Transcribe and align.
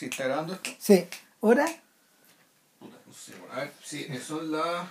¿Sí 0.00 0.06
está 0.06 0.24
grabando 0.24 0.54
esto? 0.54 0.70
Sí. 0.78 1.04
¿Hora? 1.40 1.66
Puta, 2.78 2.96
no 3.06 3.12
sé. 3.12 3.32
bueno, 3.38 3.52
A 3.52 3.58
ver, 3.58 3.72
sí, 3.84 4.06
son 4.26 4.50
las 4.50 4.86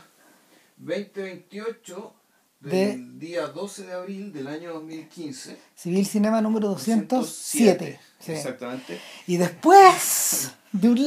2028 0.78 2.14
del 2.60 2.72
De- 3.18 3.26
día 3.26 3.48
12 3.48 3.88
de 3.88 3.94
abril 3.94 4.32
del 4.32 4.46
año 4.48 4.72
2015. 4.76 5.58
Civil 5.76 6.06
Cinema 6.06 6.42
número 6.42 6.68
207. 6.68 8.00
Sí. 8.20 8.34
Exactamente. 8.34 9.02
Y 9.26 9.38
después 9.38 10.52
de 10.74 10.90
un 10.90 11.00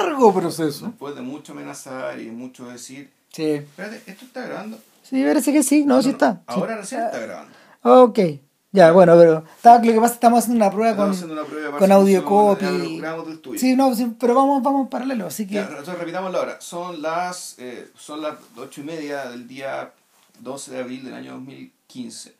largo 0.00 0.34
proceso. 0.34 0.86
Después 0.86 1.14
de 1.14 1.22
mucho 1.22 1.52
amenazar 1.52 2.20
y 2.20 2.32
mucho 2.32 2.66
decir, 2.66 3.12
Sí. 3.32 3.44
espérate, 3.52 4.02
¿esto 4.10 4.24
está 4.24 4.46
grabando? 4.48 4.80
Sí, 5.04 5.22
parece 5.22 5.52
que 5.52 5.62
sí. 5.62 5.84
No, 5.84 6.02
sí 6.02 6.10
está. 6.10 6.32
Sí. 6.38 6.40
Ahora 6.48 6.76
recién 6.78 7.02
está 7.04 7.20
grabando. 7.20 7.54
Ok. 7.84 8.18
Ya, 8.74 8.90
bueno, 8.90 9.14
pero 9.16 9.44
está- 9.56 9.76
lo 9.76 9.82
que 9.82 9.92
pasa 9.94 10.06
es 10.06 10.10
que 10.10 10.14
estamos 10.16 10.38
haciendo 10.40 10.64
una 10.64 10.74
prueba 10.74 10.90
Estamos 10.90 11.06
con, 11.06 11.14
haciendo 11.14 11.34
una 11.40 11.44
prueba 11.48 11.78
con 11.78 11.92
audio 11.92 12.24
copy. 12.24 13.00
Sí, 13.56 13.76
no, 13.76 13.94
sí, 13.94 14.16
pero 14.18 14.34
vamos, 14.34 14.64
vamos 14.64 14.82
en 14.82 14.88
paralelo, 14.88 15.26
así 15.28 15.46
que... 15.46 15.54
Ya, 15.54 15.66
entonces 15.68 15.96
repitamos 15.96 16.32
la 16.32 16.40
hora. 16.40 16.60
Son 16.60 17.00
las, 17.00 17.54
eh, 17.58 17.88
son 17.96 18.20
las 18.20 18.34
ocho 18.56 18.80
y 18.80 18.84
media 18.84 19.26
del 19.26 19.46
día 19.46 19.92
12 20.40 20.72
de 20.72 20.80
abril 20.80 21.04
del 21.04 21.14
año 21.14 21.34
2015. 21.34 22.34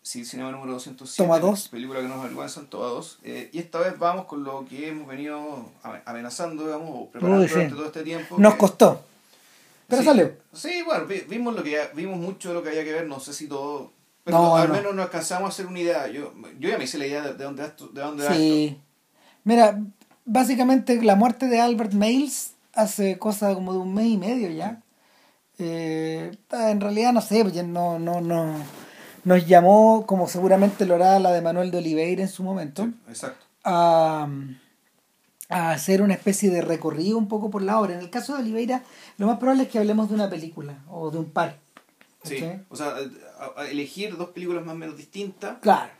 Sí, 0.00 0.24
cinema 0.24 0.50
número 0.50 0.72
207. 0.72 1.22
Toma 1.22 1.38
dos. 1.40 1.68
Película 1.68 2.00
que 2.00 2.08
nos 2.08 2.20
avergüenzan, 2.20 2.68
toma 2.68 2.86
dos. 2.86 3.18
Eh, 3.22 3.50
y 3.52 3.58
esta 3.58 3.78
vez 3.80 3.98
vamos 3.98 4.24
con 4.24 4.44
lo 4.44 4.64
que 4.66 4.88
hemos 4.88 5.06
venido 5.06 5.66
ame- 5.82 6.00
amenazando, 6.06 6.64
digamos, 6.64 6.88
o 6.90 7.10
preparando 7.10 7.42
Uy, 7.42 7.48
sí. 7.48 7.54
durante 7.54 7.74
todo 7.74 7.86
este 7.86 8.02
tiempo. 8.02 8.36
Nos 8.38 8.54
que- 8.54 8.58
costó. 8.60 9.02
Pero 9.88 10.00
sí, 10.00 10.08
salió. 10.08 10.32
Sí, 10.54 10.82
bueno, 10.86 11.04
vi- 11.04 11.24
vimos 11.28 11.54
lo 11.54 11.62
que 11.62 11.90
vimos 11.94 12.18
mucho 12.18 12.48
de 12.48 12.54
lo 12.54 12.62
que 12.62 12.70
había 12.70 12.82
que 12.84 12.92
ver, 12.94 13.06
no 13.06 13.20
sé 13.20 13.34
si 13.34 13.46
todo. 13.46 13.92
Pero 14.26 14.38
No, 14.38 14.56
al 14.56 14.68
no. 14.68 14.74
menos 14.74 14.94
nos 14.94 15.04
alcanzamos 15.06 15.46
a 15.46 15.48
hacer 15.52 15.66
una 15.66 15.78
idea. 15.80 16.08
Yo, 16.08 16.34
yo 16.58 16.68
ya 16.68 16.76
me 16.76 16.84
hice 16.84 16.98
la 16.98 17.06
idea 17.06 17.22
de, 17.22 17.34
de 17.34 17.44
dónde, 17.44 17.62
de 17.62 18.00
dónde. 18.02 18.28
Sí. 18.34 18.76
Mira, 19.44 19.80
básicamente 20.24 21.00
la 21.02 21.14
muerte 21.14 21.46
de 21.46 21.60
Albert 21.60 21.92
Miles 21.92 22.54
hace 22.74 23.18
cosa 23.18 23.54
como 23.54 23.72
de 23.72 23.78
un 23.78 23.94
mes 23.94 24.06
y 24.06 24.16
medio 24.18 24.50
ya. 24.50 24.82
Eh, 25.58 26.32
en 26.50 26.80
realidad 26.80 27.12
no 27.12 27.20
sé, 27.22 27.42
no, 27.62 27.98
no, 28.00 28.20
no, 28.20 28.52
nos 29.24 29.46
llamó, 29.46 30.04
como 30.06 30.28
seguramente 30.28 30.84
lo 30.84 30.96
hará 30.96 31.18
la 31.20 31.32
de 31.32 31.40
Manuel 31.40 31.70
de 31.70 31.78
Oliveira 31.78 32.20
en 32.22 32.28
su 32.28 32.42
momento, 32.42 32.84
Sí, 32.84 32.92
exacto. 33.08 33.46
a, 33.64 34.28
a 35.48 35.70
hacer 35.70 36.02
una 36.02 36.12
especie 36.14 36.50
de 36.50 36.60
recorrido 36.60 37.16
un 37.16 37.28
poco 37.28 37.48
por 37.50 37.62
la 37.62 37.80
obra. 37.80 37.94
En 37.94 38.00
el 38.00 38.10
caso 38.10 38.34
de 38.34 38.42
Oliveira, 38.42 38.82
lo 39.16 39.28
más 39.28 39.38
probable 39.38 39.62
es 39.62 39.68
que 39.70 39.78
hablemos 39.78 40.08
de 40.10 40.14
una 40.16 40.28
película 40.28 40.80
o 40.90 41.10
de 41.10 41.18
un 41.18 41.30
par. 41.30 41.56
Sí. 42.28 42.44
O 42.68 42.76
sea, 42.76 42.94
a- 43.38 43.60
a 43.62 43.68
elegir 43.68 44.16
dos 44.16 44.30
películas 44.30 44.64
más 44.64 44.74
o 44.74 44.78
menos 44.78 44.96
distintas. 44.96 45.58
Claro. 45.60 45.90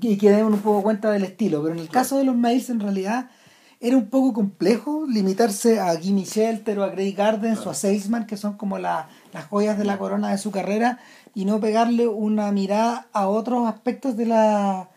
Y 0.00 0.16
que 0.16 0.30
den 0.30 0.46
un 0.46 0.58
poco 0.60 0.82
cuenta 0.82 1.10
del 1.10 1.24
estilo. 1.24 1.62
Pero 1.62 1.74
en 1.74 1.80
el 1.80 1.88
caso 1.88 2.16
de 2.18 2.24
los 2.24 2.34
Mails, 2.36 2.70
en 2.70 2.80
realidad, 2.80 3.30
era 3.80 3.96
un 3.96 4.08
poco 4.08 4.32
complejo 4.32 5.04
limitarse 5.06 5.78
a 5.78 5.94
Gimme 5.96 6.24
Shelter 6.24 6.78
o 6.78 6.84
a 6.84 6.88
Grey 6.88 7.12
Gardens 7.12 7.66
o 7.66 7.70
a 7.70 7.74
Salesman, 7.74 8.26
que 8.26 8.36
son 8.38 8.56
como 8.56 8.78
la- 8.78 9.08
las 9.32 9.44
joyas 9.46 9.76
de 9.78 9.84
la 9.84 9.98
corona 9.98 10.30
de 10.30 10.38
su 10.38 10.50
carrera, 10.50 10.98
y 11.34 11.44
no 11.44 11.60
pegarle 11.60 12.06
una 12.08 12.50
mirada 12.52 13.08
a 13.12 13.28
otros 13.28 13.66
aspectos 13.68 14.16
de 14.16 14.24
la, 14.26 14.88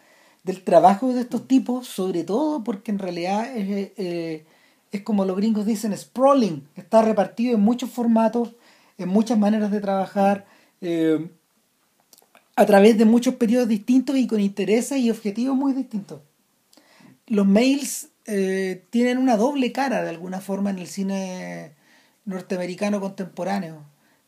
del 0.44 0.64
trabajo 0.64 1.12
de 1.14 1.22
estos 1.22 1.48
tipos, 1.48 1.88
sobre 1.88 2.24
todo 2.24 2.64
porque 2.64 2.92
en 2.92 3.00
realidad 3.00 3.54
es, 3.58 3.92
eh, 3.98 4.46
es 4.94 5.02
como 5.02 5.26
los 5.26 5.36
gringos 5.36 5.66
dicen, 5.66 5.98
sprawling, 5.98 6.66
está 6.76 7.02
repartido 7.02 7.56
en 7.56 7.62
muchos 7.62 7.90
formatos, 7.90 8.54
en 8.98 9.10
muchas 9.10 9.38
maneras 9.38 9.72
de 9.72 9.80
trabajar. 9.82 10.46
eh, 10.82 11.30
a 12.60 12.66
través 12.66 12.98
de 12.98 13.06
muchos 13.06 13.36
periodos 13.36 13.68
distintos 13.68 14.18
y 14.18 14.26
con 14.26 14.40
intereses 14.40 14.98
y 14.98 15.12
objetivos 15.12 15.56
muy 15.56 15.74
distintos. 15.74 16.22
Los 17.28 17.46
mails 17.46 18.10
eh, 18.26 18.84
tienen 18.90 19.20
una 19.20 19.38
doble 19.38 19.72
cara 19.72 20.02
de 20.02 20.10
alguna 20.10 20.42
forma 20.42 20.72
en 20.72 20.80
el 20.80 20.88
cine 20.88 21.74
norteamericano 22.26 23.00
contemporáneo. 23.00 23.84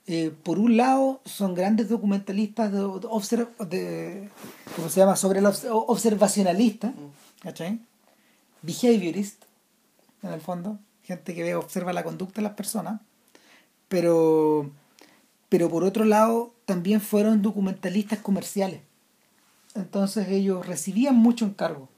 Eh, 0.06 0.32
por 0.44 0.60
un 0.60 0.78
lado, 0.78 1.22
son 1.26 1.56
grandes 1.56 1.90
documentalistas 1.90 2.72
de, 2.72 2.80
de 3.68 4.30
¿cómo 4.76 4.90
se 4.90 5.00
llama? 5.00 5.16
Sobre 5.16 5.40
el 5.40 5.46
obs- 5.46 5.68
observacionalista, 5.68 6.94
¿cachai? 7.42 7.80
Behaviorist, 8.62 9.44
en 10.22 10.34
el 10.34 10.42
fondo, 10.42 10.78
gente 11.04 11.34
que 11.34 11.56
observa 11.56 11.94
la 11.94 12.04
conducta 12.04 12.42
de 12.42 12.44
las 12.44 12.54
personas, 12.54 13.02
pero 13.90 14.70
pero 15.50 15.68
por 15.70 15.84
otro 15.84 16.06
lado 16.06 16.54
también 16.66 17.02
fueron 17.02 17.42
documentalistas 17.42 18.20
comerciales. 18.20 18.82
Entonces 19.76 20.28
ellos 20.30 20.66
recibían 20.68 21.16
mucho 21.16 21.46
encargo. 21.46 21.90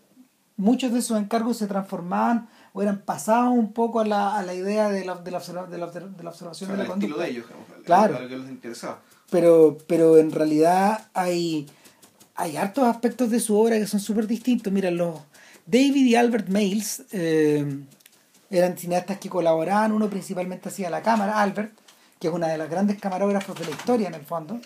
Muchos 0.58 0.94
de 0.94 1.00
esos 1.00 1.18
encargos 1.20 1.58
se 1.58 1.68
transformaban 1.68 2.48
o 2.74 2.82
eran 2.82 3.02
pasados 3.02 3.52
un 3.54 3.74
poco 3.74 4.00
a 4.00 4.06
la, 4.06 4.38
a 4.38 4.44
la 4.44 4.54
idea 4.54 4.90
de 4.90 5.04
la, 5.04 5.16
de 5.16 5.32
la, 5.32 5.40
observa- 5.40 5.68
de 5.68 5.78
la, 5.78 5.92
obser- 5.92 6.16
de 6.16 6.24
la 6.24 6.30
O 6.30 6.34
observación 6.34 6.68
sea, 6.70 6.78
de 6.78 6.84
el 6.84 6.88
la 6.88 6.94
estilo 6.94 7.16
conducta. 7.16 7.24
de 7.24 7.30
ellos, 7.32 7.46
Claro. 7.86 8.16
a 8.18 8.20
lo 8.22 8.30
que 8.30 8.38
les 8.38 8.50
interesaba. 8.50 9.02
Pero, 9.30 9.78
pero 9.88 10.18
en 10.18 10.32
realidad 10.32 11.08
hay, 11.14 11.68
hay 12.36 12.58
hartos 12.58 12.84
aspectos 12.86 13.30
de 13.32 13.40
su 13.40 13.58
obra 13.58 13.78
que 13.80 13.88
son 13.88 14.00
súper 14.00 14.28
distintos. 14.28 14.72
Mira, 14.72 14.92
los 14.92 15.20
David 15.66 16.06
y 16.06 16.16
Albert 16.16 16.48
Miles 16.50 17.04
eh, 17.12 17.66
eran 18.52 18.78
cineastas 18.78 19.18
que 19.18 19.30
colaboraban, 19.30 19.92
uno 19.92 20.10
principalmente 20.10 20.70
hacía 20.70 20.90
la 20.90 21.02
cámara, 21.02 21.42
Albert, 21.42 21.74
que 22.20 22.28
es 22.28 22.34
una 22.34 22.48
de 22.48 22.58
las 22.58 22.70
grandes 22.70 23.00
camarógrafos 23.00 23.58
de 23.58 23.66
la 23.66 23.72
historia 23.72 24.08
en 24.10 24.14
el 24.14 24.26
fondo, 24.26 24.60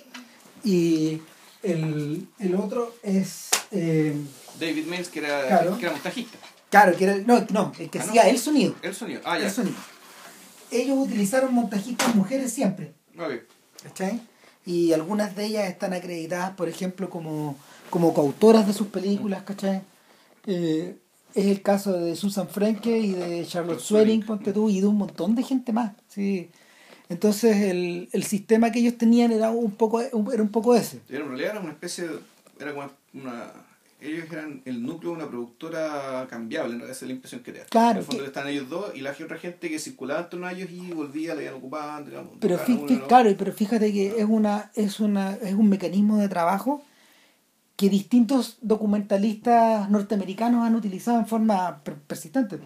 y 0.64 1.22
el, 1.64 2.28
el 2.40 2.56
otro 2.56 2.96
es... 3.04 3.50
eh, 3.72 4.16
David 4.60 4.86
Mills, 4.88 5.10
que 5.10 5.20
era, 5.20 5.48
Claro. 5.48 5.78
que 5.78 5.84
era 5.86 5.92
montajista. 5.94 6.38
claro, 6.70 6.96
que 6.98 7.04
era, 7.04 7.16
no, 7.18 7.46
no, 7.52 7.72
el 7.80 7.90
que 7.90 8.00
Ah, 8.00 8.04
no. 8.04 8.10
hacía 8.10 8.30
el 8.30 8.38
sonido. 8.40 8.74
El 8.82 8.96
sonido. 8.96 9.22
Ah, 9.26 9.38
ya. 9.38 9.46
El 9.46 9.52
sonido. 9.52 9.76
Ellos 10.72 10.98
utilizaron 10.98 11.54
montajistas 11.54 12.16
mujeres 12.16 12.52
siempre. 12.54 12.94
Ok. 13.18 13.34
¿cachai? 13.84 14.20
Y 14.66 14.94
algunas 14.94 15.36
de 15.36 15.46
ellas 15.46 15.68
están 15.70 15.94
acreditadas, 15.94 16.52
por 16.56 16.68
ejemplo, 16.70 17.10
como, 17.10 17.56
como 17.92 18.14
coautoras 18.14 18.66
de 18.66 18.74
sus 18.74 18.88
películas, 18.88 19.44
¿cachai? 19.44 19.82
Eh, 20.48 20.98
es 21.36 21.46
el 21.46 21.62
caso 21.62 21.94
de 21.94 22.16
Susan 22.16 22.48
Frenke 22.48 22.98
y 22.98 23.12
de 23.12 23.46
Charlotte 23.46 23.80
Swearing, 23.80 24.26
ponte 24.26 24.54
tú, 24.54 24.70
y 24.70 24.80
de 24.82 24.88
un 24.88 24.98
montón 24.98 25.36
de 25.36 25.44
gente 25.44 25.72
más, 25.74 25.92
¿sí? 26.08 26.50
Entonces 27.10 27.58
el, 27.58 28.10
el 28.14 28.24
sistema 28.24 28.72
que 28.72 28.80
ellos 28.80 28.98
tenían 28.98 29.32
era 29.32 29.52
un 29.52 29.72
poco, 29.72 30.02
era 30.02 30.16
un 30.42 30.50
poco 30.50 30.76
ese. 30.76 31.02
Era, 31.10 31.20
en 31.24 31.28
realidad 31.30 31.52
era 31.52 31.60
una 31.60 31.72
especie 31.72 32.08
de... 32.08 32.20
Era 32.60 32.74
como 32.74 32.90
una... 33.14 33.52
Ellos 34.02 34.26
eran 34.32 34.62
el 34.66 34.84
núcleo 34.84 35.12
de 35.12 35.18
una 35.18 35.28
productora 35.28 36.28
cambiable, 36.30 36.74
en 36.74 36.80
realidad 36.80 36.96
esa 36.96 37.06
es 37.06 37.10
la 37.10 37.16
impresión 37.16 37.42
que 37.42 37.52
te 37.52 37.60
da. 37.60 37.66
Claro, 37.66 37.92
En 37.92 37.98
el 37.98 38.04
fondo 38.04 38.22
que- 38.24 38.28
están 38.28 38.48
ellos 38.48 38.70
dos 38.70 38.92
y 38.96 39.02
la 39.02 39.12
otra 39.12 39.38
gente 39.38 39.70
que 39.70 39.80
circulaba 39.80 40.22
en 40.22 40.30
torno 40.30 40.48
a 40.48 40.52
ellos 40.52 40.70
y 40.72 40.92
volvía, 40.92 41.34
la 41.34 41.42
iban 41.44 41.56
ocupando, 41.56 42.10
digamos. 42.10 42.34
Pero 42.40 42.56
cada 42.58 42.68
fí- 42.68 42.80
uno, 42.92 43.08
claro, 43.08 43.34
pero 43.38 43.52
fíjate 43.54 43.92
que 43.94 44.20
es 44.20 44.26
una, 44.26 44.72
es 44.76 45.00
una, 45.00 45.34
es 45.36 45.54
un 45.54 45.70
mecanismo 45.70 46.18
de 46.18 46.28
trabajo 46.30 46.84
que 47.76 47.90
distintos 47.90 48.58
documentalistas 48.62 49.90
norteamericanos 49.90 50.66
han 50.66 50.76
utilizado 50.76 51.20
en 51.20 51.28
forma 51.28 51.84
per- 51.84 51.96
persistente. 51.98 52.60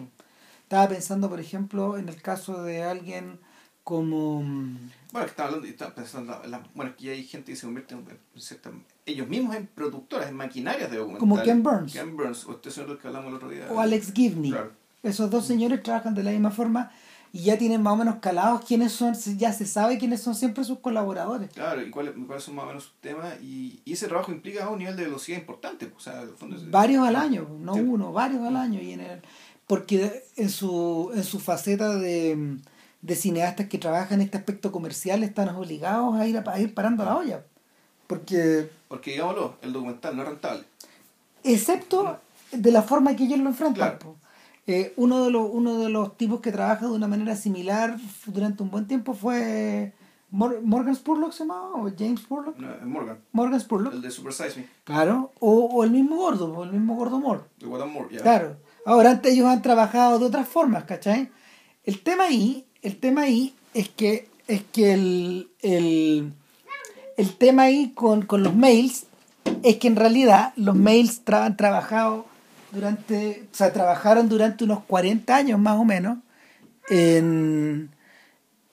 Estaba 0.62 0.88
pensando, 0.88 1.28
por 1.28 1.40
ejemplo, 1.40 1.98
en 1.98 2.08
el 2.08 2.20
caso 2.22 2.62
de 2.62 2.82
alguien 2.84 3.40
como 3.82 4.42
mm, 4.42 4.76
Bueno, 5.12 5.24
que 5.26 5.30
estaba 5.30 5.48
hablando 5.48 5.66
estaba 5.66 5.94
pensando... 5.94 6.40
en 6.44 6.50
la- 6.52 6.62
bueno, 6.74 6.92
aquí 6.92 7.08
hay 7.08 7.24
gente 7.24 7.50
que 7.52 7.56
se 7.56 7.66
convierte 7.66 7.94
en, 7.94 8.00
en 8.08 8.40
cierta- 8.40 8.70
ellos 9.06 9.26
mismos 9.26 9.56
en 9.56 9.66
productoras, 9.66 10.28
en 10.28 10.36
maquinarias 10.36 10.90
de 10.90 10.98
documentales. 10.98 11.20
Como 11.20 11.42
Ken 11.42 11.62
Burns. 11.64 11.92
Ken 11.92 12.16
Burns, 12.16 12.46
o 12.46 12.52
este 12.52 12.70
señor 12.70 12.90
del 12.90 12.98
que 12.98 13.08
hablamos 13.08 13.30
el 13.30 13.34
otro 13.36 13.48
día. 13.48 13.66
o 13.70 13.80
Alex 13.80 14.12
Gibney. 14.12 14.50
Claro. 14.52 14.72
Esos 15.02 15.30
dos 15.30 15.46
señores 15.46 15.82
trabajan 15.82 16.14
de 16.14 16.22
la 16.22 16.30
misma 16.30 16.50
forma 16.52 16.92
y 17.32 17.42
ya 17.44 17.56
tienen 17.58 17.82
más 17.82 17.92
o 17.92 17.96
menos 17.96 18.16
calados 18.16 18.62
quiénes 18.66 18.92
son, 18.92 19.14
ya 19.36 19.52
se 19.52 19.66
sabe 19.66 19.98
quiénes 19.98 20.20
son 20.22 20.34
siempre 20.34 20.64
sus 20.64 20.80
colaboradores. 20.80 21.50
Claro, 21.50 21.80
y 21.82 21.90
cuáles 21.90 22.14
cuáles 22.26 22.42
son 22.44 22.56
más 22.56 22.64
o 22.64 22.68
menos 22.68 22.84
sus 22.84 22.94
temas. 23.00 23.34
Y, 23.40 23.80
y 23.84 23.92
ese 23.92 24.08
trabajo 24.08 24.32
implica 24.32 24.68
un 24.68 24.78
nivel 24.78 24.96
de 24.96 25.04
velocidad 25.04 25.38
importante. 25.38 25.86
pues, 25.86 26.06
O 26.08 26.10
sea, 26.10 26.24
fondo 26.36 26.56
es- 26.56 26.70
varios 26.70 27.06
al 27.06 27.16
año, 27.16 27.46
no 27.60 27.74
Sí. 27.74 27.80
uno, 27.80 28.12
varios 28.12 28.42
al 28.42 28.56
año. 28.56 28.80
Y 28.80 28.92
en 28.94 29.00
el, 29.00 29.22
porque 29.66 30.24
en 30.36 30.50
su, 30.50 31.12
en 31.14 31.22
su 31.22 31.38
faceta 31.38 31.94
de, 31.96 32.58
de 33.02 33.14
cineastas 33.14 33.68
que 33.68 33.78
trabajan 33.78 34.20
en 34.20 34.24
este 34.26 34.38
aspecto 34.38 34.72
comercial 34.72 35.22
están 35.22 35.48
obligados 35.50 36.16
a 36.16 36.26
ir, 36.26 36.36
a, 36.36 36.42
a 36.50 36.58
ir 36.60 36.74
parando 36.74 37.04
la 37.04 37.16
olla. 37.16 37.44
Porque, 38.08 38.68
Porque, 38.88 39.12
digámoslo, 39.12 39.54
el 39.62 39.72
documental 39.72 40.16
no 40.16 40.22
es 40.22 40.28
rentable. 40.30 40.64
excepto 41.44 42.18
de 42.52 42.72
la 42.72 42.82
forma 42.82 43.14
que 43.14 43.24
ellos 43.24 43.38
lo 43.38 43.48
enfrentan. 43.50 43.98
Claro. 43.98 44.16
Eh, 44.72 44.92
uno, 44.96 45.24
de 45.24 45.30
los, 45.32 45.48
uno 45.52 45.78
de 45.78 45.88
los 45.88 46.16
tipos 46.16 46.40
que 46.40 46.52
trabaja 46.52 46.86
de 46.86 46.92
una 46.92 47.08
manera 47.08 47.34
similar 47.34 47.96
durante 48.26 48.62
un 48.62 48.70
buen 48.70 48.86
tiempo 48.86 49.14
fue 49.14 49.92
Mor- 50.30 50.60
Morgan 50.62 50.94
Spurlock, 50.94 51.32
¿se 51.32 51.40
llamaba? 51.44 51.70
¿O 51.74 51.90
James 51.98 52.20
Spurlock? 52.20 52.56
No, 52.56 52.72
es 52.74 52.82
Morgan, 52.86 53.18
Morgan 53.32 53.60
Spurlock. 53.60 53.94
el 53.94 54.02
de 54.02 54.10
Super 54.12 54.32
Size 54.32 54.60
Me, 54.60 54.66
Claro. 54.84 55.32
O, 55.40 55.64
o 55.66 55.82
el 55.84 55.90
mismo 55.90 56.16
gordo, 56.16 56.52
o 56.52 56.62
el 56.64 56.70
mismo 56.72 56.94
gordo 56.94 57.18
Moore. 57.18 57.40
de 57.58 57.66
What 57.66 57.86
More, 57.88 58.14
ya. 58.14 58.22
Claro. 58.22 58.56
Ahora 58.86 59.10
antes 59.10 59.32
ellos 59.32 59.46
han 59.46 59.60
trabajado 59.62 60.18
de 60.20 60.26
otras 60.26 60.46
formas, 60.48 60.84
¿cachai? 60.84 61.30
El 61.84 62.00
tema 62.02 62.24
ahí, 62.24 62.64
el 62.82 62.98
tema 63.00 63.22
ahí 63.22 63.54
es 63.74 63.88
que 63.88 64.28
es 64.46 64.62
que 64.72 64.92
el, 64.94 65.50
el, 65.62 66.32
el 67.16 67.36
tema 67.36 67.62
ahí 67.64 67.90
con, 67.94 68.22
con 68.22 68.42
los 68.42 68.54
mails 68.54 69.06
es 69.62 69.76
que 69.78 69.88
en 69.88 69.96
realidad 69.96 70.52
los 70.56 70.74
mails 70.76 71.24
tra- 71.24 71.44
han 71.44 71.56
trabajado 71.56 72.26
durante, 72.72 73.48
o 73.52 73.54
sea, 73.54 73.72
trabajaron 73.72 74.28
durante 74.28 74.64
unos 74.64 74.84
40 74.84 75.34
años 75.34 75.58
más 75.58 75.78
o 75.78 75.84
menos 75.84 76.18
en, 76.88 77.90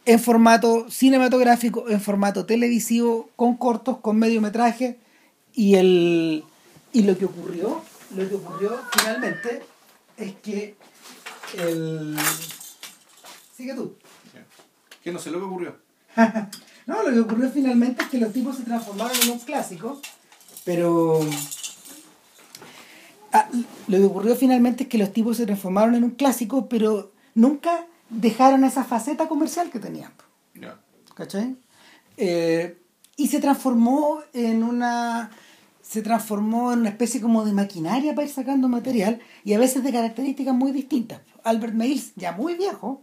en 0.06 0.20
formato 0.20 0.90
cinematográfico, 0.90 1.90
en 1.90 2.02
formato 2.02 2.46
televisivo, 2.46 3.30
con 3.36 3.58
cortos, 3.58 3.98
con 4.00 4.18
mediometraje 4.18 4.98
y 5.54 5.76
el 5.76 6.44
y 6.94 7.04
lo 7.04 7.18
que 7.18 7.26
ocurrió, 7.26 7.82
lo 8.16 8.30
que 8.30 8.36
ocurrió 8.36 8.80
finalmente 8.92 9.62
es 10.18 10.34
que 10.36 10.76
el 11.58 12.18
sigue 13.56 13.74
tú. 13.74 13.96
Que 15.04 15.12
no 15.12 15.20
sé 15.20 15.32
lo 15.32 15.40
que 15.40 15.46
ocurrió. 15.46 15.76
no, 16.86 17.04
lo 17.04 17.12
que 17.12 17.20
ocurrió 17.20 17.50
finalmente 17.50 18.04
es 18.04 18.10
que 18.10 18.18
los 18.18 18.34
tipos 18.34 18.58
se 18.58 18.64
transformaron 18.64 19.16
en 19.22 19.32
un 19.32 19.40
clásico, 19.40 20.02
pero 20.64 21.20
ah, 23.34 23.50
lo 23.88 23.98
que 23.98 24.06
ocurrió 24.06 24.36
finalmente 24.36 24.84
es 24.84 24.90
que 24.90 24.98
los 24.98 25.14
tipos 25.14 25.38
se 25.38 25.46
transformaron 25.46 25.96
en 25.96 26.04
un 26.04 26.12
clásico, 26.12 26.68
pero 26.70 27.12
nunca 27.36 27.86
dejaron 28.10 28.64
esa 28.64 28.84
faceta 28.84 29.28
comercial 29.28 29.70
que 29.70 29.80
tenían. 29.80 30.12
¿Cachai? 31.16 31.56
Eh, 32.18 32.78
y 33.16 33.28
se 33.28 33.40
transformó 33.40 34.20
en 34.34 34.64
una 34.64 35.32
se 35.82 36.02
transformó 36.02 36.74
en 36.74 36.80
una 36.80 36.90
especie 36.90 37.22
como 37.22 37.46
de 37.46 37.54
maquinaria 37.54 38.14
para 38.14 38.28
ir 38.28 38.34
sacando 38.34 38.68
material 38.68 39.22
y 39.46 39.54
a 39.54 39.60
veces 39.60 39.84
de 39.84 39.94
características 39.94 40.54
muy 40.54 40.74
distintas. 40.74 41.22
Albert 41.44 41.76
Mails, 41.76 42.12
ya 42.18 42.34
muy 42.34 42.56
viejo, 42.56 43.02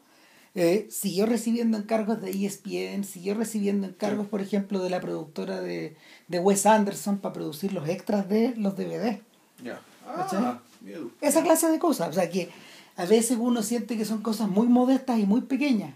eh, 0.55 0.87
siguió 0.91 1.25
recibiendo 1.25 1.79
encargos 1.79 2.21
de 2.21 2.31
ESPN, 2.31 3.05
siguió 3.05 3.35
recibiendo 3.35 3.87
encargos, 3.87 4.27
por 4.27 4.43
ejemplo, 4.43 4.81
de 4.81 4.91
la 4.91 5.01
productora 5.01 5.63
de, 5.63 5.97
de 6.29 6.39
Wes 6.39 6.67
Anderson 6.67 7.19
para 7.19 7.33
producir 7.33 7.73
los 7.73 7.89
extras 7.89 8.29
de 8.29 8.55
los 8.57 8.77
DVD. 8.77 9.21
Ah, 10.07 10.61
Esa 11.21 11.43
clase 11.43 11.69
de 11.69 11.79
cosas. 11.79 12.09
O 12.09 12.13
sea 12.13 12.31
que 12.31 12.51
a 12.97 13.05
veces 13.07 13.39
uno 13.41 13.63
siente 13.63 13.97
que 13.97 14.05
son 14.05 14.23
cosas 14.23 14.49
muy 14.49 14.69
modestas 14.69 15.19
y 15.19 15.27
muy 15.27 15.43
pequeñas, 15.43 15.95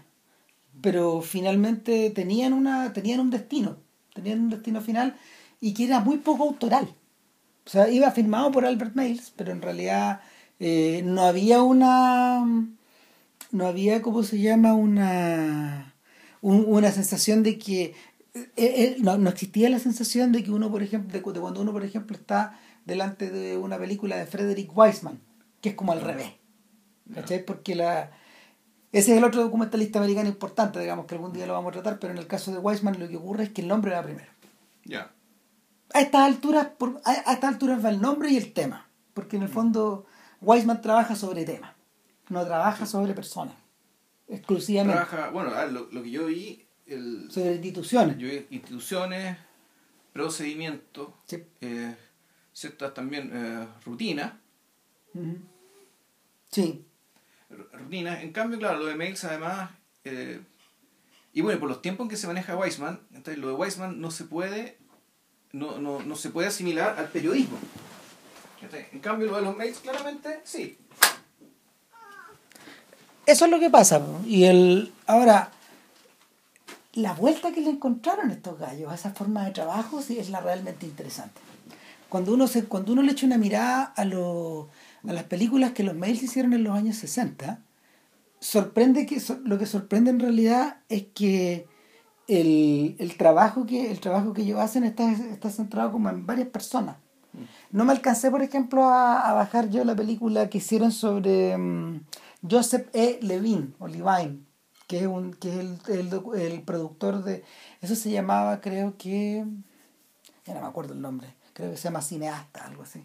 pero 0.81 1.21
finalmente 1.21 2.09
tenían, 2.09 2.53
una, 2.53 2.93
tenían 2.93 3.19
un 3.19 3.29
destino, 3.29 3.77
tenían 4.13 4.41
un 4.41 4.49
destino 4.49 4.81
final 4.81 5.17
y 5.61 5.73
que 5.73 5.85
era 5.85 5.99
muy 5.99 6.17
poco 6.17 6.43
autoral. 6.43 6.93
O 7.65 7.69
sea, 7.69 7.89
iba 7.89 8.09
firmado 8.11 8.51
por 8.51 8.65
Albert 8.65 8.95
Mails, 8.95 9.31
pero 9.35 9.51
en 9.51 9.61
realidad 9.61 10.21
eh, 10.59 11.01
no 11.05 11.21
había 11.23 11.61
una. 11.61 12.45
No 13.51 13.67
había, 13.67 14.01
¿cómo 14.01 14.23
se 14.23 14.39
llama? 14.39 14.73
Una. 14.73 15.93
una 16.41 16.91
sensación 16.91 17.43
de 17.43 17.57
que. 17.57 17.93
Eh, 18.33 18.45
eh, 18.57 18.97
no, 18.99 19.17
no, 19.17 19.29
existía 19.29 19.69
la 19.69 19.79
sensación 19.79 20.31
de 20.31 20.43
que 20.43 20.51
uno, 20.51 20.71
por 20.71 20.83
ejemplo, 20.83 21.11
de, 21.11 21.21
cuando 21.21 21.61
uno, 21.61 21.71
por 21.71 21.83
ejemplo, 21.83 22.15
está 22.15 22.59
delante 22.89 23.29
de 23.29 23.57
una 23.57 23.77
película 23.77 24.17
de 24.17 24.25
Frederick 24.25 24.75
Weisman, 24.75 25.21
que 25.61 25.69
es 25.69 25.75
como 25.75 25.91
al 25.91 26.01
revés. 26.01 26.31
¿Cachai? 27.13 27.45
Porque 27.45 27.75
la. 27.75 28.11
Ese 28.91 29.11
es 29.11 29.17
el 29.17 29.23
otro 29.23 29.41
documentalista 29.41 29.99
americano 29.99 30.29
importante, 30.29 30.79
digamos, 30.79 31.05
que 31.05 31.15
algún 31.15 31.31
día 31.31 31.45
lo 31.45 31.53
vamos 31.53 31.69
a 31.69 31.73
tratar, 31.73 31.99
pero 31.99 32.11
en 32.11 32.19
el 32.19 32.27
caso 32.27 32.51
de 32.51 32.57
Weisman 32.57 32.99
lo 32.99 33.07
que 33.07 33.17
ocurre 33.17 33.43
es 33.43 33.49
que 33.51 33.61
el 33.61 33.67
nombre 33.67 33.91
va 33.91 34.01
primero. 34.01 34.31
Ya 34.83 35.11
a 35.93 36.01
estas 36.01 36.21
alturas, 36.21 36.67
por, 36.77 37.01
a, 37.05 37.13
estas 37.13 37.43
alturas 37.43 37.83
va 37.83 37.89
el 37.89 38.01
nombre 38.01 38.29
y 38.29 38.37
el 38.37 38.53
tema. 38.53 38.87
Porque 39.13 39.37
en 39.37 39.43
el 39.43 39.49
fondo 39.49 40.05
Weisman 40.41 40.81
trabaja 40.81 41.15
sobre 41.15 41.45
temas, 41.45 41.73
no 42.29 42.45
trabaja 42.45 42.85
sobre 42.85 43.13
personas. 43.13 43.55
Exclusivamente. 44.27 45.03
Trabaja, 45.05 45.31
bueno, 45.31 45.51
lo, 45.71 45.91
lo, 45.91 46.03
que 46.03 46.11
yo 46.11 46.27
vi. 46.27 46.65
El, 46.85 47.29
sobre 47.31 47.55
instituciones. 47.55 48.17
Yo 48.17 48.27
vi 48.27 48.47
instituciones, 48.51 49.37
procedimientos, 50.13 51.09
eh, 51.61 51.95
ciertas 52.59 52.93
también 52.93 53.31
eh, 53.33 53.67
rutinas. 53.85 54.33
Sí. 56.51 56.85
Rutinas. 57.49 58.21
En 58.21 58.33
cambio, 58.33 58.59
claro, 58.59 58.79
lo 58.79 58.85
de 58.85 58.95
mails 58.95 59.23
además. 59.23 59.71
Eh, 60.03 60.41
y 61.33 61.41
bueno, 61.41 61.59
por 61.59 61.69
los 61.69 61.81
tiempos 61.81 62.05
en 62.05 62.09
que 62.09 62.17
se 62.17 62.27
maneja 62.27 62.57
Weisman, 62.57 62.99
entonces 63.13 63.37
lo 63.37 63.47
de 63.47 63.53
Weisman 63.53 64.01
no 64.01 64.11
se 64.11 64.25
puede 64.25 64.77
no, 65.51 65.79
no, 65.79 66.01
no 66.01 66.15
se 66.15 66.29
puede 66.29 66.47
asimilar 66.47 66.97
al 66.99 67.09
periodismo. 67.09 67.57
En 68.91 68.99
cambio, 68.99 69.27
lo 69.27 69.37
de 69.37 69.41
los 69.41 69.55
mails, 69.55 69.79
claramente, 69.79 70.41
sí. 70.43 70.77
Eso 73.25 73.45
es 73.45 73.51
lo 73.51 73.59
que 73.59 73.69
pasa. 73.69 74.01
Y 74.25 74.43
el 74.43 74.93
ahora, 75.07 75.51
la 76.93 77.13
vuelta 77.13 77.51
que 77.51 77.61
le 77.61 77.69
encontraron 77.69 78.31
estos 78.31 78.59
gallos 78.59 78.91
a 78.91 78.95
esa 78.95 79.11
forma 79.11 79.45
de 79.45 79.51
trabajo 79.51 80.01
sí 80.01 80.19
es 80.19 80.29
la 80.29 80.41
realmente 80.41 80.85
interesante. 80.85 81.39
Cuando 82.09 82.33
uno, 82.33 82.47
se, 82.47 82.65
cuando 82.65 82.93
uno 82.93 83.03
le 83.03 83.11
echa 83.11 83.25
una 83.25 83.37
mirada 83.37 83.83
a, 83.83 84.03
lo, 84.03 84.69
a 85.07 85.13
las 85.13 85.23
películas 85.25 85.71
que 85.71 85.83
los 85.83 85.95
mails 85.95 86.23
hicieron 86.23 86.53
en 86.53 86.63
los 86.63 86.75
años 86.75 86.97
60, 86.97 87.61
sorprende 88.39 89.05
que, 89.05 89.21
lo 89.43 89.57
que 89.57 89.65
sorprende 89.65 90.09
en 90.09 90.19
realidad 90.19 90.77
es 90.89 91.05
que 91.13 91.67
el, 92.27 92.95
el, 92.99 93.17
trabajo 93.17 93.65
que 93.65 93.91
el 93.91 93.99
trabajo 93.99 94.33
que 94.33 94.41
ellos 94.41 94.59
hacen 94.59 94.83
está, 94.83 95.11
está 95.11 95.49
centrado 95.49 95.91
como 95.91 96.09
en 96.09 96.25
varias 96.25 96.47
personas. 96.47 96.97
No 97.71 97.85
me 97.85 97.91
alcancé, 97.91 98.31
por 98.31 98.41
ejemplo, 98.41 98.85
a, 98.85 99.31
bajar 99.33 99.69
yo 99.69 99.83
la 99.85 99.95
película 99.95 100.49
que 100.49 100.57
hicieron 100.57 100.91
sobre 100.91 101.55
mm, 101.57 102.01
Joseph 102.49 102.87
E. 102.93 103.19
Levine, 103.21 103.73
o 103.79 103.87
Levine, 103.87 104.39
que 104.87 104.99
es, 105.01 105.07
un, 105.07 105.33
que 105.33 105.49
es 105.49 105.55
el, 105.55 105.79
el, 105.87 106.41
el, 106.41 106.61
productor 106.63 107.23
de... 107.23 107.43
Eso 107.81 107.95
se 107.95 108.09
llamaba, 108.09 108.61
creo 108.61 108.95
que... 108.97 109.45
Ya 110.45 110.55
no 110.55 110.61
me 110.61 110.67
acuerdo 110.67 110.93
el 110.93 111.01
nombre. 111.01 111.35
Creo 111.59 111.71
que 111.71 111.77
se 111.77 111.83
llama 111.83 112.01
Cineasta, 112.01 112.63
algo 112.63 112.83
así. 112.83 113.03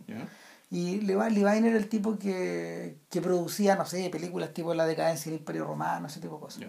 Y 0.70 1.00
Levine 1.00 1.68
era 1.70 1.76
el 1.76 1.88
tipo 1.88 2.16
que, 2.16 2.98
que 3.10 3.20
producía, 3.20 3.74
no 3.74 3.84
sé, 3.84 4.08
películas 4.10 4.54
tipo 4.54 4.72
La 4.74 4.86
decadencia 4.86 5.28
del 5.28 5.40
Imperio 5.40 5.64
Romano, 5.64 6.06
ese 6.06 6.20
tipo 6.20 6.36
de 6.36 6.40
cosas. 6.40 6.62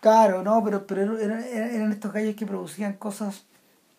Claro, 0.00 0.42
no, 0.42 0.62
pero, 0.62 0.86
pero 0.86 1.18
eran, 1.18 1.42
eran 1.42 1.92
estos 1.92 2.12
gallos 2.12 2.36
que 2.36 2.44
producían 2.44 2.98
cosas, 2.98 3.46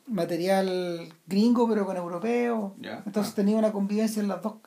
material 0.05 1.11
gringo, 1.25 1.67
pero 1.67 1.87
con 1.87 1.97
europeo. 1.97 2.75
Entonces 2.79 3.33
ah. 3.33 3.35
tenía 3.37 3.57
una 3.57 3.71
convivencia 3.71 4.21
en, 4.21 4.27
las 4.27 4.43
dos, 4.43 4.57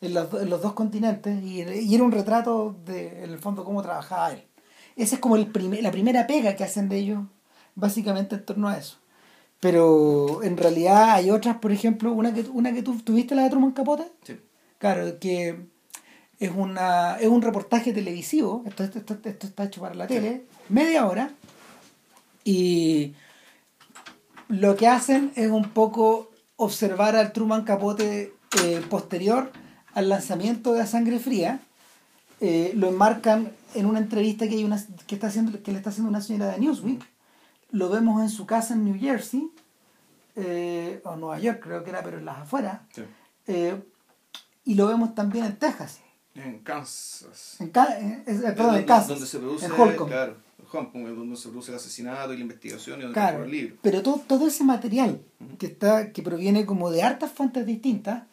en, 0.00 0.14
los 0.14 0.62
dos 0.62 0.72
continentes 0.72 1.40
y, 1.44 1.60
era 1.60 2.02
un 2.02 2.10
retrato 2.10 2.76
de, 2.86 3.22
en 3.22 3.30
el 3.30 3.38
fondo, 3.38 3.64
cómo 3.64 3.82
trabajaba 3.82 4.32
él. 4.32 4.42
Esa 4.96 5.14
es 5.14 5.20
como 5.20 5.36
el 5.36 5.46
primer, 5.46 5.80
la 5.80 5.92
primera 5.92 6.26
pega 6.26 6.56
que 6.56 6.64
hacen 6.64 6.88
de 6.88 6.96
ellos, 6.96 7.20
básicamente 7.76 8.34
en 8.34 8.44
torno 8.44 8.66
a 8.66 8.76
eso. 8.76 8.98
Pero 9.60 10.42
en 10.42 10.56
realidad 10.56 11.10
hay 11.10 11.30
otras, 11.30 11.56
por 11.56 11.72
ejemplo, 11.72 12.12
una 12.12 12.32
que, 12.32 12.42
una 12.42 12.72
que 12.72 12.82
tú 12.82 12.96
tuviste, 13.02 13.34
la 13.34 13.44
de 13.44 13.50
Truman 13.50 13.72
Capote. 13.72 14.04
Sí. 14.22 14.38
Claro, 14.78 15.18
que 15.18 15.66
es, 16.38 16.50
una, 16.54 17.16
es 17.16 17.26
un 17.26 17.42
reportaje 17.42 17.92
televisivo, 17.92 18.62
esto, 18.66 18.84
esto, 18.84 18.98
esto 18.98 19.46
está 19.46 19.64
hecho 19.64 19.80
para 19.80 19.94
la 19.94 20.06
tele, 20.06 20.44
media 20.68 21.06
hora, 21.06 21.32
y 22.44 23.14
lo 24.46 24.76
que 24.76 24.86
hacen 24.86 25.32
es 25.34 25.50
un 25.50 25.70
poco 25.70 26.30
observar 26.56 27.16
al 27.16 27.32
Truman 27.32 27.64
Capote 27.64 28.32
eh, 28.62 28.80
posterior 28.88 29.50
al 29.94 30.08
lanzamiento 30.08 30.72
de 30.72 30.78
la 30.78 30.86
Sangre 30.86 31.18
Fría, 31.18 31.60
eh, 32.40 32.72
lo 32.76 32.88
enmarcan 32.88 33.50
en 33.74 33.86
una 33.86 33.98
entrevista 33.98 34.46
que 34.46 34.54
hay 34.54 34.64
una 34.64 34.80
que 35.08 35.16
está 35.16 35.26
haciendo 35.26 35.60
que 35.60 35.72
le 35.72 35.78
está 35.78 35.90
haciendo 35.90 36.08
una 36.08 36.20
señora 36.20 36.52
de 36.52 36.60
Newsweek 36.60 37.04
lo 37.70 37.88
vemos 37.88 38.22
en 38.22 38.30
su 38.30 38.46
casa 38.46 38.74
en 38.74 38.84
New 38.84 38.98
Jersey 38.98 39.50
eh, 40.36 41.00
o 41.04 41.16
Nueva 41.16 41.38
York 41.38 41.60
creo 41.62 41.84
que 41.84 41.90
era 41.90 42.02
pero 42.02 42.18
en 42.18 42.24
las 42.24 42.38
afueras 42.38 42.80
y 44.64 44.74
lo 44.74 44.86
vemos 44.86 45.14
también 45.14 45.46
en 45.46 45.56
Texas 45.56 46.00
en 46.44 46.58
Kansas. 46.60 47.56
En, 47.60 47.70
perdón, 47.70 48.76
en 48.76 48.84
Kansas. 48.84 49.08
Donde 49.08 49.26
se 49.26 49.38
produce, 49.38 49.66
en 49.66 49.72
Holcomb. 49.72 50.08
Claro, 50.08 50.36
donde 50.72 51.36
se 51.36 51.48
produce 51.48 51.70
el 51.70 51.76
asesinato 51.76 52.32
y 52.32 52.36
la 52.36 52.42
investigación 52.42 53.00
y 53.00 53.02
donde 53.02 53.14
claro, 53.14 53.44
el 53.44 53.50
libro. 53.50 53.76
Pero 53.82 54.02
todo, 54.02 54.22
todo 54.26 54.46
ese 54.46 54.64
material 54.64 55.20
que 55.58 55.66
está 55.66 56.12
que 56.12 56.22
proviene 56.22 56.66
como 56.66 56.90
de 56.90 57.02
hartas 57.02 57.32
fuentes 57.32 57.66
distintas 57.66 58.24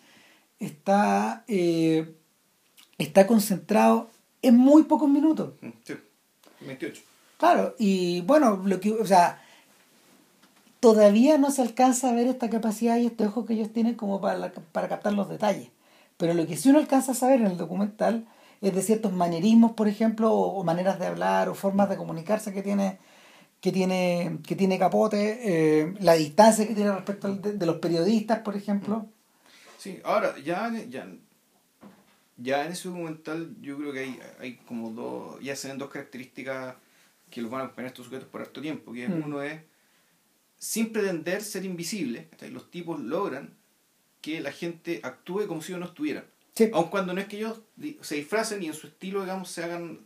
está, 0.60 1.44
eh, 1.48 2.16
está 2.98 3.26
concentrado 3.26 4.10
en 4.42 4.58
muy 4.58 4.84
pocos 4.84 5.10
minutos. 5.10 5.54
Sí, 5.84 5.96
28. 6.62 7.02
Claro, 7.38 7.76
y 7.78 8.22
bueno, 8.22 8.62
lo 8.66 8.80
que, 8.80 8.92
o 8.92 9.06
sea, 9.06 9.42
todavía 10.80 11.38
no 11.38 11.52
se 11.52 11.62
alcanza 11.62 12.10
a 12.10 12.14
ver 12.14 12.28
esta 12.28 12.50
capacidad 12.50 12.98
y 12.98 13.08
este 13.08 13.26
ojo 13.26 13.46
que 13.46 13.54
ellos 13.54 13.74
tienen 13.74 13.96
como 13.96 14.22
para, 14.22 14.54
para 14.72 14.88
captar 14.88 15.14
los 15.14 15.28
detalles. 15.30 15.70
Pero 16.18 16.34
lo 16.34 16.48
que 16.48 16.56
sí 16.56 16.70
uno 16.70 16.80
alcanza 16.80 17.12
a 17.12 17.16
saber 17.16 17.42
en 17.42 17.48
el 17.48 17.58
documental 17.58 18.26
es 18.62 18.74
de 18.74 18.82
ciertos 18.82 19.12
manerismos, 19.12 19.74
por 19.74 19.88
ejemplo, 19.88 20.32
o, 20.32 20.64
maneras 20.64 21.00
de 21.00 21.08
hablar 21.08 21.50
o 21.50 21.56
formas 21.56 21.90
de 21.90 21.98
comunicarse 21.98 22.54
que 22.54 22.62
tiene 22.62 23.00
que 23.62 23.72
tiene 23.72 24.38
que 24.46 24.56
tiene 24.56 24.78
Capote, 24.78 25.40
eh, 25.42 25.94
la 26.00 26.14
distancia 26.14 26.68
que 26.68 26.76
tiene 26.76 26.92
respecto 26.92 27.34
de, 27.36 27.66
los 27.66 27.78
periodistas, 27.78 28.40
por 28.40 28.56
ejemplo. 28.56 29.08
Sí, 29.80 30.00
ahora 30.04 30.38
ya, 30.38 30.72
ya, 30.88 31.08
ya 32.38 32.66
en 32.66 32.72
ese 32.72 32.90
documental 32.90 33.56
yo 33.62 33.78
creo 33.78 33.92
que 33.92 34.00
hay, 34.00 34.20
hay 34.40 34.56
como 34.68 34.92
dos, 34.92 35.42
ya 35.42 35.56
se 35.56 35.68
ven 35.68 35.80
dos 35.80 35.90
características 35.90 36.76
que 37.36 37.42
los 37.42 37.52
van 37.52 37.62
a 37.62 37.64
acompañar 37.66 37.90
estos 37.90 38.06
sujetos 38.06 38.30
por 38.30 38.40
harto 38.42 38.62
tiempo, 38.62 38.94
que 38.94 39.08
mm. 39.10 39.24
uno 39.26 39.44
es 39.44 39.60
sin 40.58 40.92
pretender 40.94 41.44
ser 41.44 41.66
invisible, 41.66 42.30
los 42.50 42.72
tipos 42.72 43.00
logran 43.02 43.54
que 44.22 44.40
la 44.40 44.52
gente 44.54 45.02
actúe 45.04 45.46
como 45.48 45.62
si 45.62 45.74
ellos 45.74 45.82
no 45.82 45.86
estuvieran. 45.88 46.24
Sí. 46.56 46.70
Aun 46.74 46.88
cuando 46.88 47.14
no 47.14 47.20
es 47.20 47.28
que 47.28 47.38
ellos 47.38 47.60
se 48.02 48.16
disfracen 48.16 48.64
y 48.64 48.68
en 48.68 48.74
su 48.74 48.88
estilo, 48.88 49.22
digamos, 49.22 49.50
se 49.52 49.64
hagan, 49.66 50.00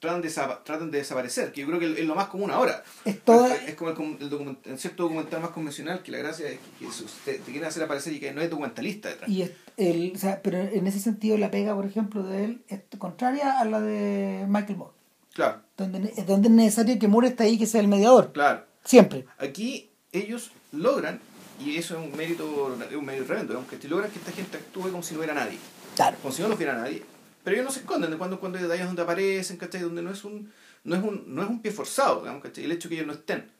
tratan 0.00 0.20
de, 0.22 0.28
tratan 0.64 0.90
de 0.90 0.98
desaparecer, 0.98 1.52
que 1.52 1.60
yo 1.60 1.68
creo 1.68 1.78
que 1.78 1.92
es 2.00 2.04
lo 2.06 2.16
más 2.16 2.26
común 2.26 2.50
ahora. 2.50 2.82
Es 3.04 3.20
toda- 3.22 3.54
Es 3.64 3.76
como 3.76 3.92
el, 3.92 3.96
el 4.20 4.28
document- 4.28 4.58
en 4.66 4.76
cierto 4.76 5.04
documental 5.04 5.40
más 5.40 5.50
convencional 5.52 6.02
que 6.02 6.10
la 6.10 6.18
gracia 6.18 6.48
es 6.48 6.58
que, 6.80 6.86
que 6.86 6.90
te, 7.24 7.34
te 7.38 7.44
quieren 7.52 7.64
hacer 7.64 7.84
aparecer 7.84 8.12
y 8.12 8.18
que 8.18 8.32
no 8.32 8.40
es 8.42 8.50
documentalista 8.50 9.08
detrás. 9.10 9.30
Y 9.30 9.42
es- 9.42 9.52
el, 9.76 10.12
o 10.14 10.18
sea, 10.18 10.42
pero 10.42 10.58
en 10.58 10.86
ese 10.88 10.98
sentido 10.98 11.38
la 11.38 11.50
pega, 11.52 11.74
por 11.76 11.86
ejemplo, 11.86 12.24
de 12.24 12.44
él 12.44 12.62
es 12.68 12.80
contraria 12.98 13.60
a 13.60 13.64
la 13.64 13.80
de 13.80 14.44
Michael 14.48 14.76
Moore. 14.78 14.94
Claro, 15.34 15.62
Donde, 15.76 16.00
ne- 16.00 16.24
donde 16.26 16.48
es 16.48 16.54
necesario 16.54 16.98
que 16.98 17.08
Moore 17.08 17.28
esté 17.28 17.44
ahí, 17.44 17.58
que 17.58 17.66
sea 17.66 17.80
el 17.80 17.88
mediador. 17.88 18.32
claro. 18.32 18.64
Siempre. 18.84 19.24
Aquí 19.38 19.90
ellos 20.10 20.50
logran, 20.72 21.20
y 21.64 21.76
eso 21.76 21.96
es 21.98 22.04
un 22.10 22.16
mérito, 22.16 22.76
es 22.90 22.96
un 22.96 23.04
mérito 23.04 23.24
tremendo, 23.26 23.54
aunque 23.56 23.78
logran 23.88 24.10
que 24.10 24.18
esta 24.18 24.32
gente 24.32 24.56
actúe 24.58 24.90
como 24.90 25.02
si 25.02 25.14
no 25.14 25.20
hubiera 25.20 25.34
nadie. 25.34 25.58
Claro. 25.94 26.16
como 26.20 26.32
si 26.34 26.42
no 26.42 26.48
los 26.48 26.58
viera 26.58 26.74
nadie. 26.76 27.02
Pero 27.44 27.54
ellos 27.54 27.66
no 27.66 27.72
se 27.72 27.80
esconden 27.80 28.10
de 28.10 28.16
cuando 28.18 28.40
cuando 28.40 28.56
hay 28.58 28.64
detalles 28.64 28.86
donde 28.86 29.02
aparecen, 29.02 29.56
¿cachai? 29.56 29.82
Donde 29.82 30.00
no 30.02 30.10
es 30.10 30.24
un, 30.24 30.50
no 30.84 30.96
es 30.96 31.02
un, 31.02 31.24
no 31.34 31.42
es 31.42 31.48
un 31.50 31.60
pie 31.60 31.70
forzado, 31.70 32.20
digamos, 32.20 32.42
¿cachai? 32.42 32.64
El 32.64 32.72
hecho 32.72 32.88
de 32.88 32.94
que 32.94 33.00
ellos 33.02 33.06
no 33.06 33.12
estén. 33.12 33.50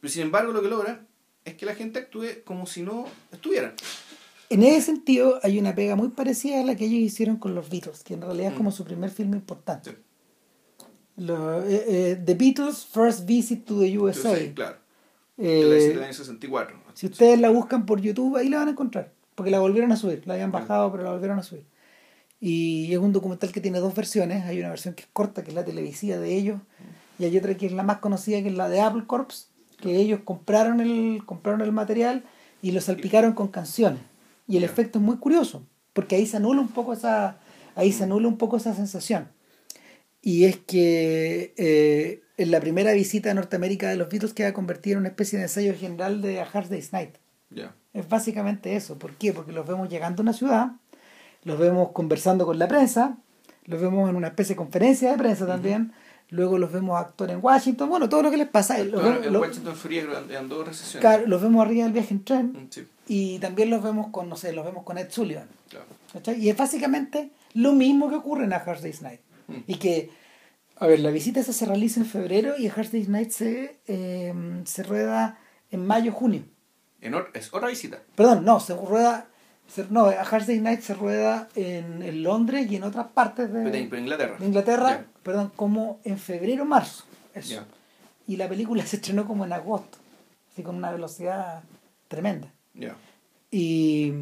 Pero 0.00 0.12
sin 0.12 0.22
embargo 0.22 0.52
lo 0.52 0.62
que 0.62 0.68
logran 0.68 1.06
es 1.44 1.54
que 1.54 1.66
la 1.66 1.74
gente 1.74 1.98
actúe 2.00 2.26
como 2.44 2.66
si 2.66 2.82
no 2.82 3.04
estuvieran. 3.30 3.74
En 4.48 4.62
ese 4.64 4.82
sentido 4.86 5.38
hay 5.42 5.58
una 5.58 5.74
pega 5.74 5.96
muy 5.96 6.08
parecida 6.08 6.60
a 6.60 6.64
la 6.64 6.74
que 6.76 6.84
ellos 6.86 7.00
hicieron 7.00 7.36
con 7.36 7.54
los 7.54 7.68
Beatles, 7.70 8.02
que 8.02 8.14
en 8.14 8.22
realidad 8.22 8.48
es 8.48 8.54
Mm. 8.54 8.56
como 8.58 8.70
su 8.72 8.84
primer 8.84 9.10
filme 9.10 9.36
importante. 9.36 9.90
Sí. 9.90 9.96
Lo- 11.22 11.62
eh, 11.62 11.84
eh, 11.86 12.22
the 12.24 12.34
Beatles 12.34 12.84
First 12.86 13.26
Visit 13.26 13.64
to 13.64 13.80
the 13.80 13.98
USA. 13.98 14.28
Entonces, 14.30 14.52
claro. 14.54 14.76
Eh, 15.38 15.64
del 15.94 16.02
año 16.02 16.12
64. 16.12 16.76
si 16.94 17.06
ustedes 17.06 17.40
la 17.40 17.50
buscan 17.50 17.86
por 17.86 18.00
YouTube, 18.00 18.36
ahí 18.36 18.48
la 18.48 18.58
van 18.58 18.68
a 18.68 18.70
encontrar. 18.72 19.12
Porque 19.34 19.50
la 19.50 19.60
volvieron 19.60 19.90
a 19.92 19.96
subir. 19.96 20.22
La 20.26 20.34
habían 20.34 20.52
bajado, 20.52 20.90
pero 20.92 21.04
la 21.04 21.10
volvieron 21.10 21.38
a 21.38 21.42
subir. 21.42 21.64
Y 22.40 22.92
es 22.92 22.98
un 22.98 23.12
documental 23.12 23.52
que 23.52 23.60
tiene 23.60 23.78
dos 23.78 23.94
versiones. 23.94 24.44
Hay 24.44 24.58
una 24.60 24.68
versión 24.68 24.94
que 24.94 25.02
es 25.02 25.08
corta, 25.12 25.42
que 25.42 25.50
es 25.50 25.54
la 25.54 25.64
televisiva 25.64 26.16
de 26.18 26.36
ellos. 26.36 26.60
Y 27.18 27.24
hay 27.24 27.36
otra 27.38 27.56
que 27.56 27.66
es 27.66 27.72
la 27.72 27.82
más 27.82 27.98
conocida, 27.98 28.42
que 28.42 28.48
es 28.48 28.54
la 28.54 28.68
de 28.68 28.80
Apple 28.80 29.04
Corps. 29.06 29.48
Que 29.80 29.96
ellos 29.96 30.20
compraron 30.24 30.80
el, 30.80 31.22
compraron 31.24 31.60
el 31.62 31.72
material 31.72 32.24
y 32.60 32.72
lo 32.72 32.80
salpicaron 32.80 33.32
con 33.32 33.48
canciones. 33.48 34.00
Y 34.46 34.56
el 34.56 34.64
efecto 34.64 34.98
es 34.98 35.04
muy 35.04 35.16
curioso. 35.16 35.62
Porque 35.92 36.16
ahí 36.16 36.26
se 36.26 36.36
anula 36.36 36.60
un 36.60 36.68
poco 36.68 36.92
esa, 36.92 37.38
ahí 37.74 37.92
se 37.92 38.04
anula 38.04 38.28
un 38.28 38.38
poco 38.38 38.56
esa 38.56 38.74
sensación. 38.74 39.28
Y 40.22 40.44
es 40.44 40.56
que 40.56 41.52
eh, 41.56 42.22
en 42.36 42.50
la 42.52 42.60
primera 42.60 42.92
visita 42.92 43.30
a 43.30 43.34
Norteamérica 43.34 43.88
de 43.90 43.96
los 43.96 44.08
Beatles 44.08 44.32
queda 44.34 44.52
convertida 44.52 44.92
en 44.94 45.00
una 45.00 45.08
especie 45.08 45.38
de 45.38 45.44
ensayo 45.46 45.74
general 45.74 46.22
de 46.22 46.40
A 46.40 46.44
Hard 46.44 46.68
Day's 46.68 46.92
Night. 46.92 47.16
Ya. 47.50 47.74
Es 47.92 48.08
básicamente 48.08 48.76
eso. 48.76 48.98
¿Por 48.98 49.12
qué? 49.14 49.32
Porque 49.32 49.52
los 49.52 49.66
vemos 49.66 49.88
llegando 49.88 50.22
a 50.22 50.24
una 50.24 50.32
ciudad, 50.32 50.72
los 51.44 51.58
vemos 51.58 51.90
conversando 51.92 52.46
con 52.46 52.58
la 52.58 52.68
prensa, 52.68 53.18
los 53.66 53.80
vemos 53.80 54.08
en 54.08 54.16
una 54.16 54.28
especie 54.28 54.54
de 54.54 54.58
conferencia 54.58 55.10
de 55.12 55.18
prensa 55.18 55.46
también, 55.46 55.92
luego 56.30 56.56
los 56.56 56.72
vemos 56.72 56.98
actuar 56.98 57.30
en 57.32 57.40
Washington, 57.42 57.90
bueno, 57.90 58.08
todo 58.08 58.22
lo 58.22 58.30
que 58.30 58.36
les 58.38 58.48
pasa. 58.48 58.78
Los, 58.78 59.02
vemos- 59.02 59.26
en 59.26 59.32
lo- 59.32 59.40
Washington 59.40 59.74
Free 59.76 59.98
en 59.98 60.48
dos 60.48 60.66
recesiones. 60.66 61.00
claro, 61.00 61.26
los 61.26 61.42
vemos 61.42 61.66
arriba 61.66 61.84
del 61.84 61.92
viaje 61.92 62.14
en 62.14 62.24
tren 62.24 62.46
Mm, 62.52 62.66
Sí, 62.70 62.86
y 63.08 63.38
también 63.40 63.68
los 63.70 63.82
vemos 63.82 64.06
con, 64.12 64.28
no 64.28 64.36
sé, 64.36 64.52
los 64.52 64.64
vemos 64.64 64.84
con 64.84 64.96
Ed 64.98 65.08
Sullivan. 65.10 65.48
claro. 65.68 65.86
Y 66.38 66.48
es 66.48 66.56
básicamente 66.56 67.30
lo 67.54 67.72
mismo 67.72 68.08
que 68.08 68.14
ocurre 68.16 68.44
en 68.44 68.52
A 68.52 68.56
Hard 68.56 68.80
Day's 68.82 69.02
Night. 69.02 69.20
Y 69.66 69.76
que, 69.76 70.10
a 70.76 70.86
ver, 70.86 71.00
la 71.00 71.10
visita 71.10 71.40
esa 71.40 71.52
se 71.52 71.66
realiza 71.66 72.00
en 72.00 72.06
febrero 72.06 72.54
y 72.58 72.66
A 72.68 72.72
Hard 72.72 72.90
Day's 72.90 73.08
Night 73.08 73.30
se, 73.30 73.78
eh, 73.86 74.34
se 74.64 74.82
rueda 74.82 75.38
en 75.70 75.86
mayo-junio. 75.86 76.42
En 77.00 77.14
or- 77.14 77.30
es 77.34 77.52
otra 77.52 77.68
visita. 77.68 78.00
Perdón, 78.14 78.44
no, 78.44 78.60
se 78.60 78.74
rueda. 78.76 79.28
se- 79.66 79.86
no, 79.90 80.04
A 80.06 80.20
Hard 80.20 80.46
Day's 80.46 80.62
Night 80.62 80.80
se 80.80 80.94
rueda 80.94 81.48
en, 81.54 82.02
en 82.02 82.22
Londres 82.22 82.66
y 82.70 82.76
en 82.76 82.84
otras 82.84 83.06
partes 83.08 83.52
de, 83.52 83.62
en 83.78 83.94
Inglaterra. 83.98 84.36
de 84.38 84.46
Inglaterra, 84.46 84.88
Ya. 84.90 85.06
perdón, 85.22 85.52
como 85.56 86.00
en 86.04 86.18
febrero 86.18 86.64
marzo. 86.64 87.04
Eso. 87.34 87.54
Ya. 87.54 87.66
Y 88.26 88.36
la 88.36 88.48
película 88.48 88.84
se 88.86 88.96
estrenó 88.96 89.26
como 89.26 89.44
en 89.44 89.52
agosto, 89.52 89.98
así 90.52 90.62
con 90.62 90.76
una 90.76 90.90
velocidad 90.92 91.62
tremenda. 92.08 92.52
Ya. 92.74 92.96
Y, 93.50 94.12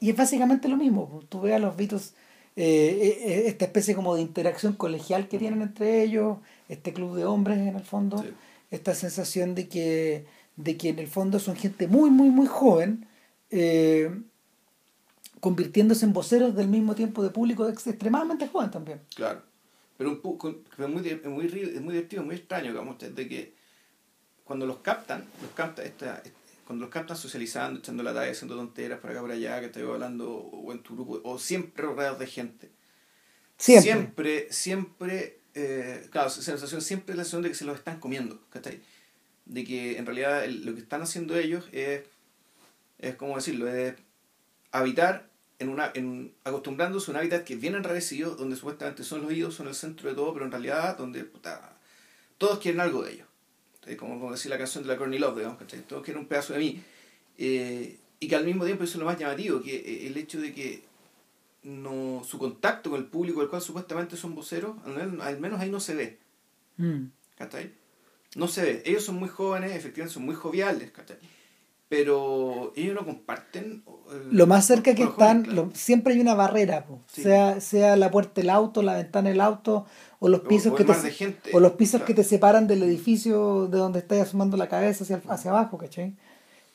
y 0.00 0.10
es 0.10 0.16
básicamente 0.16 0.68
lo 0.68 0.76
mismo. 0.76 1.08
pues, 1.08 1.26
Tú 1.28 1.40
ves 1.40 1.54
a 1.54 1.58
los 1.58 1.76
Beatles, 1.76 2.14
eh, 2.56 3.18
eh, 3.26 3.42
esta 3.46 3.64
especie 3.64 3.94
como 3.94 4.14
de 4.14 4.22
interacción 4.22 4.74
colegial 4.74 5.28
que 5.28 5.38
tienen 5.38 5.62
entre 5.62 6.02
ellos, 6.02 6.38
este 6.68 6.92
club 6.92 7.16
de 7.16 7.24
hombres 7.24 7.58
en 7.58 7.76
el 7.76 7.82
fondo, 7.84 8.18
Sí. 8.22 8.28
esta 8.70 8.94
sensación 8.94 9.54
de 9.54 9.68
que, 9.68 10.26
de 10.56 10.76
que 10.76 10.90
en 10.90 10.98
el 10.98 11.08
fondo 11.08 11.38
son 11.38 11.56
gente 11.56 11.88
muy, 11.88 12.10
muy, 12.10 12.28
muy 12.30 12.46
joven, 12.46 13.06
eh, 13.50 14.10
convirtiéndose 15.40 16.06
en 16.06 16.12
voceros 16.12 16.54
del 16.54 16.68
mismo 16.68 16.94
tiempo 16.94 17.22
de 17.22 17.30
público 17.30 17.68
ex- 17.68 17.86
extremadamente 17.86 18.48
joven 18.48 18.70
también. 18.70 19.00
Claro. 19.14 19.42
Pero 19.96 20.10
un 20.10 20.20
poco, 20.20 20.48
es 20.50 20.88
muy, 20.88 21.06
es 21.08 21.24
muy, 21.24 21.46
es 21.46 21.80
muy 21.80 21.92
divertido, 21.94 22.22
muy 22.24 22.36
extraño, 22.36 22.70
digamos, 22.70 22.96
de 22.98 23.28
que 23.28 23.54
cuando 24.44 24.66
los 24.66 24.78
captan, 24.78 25.24
los 25.42 25.50
capta 25.52 25.82
esta, 25.84 26.22
cuando 26.64 26.84
los 26.84 26.92
captan 26.92 27.16
socializando, 27.16 27.80
echando 27.80 28.02
la 28.02 28.14
talla, 28.14 28.30
haciendo 28.32 28.56
tonteras 28.56 29.00
por 29.00 29.10
acá 29.10 29.20
por 29.20 29.30
allá, 29.30 29.60
que 29.60 29.66
estoy 29.66 29.82
hablando, 29.82 30.30
o 30.32 30.72
en 30.72 30.82
tu 30.82 30.94
grupo, 30.94 31.20
o 31.24 31.38
siempre 31.38 31.84
rodeados 31.84 32.18
de 32.18 32.26
gente. 32.26 32.70
Siempre. 33.56 33.92
Siempre, 33.92 34.46
siempre, 34.52 35.40
eh, 35.54 36.06
claro, 36.10 36.30
sensación, 36.30 36.80
siempre 36.82 37.14
la 37.14 37.22
sensación 37.24 37.42
de 37.42 37.48
que 37.50 37.54
se 37.54 37.64
los 37.64 37.76
están 37.76 38.00
comiendo, 38.00 38.40
¿cachai? 38.50 38.80
De 39.44 39.64
que 39.64 39.98
en 39.98 40.06
realidad 40.06 40.44
el- 40.44 40.64
lo 40.64 40.74
que 40.74 40.80
están 40.80 41.02
haciendo 41.02 41.36
ellos 41.38 41.68
es, 41.72 42.02
es 42.98 43.14
como 43.16 43.36
decirlo, 43.36 43.68
es 43.68 43.94
habitar 44.72 45.28
en 45.60 45.68
una, 45.68 45.92
en, 45.94 46.34
acostumbrándose 46.44 47.10
a 47.10 47.14
un 47.14 47.18
hábitat 47.18 47.44
que 47.44 47.54
es 47.54 47.60
bien 47.60 47.74
enrarecido, 47.76 48.34
donde 48.34 48.56
supuestamente 48.56 49.04
son 49.04 49.20
los 49.20 49.30
oídos, 49.30 49.54
son 49.54 49.68
el 49.68 49.74
centro 49.74 50.08
de 50.08 50.14
todo, 50.16 50.32
pero 50.32 50.44
en 50.46 50.50
realidad 50.50 50.96
donde 50.98 51.22
puta, 51.24 51.78
todos 52.38 52.58
quieren 52.58 52.80
algo 52.80 53.02
de 53.04 53.12
ellos. 53.12 53.28
Como, 53.98 54.30
decir 54.32 54.50
la 54.50 54.58
canción 54.58 54.82
de 54.84 54.88
la 54.88 54.96
Courtney 54.96 55.18
Love, 55.18 55.36
digamos, 55.36 55.58
¿cachai? 55.58 55.80
Todos 55.82 56.02
quieren 56.02 56.22
un 56.22 56.28
pedazo 56.28 56.52
de 56.54 56.58
mí. 56.58 56.82
Eh, 57.38 57.98
y 58.20 58.28
que 58.28 58.36
al 58.36 58.44
mismo 58.44 58.64
tiempo 58.64 58.84
eso 58.84 58.94
es 58.94 59.00
lo 59.00 59.04
más 59.06 59.18
llamativo, 59.18 59.60
que 59.60 59.74
eh, 59.76 60.06
el 60.06 60.16
hecho 60.16 60.40
de 60.40 60.52
que 60.54 60.84
no 61.62 62.22
su 62.24 62.38
contacto 62.38 62.90
con 62.90 62.98
el 63.00 63.06
público 63.06 63.40
del 63.40 63.48
cual 63.48 63.62
supuestamente 63.62 64.16
son 64.16 64.34
voceros, 64.34 64.76
al 65.20 65.40
menos, 65.40 65.60
ahí 65.60 65.70
no 65.70 65.80
se 65.80 65.94
ve. 65.94 66.18
Mm. 66.76 67.06
¿cachai? 67.36 67.72
No 68.36 68.48
se 68.48 68.62
ve. 68.62 68.82
Ellos 68.86 69.04
son 69.04 69.16
muy 69.16 69.28
jóvenes, 69.28 69.72
efectivamente 69.72 70.14
son 70.14 70.24
muy 70.24 70.34
joviales, 70.34 70.90
¿cachai? 70.90 71.16
Pero 71.88 72.72
ellos 72.76 72.94
no 72.94 73.04
comparten. 73.04 73.84
eh, 74.10 74.28
Lo 74.30 74.46
más 74.46 74.66
cerca 74.66 74.94
que 74.94 75.02
están, 75.04 75.44
jóvenes, 75.44 75.44
claro. 75.52 75.68
lo- 75.68 75.74
siempre 75.74 76.14
hay 76.14 76.20
una 76.20 76.34
barrera. 76.34 76.86
Sí. 77.06 77.22
sea, 77.22 77.60
sea 77.60 77.96
la 77.96 78.10
puerta 78.10 78.40
del 78.40 78.50
auto, 78.50 78.82
la 78.82 78.94
ventana 78.96 79.28
del 79.28 79.40
auto, 79.40 79.86
o 80.24 80.28
los 80.28 80.40
pisos 80.40 80.72
o 80.72 80.76
que 80.76 80.84
te, 80.84 80.94
gente. 81.10 81.50
o 81.52 81.60
los 81.60 81.72
pisos 81.72 82.00
Claro. 82.00 82.06
que 82.06 82.14
te 82.14 82.24
separan 82.24 82.66
del 82.66 82.82
edificio 82.82 83.66
de 83.66 83.78
donde 83.78 83.98
estás 83.98 84.20
asomando 84.20 84.56
la 84.56 84.68
cabeza 84.68 85.04
hacia, 85.04 85.20
hacia 85.28 85.50
abajo, 85.50 85.76
¿cachai? 85.78 86.14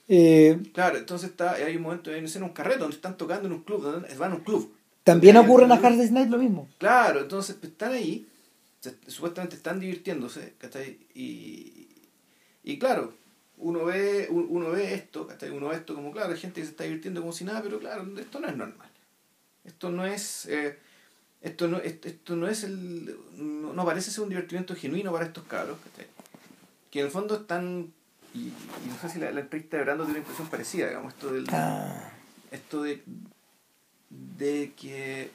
Eh, 0.08 0.60
Claro, 0.74 0.98
entonces 0.98 1.30
está, 1.32 1.54
hay 1.54 1.76
un 1.76 1.84
momento 1.84 2.12
en 2.14 2.44
un 2.44 2.50
carrete 2.50 2.80
donde 2.80 2.96
están 2.96 3.18
tocando 3.18 3.48
en 3.48 3.54
un 3.54 3.62
club, 3.64 3.82
donde 3.84 4.14
van 4.16 4.32
a 4.32 4.36
un 4.36 4.42
club. 4.42 4.74
también 5.04 5.38
ocurre 5.38 5.66
en 5.66 5.72
A 5.72 5.76
Hard 5.76 5.98
Day's 5.98 6.12
Night 6.12 6.30
lo 6.30 6.38
mismo. 6.38 6.68
Claro, 6.78 7.22
entonces 7.22 7.56
pues, 7.60 7.72
están 7.72 7.94
ahí, 7.94 8.28
se- 8.80 8.96
supuestamente 9.08 9.56
están 9.56 9.80
divirtiéndose, 9.80 10.54
¿cachai? 10.58 10.98
Y, 11.16 11.88
y 12.64 12.78
claro, 12.80 13.14
uno 13.58 13.86
ve, 13.86 14.28
un- 14.30 14.48
uno 14.50 14.70
ve 14.72 14.94
esto, 14.94 15.26
¿cachai? 15.28 15.50
Uno 15.50 15.70
ve 15.70 15.76
esto 15.78 15.96
como, 15.96 16.12
claro, 16.12 16.32
hay 16.34 16.40
gente 16.40 16.62
que 16.62 16.66
se 16.66 16.72
está 16.72 16.84
divirtiendo 16.86 17.22
como 17.22 17.34
si 17.34 17.44
nada, 17.44 17.62
pero 17.64 17.80
claro, 17.80 18.06
esto 18.20 18.40
no 18.40 18.48
es 18.48 18.56
normal. 18.56 18.90
Esto 19.64 19.90
no 19.92 20.06
es, 20.06 20.46
eh, 20.48 20.78
esto 21.42 21.68
no, 21.68 21.78
esto, 21.78 22.08
esto 22.08 22.36
no 22.36 22.48
es 22.48 22.64
el, 22.64 23.16
no, 23.38 23.74
no 23.74 23.86
parece 23.86 24.12
ser 24.12 24.24
un 24.24 24.30
divertimiento 24.30 24.76
genuino 24.76 25.12
para 25.12 25.26
estos 25.26 25.44
cabros, 25.46 25.78
¿cachai? 25.84 26.08
Que 26.92 27.00
en 27.00 27.06
el 27.06 27.12
fondo 27.12 27.36
están, 27.36 27.94
y, 28.34 28.40
y 28.48 28.54
no 28.88 28.98
sé 29.02 29.10
si 29.10 29.20
la, 29.20 29.32
la 29.32 29.40
entrevista 29.42 29.78
de 29.78 29.84
Brando 29.84 30.04
tiene 30.04 30.20
una 30.20 30.26
impresión 30.26 30.50
parecida, 30.50 30.88
digamos, 30.88 31.14
esto 31.14 31.32
del 31.32 31.46
Ah, 31.52 32.12
esto 32.52 32.82
de, 32.84 33.04
de 34.10 34.74
que 34.80 35.32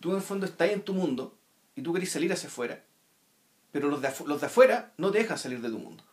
tú 0.00 0.10
en 0.10 0.16
el 0.16 0.22
fondo 0.22 0.46
estás 0.46 0.70
en 0.70 0.82
tu 0.82 0.94
mundo 0.94 1.36
y 1.74 1.82
tú 1.82 1.92
querés 1.92 2.10
salir 2.12 2.32
hacia 2.32 2.48
afuera, 2.48 2.82
pero 3.72 3.88
los 3.88 4.00
de, 4.00 4.08
afu- 4.08 4.26
los 4.26 4.40
de 4.40 4.46
afuera 4.46 4.92
no 4.98 5.10
te 5.10 5.18
dejan 5.18 5.38
salir 5.38 5.60
de 5.60 5.68
tu 5.70 5.78
mundo. 5.78 6.04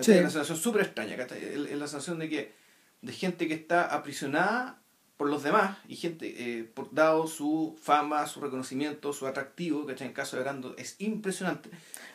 Sí. 0.00 0.12
Es 0.12 0.20
una 0.20 0.30
sensación 0.30 0.58
súper 0.58 0.82
extraña, 0.82 1.16
¿cachai? 1.16 1.42
Es 1.44 1.56
la 1.78 1.86
sensación 1.86 2.18
de 2.18 2.28
que 2.28 2.52
de 3.02 3.12
gente 3.12 3.48
que 3.48 3.54
está 3.54 3.86
aprisionada 3.86 4.79
por 5.20 5.28
los 5.28 5.42
demás 5.42 5.76
y 5.86 5.96
gente, 5.96 6.34
eh, 6.38 6.64
por, 6.64 6.94
dado 6.94 7.26
su 7.26 7.76
fama, 7.82 8.26
su 8.26 8.40
reconocimiento, 8.40 9.12
su 9.12 9.26
atractivo, 9.26 9.84
¿cachai? 9.84 10.06
En 10.06 10.14
caso 10.14 10.38
de 10.38 10.42
Brando 10.44 10.74
es 10.78 10.96
impresionante. 10.98 11.68
o 11.68 11.72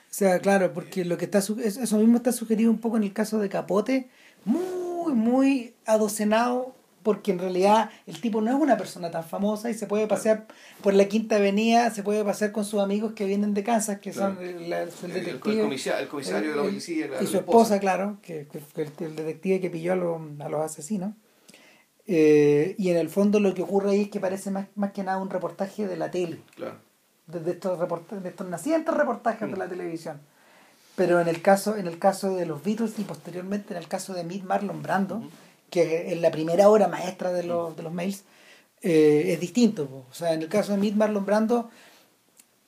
sea, 0.09 0.39
claro, 0.39 0.74
porque 0.74 1.05
lo 1.05 1.15
que 1.15 1.25
está 1.25 1.38
eso 1.38 1.53
mismo 2.00 2.17
está 2.17 2.31
sugerido 2.31 2.71
un 2.71 2.79
poco 2.79 2.97
en 2.97 3.03
el 3.03 3.13
caso 3.13 3.38
de 3.38 3.47
Capote, 3.47 4.09
muy, 4.43 5.13
muy 5.13 5.75
adocenado, 5.85 6.74
porque 7.03 7.31
en 7.31 7.38
realidad 7.38 7.91
el 8.07 8.19
tipo 8.19 8.41
no 8.41 8.50
es 8.50 8.57
una 8.59 8.75
persona 8.75 9.12
tan 9.12 9.24
famosa 9.24 9.69
y 9.69 9.75
se 9.75 9.85
puede 9.85 10.07
pasear 10.07 10.47
por 10.81 10.95
la 10.95 11.05
Quinta 11.05 11.35
Avenida, 11.35 11.91
se 11.91 12.01
puede 12.01 12.24
pasear 12.25 12.51
con 12.51 12.65
sus 12.65 12.79
amigos 12.81 13.13
que 13.13 13.25
vienen 13.27 13.53
de 13.53 13.63
Kansas, 13.63 14.00
que 14.00 14.13
son 14.13 14.39
el, 14.41 14.74
el- 14.74 14.74
el 14.74 15.12
El, 15.12 15.27
el, 15.29 15.39
comisario, 15.39 16.00
el 16.01 16.07
comisario 16.07 16.50
de 16.50 16.55
la 16.55 16.62
el- 16.63 16.69
policía 16.69 17.07
la- 17.07 17.21
y 17.21 17.27
su 17.27 17.38
esposa, 17.38 17.79
claro, 17.79 18.17
que, 18.24 18.47
que 18.51 18.57
fue 18.59 18.85
el, 18.85 18.91
el 19.05 19.15
detective 19.15 19.62
que 19.62 19.69
pilló 19.69 19.93
a 19.93 19.95
los 19.95 20.62
asesinos. 20.62 21.13
Eh, 22.07 22.75
y 22.77 22.89
en 22.89 22.97
el 22.97 23.09
fondo 23.09 23.39
lo 23.39 23.53
que 23.53 23.63
ocurre 23.63 23.91
ahí 23.91 24.01
es 24.01 24.09
que 24.09 24.19
parece 24.19 24.51
más, 24.51 24.67
más 24.75 24.91
que 24.91 25.03
nada 25.03 25.17
un 25.17 25.29
reportaje 25.29 25.88
de 25.88 25.97
la 25.97 26.12
tele. 26.12 26.39
Claro. 26.55 26.77
De, 27.27 27.51
estos, 27.51 27.79
reportajes, 27.79 28.24
de 28.24 28.29
estos 28.29 28.47
nacientes 28.47 28.93
reportajes 28.93 29.50
de 29.50 29.57
la 29.57 29.67
televisión. 29.67 30.21
Pero 30.95 31.19
en 31.19 31.27
el 31.27 31.41
caso, 31.41 31.75
en 31.75 31.88
el 31.88 31.97
caso 31.97 32.35
de 32.35 32.45
los 32.45 32.63
Beatles 32.63 33.00
y 33.00 33.03
posteriormente 33.03 33.74
en 33.74 33.77
el 33.77 33.88
caso 33.88 34.13
de 34.13 34.24
Meet 34.24 34.43
Marlon 34.43 34.81
Brando, 34.81 35.24
que 35.69 36.13
es 36.13 36.21
la 36.21 36.31
primera 36.31 36.69
hora 36.69 36.88
maestra 36.88 37.33
de 37.33 37.43
los, 37.43 37.75
de 37.75 37.83
los 37.83 37.91
mails, 37.91 38.24
eh, 38.81 39.33
es 39.33 39.39
distinto. 39.39 40.05
O 40.09 40.13
sea, 40.13 40.33
en 40.33 40.43
el 40.43 40.47
caso 40.47 40.71
de 40.71 40.77
Meet 40.77 40.95
Marlon 40.95 41.25
Brando, 41.25 41.69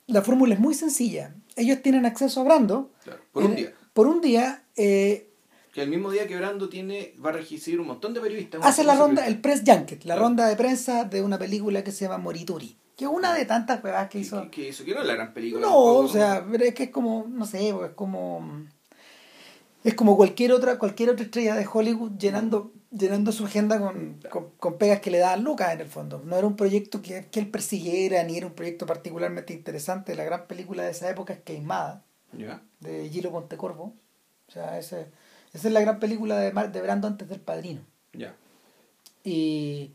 la 0.08 0.22
fórmula 0.22 0.54
es 0.54 0.60
muy 0.60 0.74
sencilla. 0.74 1.32
Ellos 1.54 1.80
tienen 1.80 2.04
acceso 2.04 2.40
a 2.40 2.44
Brando. 2.44 2.90
por 3.32 3.44
un 3.44 3.54
día. 3.54 3.72
Por 3.92 4.06
un 4.08 4.20
día. 4.20 4.62
Que 5.78 5.84
el 5.84 5.90
mismo 5.90 6.10
día 6.10 6.26
que 6.26 6.36
Brando 6.36 6.68
tiene, 6.68 7.14
va 7.24 7.30
a 7.30 7.34
registrar 7.34 7.78
un 7.78 7.86
montón 7.86 8.12
de 8.12 8.20
periodistas. 8.20 8.60
Hace 8.64 8.82
la 8.82 8.96
ronda, 8.96 9.28
el 9.28 9.40
press 9.40 9.62
junket, 9.64 10.04
la 10.06 10.16
ronda 10.16 10.48
de 10.48 10.56
prensa 10.56 11.04
de 11.04 11.22
una 11.22 11.38
película 11.38 11.84
que 11.84 11.92
se 11.92 12.04
llama 12.04 12.18
Morituri. 12.18 12.76
Que 12.96 13.04
es 13.04 13.10
una 13.12 13.32
de 13.32 13.44
tantas 13.44 13.84
huevas 13.84 14.08
que 14.08 14.18
hizo. 14.18 14.50
Que, 14.50 14.70
hizo, 14.70 14.84
que 14.84 14.92
no 14.92 15.02
es 15.02 15.06
la 15.06 15.14
gran 15.14 15.32
película. 15.32 15.64
No, 15.64 15.76
o 15.76 16.08
sea, 16.08 16.44
es 16.52 16.74
que 16.74 16.82
es 16.82 16.90
como, 16.90 17.26
no 17.28 17.46
sé, 17.46 17.68
es 17.68 17.90
como. 17.94 18.66
Es 19.84 19.94
como 19.94 20.16
cualquier 20.16 20.50
otra, 20.50 20.80
cualquier 20.80 21.10
otra 21.10 21.24
estrella 21.24 21.54
de 21.54 21.64
Hollywood 21.72 22.18
llenando, 22.18 22.72
llenando 22.90 23.30
su 23.30 23.44
agenda 23.44 23.78
con, 23.78 24.18
con, 24.58 24.78
pegas 24.78 24.98
que 24.98 25.12
le 25.12 25.18
daban 25.18 25.44
Lucas 25.44 25.74
en 25.74 25.80
el 25.80 25.86
fondo. 25.86 26.20
No 26.24 26.36
era 26.36 26.44
un 26.48 26.56
proyecto 26.56 27.02
que, 27.02 27.28
que, 27.30 27.38
él 27.38 27.46
persiguiera, 27.46 28.24
ni 28.24 28.36
era 28.36 28.48
un 28.48 28.54
proyecto 28.54 28.84
particularmente 28.84 29.54
interesante. 29.54 30.16
La 30.16 30.24
gran 30.24 30.48
película 30.48 30.82
de 30.82 30.90
esa 30.90 31.08
época 31.08 31.34
es 31.34 31.38
Queimada, 31.38 32.02
de 32.80 33.08
Gilo 33.10 33.30
Pontecorvo. 33.30 33.94
O 34.48 34.50
sea, 34.50 34.76
ese, 34.76 35.06
esa 35.58 35.68
es 35.68 35.74
la 35.74 35.80
gran 35.80 35.98
película 35.98 36.38
de, 36.38 36.50
de 36.50 36.82
Brando 36.82 37.08
antes 37.08 37.28
del 37.28 37.40
Padrino. 37.40 37.80
Ya. 38.12 38.34
Y, 39.24 39.90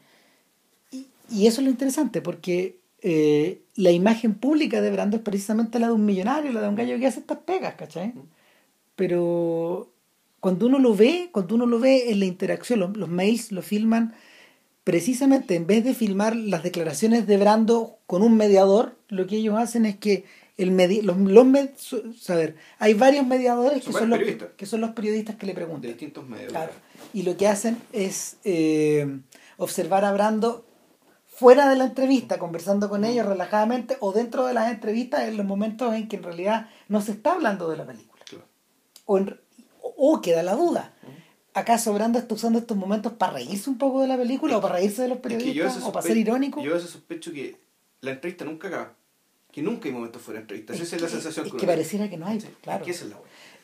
y, 0.91 1.07
y, 1.29 1.47
eso 1.47 1.61
es 1.61 1.65
lo 1.65 1.71
interesante, 1.71 2.21
porque 2.21 2.77
eh, 3.01 3.61
la 3.75 3.91
imagen 3.91 4.33
pública 4.35 4.81
de 4.81 4.91
Brando 4.91 5.17
es 5.17 5.23
precisamente 5.23 5.79
la 5.79 5.87
de 5.87 5.93
un 5.93 6.05
millonario, 6.05 6.53
la 6.53 6.61
de 6.61 6.69
un 6.69 6.75
gallo 6.75 6.97
que 6.97 7.07
hace 7.07 7.19
estas 7.19 7.39
pegas, 7.39 7.75
¿cachai? 7.75 8.13
Pero 8.95 9.91
cuando 10.39 10.67
uno 10.67 10.79
lo 10.79 10.95
ve, 10.95 11.29
cuando 11.31 11.55
uno 11.55 11.65
lo 11.65 11.79
ve 11.79 12.11
en 12.11 12.19
la 12.19 12.25
interacción, 12.25 12.79
los, 12.79 13.09
mails 13.09 13.51
lo 13.51 13.61
filman 13.61 14.13
precisamente 14.83 15.55
en 15.55 15.67
vez 15.67 15.83
de 15.83 15.93
filmar 15.93 16.35
las 16.35 16.63
declaraciones 16.63 17.27
de 17.27 17.37
Brando 17.37 17.97
con 18.07 18.21
un 18.21 18.37
mediador, 18.37 18.97
lo 19.09 19.25
que 19.27 19.37
ellos 19.37 19.57
hacen 19.57 19.85
es 19.85 19.95
que 19.95 20.25
el 20.57 20.71
medi 20.71 21.01
los, 21.01 21.17
los 21.17 21.47
saber, 22.19 22.55
hay 22.77 22.93
varios 22.93 23.25
mediadores 23.25 23.83
que 23.83 23.91
son, 23.91 24.09
los, 24.09 24.19
que 24.55 24.65
son 24.65 24.81
los 24.81 24.91
periodistas 24.91 25.35
que 25.35 25.45
le 25.45 25.53
preguntan. 25.53 25.81
De 25.81 25.87
distintos 25.89 26.27
medios. 26.27 26.51
Claro. 26.51 26.71
Y 27.13 27.23
lo 27.23 27.35
que 27.37 27.47
hacen 27.47 27.81
es 27.91 28.37
eh, 28.43 29.19
observar 29.57 30.05
a 30.05 30.11
Brando 30.11 30.65
fuera 31.25 31.67
de 31.69 31.75
la 31.75 31.85
entrevista, 31.85 32.37
conversando 32.37 32.89
con 32.89 33.03
ellos 33.03 33.25
relajadamente, 33.25 33.97
o 33.99 34.11
dentro 34.11 34.45
de 34.45 34.53
las 34.53 34.71
entrevistas 34.71 35.27
en 35.27 35.37
los 35.37 35.45
momentos 35.45 35.93
en 35.95 36.07
que 36.07 36.17
en 36.17 36.23
realidad 36.23 36.69
no 36.87 37.01
se 37.01 37.13
está 37.13 37.33
hablando 37.33 37.69
de 37.69 37.77
la 37.77 37.85
película. 37.85 38.23
O, 39.05 39.19
o, 39.81 40.21
queda 40.21 40.43
la 40.43 40.55
duda. 40.55 40.93
¿Acaso 41.53 41.93
Brando 41.93 42.19
está 42.19 42.35
usando 42.35 42.59
estos 42.59 42.77
momentos 42.77 43.13
para 43.13 43.33
reírse 43.33 43.69
un 43.69 43.77
poco 43.77 44.01
de 44.01 44.07
la 44.07 44.17
película 44.17 44.57
o 44.57 44.61
para 44.61 44.75
reírse 44.75 45.01
de 45.01 45.09
los 45.09 45.17
periodistas 45.17 45.83
o 45.83 45.91
para 45.91 46.05
ser 46.05 46.17
irónico? 46.17 46.63
Yo 46.63 46.71
a 46.71 46.75
veces 46.75 46.91
sospecho 46.91 47.31
que 47.31 47.59
la 48.01 48.11
entrevista 48.11 48.45
nunca 48.45 48.69
acaba. 48.69 48.95
Que 49.53 49.61
nunca 49.61 49.87
hay 49.87 49.93
momentos 49.93 50.21
fuera 50.21 50.39
de 50.39 50.43
entrevista. 50.43 50.73
Esa 50.73 50.95
es, 50.95 51.01
la 51.01 51.07
sensación 51.07 51.45
es 51.45 51.53
que, 51.53 51.67
pareciera 51.67 52.09
que 52.09 52.17
no 52.17 52.25
hay, 52.25 52.39
claro. 52.61 52.83
Es 52.85 53.05
la 53.05 53.17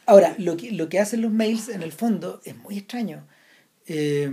Ahora, 0.05 0.35
lo 0.37 0.55
que, 0.55 0.71
lo 0.71 0.87
que 0.87 0.99
hacen 0.99 1.21
los 1.21 1.31
mails 1.31 1.67
en 1.67 1.83
el 1.83 1.91
fondo 1.91 2.41
es 2.45 2.55
muy 2.55 2.77
extraño. 2.77 3.25
Eh, 3.87 4.31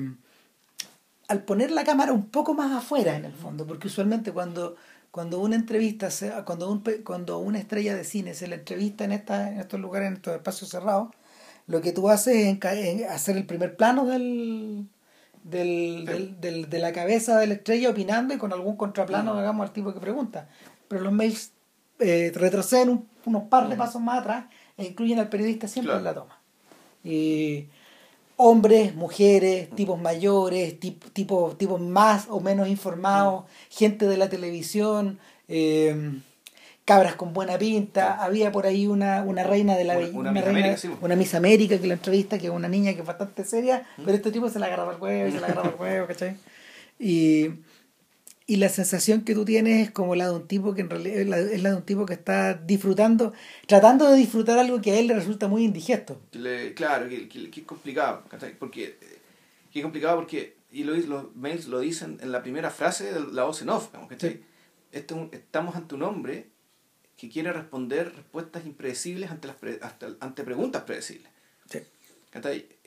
al 1.28 1.44
poner 1.44 1.70
la 1.70 1.84
cámara 1.84 2.12
un 2.12 2.26
poco 2.26 2.54
más 2.54 2.72
afuera 2.72 3.16
en 3.16 3.24
el 3.24 3.32
fondo, 3.32 3.66
porque 3.66 3.88
usualmente 3.88 4.32
cuando, 4.32 4.76
cuando 5.10 5.40
una 5.40 5.56
entrevista, 5.56 6.10
se, 6.10 6.30
cuando, 6.44 6.70
un, 6.70 6.84
cuando 7.04 7.38
una 7.38 7.58
estrella 7.58 7.96
de 7.96 8.04
cine 8.04 8.34
se 8.34 8.48
la 8.48 8.56
entrevista 8.56 9.04
en, 9.04 9.12
esta, 9.12 9.50
en 9.50 9.60
estos 9.60 9.80
lugares, 9.80 10.08
en 10.08 10.14
estos 10.14 10.34
espacios 10.34 10.70
cerrados, 10.70 11.08
lo 11.66 11.80
que 11.80 11.92
tú 11.92 12.08
haces 12.10 12.58
es 12.62 13.06
hacer 13.08 13.36
el 13.36 13.46
primer 13.46 13.76
plano 13.76 14.06
del, 14.06 14.86
del, 15.42 16.36
del, 16.40 16.70
de 16.70 16.78
la 16.78 16.92
cabeza 16.92 17.38
de 17.38 17.46
la 17.48 17.54
estrella 17.54 17.90
opinando 17.90 18.34
y 18.34 18.38
con 18.38 18.52
algún 18.52 18.76
contraplano, 18.76 19.36
digamos, 19.36 19.66
al 19.66 19.72
tipo 19.72 19.92
que 19.92 20.00
pregunta. 20.00 20.48
Pero 20.88 21.02
los 21.02 21.12
mails 21.12 21.52
eh, 21.98 22.32
retroceden 22.34 23.06
unos 23.24 23.44
par 23.44 23.68
de 23.68 23.76
pasos 23.76 24.00
más 24.00 24.20
atrás 24.20 24.46
e 24.76 24.84
incluyen 24.84 25.18
al 25.18 25.28
periodista 25.28 25.68
siempre 25.68 25.94
en 25.94 26.04
la 26.04 26.14
toma. 26.14 26.38
Y 27.02 27.66
hombres, 28.36 28.94
mujeres, 28.94 29.70
tipos 29.70 30.00
mayores, 30.00 30.78
tipo, 30.78 31.56
tipos 31.56 31.80
más 31.80 32.26
o 32.28 32.40
menos 32.40 32.68
informados, 32.68 33.44
gente 33.70 34.06
de 34.06 34.16
la 34.16 34.28
televisión, 34.28 35.18
em, 35.48 36.22
cabras 36.84 37.16
con 37.16 37.32
buena 37.32 37.58
pinta. 37.58 38.22
Había 38.22 38.52
por 38.52 38.66
ahí 38.66 38.86
una, 38.86 39.22
una 39.22 39.42
reina 39.42 39.76
de 39.76 39.84
la 39.84 39.98
una, 39.98 40.30
una, 40.30 40.32
Miss 40.32 40.46
América, 40.46 40.88
una 41.00 41.16
Miss 41.16 41.34
América 41.34 41.78
que 41.78 41.86
la 41.86 41.94
entrevista, 41.94 42.38
que 42.38 42.46
es 42.46 42.52
una 42.52 42.68
niña 42.68 42.92
que 42.92 43.00
es 43.00 43.06
bastante 43.06 43.44
seria, 43.44 43.86
pero 43.96 44.12
este 44.12 44.30
tipo 44.30 44.48
se 44.50 44.58
la 44.58 44.66
agarraba 44.66 44.92
el 44.92 45.00
huevo, 45.00 45.32
se 45.32 45.40
la 45.40 45.46
agarraba 45.46 45.68
el 45.74 45.80
huevo, 45.80 46.06
¿cachai? 46.06 46.36
Y 46.98 47.50
y 48.46 48.56
la 48.56 48.68
sensación 48.68 49.22
que 49.22 49.34
tú 49.34 49.44
tienes 49.44 49.88
es 49.88 49.90
como 49.90 50.14
la 50.14 50.28
de 50.28 50.36
un 50.36 50.46
tipo 50.46 50.74
que 50.74 50.82
en 50.82 50.90
realidad 50.90 51.18
es 51.20 51.62
la, 51.62 51.70
de 51.70 51.76
un 51.76 51.82
tipo 51.82 52.06
que 52.06 52.14
está 52.14 52.54
disfrutando, 52.54 53.32
tratando 53.66 54.08
de 54.08 54.16
disfrutar 54.16 54.58
algo 54.58 54.80
que 54.80 54.92
a 54.92 54.98
él 54.98 55.08
le 55.08 55.14
resulta 55.14 55.48
muy 55.48 55.64
indigesto. 55.64 56.20
claro, 56.74 57.08
que, 57.08 57.28
es 57.32 57.62
complicado, 57.64 58.22
porque 58.58 58.96
que 59.72 59.78
es 59.80 59.82
complicado 59.82 60.16
porque 60.16 60.56
y 60.70 60.84
lo, 60.84 60.94
los 60.94 61.34
mails 61.34 61.66
lo 61.66 61.80
dicen 61.80 62.18
en 62.20 62.30
la 62.30 62.42
primera 62.42 62.70
frase 62.70 63.12
de 63.12 63.20
la 63.32 63.44
voz 63.44 63.62
en 63.62 63.70
off, 63.70 63.88
este 64.10 64.42
estamos 64.92 65.74
ante 65.74 65.94
un 65.94 66.02
hombre 66.02 66.48
que 67.16 67.28
quiere 67.28 67.52
responder 67.52 68.14
respuestas 68.14 68.64
impredecibles 68.64 69.30
ante 69.30 69.48
las 69.48 69.56
ante 70.20 70.44
preguntas 70.44 70.82
predecibles. 70.82 71.35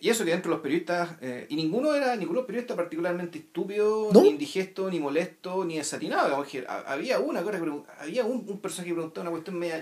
Y 0.02 0.10
eso 0.10 0.24
que 0.24 0.32
dentro 0.32 0.50
de 0.52 0.56
los 0.56 0.64
periodistas, 0.64 1.10
eh, 1.22 1.46
y 1.50 1.56
ninguno 1.56 1.94
era, 1.94 2.16
ninguno 2.16 2.46
periodista 2.46 2.76
particularmente 2.76 3.40
estúpido, 3.40 4.10
ni 4.14 4.30
indigesto, 4.30 4.90
ni 4.90 5.00
molesto, 5.00 5.66
ni 5.66 5.78
desatinado, 5.78 6.46
había 6.86 7.20
una 7.20 7.42
cosa 7.42 7.60
había 8.00 8.26
un, 8.26 8.46
un, 8.48 8.60
personaje 8.60 8.90
que 8.90 8.94
preguntaba 8.94 9.24
una 9.24 9.32
cuestión 9.32 9.58
media, 9.58 9.82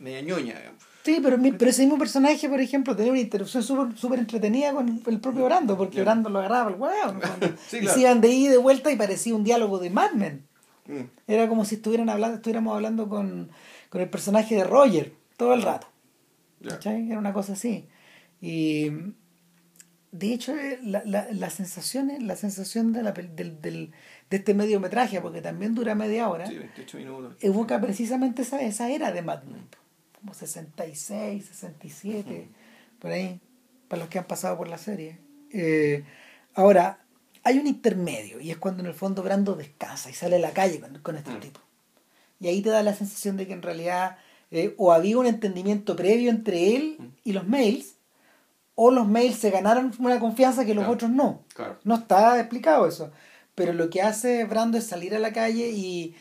media, 0.00 0.22
ñoña, 0.22 0.54
Sí, 1.02 1.18
pero, 1.22 1.38
pero 1.58 1.70
ese 1.70 1.82
mismo 1.82 1.98
personaje, 1.98 2.48
por 2.48 2.60
ejemplo, 2.60 2.94
tenía 2.94 3.10
una 3.10 3.20
interrupción 3.20 3.62
súper 3.62 4.18
entretenida 4.18 4.72
con 4.74 5.02
el 5.06 5.20
propio 5.20 5.46
Brando, 5.46 5.76
porque 5.76 6.02
Brando 6.02 6.28
lo 6.28 6.40
agarraba 6.40 6.70
el 6.70 6.76
huevo. 6.76 7.14
y 7.72 7.86
se 7.86 8.00
iban 8.00 8.20
de 8.20 8.28
ida 8.28 8.50
y 8.50 8.52
de 8.52 8.58
vuelta 8.58 8.92
y 8.92 8.96
parecía 8.96 9.34
un 9.34 9.42
diálogo 9.42 9.78
de 9.78 9.88
Mad 9.88 10.12
Men. 10.12 10.46
Mm. 10.86 11.04
Era 11.26 11.48
como 11.48 11.64
si 11.64 11.76
estuvieran 11.76 12.10
hablando, 12.10 12.36
estuviéramos 12.36 12.74
hablando 12.74 13.08
con, 13.08 13.48
con 13.88 14.00
el 14.02 14.10
personaje 14.10 14.54
de 14.56 14.64
Roger 14.64 15.12
todo 15.38 15.54
el 15.54 15.62
rato. 15.62 15.86
Era 16.84 17.18
una 17.18 17.32
cosa 17.32 17.54
así. 17.54 17.88
Y 18.40 18.90
de 20.12 20.32
hecho, 20.32 20.56
eh, 20.56 20.78
la, 20.82 21.02
la, 21.04 21.28
la 21.30 21.50
sensación, 21.50 22.10
la 22.26 22.36
sensación 22.36 22.92
de, 22.92 23.02
la, 23.02 23.12
del, 23.12 23.60
del, 23.60 23.92
de 24.28 24.36
este 24.36 24.54
mediometraje, 24.54 25.20
porque 25.20 25.40
también 25.40 25.74
dura 25.74 25.94
media 25.94 26.28
hora, 26.28 26.50
evoca 27.40 27.80
precisamente 27.80 28.42
esa, 28.42 28.60
esa 28.62 28.90
era 28.90 29.12
de 29.12 29.22
Mad 29.22 29.44
Men, 29.44 29.68
como 30.18 30.34
66, 30.34 31.46
67, 31.46 32.48
por 32.98 33.12
ahí, 33.12 33.40
para 33.88 34.00
los 34.00 34.08
que 34.08 34.18
han 34.18 34.26
pasado 34.26 34.56
por 34.56 34.68
la 34.68 34.78
serie. 34.78 35.18
Eh, 35.52 36.04
ahora, 36.54 37.04
hay 37.44 37.58
un 37.58 37.66
intermedio, 37.68 38.40
y 38.40 38.50
es 38.50 38.56
cuando 38.56 38.82
en 38.82 38.88
el 38.88 38.94
fondo 38.94 39.22
Brando 39.22 39.54
descansa 39.54 40.10
y 40.10 40.14
sale 40.14 40.36
a 40.36 40.40
la 40.40 40.52
calle 40.52 40.80
con, 40.80 40.98
con 40.98 41.16
este 41.16 41.34
tipo. 41.36 41.60
Y 42.40 42.48
ahí 42.48 42.62
te 42.62 42.70
da 42.70 42.82
la 42.82 42.94
sensación 42.94 43.36
de 43.36 43.46
que 43.46 43.52
en 43.52 43.62
realidad 43.62 44.16
eh, 44.50 44.74
o 44.78 44.92
había 44.92 45.18
un 45.18 45.26
entendimiento 45.26 45.94
previo 45.94 46.30
entre 46.30 46.74
él 46.74 47.12
y 47.22 47.32
los 47.32 47.46
mails, 47.46 47.94
o 48.82 48.90
los 48.90 49.06
mails 49.06 49.36
se 49.36 49.50
ganaron 49.50 49.92
una 49.98 50.18
confianza 50.18 50.64
que 50.64 50.74
los 50.74 50.88
otros 50.88 51.10
no. 51.10 51.44
No 51.84 51.96
está 51.96 52.40
explicado 52.40 52.86
eso. 52.86 53.12
Pero 53.54 53.74
lo 53.74 53.90
que 53.90 54.00
hace 54.00 54.44
Brando 54.44 54.78
es 54.78 54.86
salir 54.86 55.14
a 55.14 55.18
la 55.18 55.34
calle 55.34 55.68
y, 55.68 56.16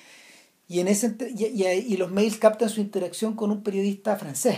y 0.68 0.82
en 0.82 0.90
ese 0.90 1.16
y, 1.38 1.46
y, 1.66 1.96
los 1.96 2.12
mails 2.12 2.38
captan 2.38 2.68
su 2.68 2.82
interacción 2.82 3.38
con 3.38 3.52
un 3.52 3.64
periodista 3.64 4.18
francés. 4.18 4.58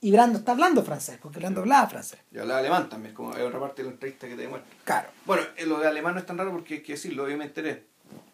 Y 0.00 0.12
Brando 0.12 0.38
está 0.38 0.52
hablando 0.52 0.84
francés, 0.84 1.18
porque 1.20 1.40
Brando 1.40 1.62
hablaba 1.62 1.88
francés. 1.88 2.20
Y 2.30 2.38
hablaba 2.38 2.60
alemán 2.60 2.88
también, 2.88 3.16
como 3.16 3.34
hay 3.34 3.42
otra 3.42 3.58
parte 3.58 3.82
de 3.82 3.88
la 3.88 3.94
entrevista 3.94 4.28
que 4.28 4.36
te 4.36 4.42
demuestra. 4.42 4.70
Claro. 4.84 5.08
Bueno, 5.24 5.42
eh, 5.56 5.66
lo 5.66 5.80
de 5.80 5.88
alemán 5.88 6.14
no 6.14 6.20
es 6.20 6.26
tan 6.26 6.38
raro 6.38 6.52
porque 6.52 6.74
hay 6.74 6.82
que 6.84 6.92
decirlo, 6.92 7.24
obviamente 7.24 7.84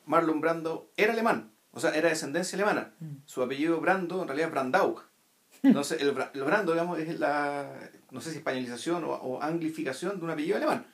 Marlon 0.04 0.42
Brando 0.42 0.90
era 0.98 1.14
alemán, 1.14 1.52
o 1.70 1.80
sea, 1.80 1.88
era 1.92 2.02
de 2.02 2.10
descendencia 2.10 2.56
alemana. 2.56 2.92
Mm. 3.00 3.14
Su 3.24 3.42
apellido 3.42 3.80
Brando 3.80 4.20
en 4.20 4.28
realidad 4.28 4.48
es 4.48 4.52
Brandau. 4.52 5.00
Entonces, 5.62 6.02
el, 6.02 6.14
el 6.34 6.44
Brando, 6.44 6.72
digamos, 6.72 6.98
es 6.98 7.18
la, 7.18 7.72
no 8.12 8.20
sé 8.20 8.30
si 8.30 8.38
españolización 8.38 9.04
o, 9.04 9.42
anglificación 9.42 10.18
de 10.18 10.24
un 10.24 10.30
apellido 10.30 10.56
alemán. 10.56 10.86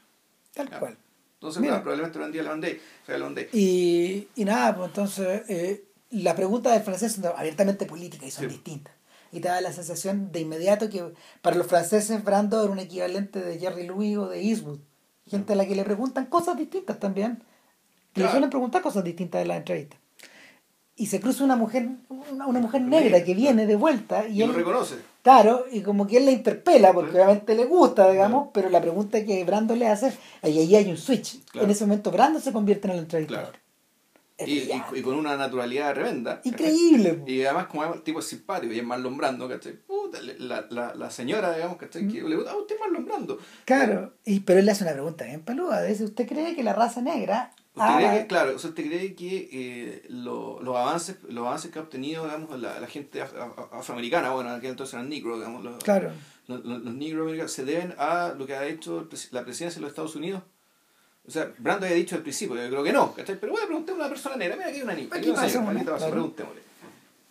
Tal 0.55 0.71
cual. 0.71 0.97
Entonces, 1.35 1.63
probablemente 1.63 2.19
lo 2.19 2.25
vendía 2.25 2.43
holandés. 2.43 3.55
Y, 3.55 4.29
y 4.35 4.45
nada, 4.45 4.75
pues 4.77 4.89
entonces, 4.89 5.43
eh, 5.49 5.85
la 6.11 6.35
pregunta 6.35 6.73
del 6.73 6.83
francés 6.83 7.13
son 7.13 7.27
abiertamente 7.27 7.87
políticas 7.87 8.29
y 8.29 8.31
son 8.31 8.49
distintas. 8.49 8.95
Y 9.31 9.41
te 9.41 9.49
da 9.49 9.61
la 9.61 9.73
sensación 9.73 10.33
de 10.33 10.41
inmediato 10.41 10.89
que 10.89 11.13
para 11.43 11.57
los 11.57 11.67
franceses 11.67 12.25
Brando 12.25 12.63
era 12.63 12.73
un 12.73 12.79
equivalente 12.79 13.41
de 13.41 13.59
Jerry 13.59 13.87
Louis 13.87 14.17
o 14.17 14.29
de 14.29 14.41
Eastwood. 14.41 14.81
gente 15.27 15.53
a 15.53 15.57
la 15.57 15.67
que 15.67 15.75
le 15.75 15.85
preguntan 15.85 16.27
cosas 16.27 16.57
distintas 16.57 16.99
también, 16.99 17.43
que 18.15 18.23
le 18.23 18.31
suelen 18.31 18.49
preguntar 18.49 18.81
cosas 18.81 19.05
distintas 19.05 19.43
en 19.43 19.49
las 19.49 19.59
entrevistas. 19.59 20.01
Y 20.97 21.07
se 21.07 21.21
cruza 21.21 21.45
una 21.45 21.55
mujer, 21.55 21.89
una, 22.09 22.47
una 22.47 22.59
mujer 22.59 22.81
negra 22.81 23.23
que 23.23 23.35
viene 23.35 23.67
de 23.67 23.77
vuelta 23.77 24.27
y 24.27 24.39
Y 24.39 24.43
él, 24.43 24.49
lo 24.49 24.55
reconoce. 24.55 24.97
Claro, 25.23 25.65
y 25.71 25.83
como 25.83 26.07
que 26.07 26.17
él 26.19 26.25
la 26.27 26.33
interpela, 26.33 26.93
porque 26.93 27.13
obviamente 27.13 27.55
le 27.55 27.65
gusta, 27.67 28.11
digamos, 28.11 28.49
pero 28.53 28.71
la 28.71 28.81
pregunta 28.81 29.25
que 29.25 29.45
Brandon 29.45 29.79
le 29.79 29.89
hace, 29.89 30.13
ahí, 30.43 30.59
ahí 30.59 30.77
hay 30.77 30.91
un 30.91 30.97
switch. 30.97 31.45
Claro. 31.51 31.65
En 31.67 31.71
ese 31.71 31.85
momento 31.85 32.11
Brandon 32.11 32.41
se 32.43 32.53
convierte 32.53 32.89
en 32.89 32.95
el 32.95 32.99
entrevistador. 33.01 33.45
Claro. 33.51 33.59
Es 34.39 34.47
Y, 34.49 34.53
y- 34.53 34.61
brillante. 34.61 34.99
y 34.99 35.03
con 35.03 35.15
una 35.17 35.37
naturalidad 35.37 35.93
tremenda. 35.95 36.41
Increíble. 36.45 37.23
Y 37.27 37.43
además, 37.45 37.67
como 37.67 37.85
el 37.93 38.03
tipo 38.03 38.21
es 38.21 38.27
simpático 38.27 38.73
y 38.73 38.79
es 38.79 38.85
Marlon 38.85 39.17
Brando, 39.17 39.49
¿cachai? 39.49 39.73
Puta, 39.73 40.19
la, 40.39 40.65
la, 40.71 40.95
la 40.95 41.11
señora, 41.11 41.53
digamos, 41.55 41.77
¿cachai? 41.77 42.07
Que 42.07 42.23
le 42.23 42.37
gusta, 42.37 42.53
ah, 42.53 42.57
usted 42.57 42.77
es 42.77 42.81
Marlon 42.81 43.05
Brando. 43.05 43.39
Claro, 43.65 44.15
y, 44.25 44.39
pero 44.41 44.61
él 44.61 44.67
le 44.67 44.71
hace 44.73 44.85
una 44.85 44.93
pregunta 44.93 45.25
bien 45.25 45.41
peluda. 45.43 45.83
Dice, 45.83 46.05
¿usted 46.05 46.27
cree 46.29 46.55
que 46.55 46.63
la 46.63 46.73
raza 46.73 47.01
negra... 47.01 47.53
¿Usted 47.79 47.89
haga- 47.95 48.09
cree 48.11 48.21
que, 48.23 48.27
claro, 48.27 48.57
o 48.57 48.59
sea, 48.59 48.71
¿usted 48.71 48.87
cree 48.87 49.15
que 49.15 49.49
eh, 49.53 50.07
lo- 50.09 50.61
los, 50.63 50.77
avances, 50.77 51.17
los 51.29 51.47
avances 51.47 51.71
que 51.71 51.79
ha 51.79 51.83
obtenido, 51.83 52.25
digamos, 52.25 52.61
la, 52.61 52.79
la 52.81 52.87
gente 52.87 53.23
af- 53.23 53.33
af- 53.35 53.69
afroamericana, 53.73 54.31
bueno, 54.31 54.51
en 54.51 54.57
aquel 54.57 54.71
entonces 54.71 54.95
eran 54.95 55.09
negros, 55.09 55.39
digamos, 55.39 55.65
los, 55.65 55.83
Claro. 55.83 56.11
los, 56.47 56.65
los, 56.65 56.83
los 56.83 56.95
negros 56.95 57.23
americanos, 57.23 57.53
se 57.53 57.65
deben 57.65 57.95
a 57.99 58.35
lo 58.37 58.47
que 58.47 58.55
ha 58.55 58.67
hecho 58.67 59.09
la 59.31 59.45
presidencia 59.45 59.77
de 59.79 59.83
los 59.83 59.91
Estados 59.91 60.15
Unidos? 60.17 60.43
O 61.27 61.31
sea, 61.31 61.53
Brando 61.59 61.85
había 61.85 61.97
dicho 61.99 62.15
al 62.17 62.23
principio, 62.23 62.57
yo 62.57 62.69
creo 62.71 62.83
que 62.83 62.93
no, 62.93 63.13
¿cachai? 63.15 63.39
Pero 63.39 63.53
voy 63.53 63.61
a 63.63 63.67
preguntarle 63.67 64.01
a 64.03 64.07
una 64.07 64.15
persona 64.15 64.37
negra, 64.37 64.57
mira, 64.57 64.69
aquí 64.69 64.77
hay 64.79 64.83
una 64.83 64.95
niña, 64.95 65.09
Aquí 65.13 65.29
una 65.29 65.47
señora, 65.49 65.73
paso, 65.85 65.97
Claro. 65.97 66.13
preguntémosle. 66.13 66.63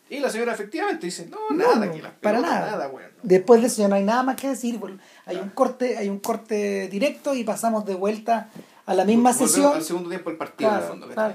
Y 0.09 0.19
la 0.19 0.29
señora 0.29 0.53
efectivamente 0.53 1.05
dice, 1.07 1.27
no, 1.29 1.37
No, 1.49 1.75
nada, 1.75 1.85
aquí 1.87 1.99
las 2.01 2.13
para 2.13 2.39
nada. 2.39 2.71
nada, 2.71 2.87
weón. 2.87 3.09
Después 3.23 3.59
de 3.59 3.67
eso 3.67 3.81
ya 3.81 3.89
no 3.89 3.95
hay 3.95 4.03
nada 4.05 4.23
más 4.23 4.37
que 4.39 4.47
decir. 4.47 4.79
Hay 5.25 5.35
un 5.35 5.49
corte, 5.49 5.97
hay 5.97 6.07
un 6.07 6.19
corte 6.19 6.87
directo 6.87 7.33
y 7.33 7.43
pasamos 7.43 7.85
de 7.85 7.95
vuelta 7.95 8.49
a 8.87 8.93
la 8.95 9.05
misma 9.05 9.29
Volvemos 9.31 9.51
sesión. 9.51 9.73
al 9.75 9.83
segundo 9.83 10.09
tiempo 10.09 10.29
del 10.31 10.37
partido, 10.39 10.69
Claro, 10.71 10.93
en 10.95 11.03
el 11.03 11.13
fondo. 11.13 11.33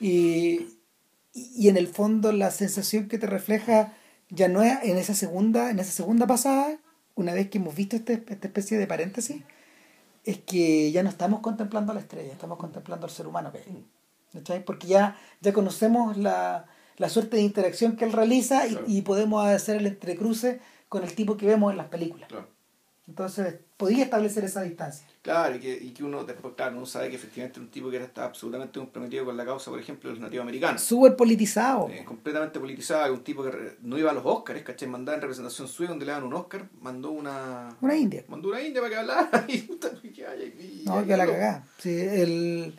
Y, 0.00 0.78
y 1.32 1.68
en 1.68 1.76
el 1.76 1.88
fondo 1.88 2.32
la 2.32 2.50
sensación 2.50 3.08
que 3.08 3.18
te 3.18 3.26
refleja 3.26 3.92
ya 4.28 4.48
no 4.48 4.62
es 4.62 4.78
en 4.82 4.96
esa 4.96 5.14
segunda, 5.14 5.70
en 5.70 5.78
esa 5.78 5.90
segunda 5.92 6.26
pasada, 6.26 6.78
una 7.14 7.32
vez 7.34 7.50
que 7.50 7.58
hemos 7.58 7.74
visto 7.74 7.96
este, 7.96 8.14
esta 8.28 8.46
especie 8.46 8.78
de 8.78 8.86
paréntesis, 8.86 9.42
es 10.24 10.38
que 10.38 10.90
ya 10.92 11.02
no 11.02 11.08
estamos 11.10 11.40
contemplando 11.40 11.92
a 11.92 11.94
la 11.94 12.00
estrella, 12.00 12.32
estamos 12.32 12.58
contemplando 12.58 13.06
al 13.06 13.12
ser 13.12 13.26
humano 13.26 13.52
que. 13.52 13.60
¿Cachai? 14.32 14.64
Porque 14.64 14.86
ya, 14.88 15.16
ya 15.40 15.52
conocemos 15.52 16.16
la, 16.16 16.66
la 16.96 17.08
suerte 17.08 17.36
de 17.36 17.42
interacción 17.42 17.96
que 17.96 18.04
él 18.04 18.12
realiza 18.12 18.66
y, 18.66 18.70
Claro. 18.70 18.84
y 18.88 19.02
podemos 19.02 19.46
hacer 19.46 19.76
el 19.76 19.86
entrecruce 19.86 20.60
con 20.88 21.04
el 21.04 21.14
tipo 21.14 21.36
que 21.36 21.46
vemos 21.46 21.70
en 21.70 21.76
las 21.78 21.86
películas. 21.88 22.28
Claro. 22.28 22.48
Entonces, 23.06 23.56
podía 23.76 24.04
establecer 24.04 24.44
esa 24.44 24.62
distancia. 24.62 25.06
Claro, 25.20 25.56
y 25.56 25.60
que, 25.60 25.74
y 25.74 25.90
que 25.90 26.04
uno 26.04 26.24
después, 26.24 26.54
claro, 26.54 26.76
uno 26.76 26.86
sabe 26.86 27.10
que 27.10 27.16
efectivamente 27.16 27.58
era 27.58 27.64
un 27.66 27.70
tipo 27.70 27.90
que 27.90 27.96
era, 27.96 28.04
estaba 28.06 28.26
absolutamente 28.26 28.78
comprometido 28.78 29.24
con 29.26 29.36
la 29.36 29.44
causa, 29.44 29.70
por 29.70 29.78
ejemplo, 29.80 30.08
de 30.08 30.14
los 30.16 30.22
nativos 30.22 30.42
americanos. 30.44 30.80
Súper 30.82 31.14
politizado. 31.16 31.88
Eh, 31.90 32.02
completamente 32.04 32.58
politizado, 32.60 33.12
un 33.12 33.22
tipo 33.22 33.42
que 33.42 33.50
re- 33.50 33.76
no 33.82 33.98
iba 33.98 34.10
a 34.10 34.14
los 34.14 34.24
Oscars, 34.24 34.62
¿cachai? 34.62 34.88
Mandaba 34.88 35.16
en 35.16 35.22
representación 35.22 35.68
suya 35.68 35.90
donde 35.90 36.06
le 36.06 36.12
daban 36.12 36.26
un 36.26 36.34
Oscar, 36.34 36.68
mandó 36.80 37.10
una... 37.10 37.76
Una 37.82 37.96
india. 37.96 38.24
Mandó 38.28 38.48
una 38.48 38.62
india 38.62 38.80
para 38.80 38.90
que 38.94 39.00
hablara 39.00 39.44
y 39.48 39.52
ay, 40.22 40.54
y- 40.82 40.84
No, 40.86 41.02
y- 41.02 41.06
que 41.06 41.16
la 41.16 41.26
cagá. 41.26 41.64
Sí, 41.78 41.90
el, 41.90 42.78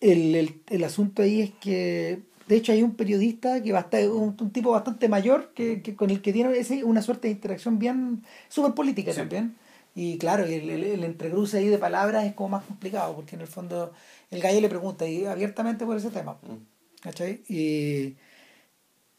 el, 0.00 0.34
el, 0.34 0.62
el 0.68 0.84
asunto 0.84 1.22
ahí 1.22 1.42
es 1.42 1.50
que, 1.60 2.20
de 2.48 2.56
hecho, 2.56 2.72
hay 2.72 2.82
un 2.82 2.94
periodista 2.94 3.62
que 3.62 3.72
basta, 3.72 3.98
un, 4.10 4.36
un 4.40 4.50
tipo 4.50 4.70
bastante 4.70 5.08
mayor 5.08 5.52
que, 5.54 5.82
que 5.82 5.96
con 5.96 6.10
el 6.10 6.22
que 6.22 6.32
tiene 6.32 6.56
ese, 6.56 6.84
una 6.84 7.02
suerte 7.02 7.28
de 7.28 7.32
interacción 7.34 7.78
bien 7.78 8.22
súper 8.48 8.72
política 8.74 9.12
Sí. 9.12 9.18
también. 9.18 9.56
Y 9.94 10.18
claro, 10.18 10.44
el, 10.44 10.68
el, 10.70 10.84
el 10.84 11.04
entrecruce 11.04 11.58
ahí 11.58 11.68
de 11.68 11.78
palabras 11.78 12.24
es 12.24 12.34
como 12.34 12.50
más 12.50 12.64
complicado, 12.64 13.16
porque 13.16 13.34
en 13.34 13.40
el 13.40 13.46
fondo 13.46 13.92
el 14.30 14.40
gallo 14.42 14.60
le 14.60 14.68
pregunta 14.68 15.08
y 15.08 15.24
abiertamente 15.24 15.86
por 15.86 15.96
ese 15.96 16.10
tema. 16.10 16.38
Mm. 16.42 17.00
¿Cachai? 17.00 17.42
Y 17.48 18.14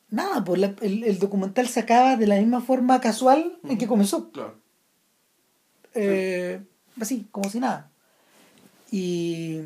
nada, 0.09 0.43
pues 0.43 0.59
la- 0.61 0.75
el, 0.81 1.03
el 1.03 1.19
documental 1.19 1.67
se 1.67 1.79
acaba 1.79 2.15
de 2.15 2.27
la 2.27 2.37
misma 2.37 2.61
forma 2.61 3.01
casual 3.01 3.57
en 3.67 3.77
que 3.77 3.87
comenzó. 3.87 4.31
Claro. 4.31 4.55
Eh, 5.95 6.61
así, 7.01 7.27
como 7.31 7.49
si 7.49 7.59
nada. 7.59 7.89
Y 8.91 9.59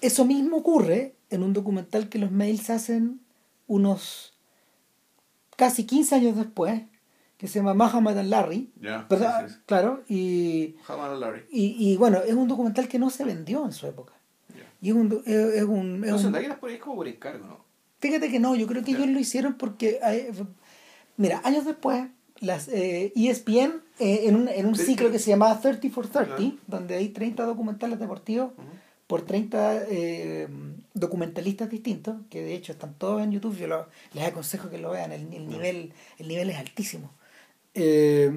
eso 0.00 0.24
mismo 0.24 0.58
ocurre 0.58 1.14
en 1.32 1.42
un 1.42 1.52
documental 1.52 2.08
que 2.08 2.18
los 2.18 2.30
mails 2.30 2.70
hacen 2.70 3.20
unos 3.66 4.34
casi 5.56 5.84
15 5.84 6.14
años 6.16 6.36
después, 6.36 6.82
que 7.36 7.48
se 7.48 7.58
llama 7.58 7.74
Muhammad 7.74 8.18
and 8.18 8.30
Larry, 8.30 8.70
Ya, 8.80 9.06
¿verdad? 9.08 9.40
sí, 9.46 9.48
sí, 9.48 9.54
sí. 9.58 9.62
Claro, 9.66 10.02
y, 10.08 10.74
Larry. 11.18 11.44
y, 11.50 11.92
y 11.92 11.96
bueno, 11.96 12.18
es 12.18 12.34
un 12.34 12.46
documental 12.48 12.88
que 12.88 12.98
no 12.98 13.10
se 13.10 13.24
vendió 13.24 13.64
en 13.64 13.72
su 13.72 13.86
época. 13.86 14.12
Ya. 14.56 14.64
Y 14.80 14.90
es 14.90 14.94
un, 14.94 15.22
es, 15.26 15.34
es 15.34 15.62
un, 15.64 16.04
es 16.04 16.10
No 16.22 16.28
un- 16.28 16.56
por 16.60 16.70
ahí 16.70 16.78
como 16.78 16.96
por 16.96 17.08
encargo, 17.08 17.46
¿no? 17.46 17.64
Fíjate 18.00 18.30
que 18.30 18.38
no, 18.40 18.54
yo 18.56 18.66
creo 18.66 18.82
que 18.84 18.92
ellos 18.92 19.06
lo 19.08 19.18
hicieron 19.20 19.54
porque, 19.54 20.00
mira, 21.16 21.40
años 21.44 21.64
después, 21.64 22.08
las 22.40 22.66
eh, 22.68 23.12
ESPN, 23.14 23.80
eh, 24.00 24.22
en 24.24 24.34
un, 24.34 24.48
en 24.48 24.66
un 24.66 24.74
ciclo 24.74 25.10
que 25.12 25.20
se 25.20 25.30
llamaba 25.30 25.60
30 25.60 25.88
for 25.90 26.08
30, 26.08 26.36
Claro. 26.36 26.52
donde 26.66 26.96
hay 26.96 27.10
30 27.10 27.44
documentales 27.44 28.00
deportivos. 28.00 28.52
Por 29.12 29.26
30 29.26 29.82
eh, 29.90 30.48
documentalistas 30.94 31.68
distintos, 31.68 32.16
que 32.30 32.40
de 32.40 32.54
hecho 32.54 32.72
están 32.72 32.94
todos 32.94 33.22
en 33.22 33.30
YouTube, 33.30 33.58
yo 33.58 33.66
lo- 33.66 33.86
les 34.14 34.24
aconsejo 34.24 34.70
que 34.70 34.78
lo 34.78 34.90
vean, 34.90 35.12
el, 35.12 35.30
el 35.34 35.50
nivel, 35.50 35.92
el 36.16 36.28
nivel 36.28 36.48
es 36.48 36.56
altísimo. 36.56 37.12
Eh, 37.74 38.34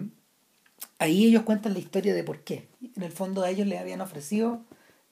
ahí 1.00 1.28
ellos 1.28 1.44
cuentan 1.44 1.72
la 1.72 1.80
historia 1.80 2.14
de 2.14 2.26
por 2.26 2.42
qué. 2.42 2.68
En 2.94 3.04
el 3.04 3.14
fondo 3.14 3.42
a 3.44 3.50
ellos 3.50 3.68
les 3.68 3.80
habían 3.80 4.02
ofrecido 4.02 4.64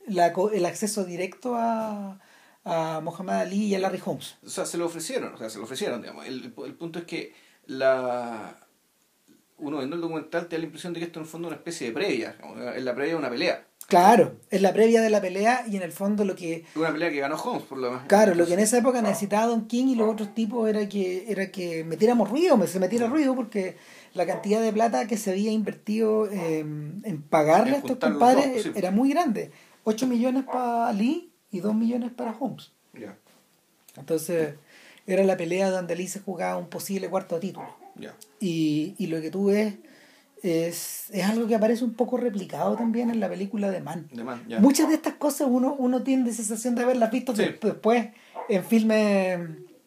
la 0.06 0.34
el 0.54 0.66
acceso 0.66 1.06
directo 1.06 1.56
a, 1.56 2.20
a 2.66 3.00
Muhammad 3.02 3.40
Ali 3.40 3.68
y 3.68 3.76
a 3.76 3.80
Larry 3.80 4.02
Holmes. 4.04 4.36
O 4.46 4.50
sea, 4.50 4.66
se 4.66 4.78
lo 4.78 4.86
ofrecieron, 4.86 5.34
o 5.34 5.38
sea, 5.38 5.50
se 5.50 5.60
lo 5.60 5.64
ofrecieron, 5.64 6.02
digamos. 6.02 6.26
El, 6.26 6.54
el, 6.58 6.74
punto 6.74 7.00
es 7.00 7.06
que 7.06 7.34
la 7.68 8.60
uno 9.60 9.78
viendo 9.78 9.96
el 9.96 10.02
documental 10.02 10.50
te 10.50 10.58
da 10.58 10.60
la 10.60 10.66
impresión 10.66 10.92
de 10.92 11.00
que 11.00 11.06
esto 11.06 11.20
en 11.20 11.24
el 11.24 11.32
fondo 11.32 11.48
es 11.48 11.52
una 11.54 11.58
especie 11.58 11.88
de 11.88 11.94
previa, 11.94 12.36
es 12.76 12.84
la 12.84 12.94
previa 12.94 13.14
de 13.14 13.20
una 13.20 13.30
pelea. 13.30 13.66
Claro, 13.88 14.38
es 14.50 14.62
la 14.62 14.74
previa 14.74 15.02
de 15.02 15.10
la 15.10 15.22
pelea 15.22 15.66
y 15.70 15.76
en 15.76 15.84
el 15.84 15.92
fondo 15.92 16.24
lo 16.26 16.36
que 16.36 16.66
Una 16.76 16.92
pelea 16.92 17.12
que 17.12 17.20
ganó 17.20 17.36
Holmes, 17.36 17.64
por 17.64 17.78
lo 17.78 17.88
demás. 17.88 18.06
Claro, 18.08 18.34
lo 18.34 18.46
que 18.46 18.54
en 18.54 18.60
esa 18.60 18.78
época 18.78 19.02
necesitaba 19.02 19.48
Don 19.48 19.68
King 19.68 19.88
y 19.88 19.96
los 19.96 20.10
otros 20.12 20.34
tipos 20.34 20.68
era 20.70 20.88
que 20.90 21.26
era 21.32 21.52
que 21.52 21.84
metiéramos 21.84 22.30
ruido, 22.30 22.66
se 22.66 22.80
metiera 22.80 23.08
ruido 23.08 23.36
porque 23.36 23.76
la 24.14 24.26
cantidad 24.26 24.62
de 24.62 24.72
plata 24.74 25.06
que 25.08 25.18
se 25.18 25.32
había 25.32 25.52
invertido 25.52 26.30
eh, 26.32 26.60
en 26.60 27.22
pagarle 27.30 27.70
En 27.70 27.76
a 27.76 27.78
estos 27.80 27.98
compadres 27.98 28.64
sí. 28.64 28.72
era 28.76 28.92
muy 28.92 29.10
grande. 29.10 29.52
8 29.84 30.08
millones 30.08 30.44
para 30.46 30.92
Lee 30.94 31.32
y 31.52 31.60
2 31.60 31.76
millones 31.76 32.12
para 32.12 32.36
Holmes. 32.40 32.72
Ya, 32.94 33.18
Entonces 33.98 34.56
era 35.06 35.24
la 35.24 35.36
pelea 35.38 35.70
donde 35.70 35.96
Lee 35.96 36.08
se 36.08 36.20
jugaba 36.22 36.58
un 36.58 36.68
posible 36.70 37.10
cuarto 37.10 37.40
título. 37.40 37.68
ya. 37.96 38.16
Y, 38.40 38.96
y 38.98 39.08
lo 39.08 39.20
que 39.22 39.30
tú 39.30 39.48
ves 39.48 39.76
es, 40.44 41.06
es 41.12 41.24
algo 41.26 41.48
que 41.48 41.56
aparece 41.56 41.84
un 41.84 41.94
poco 41.94 42.18
replicado 42.18 42.76
también 42.76 43.10
en 43.10 43.20
la 43.20 43.30
película 43.30 43.72
de 43.72 43.82
Man. 43.82 44.08
De 44.12 44.24
man, 44.24 44.44
ya. 44.48 44.60
Muchas 44.60 44.90
de 44.90 44.96
estas 44.96 45.14
cosas 45.16 45.48
uno, 45.50 45.76
uno 45.80 46.04
tiene 46.04 46.28
la 46.28 46.34
sensación 46.34 46.76
de 46.76 46.84
haberlas 46.84 47.10
visto 47.12 47.36
Sí. 47.36 47.44
después 47.62 48.10
en 48.50 48.64
filmes... 48.64 49.40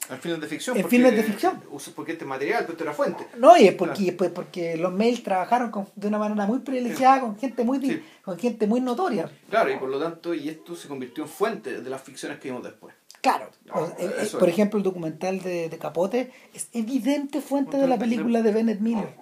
Al 0.09 0.19
filmes 0.19 0.41
de 0.41 0.47
ficción. 0.47 0.77
En 0.77 0.83
porque- 0.83 0.97
filmes 0.97 1.17
de 1.17 1.23
ficción. 1.25 1.61
Porque 1.97 2.13
este 2.13 2.25
material, 2.25 2.61
pero 2.61 2.73
esto 2.73 2.85
era 2.85 2.93
fuente. 2.93 3.27
No, 3.39 3.57
y 3.57 3.67
es 3.67 3.75
porque, 3.75 4.13
pues, 4.13 4.31
porque 4.31 4.77
los 4.77 4.93
mails 4.93 5.23
trabajaron 5.25 5.71
con- 5.73 5.89
de 5.97 6.07
una 6.07 6.19
manera 6.19 6.47
muy 6.47 6.61
privilegiada 6.61 7.21
con 7.23 7.37
gente 7.37 7.65
muy 7.65 7.81
Sí. 7.81 8.01
con 8.23 8.39
gente 8.39 8.69
muy 8.69 8.81
notoria. 8.81 9.29
Claro, 9.51 9.71
y 9.73 9.77
por 9.77 9.89
lo 9.89 9.99
tanto, 9.99 10.33
y 10.33 10.49
esto 10.49 10.77
se 10.77 10.87
convirtió 10.87 11.25
en 11.25 11.29
fuente 11.29 11.83
de 11.83 11.91
las 11.91 12.03
ficciones 12.03 12.39
que 12.39 12.49
vimos 12.49 12.63
después. 12.63 12.95
Claro. 13.21 13.51
No, 13.65 13.85
eh, 13.99 14.29
por 14.39 14.49
es. 14.49 14.55
ejemplo, 14.55 14.79
el 14.79 14.85
documental 14.85 15.41
de, 15.41 15.69
de 15.69 15.79
Capote 15.79 16.31
es 16.55 16.69
evidente 16.73 17.41
fuente 17.41 17.77
de 17.77 17.89
la 17.89 17.99
película 17.99 18.43
de 18.43 18.53
Bennett 18.53 18.79
Miller. 18.81 19.17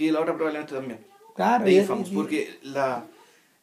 Y 0.00 0.06
de 0.06 0.12
la 0.12 0.20
otra 0.20 0.34
probablemente 0.34 0.74
también. 0.74 1.06
Claro. 1.36 1.64
de 1.64 1.72
Infamous, 1.72 2.10
y- 2.10 2.14
porque 2.14 2.58
la 2.62 3.04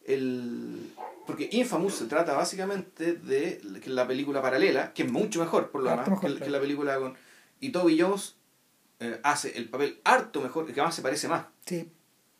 el 0.06 0.93
porque 1.26 1.50
Infamous 1.52 1.95
se 1.95 2.06
trata 2.06 2.34
básicamente 2.34 3.13
de 3.13 3.60
que 3.84 3.89
la 3.89 4.08
película 4.08 4.41
paralela, 4.41 4.93
que 4.93 5.04
es 5.04 5.12
mucho 5.12 5.39
mejor 5.41 5.69
por 5.71 5.82
lo 5.84 5.89
demás, 5.89 6.08
mejor, 6.08 6.21
que, 6.21 6.28
claro. 6.32 6.45
que 6.45 6.52
la 6.52 6.60
película 6.62 6.97
con 7.00 7.15
y 7.60 7.69
Toby 7.71 8.00
Jones 8.00 8.36
eh, 9.00 9.19
hace 9.23 9.58
el 9.58 9.67
papel 9.69 10.00
harto 10.06 10.41
mejor, 10.41 10.65
que 10.71 10.82
más 10.82 10.95
se 10.95 11.02
parece 11.02 11.28
más. 11.28 11.45
sí, 11.65 11.91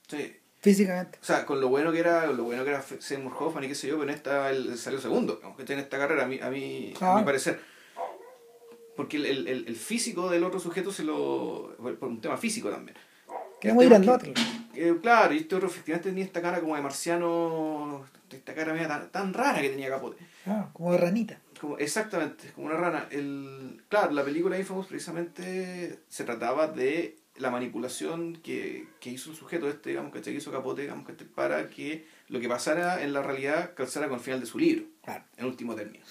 Sí. 0.08 0.34
físicamente. 0.62 1.20
O 1.22 1.26
sea, 1.26 1.46
con 1.46 1.60
lo 1.60 1.68
bueno 1.68 1.92
que 1.92 2.00
era, 2.00 2.28
lo 2.28 2.44
bueno 2.46 2.64
que 2.64 2.70
era 2.70 2.82
Seymour 2.82 3.34
Hoffman 3.38 3.66
y 3.66 3.68
qué 3.68 3.76
sé 3.76 3.88
yo, 3.90 3.98
pero 4.00 4.10
en 4.10 4.16
esta 4.16 4.50
él 4.52 4.78
salió 4.78 5.02
segundo, 5.02 5.40
aunque 5.44 5.72
en 5.74 5.80
esta 5.80 5.98
carrera, 5.98 6.24
a 6.24 6.28
mi, 6.28 6.40
a 6.40 6.50
mi, 6.50 6.94
a 7.02 7.16
mi 7.18 7.24
parecer. 7.26 7.60
Porque 8.96 9.18
el, 9.18 9.26
el- 9.48 9.66
el 9.68 9.76
físico 9.76 10.30
del 10.30 10.44
otro 10.44 10.60
sujeto 10.60 10.92
se 10.92 11.04
lo. 11.04 11.76
por 11.78 12.08
un 12.10 12.22
tema 12.22 12.38
físico 12.38 12.70
también. 12.70 12.98
Queda 13.60 13.72
El 13.72 13.76
muy 13.76 13.86
es 13.86 13.90
grandote. 13.90 14.34
que- 14.34 14.90
eh, 14.90 14.96
claro, 15.02 15.34
y 15.34 15.38
este 15.38 15.56
otro 15.56 15.68
efectivamente 15.68 16.10
tenía 16.10 16.24
esta 16.26 16.42
cara 16.42 16.60
como 16.62 16.76
de 16.76 16.82
marciano, 16.82 18.06
esta 18.30 18.54
cara 18.54 18.74
media 18.74 18.88
tan, 18.88 19.10
tan 19.10 19.34
rara 19.34 19.60
que 19.62 19.70
tenía 19.70 19.90
Capote. 19.90 20.18
Ah, 20.46 20.70
como 20.74 20.92
de 20.92 20.98
ranita. 21.00 21.40
Como, 21.60 21.78
exactamente, 21.80 22.52
como 22.54 22.68
una 22.68 22.78
rana. 22.78 23.08
El, 23.10 23.82
claro, 23.90 24.12
la 24.12 24.24
película 24.24 24.60
Infamous 24.60 24.86
precisamente 24.88 26.00
se 26.08 26.24
trataba 26.24 26.68
de 26.68 27.18
la 27.38 27.50
manipulación 27.50 28.36
que, 28.44 28.88
que 29.00 29.10
hizo 29.12 29.32
el 29.32 29.36
sujeto 29.36 29.68
este, 29.68 29.90
digamos, 29.90 30.12
que 30.12 30.32
hizo 30.32 30.52
Capote, 30.52 30.84
digamos, 30.84 31.08
que 31.08 31.14
para 31.26 31.68
que 31.70 32.06
lo 32.30 32.40
que 32.40 32.48
pasara 32.48 33.02
en 33.02 33.14
la 33.14 33.24
realidad 33.24 33.74
calzara 33.76 34.08
con 34.08 34.18
el 34.20 34.24
final 34.24 34.40
de 34.40 34.46
su 34.46 34.60
libro, 34.60 34.86
Claro. 35.04 35.24
en 35.38 35.46
último 35.46 35.74
término. 35.76 36.04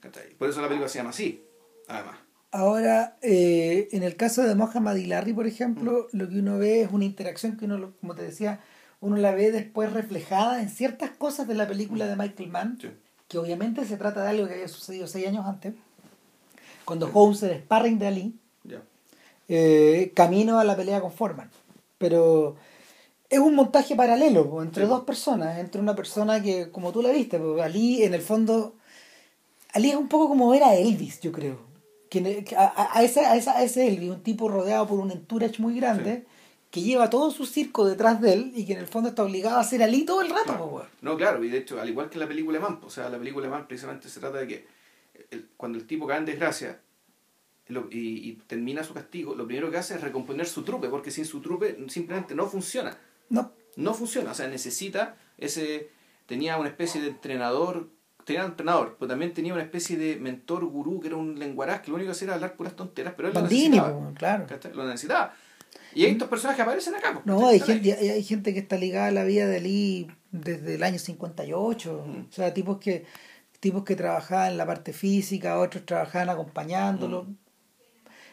¿Cachai? 0.00 0.30
Por 0.34 0.48
eso 0.48 0.60
la 0.60 0.66
película 0.68 0.88
se 0.88 0.98
llama 0.98 1.10
así, 1.10 1.44
además. 1.86 2.16
Ahora, 2.52 3.16
eh, 3.22 3.88
en 3.92 4.02
el 4.02 4.16
caso 4.16 4.42
de 4.42 4.54
Mohamed 4.56 5.06
Larry, 5.06 5.32
por 5.32 5.46
ejemplo, 5.46 6.08
Mm. 6.12 6.16
lo 6.18 6.28
que 6.28 6.38
uno 6.40 6.58
ve 6.58 6.82
es 6.82 6.90
una 6.90 7.04
interacción 7.04 7.56
que 7.56 7.66
uno, 7.66 7.78
lo- 7.78 7.92
como 8.00 8.14
te 8.16 8.22
decía, 8.22 8.60
uno 9.00 9.16
la 9.16 9.30
ve 9.32 9.52
después 9.52 9.92
reflejada 9.92 10.60
en 10.60 10.68
ciertas 10.68 11.10
cosas 11.10 11.46
de 11.46 11.54
la 11.54 11.68
película 11.68 12.06
de 12.06 12.16
Michael 12.16 12.50
Mann, 12.50 12.78
Sí. 12.80 12.90
que 13.28 13.38
obviamente 13.38 13.84
se 13.84 13.96
trata 13.96 14.22
de 14.22 14.30
algo 14.30 14.48
que 14.48 14.54
había 14.54 14.68
sucedido 14.68 15.06
seis 15.06 15.28
años 15.28 15.46
antes, 15.46 15.74
cuando 16.84 17.08
Holmes 17.14 17.42
era 17.44 17.56
sparring 17.56 17.98
de 18.00 18.06
Ali, 18.08 18.34
eh, 19.52 20.12
camino 20.14 20.58
a 20.60 20.64
la 20.64 20.76
pelea 20.76 21.00
con 21.00 21.12
Foreman. 21.12 21.50
Pero 21.98 22.56
es 23.28 23.38
un 23.40 23.54
montaje 23.54 23.94
paralelo 23.96 24.62
entre 24.62 24.84
Sí. 24.84 24.88
dos 24.88 25.02
personas, 25.04 25.58
entre 25.58 25.80
una 25.80 25.94
persona 25.96 26.42
que, 26.42 26.70
como 26.70 26.92
tú 26.92 27.02
la 27.02 27.10
viste, 27.10 27.40
Ali 27.62 28.02
en 28.04 28.14
el 28.14 28.22
fondo, 28.22 28.74
Ali 29.72 29.90
es 29.90 29.96
un 29.96 30.08
poco 30.08 30.28
como 30.28 30.50
ver 30.50 30.62
a 30.64 30.74
Elvis, 30.74 31.20
yo 31.20 31.30
creo. 31.32 31.69
Que, 32.10 32.44
a, 32.58 32.64
a- 32.64 32.98
a 32.98 33.02
ese, 33.02 33.20
a, 33.24 33.36
esa- 33.36 33.56
a 33.56 33.62
ese 33.62 33.86
Elvis, 33.88 34.10
un 34.10 34.22
tipo 34.22 34.48
rodeado 34.48 34.86
por 34.86 34.98
un 35.00 35.10
entourage 35.12 35.62
muy 35.62 35.76
grande, 35.76 36.26
que 36.70 36.82
lleva 36.82 37.08
todo 37.08 37.30
su 37.30 37.46
circo 37.46 37.86
detrás 37.86 38.20
de 38.20 38.32
él 38.34 38.52
y 38.54 38.66
que 38.66 38.74
en 38.74 38.80
el 38.80 38.86
fondo 38.88 39.08
está 39.10 39.22
obligado 39.24 39.58
a 39.58 39.64
ser 39.64 39.82
Ali 39.82 40.04
todo 40.04 40.20
el 40.20 40.28
rato. 40.30 40.56
po. 40.58 40.82
No, 41.02 41.16
claro, 41.16 41.42
y 41.44 41.48
de 41.48 41.58
hecho, 41.58 41.80
al 41.80 41.88
igual 41.88 42.10
que 42.10 42.18
la 42.18 42.28
película 42.28 42.60
Mann, 42.60 42.80
o 42.84 42.90
sea, 42.90 43.08
la 43.08 43.16
película 43.18 43.48
Mann 43.48 43.66
precisamente 43.66 44.08
se 44.08 44.20
trata 44.20 44.38
de 44.38 44.46
que 44.48 44.66
el- 45.30 45.48
cuando 45.56 45.78
el 45.78 45.86
tipo 45.86 46.06
cae 46.06 46.18
en 46.18 46.26
desgracia 46.26 46.80
lo- 47.68 47.88
y, 47.90 48.28
y 48.28 48.32
termina 48.48 48.82
su 48.82 48.92
castigo, 48.92 49.34
lo 49.36 49.46
primero 49.46 49.70
que 49.70 49.76
hace 49.78 49.94
es 49.94 50.00
recomponer 50.00 50.46
su 50.46 50.62
trupe, 50.64 50.88
porque 50.88 51.12
sin 51.12 51.24
su 51.24 51.40
trupe 51.40 51.76
simplemente 51.88 52.34
no 52.34 52.46
funciona. 52.46 52.98
No, 53.28 53.52
No 53.76 53.94
funciona, 53.94 54.32
o 54.32 54.34
sea, 54.34 54.48
necesita 54.48 55.16
ese... 55.38 55.90
Tenía 56.26 56.56
una 56.58 56.68
especie 56.68 57.00
de 57.00 57.08
entrenador, 57.08 57.88
tenía 58.30 58.44
un 58.44 58.52
entrenador, 58.52 58.96
pero 58.98 59.08
también 59.08 59.34
tenía 59.34 59.52
una 59.52 59.62
especie 59.62 59.96
de 59.96 60.16
mentor 60.16 60.64
gurú 60.66 61.00
que 61.00 61.08
era 61.08 61.16
un 61.16 61.38
lenguaraz 61.38 61.80
que 61.80 61.90
lo 61.90 61.96
único 61.96 62.08
que 62.08 62.12
hacía 62.12 62.26
era 62.26 62.34
hablar 62.34 62.56
puras 62.56 62.76
tonteras, 62.76 63.14
pero 63.16 63.28
él 63.28 63.34
lo 63.34 63.42
necesitaba. 63.42 64.12
claro. 64.14 64.46
Lo 64.74 64.86
necesitaba. 64.86 65.34
Y 65.94 66.04
hay 66.04 66.12
estos 66.12 66.28
personajes 66.28 66.56
que 66.56 66.62
aparecen 66.62 66.94
acá. 66.94 67.20
No, 67.24 67.48
hay 67.48 67.60
gente, 67.60 67.92
hay, 67.92 68.08
hay 68.10 68.22
gente 68.22 68.54
que 68.54 68.60
está 68.60 68.76
ligada 68.76 69.08
a 69.08 69.10
la 69.10 69.24
vida 69.24 69.46
de 69.46 69.56
Ali 69.56 70.08
desde 70.30 70.76
el 70.76 70.82
año 70.82 70.98
58. 70.98 72.04
Mm. 72.06 72.20
O 72.28 72.32
sea, 72.32 72.54
tipos 72.54 72.78
que 72.78 73.06
tipos 73.58 73.84
que 73.84 73.94
trabajaban 73.94 74.52
en 74.52 74.56
la 74.56 74.66
parte 74.66 74.92
física, 74.92 75.58
otros 75.58 75.84
trabajaban 75.84 76.30
acompañándolo. 76.30 77.24
Mm. 77.24 77.36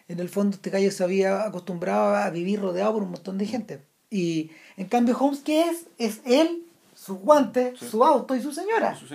En 0.10 0.20
el 0.20 0.30
fondo 0.30 0.56
este 0.56 0.70
gallo 0.70 0.90
se 0.92 1.04
había 1.04 1.44
acostumbrado 1.44 2.16
a 2.16 2.30
vivir 2.30 2.62
rodeado 2.62 2.94
por 2.94 3.04
un 3.04 3.12
montón 3.12 3.38
de 3.38 3.46
gente. 3.46 3.82
Y 4.10 4.52
en 4.78 4.88
cambio 4.88 5.18
Holmes, 5.18 5.42
¿qué 5.42 5.64
es? 5.64 5.88
Es 5.98 6.22
él, 6.26 6.67
sus 7.08 7.18
guantes, 7.18 7.80
Sí. 7.80 7.88
su 7.90 8.04
auto 8.04 8.36
y 8.36 8.42
su 8.42 8.52
señora. 8.52 8.96
Su. 8.96 9.06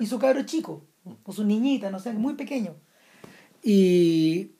Y 0.00 0.06
su 0.06 0.18
cabro 0.18 0.42
chico, 0.44 0.82
o 1.24 1.32
su 1.32 1.44
niñita, 1.44 1.90
no 1.90 1.98
sé, 2.00 2.12
muy 2.12 2.34
pequeño. 2.34 2.74
Y, 3.62 4.50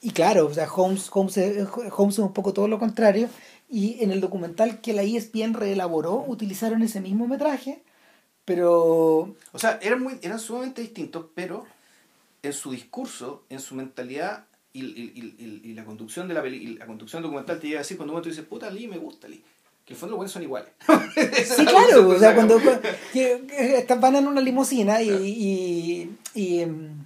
y 0.00 0.10
claro, 0.10 0.46
o 0.46 0.54
sea, 0.54 0.70
Holmes, 0.72 1.08
Holmes, 1.12 1.36
es- 1.38 1.68
Holmes 1.96 2.14
es 2.14 2.18
un 2.20 2.32
poco 2.32 2.52
todo 2.52 2.68
lo 2.68 2.78
contrario. 2.78 3.28
Y 3.68 3.96
en 4.04 4.10
el 4.12 4.20
documental 4.20 4.80
que 4.80 4.92
la 4.92 5.02
ESPN 5.02 5.54
reelaboró, 5.54 6.24
utilizaron 6.26 6.82
ese 6.82 7.00
mismo 7.00 7.26
metraje, 7.26 7.82
pero 8.44 9.34
O 9.52 9.58
sea, 9.58 9.78
eran, 9.82 10.02
muy, 10.02 10.18
eran 10.22 10.38
sumamente 10.38 10.82
distintos, 10.82 11.26
pero 11.34 11.64
en 12.42 12.52
su 12.52 12.70
discurso, 12.72 13.42
en 13.48 13.58
su 13.60 13.74
mentalidad 13.74 14.44
y, 14.72 14.84
y- 14.84 15.62
y- 15.64 15.74
la 15.74 15.84
conducción 15.84 16.28
de 16.28 16.34
la 16.34 16.42
la 16.42 16.86
conducción 16.86 17.22
documental 17.22 17.58
te 17.58 17.68
llega 17.68 17.78
a 17.80 17.82
decir 17.82 17.96
cuando 17.96 18.12
uno 18.12 18.22
te 18.22 18.28
dice, 18.28 18.42
puta, 18.42 18.70
Lee, 18.70 18.86
me 18.86 18.98
gusta 18.98 19.28
Lee. 19.28 19.42
Que 19.84 19.92
en 19.92 19.96
el 19.96 20.00
fondo 20.00 20.12
los 20.12 20.16
buenos 20.18 20.32
son 20.32 20.42
iguales. 20.42 20.70
Sí, 21.56 21.64
claro, 21.66 22.08
o 22.08 22.18
sea, 22.18 22.34
cuando 22.34 22.58
que, 23.12 23.44
que 23.46 23.78
están- 23.78 24.00
van 24.00 24.16
en 24.16 24.26
una 24.26 24.40
limusina 24.40 25.02
y, 25.02 25.10
y, 25.10 26.16
y, 26.34 26.60
em, 26.60 27.04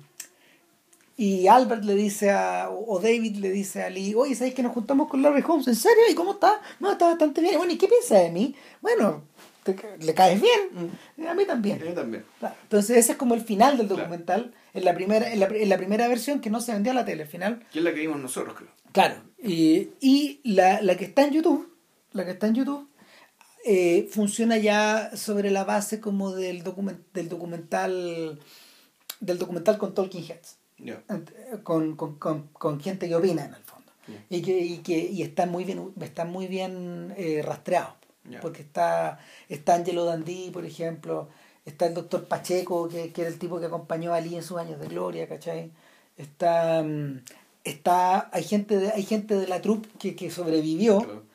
y 1.16 1.48
Albert 1.48 1.82
le 1.84 1.94
dice 1.96 2.30
a, 2.30 2.70
o 2.70 3.00
David 3.00 3.36
le 3.38 3.50
dice 3.50 3.82
a 3.82 3.90
Lee, 3.90 4.14
oye, 4.14 4.36
¿sabes 4.36 4.54
que 4.54 4.62
nos 4.62 4.72
juntamos 4.72 5.08
con 5.08 5.20
Larry 5.22 5.42
Holmes? 5.46 5.66
¿En 5.66 5.74
serio? 5.74 6.04
¿Y 6.08 6.14
cómo 6.14 6.32
está? 6.34 6.60
No, 6.78 6.92
está 6.92 7.06
bastante 7.08 7.40
bien. 7.40 7.56
Bueno, 7.56 7.72
¿y 7.72 7.78
qué 7.78 7.88
piensa 7.88 8.16
de 8.18 8.30
mí? 8.30 8.54
Bueno, 8.80 9.24
te 9.64 9.74
le 9.98 10.14
caes 10.14 10.40
bien. 10.40 10.92
A 11.28 11.34
mí 11.34 11.44
también. 11.44 11.80
Yo 11.80 11.92
también. 11.92 12.24
Claro. 12.38 12.54
Entonces 12.62 12.96
ese 12.96 13.12
es 13.12 13.18
como 13.18 13.34
el 13.34 13.40
final 13.40 13.76
del 13.76 13.88
Claro. 13.88 14.02
documental, 14.02 14.54
en 14.72 14.84
la 14.84 14.94
primera, 14.94 15.32
en 15.32 15.40
la, 15.40 15.46
en 15.46 15.68
la 15.68 15.76
primera 15.76 16.06
versión 16.06 16.40
que 16.40 16.50
no 16.50 16.60
se 16.60 16.72
vendía 16.72 16.92
a 16.92 16.94
la 16.94 17.04
tele, 17.04 17.24
el 17.24 17.28
final. 17.28 17.66
Que 17.72 17.80
es 17.80 17.84
la 17.84 17.92
que 17.92 17.98
vimos 18.00 18.20
nosotros, 18.20 18.54
creo. 18.56 18.68
Claro. 18.92 19.16
Y, 19.42 19.88
y 20.00 20.38
la, 20.44 20.80
la 20.82 20.96
que 20.96 21.06
está 21.06 21.24
en 21.24 21.32
YouTube, 21.32 21.68
la 22.12 22.24
que 22.24 22.32
está 22.32 22.46
en 22.46 22.54
YouTube, 22.54 22.88
eh, 23.64 24.08
funciona 24.10 24.56
ya 24.56 25.16
sobre 25.16 25.50
la 25.50 25.64
base 25.64 26.00
como 26.00 26.32
del, 26.32 26.62
document, 26.62 27.00
del 27.12 27.28
documental 27.28 28.40
del 29.20 29.38
documental 29.38 29.78
con 29.78 29.94
Talking 29.94 30.24
Heads, 30.24 30.56
con, 31.62 31.96
con, 31.96 32.18
con, 32.18 32.48
con 32.52 32.80
gente 32.80 33.08
que 33.08 33.16
opina 33.16 33.44
en 33.44 33.54
el 33.54 33.62
fondo. 33.62 33.92
Y 34.30 34.40
que, 34.40 34.58
y 34.58 34.78
que 34.78 34.98
y 34.98 35.22
están 35.22 35.50
muy 35.50 35.64
bien, 35.64 35.92
están 36.00 36.30
muy 36.30 36.46
bien 36.46 37.12
eh, 37.16 37.42
rastreados. 37.44 37.94
Ya. 38.24 38.40
Porque 38.40 38.62
está, 38.62 39.18
está 39.48 39.74
Angelo 39.74 40.04
Dandí, 40.04 40.50
por 40.50 40.64
ejemplo, 40.64 41.28
está 41.64 41.86
el 41.86 41.94
doctor 41.94 42.26
Pacheco, 42.26 42.88
que, 42.88 43.12
que 43.12 43.22
era 43.22 43.30
el 43.30 43.38
tipo 43.38 43.58
que 43.58 43.66
acompañó 43.66 44.12
a 44.12 44.16
Ali 44.16 44.34
en 44.34 44.42
sus 44.42 44.58
años 44.58 44.80
de 44.80 44.88
gloria, 44.88 45.28
¿cachai? 45.28 45.70
Está, 46.16 46.82
mm, 46.82 47.22
está 47.64 48.30
hay 48.32 48.44
gente 48.44 48.78
de, 48.78 48.92
hay 48.92 49.02
gente 49.02 49.34
de 49.34 49.46
la 49.46 49.60
troupe 49.60 49.88
que, 49.98 50.14
que 50.14 50.30
sobrevivió 50.30 50.98
Claro. 50.98 51.27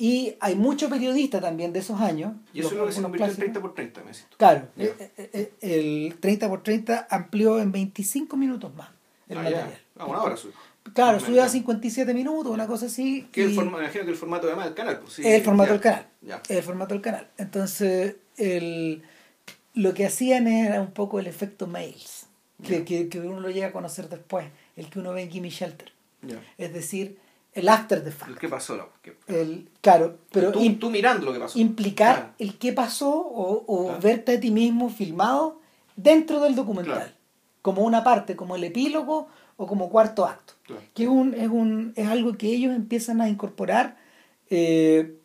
Y 0.00 0.34
hay 0.40 0.54
mucho 0.56 0.88
periodista 0.88 1.40
también 1.40 1.72
de 1.74 1.80
esos 1.80 2.00
años. 2.00 2.32
Y 2.54 2.60
eso 2.60 2.70
los- 2.70 2.72
es 2.72 2.78
lo 2.78 2.86
que 2.86 2.92
se 2.92 3.02
convirtió 3.02 3.26
en 3.26 3.28
clásicos. 3.34 3.44
30 3.52 3.60
por 3.60 3.74
30, 3.74 4.02
me 4.02 4.12
tú. 4.12 4.36
Claro, 4.38 4.68
Ya. 4.76 4.84
eh, 4.86 5.10
eh, 5.18 5.30
eh, 5.60 6.06
el 6.08 6.18
30 6.18 6.48
por 6.48 6.62
30 6.62 7.06
amplió 7.10 7.58
en 7.60 7.70
25 7.70 8.36
minutos 8.36 8.74
más 8.74 8.88
el 9.28 9.36
Ah, 9.38 9.42
material. 9.42 9.68
ya. 9.70 9.78
Ah, 9.98 10.06
una 10.06 10.22
hora 10.22 10.36
sube. 10.36 10.52
Claro, 10.94 11.20
subió 11.20 11.42
a 11.42 11.44
menos. 11.44 11.52
57 11.52 12.14
minutos, 12.14 12.50
una 12.50 12.66
cosa 12.66 12.86
así. 12.86 13.28
Que 13.30 13.44
el 13.44 13.50
y- 13.52 13.54
forma, 13.54 13.76
me 13.76 13.84
imagino 13.84 14.04
que 14.06 14.10
el 14.12 14.16
formato 14.16 14.46
además 14.46 14.64
del 14.64 14.74
canal. 14.74 14.98
Pues, 15.00 15.12
sí, 15.12 15.22
es 15.22 15.34
el 15.34 15.42
formato 15.42 15.72
del 15.72 15.80
canal. 15.82 16.06
El 16.48 16.62
formato 16.62 16.94
del 16.94 17.02
canal. 17.02 17.28
Entonces, 17.36 18.16
el, 18.38 19.02
lo 19.74 19.92
que 19.92 20.06
hacían 20.06 20.48
era 20.48 20.80
un 20.80 20.92
poco 20.92 21.20
el 21.20 21.26
efecto 21.26 21.66
mails, 21.66 22.26
que, 22.66 22.84
que, 22.86 23.08
que 23.10 23.20
uno 23.20 23.40
lo 23.40 23.50
llega 23.50 23.66
a 23.68 23.72
conocer 23.72 24.08
después, 24.08 24.46
el 24.76 24.88
que 24.88 24.98
uno 24.98 25.12
ve 25.12 25.22
en 25.22 25.30
Gimme 25.30 25.50
Shelter. 25.50 25.92
Es 26.58 26.72
decir, 26.72 27.18
el 27.52 27.68
after 27.68 28.00
the 28.02 28.08
El 28.08 28.14
fact. 28.14 28.38
¿Qué 28.38 28.48
pasó? 28.48 28.76
la- 28.76 28.88
qué- 29.02 29.16
El, 29.26 29.68
claro, 29.80 30.18
pero 30.32 30.52
tú, 30.52 30.60
tú 30.76 30.90
mirando 30.90 31.26
lo 31.26 31.32
que 31.32 31.40
pasó. 31.40 31.58
implicar 31.58 32.14
Claro. 32.16 32.32
el 32.38 32.58
qué 32.58 32.72
pasó 32.72 33.10
o, 33.10 33.64
o 33.66 33.84
Claro. 33.86 34.00
verte 34.00 34.32
a 34.36 34.40
ti 34.40 34.50
mismo 34.50 34.88
filmado 34.88 35.60
dentro 35.96 36.40
del 36.40 36.54
documental. 36.54 36.94
Claro. 36.94 37.12
Como 37.62 37.82
una 37.82 38.02
parte, 38.04 38.36
como 38.36 38.56
el 38.56 38.64
epílogo 38.64 39.28
o 39.56 39.66
como 39.66 39.90
cuarto 39.90 40.24
acto. 40.24 40.54
Que 40.94 41.02
es, 41.02 41.08
un, 41.08 41.34
es, 41.34 41.48
un, 41.48 41.92
es 41.96 42.06
algo 42.08 42.36
que 42.38 42.46
ellos 42.46 42.74
empiezan 42.74 43.20
a 43.20 43.28
incorporar, 43.28 43.96
eh, 44.48 45.18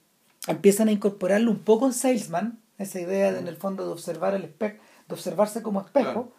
empiezan 0.47 0.87
a 0.87 0.91
incorporarlo 0.91 1.51
un 1.51 1.59
poco 1.59 1.85
en 1.85 1.93
Salesman, 1.93 2.59
esa 2.77 2.99
idea 2.99 3.31
de, 3.31 3.39
en 3.39 3.47
el 3.47 3.55
fondo 3.55 3.85
de 3.85 3.91
observar 3.91 4.33
el 4.33 4.43
espejo, 4.43 4.77
de 5.07 5.13
observarse 5.13 5.61
como 5.61 5.79
espejo, 5.81 6.33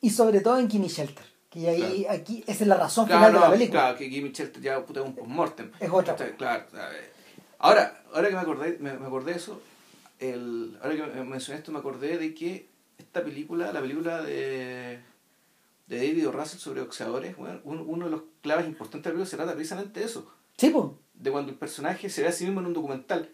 y 0.00 0.10
sobre 0.10 0.40
todo 0.40 0.58
en 0.58 0.70
Gimme 0.70 0.88
Shelter, 0.88 1.24
que 1.52 1.68
ahí, 1.68 2.06
aquí, 2.08 2.42
esa 2.46 2.64
es 2.64 2.68
la 2.68 2.76
razón 2.76 3.06
Claro, 3.06 3.20
final 3.20 3.32
de 3.34 3.40
la 3.40 3.46
no, 3.46 3.52
película. 3.52 3.80
claro, 3.80 3.98
que 3.98 4.08
Gimme 4.08 4.30
Shelter 4.32 4.62
ya 4.62 4.84
puta, 4.84 5.02
un 5.02 5.14
postmortem. 5.14 5.70
Es 5.78 5.90
otra 5.90 6.14
Está- 6.14 6.24
cosa. 6.26 6.36
Claro. 6.36 6.64
Ahora, 7.58 8.02
ahora 8.12 8.28
que 8.28 8.34
me 8.34 8.40
acordé, 8.40 8.78
me, 8.80 8.92
me 8.94 9.06
acordé 9.06 9.32
de 9.32 9.38
eso, 9.38 9.60
el, 10.18 10.78
ahora 10.82 10.96
que 10.96 11.02
me 11.02 11.24
mencioné 11.24 11.58
esto, 11.58 11.70
me 11.72 11.78
acordé 11.78 12.18
de 12.18 12.34
que 12.34 12.68
esta 12.98 13.22
película, 13.22 13.72
la 13.72 13.80
película 13.80 14.22
de, 14.22 15.00
de 15.86 15.96
David 15.96 16.28
O. 16.28 16.32
Russell 16.32 16.58
sobre 16.58 16.80
boxeadores, 16.80 17.36
bueno, 17.36 17.60
uno, 17.64 17.82
uno 17.84 18.04
de 18.06 18.10
los 18.10 18.22
claves 18.40 18.66
importantes 18.66 19.04
del 19.04 19.12
película 19.12 19.26
se 19.30 19.36
trata 19.36 19.54
precisamente 19.54 20.00
de 20.00 20.06
eso, 20.06 20.28
Sí, 20.56 20.70
pues. 20.70 20.86
de 21.14 21.30
cuando 21.30 21.52
el 21.52 21.58
personaje 21.58 22.08
se 22.10 22.22
ve 22.22 22.28
a 22.28 22.32
sí 22.32 22.44
mismo 22.44 22.60
en 22.60 22.66
un 22.66 22.72
documental. 22.72 23.30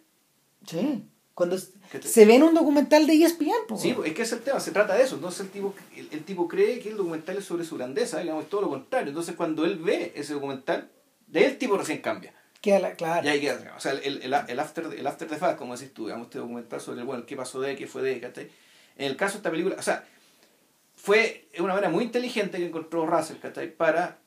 Sí. 0.66 1.04
Cuando 1.38 1.56
te- 1.92 2.02
se 2.02 2.26
ve 2.26 2.34
en 2.34 2.42
un 2.42 2.52
documental 2.54 3.06
de 3.06 3.14
ESPN, 3.14 3.52
pues. 3.68 3.80
Sí, 3.80 3.94
es 4.04 4.12
que 4.12 4.22
es 4.22 4.32
el 4.32 4.40
tema, 4.40 4.58
se 4.60 4.72
trata 4.72 4.94
de 4.96 5.04
eso. 5.04 5.14
Entonces 5.14 5.40
el 5.42 5.50
tipo, 5.50 5.72
el, 5.96 6.08
el 6.10 6.24
tipo 6.24 6.48
cree 6.48 6.80
que 6.80 6.90
el 6.90 6.96
documental 6.96 7.36
es 7.38 7.44
sobre 7.44 7.64
su 7.64 7.76
grandeza, 7.76 8.18
digamos, 8.20 8.44
es 8.44 8.50
todo 8.50 8.62
lo 8.62 8.68
contrario. 8.70 9.08
Entonces 9.08 9.36
cuando 9.36 9.64
él 9.64 9.76
ve 9.78 10.12
ese 10.16 10.34
documental, 10.34 10.90
de 11.28 11.40
él 11.40 11.46
el 11.52 11.58
tipo 11.58 11.78
recién 11.78 11.98
cambia. 12.02 12.34
Queda 12.60 12.80
la, 12.80 12.92
claro. 12.94 13.24
Y 13.24 13.30
ahí 13.30 13.40
queda, 13.40 13.72
o 13.76 13.80
sea, 13.80 13.92
el, 13.92 14.20
el, 14.22 14.34
el 14.34 14.58
after, 14.60 14.86
el 14.92 15.06
after 15.06 15.28
the 15.28 15.36
fact, 15.36 15.56
como 15.58 15.76
decís 15.76 15.94
tú, 15.94 16.06
digamos, 16.06 16.26
este 16.26 16.38
documental 16.40 16.80
sobre 16.80 17.04
bueno, 17.04 17.24
qué 17.24 17.36
pasó 17.36 17.60
de, 17.60 17.76
qué 17.76 17.86
fue 17.86 18.02
de, 18.02 18.18
¿cachai? 18.20 18.50
En 18.96 19.06
el 19.06 19.16
caso 19.16 19.34
de 19.34 19.38
esta 19.38 19.50
película, 19.52 19.76
o 19.78 19.82
sea, 19.82 20.04
fue 20.96 21.46
una 21.60 21.74
manera 21.74 21.88
muy 21.88 22.02
inteligente 22.04 22.58
que 22.58 22.66
encontró 22.66 23.06
Russell, 23.06 23.36
¿cachai? 23.38 23.70
Para 23.74 24.18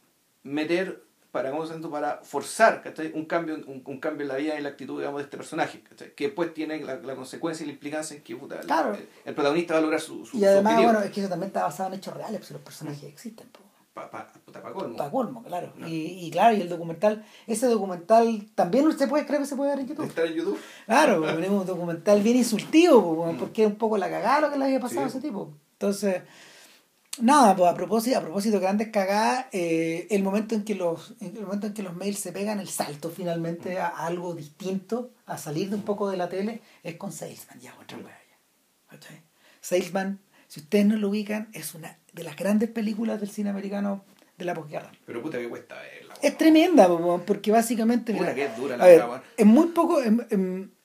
meter, 0.44 1.04
para, 1.32 1.52
¿cómo 1.52 1.66
se? 1.66 1.74
Para 1.76 2.18
forzar, 2.24 2.82
¿cachai? 2.84 3.12
Un 3.14 3.26
cambio, 3.26 3.56
un, 3.56 3.82
un 3.86 4.00
cambio 4.00 4.24
en 4.24 4.28
la 4.28 4.36
vida 4.36 4.60
y 4.60 4.62
la 4.62 4.70
actitud, 4.70 4.98
digamos, 5.00 5.20
de 5.20 5.24
este 5.24 5.38
personaje, 5.38 5.82
¿cachai? 5.82 6.14
Que 6.14 6.26
después 6.26 6.54
tiene 6.54 6.80
la, 6.82 6.96
la 6.98 7.16
consecuencia 7.16 7.64
y 7.64 7.68
la 7.68 7.74
implicancia 7.74 8.18
en 8.18 8.24
que, 8.24 8.36
puta, 8.36 8.60
el- 8.60 8.66
Claro. 8.68 8.94
el, 8.94 9.08
el 9.26 9.34
protagonista 9.34 9.74
va 9.76 9.80
a 9.80 9.82
lograr 9.82 10.02
su, 10.02 10.26
su 10.26 10.38
y 10.38 10.44
además, 10.46 10.82
bueno, 10.84 11.00
es 11.02 11.12
que 11.12 11.22
eso 11.22 11.30
también 11.30 11.48
está 11.48 11.64
basado 11.64 11.90
en 11.90 11.96
hechos 12.00 12.14
reales, 12.14 12.40
pues 12.40 12.52
los 12.52 12.62
personajes 12.62 13.04
existen. 13.04 13.48
pues. 13.52 13.64
para 13.94 14.10
pa, 14.12 14.28
pa, 14.52 14.62
pa 14.62 14.74
colmo. 14.74 14.98
Para 14.98 15.10
colmo, 15.12 15.44
claro. 15.44 15.72
No. 15.78 15.88
Y, 15.88 16.26
y 16.28 16.32
claro, 16.32 16.56
y 16.56 16.62
el 16.62 16.70
documental, 16.70 17.26
ese 17.48 17.68
documental 17.68 18.48
también 18.56 18.86
usted 18.88 19.08
puede, 19.08 19.26
creo 19.26 19.40
que 19.40 19.46
se 19.46 19.56
puede 19.56 19.72
ver 19.72 19.80
en 19.80 19.88
YouTube. 19.88 20.06
¿Está 20.08 20.24
en 20.24 20.34
YouTube? 20.34 20.60
Claro, 20.86 21.30
es 21.30 21.50
un 21.50 21.66
documental 21.66 22.22
bien 22.22 22.38
insultivo, 22.38 23.00
weón, 23.14 23.36
Mm. 23.36 23.40
porque 23.40 23.64
es 23.64 23.68
un 23.70 23.76
poco 23.78 23.98
la 23.98 24.10
cagada 24.10 24.42
lo 24.42 24.52
que 24.52 24.58
le 24.58 24.66
había 24.66 24.80
pasado 24.80 25.02
Sí. 25.02 25.06
a 25.06 25.08
ese 25.08 25.22
tipo. 25.22 25.54
Entonces, 25.74 26.22
nada, 27.20 27.56
pues 27.56 27.70
a 27.72 27.76
propósito, 27.76 28.18
a 28.18 28.22
propósito 28.22 28.56
de 28.58 28.62
grandes 28.62 28.88
cagadas, 28.90 29.46
eh, 29.52 30.08
el 30.10 30.24
momento 30.24 30.56
en 30.56 30.64
que 30.64 30.76
los, 30.76 31.14
en 31.20 31.36
el 31.36 31.44
momento 31.44 31.68
en 31.68 31.74
que 31.74 31.84
los 31.84 31.96
mails 31.96 32.20
se 32.20 32.32
pegan 32.32 32.60
el 32.60 32.70
salto 32.70 33.10
finalmente 33.10 33.80
a, 33.80 33.88
a 33.88 34.08
algo 34.08 34.34
distinto, 34.34 35.12
a 35.26 35.38
salir 35.38 35.70
de 35.70 35.76
un 35.76 35.84
poco 35.84 36.10
de 36.10 36.18
la 36.18 36.30
tele, 36.30 36.62
es 36.84 36.96
con 36.96 37.12
Salesman, 37.12 37.60
ya 37.60 37.74
otra 37.80 37.98
ya. 38.00 38.08
¿Cachai? 38.90 39.22
Salesman, 39.60 40.20
si 40.48 40.62
ustedes 40.62 40.86
no 40.86 40.96
lo 40.98 41.10
ubican, 41.10 41.50
es 41.54 41.76
una 41.76 41.98
de 42.14 42.24
las 42.24 42.36
grandes 42.36 42.70
películas 42.70 43.20
del 43.20 43.30
cine 43.30 43.50
americano 43.50 44.04
de 44.38 44.46
la 44.46 44.54
posguerra. 44.54 44.92
Pero 45.06 45.22
puta 45.22 45.38
que 45.38 45.48
cuesta 45.50 45.76
verla. 45.76 46.14
Es 46.22 46.38
tremenda, 46.38 46.88
porque 47.26 47.52
básicamente. 47.52 48.12
Puta 48.14 48.24
mira, 48.24 48.36
que 48.36 48.46
es 48.46 48.58
dura 48.58 48.76
la 48.78 48.86
ver, 48.86 49.04
es 49.38 49.46
muy 49.46 49.68
poco. 49.68 50.02
Es, 50.02 50.12
es- 50.30 50.40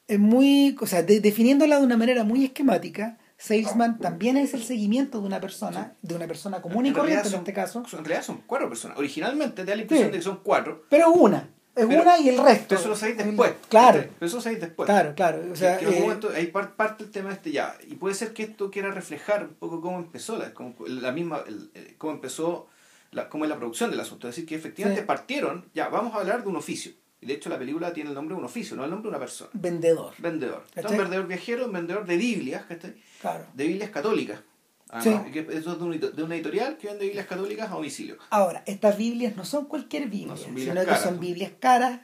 es 0.08 0.18
muy. 0.20 0.76
O 0.80 0.86
sea, 0.86 1.02
de- 1.02 1.18
definiéndola 1.20 1.78
de 1.80 1.84
una 1.84 1.96
manera 1.96 2.22
muy 2.22 2.44
esquemática, 2.44 3.18
Salesman 3.38 3.98
también 3.98 4.36
es 4.36 4.54
el 4.54 4.62
seguimiento 4.64 5.20
de 5.20 5.26
una 5.26 5.40
persona, 5.40 5.92
de 6.02 6.14
una 6.14 6.26
persona 6.26 6.62
común 6.62 6.86
y 6.86 6.92
corriente 6.92 7.28
en 7.28 7.34
este 7.34 7.52
caso, 7.52 7.82
En 7.92 8.04
realidad 8.04 8.22
son 8.22 8.42
cuatro 8.46 8.68
personas. 8.68 8.96
Originalmente 8.98 9.56
te 9.62 9.70
da 9.70 9.76
la 9.76 9.82
impresión 9.82 10.08
Sí. 10.08 10.12
de 10.12 10.18
que 10.18 10.24
son 10.24 10.40
cuatro. 10.42 10.84
pero 10.88 11.10
una. 11.12 11.50
Es 11.74 11.84
Pero- 11.84 12.00
una 12.00 12.18
y 12.18 12.30
el 12.30 12.42
resto. 12.42 12.64
Pero 12.70 12.80
eso 12.80 12.88
lo 12.88 12.96
sabéis 12.96 13.18
después. 13.18 13.52
Claro, 13.68 14.04
eso 14.22 14.36
lo 14.36 14.40
sabéis 14.42 14.62
después. 14.62 14.86
claro, 14.86 15.14
claro. 15.14 15.42
O 15.52 15.56
sea, 15.56 15.76
que, 15.76 15.84
que 15.84 15.98
eh, 15.98 16.00
momento, 16.00 16.30
ahí 16.34 16.46
par- 16.46 16.74
parte 16.74 17.04
el 17.04 17.10
tema 17.10 17.30
este 17.32 17.52
ya. 17.52 17.76
Y 17.86 17.96
puede 17.96 18.14
ser 18.14 18.32
que 18.32 18.44
esto 18.44 18.70
quiera 18.70 18.90
reflejar 18.90 19.42
un 19.44 19.54
poco 19.56 19.82
cómo 19.82 19.98
empezó 19.98 20.38
la, 20.38 20.54
cómo, 20.54 20.74
la 20.86 21.12
misma, 21.12 21.42
el- 21.46 21.70
el- 21.74 21.94
cómo 21.98 22.14
empezó, 22.14 22.66
la, 23.10 23.28
cómo 23.28 23.44
es 23.44 23.50
la 23.50 23.58
producción 23.58 23.90
del 23.90 24.00
asunto. 24.00 24.26
Es 24.26 24.34
decir, 24.36 24.48
que 24.48 24.54
efectivamente 24.54 25.02
Sí. 25.02 25.06
partieron, 25.06 25.66
ya, 25.74 25.88
vamos 25.90 26.14
a 26.14 26.20
hablar 26.20 26.42
de 26.42 26.48
un 26.48 26.56
oficio. 26.56 26.92
De 27.26 27.34
hecho 27.34 27.48
la 27.50 27.58
película 27.58 27.92
tiene 27.92 28.10
el 28.10 28.14
nombre 28.14 28.34
de 28.34 28.38
un 28.40 28.44
oficio, 28.46 28.76
no 28.76 28.84
el 28.84 28.90
nombre 28.90 29.10
de 29.10 29.16
una 29.16 29.18
persona. 29.18 29.50
vendedor. 29.52 30.12
Vendedor. 30.18 30.64
¿Cachai? 30.74 30.92
un 30.92 30.98
vendedor 30.98 31.26
viajero, 31.26 31.66
un 31.66 31.72
vendedor 31.72 32.06
de 32.06 32.16
Biblias, 32.16 32.64
¿cachai? 32.66 32.94
Claro. 33.20 33.44
De 33.54 33.66
Biblias 33.66 33.90
católicas. 33.90 34.40
Además, 34.88 35.24
que 35.32 35.40
eso 35.40 35.72
es 35.72 35.78
de, 35.78 35.84
un- 35.84 35.98
de 36.16 36.22
una 36.22 36.36
editorial 36.36 36.76
que 36.78 36.86
vende 36.86 37.06
Biblias 37.06 37.26
católicas 37.26 37.68
a 37.68 37.74
domicilio. 37.74 38.18
Ahora, 38.30 38.62
estas 38.66 38.96
Biblias 38.96 39.34
no 39.34 39.44
son 39.44 39.64
cualquier 39.64 40.04
Biblia, 40.08 40.28
No 40.28 40.36
son 40.36 40.54
Biblias 40.54 40.78
sino 40.78 40.94
que 40.94 41.00
son. 41.02 41.18
Biblias 41.18 41.52
caras. 41.58 42.00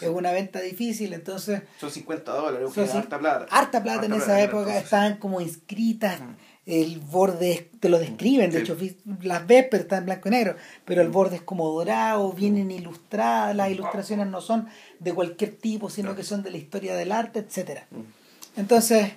Es 0.00 0.08
una 0.08 0.30
venta 0.30 0.60
difícil, 0.60 1.12
entonces 1.12 1.62
Son 1.80 1.90
50 1.90 2.32
dólares, 2.32 2.70
Son 2.72 2.88
harta 2.88 3.18
plata. 3.18 3.46
harta 3.50 3.82
plata 3.82 4.06
en 4.06 4.12
esa 4.12 4.26
plata, 4.26 4.42
época 4.42 4.60
entonces. 4.60 4.84
estaban 4.84 5.16
como 5.16 5.40
inscritas 5.40 6.20
el 6.66 6.98
borde 6.98 7.70
te 7.80 7.88
lo 7.88 7.98
describen 7.98 8.50
de 8.50 8.60
hecho 8.60 8.76
las 9.22 9.46
ves 9.46 9.66
pero 9.70 9.82
están 9.82 10.00
en 10.00 10.06
blanco 10.06 10.28
y 10.28 10.30
negro 10.30 10.56
pero 10.84 11.02
el 11.02 11.08
borde 11.08 11.36
es 11.36 11.42
como 11.42 11.68
dorado 11.70 12.32
vienen 12.32 12.70
ilustradas 12.70 13.54
las 13.54 13.70
ilustraciones 13.70 14.26
no 14.26 14.40
son 14.40 14.68
de 14.98 15.12
cualquier 15.12 15.54
tipo 15.56 15.90
sino 15.90 16.14
que 16.16 16.22
son 16.22 16.42
de 16.42 16.50
la 16.50 16.56
historia 16.56 16.94
del 16.94 17.12
arte 17.12 17.40
etcétera. 17.40 17.86
Mm. 17.90 18.60
entonces 18.60 19.12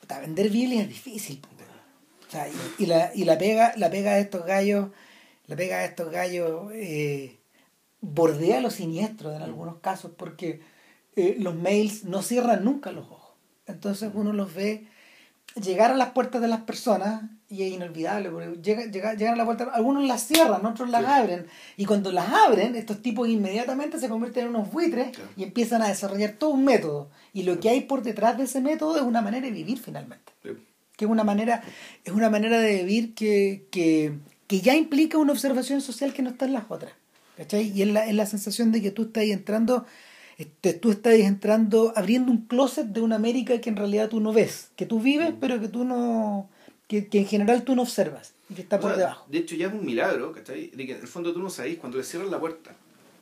puta, 0.00 0.20
vender 0.20 0.50
Biblias 0.50 0.82
es 0.82 0.88
difícil 0.88 1.40
o 2.28 2.30
sea, 2.30 2.48
y, 2.48 2.82
y 2.82 2.86
la 2.86 3.12
y 3.14 3.24
la 3.24 3.38
pega 3.38 3.72
la 3.76 3.90
pega 3.90 4.14
de 4.14 4.20
estos 4.20 4.44
gallos 4.44 4.88
la 5.46 5.56
pega 5.56 5.78
de 5.78 5.86
estos 5.86 6.10
gallos 6.10 6.70
eh, 6.74 7.38
bordea 8.00 8.60
lo 8.60 8.70
siniestro 8.70 9.32
en 9.34 9.42
algunos 9.42 9.78
casos 9.78 10.12
porque 10.16 10.60
eh, 11.16 11.36
los 11.38 11.54
mails 11.54 12.04
no 12.04 12.22
cierran 12.22 12.64
nunca 12.64 12.92
los 12.92 13.06
ojos. 13.10 13.34
Entonces 13.66 14.10
uno 14.14 14.32
los 14.32 14.54
ve 14.54 14.86
llegar 15.62 15.90
a 15.90 15.94
las 15.96 16.10
puertas 16.10 16.40
de 16.42 16.48
las 16.48 16.60
personas 16.62 17.22
y 17.48 17.62
es 17.62 17.72
inolvidable, 17.72 18.30
porque 18.30 18.58
llega, 18.62 18.86
llega- 18.86 19.14
llegan 19.14 19.34
a 19.34 19.36
la 19.36 19.44
puerta, 19.44 19.70
algunos 19.72 20.02
las 20.04 20.26
cierran, 20.26 20.64
otros 20.66 20.90
las 20.90 21.02
Sí. 21.02 21.06
abren, 21.10 21.46
y 21.76 21.84
cuando 21.84 22.10
las 22.10 22.28
abren, 22.28 22.74
estos 22.74 23.00
tipos 23.02 23.28
inmediatamente 23.28 23.98
se 24.00 24.08
convierten 24.08 24.44
en 24.44 24.48
unos 24.50 24.72
buitres 24.72 25.14
Claro. 25.14 25.30
y 25.36 25.44
empiezan 25.44 25.80
a 25.82 25.88
desarrollar 25.88 26.32
todo 26.32 26.50
un 26.50 26.64
método. 26.64 27.10
Y 27.32 27.44
lo 27.44 27.60
que 27.60 27.68
hay 27.68 27.82
por 27.82 28.02
detrás 28.02 28.36
de 28.38 28.44
ese 28.44 28.60
método 28.60 28.96
es 28.96 29.02
una 29.02 29.22
manera 29.22 29.46
de 29.46 29.52
vivir 29.52 29.78
finalmente 29.78 30.32
Sí. 30.42 30.50
que 30.96 31.04
es 31.04 31.10
una 31.10 31.22
manera, 31.24 31.62
es 32.04 32.12
una 32.12 32.30
manera 32.30 32.58
de 32.58 32.76
vivir 32.82 33.14
que, 33.14 33.66
que, 33.70 34.14
que 34.48 34.60
ya 34.60 34.74
implica 34.74 35.18
una 35.18 35.32
observación 35.32 35.80
social 35.80 36.12
que 36.12 36.22
no 36.22 36.30
está 36.30 36.44
en 36.46 36.52
las 36.54 36.64
otras. 36.68 36.92
¿Cachai? 37.36 37.70
Y 37.76 37.82
es 37.82 37.88
la, 37.88 38.06
es 38.06 38.14
la 38.14 38.26
sensación 38.26 38.70
de 38.70 38.80
que 38.80 38.92
tú 38.92 39.02
estás 39.02 39.24
entrando, 39.24 39.86
este, 40.38 40.74
tú 40.74 40.90
estás 40.90 41.14
entrando, 41.14 41.92
abriendo 41.96 42.30
un 42.32 42.46
closet 42.46 42.86
de 42.86 43.00
una 43.00 43.16
América 43.16 43.60
que 43.60 43.70
en 43.70 43.76
realidad 43.76 44.08
tú 44.08 44.20
no 44.20 44.32
ves, 44.32 44.70
que 44.76 44.86
tú 44.86 45.00
vives, 45.00 45.32
Mm. 45.32 45.36
pero 45.40 45.60
que 45.60 45.68
tú 45.68 45.84
no, 45.84 46.48
que, 46.88 47.06
que 47.08 47.18
en 47.20 47.26
general 47.26 47.62
tú 47.64 47.74
no 47.76 47.82
observas, 47.82 48.34
y 48.50 48.54
que 48.54 48.62
está 48.62 48.78
por 48.80 48.96
debajo. 48.96 49.26
De 49.30 49.38
hecho, 49.38 49.54
ya 49.56 49.68
es 49.68 49.72
un 49.72 49.84
milagro, 49.84 50.32
¿cachai? 50.32 50.70
De 50.70 50.86
que 50.86 50.92
en 50.94 51.00
el 51.00 51.08
fondo 51.08 51.32
tú 51.32 51.40
no 51.40 51.50
sabés 51.50 51.78
cuando 51.78 51.98
le 51.98 52.04
cierran 52.04 52.30
la 52.30 52.38
puerta. 52.40 52.72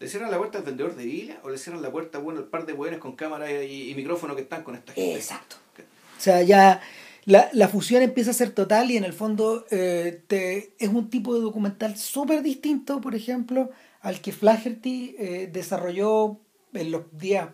¿Le 0.00 0.08
cierran 0.08 0.32
la 0.32 0.38
puerta 0.38 0.58
al 0.58 0.64
vendedor 0.64 0.96
de 0.96 1.04
Biblia 1.04 1.38
o 1.44 1.48
le 1.48 1.58
cierran 1.58 1.80
la 1.80 1.92
puerta 1.92 2.18
bueno, 2.18 2.40
al 2.40 2.46
par 2.46 2.66
de 2.66 2.72
buenos 2.72 2.98
con 2.98 3.12
cámara 3.14 3.62
y, 3.62 3.90
y 3.90 3.94
micrófono 3.94 4.34
que 4.34 4.42
están 4.42 4.64
con 4.64 4.74
esta 4.74 4.92
gente? 4.94 5.14
Exacto. 5.14 5.56
O 5.78 6.20
sea, 6.20 6.42
ya 6.42 6.80
la, 7.24 7.48
la 7.52 7.68
fusión 7.68 8.02
empieza 8.02 8.32
a 8.32 8.34
ser 8.34 8.50
total 8.50 8.90
y 8.90 8.96
en 8.96 9.04
el 9.04 9.12
fondo 9.12 9.64
eh, 9.70 10.20
te, 10.26 10.72
es 10.80 10.88
un 10.88 11.08
tipo 11.08 11.34
de 11.36 11.40
documental 11.40 11.96
súper 11.96 12.42
distinto, 12.42 13.00
por 13.00 13.14
ejemplo, 13.14 13.70
al 14.00 14.20
que 14.20 14.32
Flaherty 14.32 15.14
eh, 15.18 15.50
desarrolló 15.52 16.38
en 16.74 16.90
los 16.90 17.02
días 17.18 17.48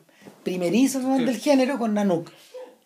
primerizos 0.44 1.02
Sí. 1.02 1.24
del 1.24 1.36
género 1.38 1.78
con 1.78 1.94
Nanook. 1.94 2.30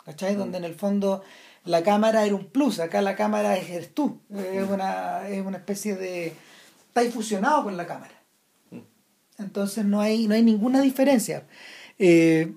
¿Cachai? 0.04 0.34
Donde 0.34 0.58
en 0.58 0.64
el 0.64 0.74
fondo 0.74 1.22
la 1.64 1.82
cámara 1.82 2.24
era 2.26 2.34
un 2.34 2.46
plus, 2.46 2.80
acá 2.80 3.02
la 3.02 3.14
cámara 3.14 3.56
es 3.56 3.70
eres 3.70 3.94
tú. 3.94 4.18
Es 4.34 4.68
una, 4.68 5.28
es 5.28 5.44
una 5.44 5.58
especie 5.58 5.94
de... 5.94 6.32
Está 6.88 7.00
ahí 7.00 7.10
fusionado 7.10 7.62
con 7.62 7.76
la 7.76 7.86
cámara. 7.86 8.12
Entonces 9.38 9.84
no 9.84 10.00
hay, 10.00 10.26
no 10.28 10.34
hay 10.34 10.42
ninguna 10.42 10.80
diferencia. 10.80 11.44
Eh, 11.98 12.52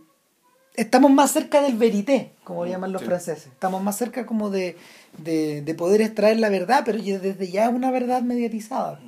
estamos 0.76 1.12
más 1.12 1.32
cerca 1.32 1.62
del 1.62 1.78
verité, 1.78 2.32
como 2.44 2.66
Mm, 2.66 2.68
llaman 2.70 2.92
los 2.92 3.02
sí. 3.02 3.08
franceses. 3.08 3.48
Estamos 3.48 3.82
más 3.82 3.98
cerca 3.98 4.26
como 4.26 4.50
de, 4.50 4.76
de, 5.18 5.62
de 5.62 5.74
poder 5.76 6.02
extraer 6.02 6.40
la 6.40 6.50
verdad, 6.50 6.84
pero 6.86 6.98
desde 7.02 7.50
ya 7.50 7.66
es 7.66 7.74
una 7.74 7.92
verdad 7.92 8.22
mediatizada. 8.24 9.00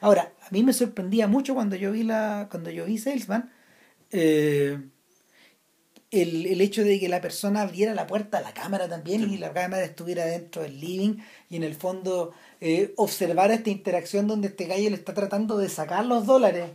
Ahora, 0.00 0.32
a 0.42 0.50
mí 0.50 0.62
me 0.62 0.72
sorprendía 0.72 1.26
mucho 1.26 1.54
cuando 1.54 1.76
yo 1.76 1.92
vi 1.92 2.02
la, 2.04 2.46
cuando 2.50 2.70
yo 2.70 2.84
vi 2.84 2.98
Salesman, 2.98 3.50
eh, 4.12 4.78
el, 6.10 6.46
el 6.46 6.60
hecho 6.60 6.84
de 6.84 7.00
que 7.00 7.08
la 7.08 7.20
persona 7.20 7.62
abriera 7.62 7.94
la 7.94 8.06
puerta 8.06 8.38
a 8.38 8.40
la 8.40 8.54
cámara 8.54 8.88
también 8.88 9.30
y 9.30 9.38
la 9.38 9.52
cámara 9.52 9.82
estuviera 9.84 10.24
dentro 10.24 10.62
del 10.62 10.80
living 10.80 11.16
y 11.50 11.56
en 11.56 11.64
el 11.64 11.74
fondo 11.74 12.32
eh, 12.60 12.94
observar 12.96 13.50
esta 13.50 13.70
interacción 13.70 14.26
donde 14.26 14.48
este 14.48 14.66
gallo 14.66 14.88
le 14.90 14.96
está 14.96 15.14
tratando 15.14 15.58
de 15.58 15.68
sacar 15.68 16.06
los 16.06 16.24
dólares. 16.26 16.70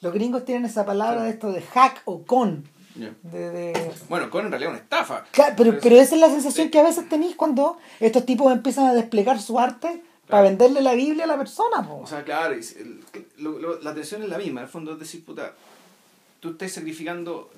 Los 0.00 0.14
gringos 0.14 0.44
tienen 0.44 0.64
esa 0.64 0.86
palabra 0.86 1.20
Sí. 1.20 1.24
de 1.24 1.30
esto 1.30 1.52
de 1.52 1.60
hack 1.62 2.02
o 2.06 2.22
con. 2.24 2.64
De, 2.94 3.50
de- 3.50 3.90
Bueno, 4.08 4.30
con 4.30 4.44
en 4.46 4.50
realidad 4.50 4.72
una 4.72 4.80
estafa. 4.80 5.24
Claro, 5.30 5.54
pero, 5.56 5.70
Pero 5.72 5.82
pero 5.82 5.96
esa 6.00 6.14
es 6.14 6.20
la 6.20 6.28
sensación 6.28 6.66
sí. 6.66 6.70
que 6.70 6.78
a 6.78 6.82
veces 6.82 7.08
tenéis 7.08 7.34
cuando 7.36 7.76
estos 7.98 8.24
tipos 8.24 8.52
empiezan 8.52 8.86
a 8.86 8.94
desplegar 8.94 9.40
su 9.40 9.58
arte 9.58 10.02
para 10.26 10.42
venderle 10.42 10.80
la 10.80 10.94
Biblia 10.94 11.24
a 11.24 11.26
la 11.26 11.36
persona. 11.38 11.86
po. 11.86 11.98
O 11.98 12.06
sea, 12.06 12.24
claro, 12.24 12.56
y 12.56 12.62
se- 12.62 12.80
el- 12.80 13.00
lo- 13.38 13.58
lo- 13.58 13.80
la 13.80 13.94
tensión 13.94 14.22
es 14.22 14.28
la 14.28 14.38
misma. 14.38 14.60
En 14.60 14.64
el 14.66 14.70
fondo 14.72 14.92
es 14.94 14.98
decir, 15.00 15.24
puta, 15.24 15.54
tú 16.40 16.50
estás 16.50 16.72
sacrificando, 16.72 17.50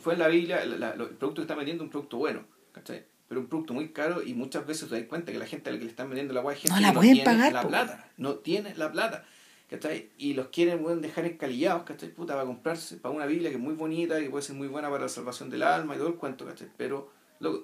fue 0.00 0.14
en 0.14 0.20
la 0.20 0.28
Biblia, 0.28 0.64
la- 0.64 0.76
la- 0.76 0.90
el 0.92 1.08
producto 1.10 1.34
que 1.36 1.40
está 1.42 1.54
vendiendo 1.54 1.82
es 1.84 1.86
un 1.88 1.90
producto 1.90 2.16
bueno, 2.18 2.44
¿cachai? 2.72 3.04
Pero 3.28 3.40
un 3.42 3.46
producto 3.48 3.74
muy 3.74 3.88
caro 3.90 4.22
y 4.22 4.32
muchas 4.34 4.66
veces 4.66 4.88
te 4.88 4.98
das 4.98 5.08
cuenta 5.08 5.32
que 5.32 5.38
la 5.38 5.46
gente 5.46 5.68
a 5.68 5.72
la 5.72 5.78
que 5.78 5.84
le 5.84 5.90
están 5.90 6.08
vendiendo 6.08 6.32
la 6.32 6.40
guay 6.40 6.56
es 6.56 6.62
gente 6.62 6.74
No 6.76 6.80
la 6.80 6.88
que 6.88 6.94
pueden 6.94 7.12
tiene 7.12 7.24
pagar, 7.24 7.52
la 7.52 7.68
plata, 7.68 8.08
no 8.16 8.34
tiene 8.36 8.74
la 8.74 8.90
plata, 8.90 9.24
¿cachai? 9.68 10.10
Y 10.16 10.32
los 10.34 10.46
quieren 10.48 10.82
weón, 10.84 11.02
dejar 11.02 11.26
escalillados, 11.26 11.82
¿cachai? 11.82 12.08
Puta, 12.10 12.34
para 12.34 12.46
comprarse, 12.46 12.96
para 12.96 13.14
una 13.14 13.26
Biblia 13.26 13.50
que 13.50 13.56
es 13.56 13.62
muy 13.62 13.74
bonita, 13.74 14.18
que 14.18 14.30
puede 14.30 14.42
ser 14.44 14.56
muy 14.56 14.68
buena 14.68 14.88
para 14.88 15.02
la 15.02 15.08
salvación 15.08 15.50
del 15.50 15.62
alma 15.62 15.94
y 15.94 15.98
todo 15.98 16.08
el 16.08 16.14
cuento, 16.14 16.46
¿cachai? 16.46 16.68
Pero 16.76 17.10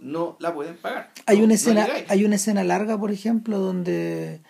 no 0.02 0.36
la 0.38 0.52
pueden 0.54 0.76
pagar. 0.76 1.12
hay 1.26 1.38
No- 1.38 1.44
una 1.44 1.48
no 1.52 1.54
escena, 1.54 1.86
llegáis. 1.86 2.10
hay 2.10 2.24
una 2.24 2.34
escena 2.36 2.62
larga, 2.62 2.98
por 2.98 3.10
ejemplo, 3.10 3.58
donde, 3.58 4.42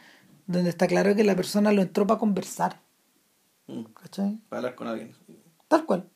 donde 0.47 0.69
está 0.71 0.87
claro 0.89 1.15
que 1.15 1.23
la 1.25 1.37
persona 1.37 1.71
lo 1.73 1.81
entró 1.83 2.07
para 2.07 2.19
conversar. 2.19 2.81
Mm, 3.69 3.85
¿Cachai? 3.95 4.39
para 4.51 4.59
hablar 4.59 4.75
con 4.75 4.89
alguien. 4.89 5.15
Tal 5.75 5.87
cual. 5.87 6.09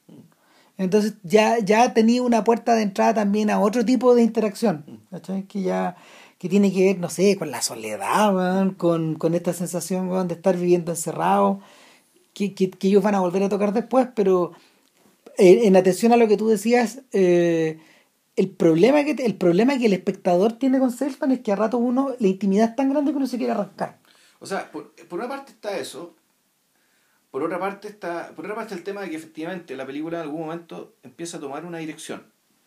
Entonces 0.77 1.15
ya, 1.25 1.59
ya 1.59 1.93
tenía 1.93 2.23
una 2.23 2.45
puerta 2.45 2.77
de 2.77 2.83
entrada 2.83 3.13
también 3.15 3.51
a 3.51 3.59
otro 3.59 3.85
tipo 3.85 4.15
de 4.15 4.23
interacción, 4.23 5.01
¿cachai? 5.11 5.49
Que 5.49 5.63
ya 5.63 5.97
que 6.39 6.49
tiene 6.49 6.73
que 6.73 6.85
ver, 6.85 7.01
no 7.01 7.11
sé, 7.11 7.37
con 7.37 7.51
la 7.51 7.61
soledad, 7.61 8.73
con, 8.77 9.17
con 9.17 9.35
esta 9.35 9.53
sensación 9.53 10.09
weón, 10.09 10.29
de 10.29 10.35
estar 10.35 10.57
viviendo 10.57 10.93
encerrado, 10.93 11.59
que, 12.35 12.55
que, 12.55 12.71
que 12.71 12.87
ellos 12.87 13.03
van 13.03 13.17
a 13.17 13.21
volver 13.21 13.43
a 13.43 13.49
tocar 13.49 13.73
después, 13.73 14.07
pero 14.15 14.53
eh, 15.39 15.63
en 15.65 15.75
atención 15.75 16.13
a 16.13 16.17
lo 16.17 16.29
que 16.29 16.37
tú 16.37 16.47
decías, 16.47 17.01
eh, 17.11 17.81
el, 18.37 18.51
problema 18.51 19.03
que, 19.03 19.17
el 19.25 19.35
problema 19.35 19.77
que 19.77 19.87
el 19.87 19.93
espectador 19.93 20.53
tiene 20.53 20.79
con 20.79 20.93
Salesman 20.93 21.33
es 21.33 21.41
que 21.41 21.51
a 21.51 21.57
rato 21.57 21.79
uno, 21.79 22.15
la 22.21 22.29
intimidad 22.29 22.69
es 22.69 22.77
tan 22.77 22.91
grande 22.91 23.11
que 23.11 23.17
uno 23.17 23.27
se 23.27 23.39
quiere 23.39 23.55
arrancar. 23.55 23.99
O 24.39 24.47
sea, 24.47 24.71
por, 24.71 24.95
por 25.09 25.19
una 25.19 25.29
parte 25.29 25.51
está 25.51 25.77
eso, 25.77 26.15
por 27.31 27.43
otra 27.43 27.59
parte 27.59 27.89
está, 27.89 28.31
por 28.35 28.45
otra 28.45 28.55
parte 28.55 28.75
el 28.75 28.83
tema 28.83 29.03
de 29.03 29.11
que 29.11 29.17
efectivamente 29.17 29.77
la 29.77 29.87
película 29.87 30.19
en 30.19 30.25
algún 30.25 30.43
momento 30.43 30.95
empieza 31.03 31.37
a 31.37 31.41
tomar 31.41 31.65
una 31.65 31.79
dirección. 31.79 32.23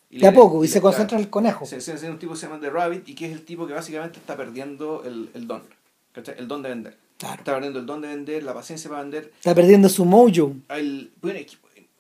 De 0.10 0.28
a 0.28 0.34
poco, 0.34 0.64
y 0.64 0.68
se 0.68 0.82
concentra 0.82 1.18
en 1.18 1.24
el 1.24 1.30
conejo. 1.30 1.66
Se, 1.66 2.10
un 2.10 2.20
tipo 2.20 2.34
que 2.34 2.40
se 2.40 2.46
llama 2.46 2.60
The 2.60 2.70
Rabbit 2.70 3.08
y 3.08 3.16
que 3.16 3.28
es 3.28 3.32
el 3.32 3.46
tipo 3.46 3.66
que 3.66 3.74
básicamente 3.74 4.20
está 4.20 4.36
perdiendo 4.36 5.04
el, 5.06 5.30
el 5.34 5.48
don. 5.48 5.64
¿cachai? 6.12 6.36
El 6.38 6.50
don 6.50 6.62
de 6.62 6.70
vender. 6.70 6.98
Claro. 7.18 7.36
Está 7.36 7.54
perdiendo 7.54 7.80
el 7.80 7.86
don 7.86 8.02
de 8.02 8.10
vender, 8.10 8.44
la 8.44 8.54
paciencia 8.54 8.90
para 8.90 9.04
vender. 9.04 9.32
Está 9.38 9.56
perdiendo 9.56 9.88
su 9.88 10.04
mojo. 10.04 10.54
El, 10.70 11.12
bueno, 11.22 11.40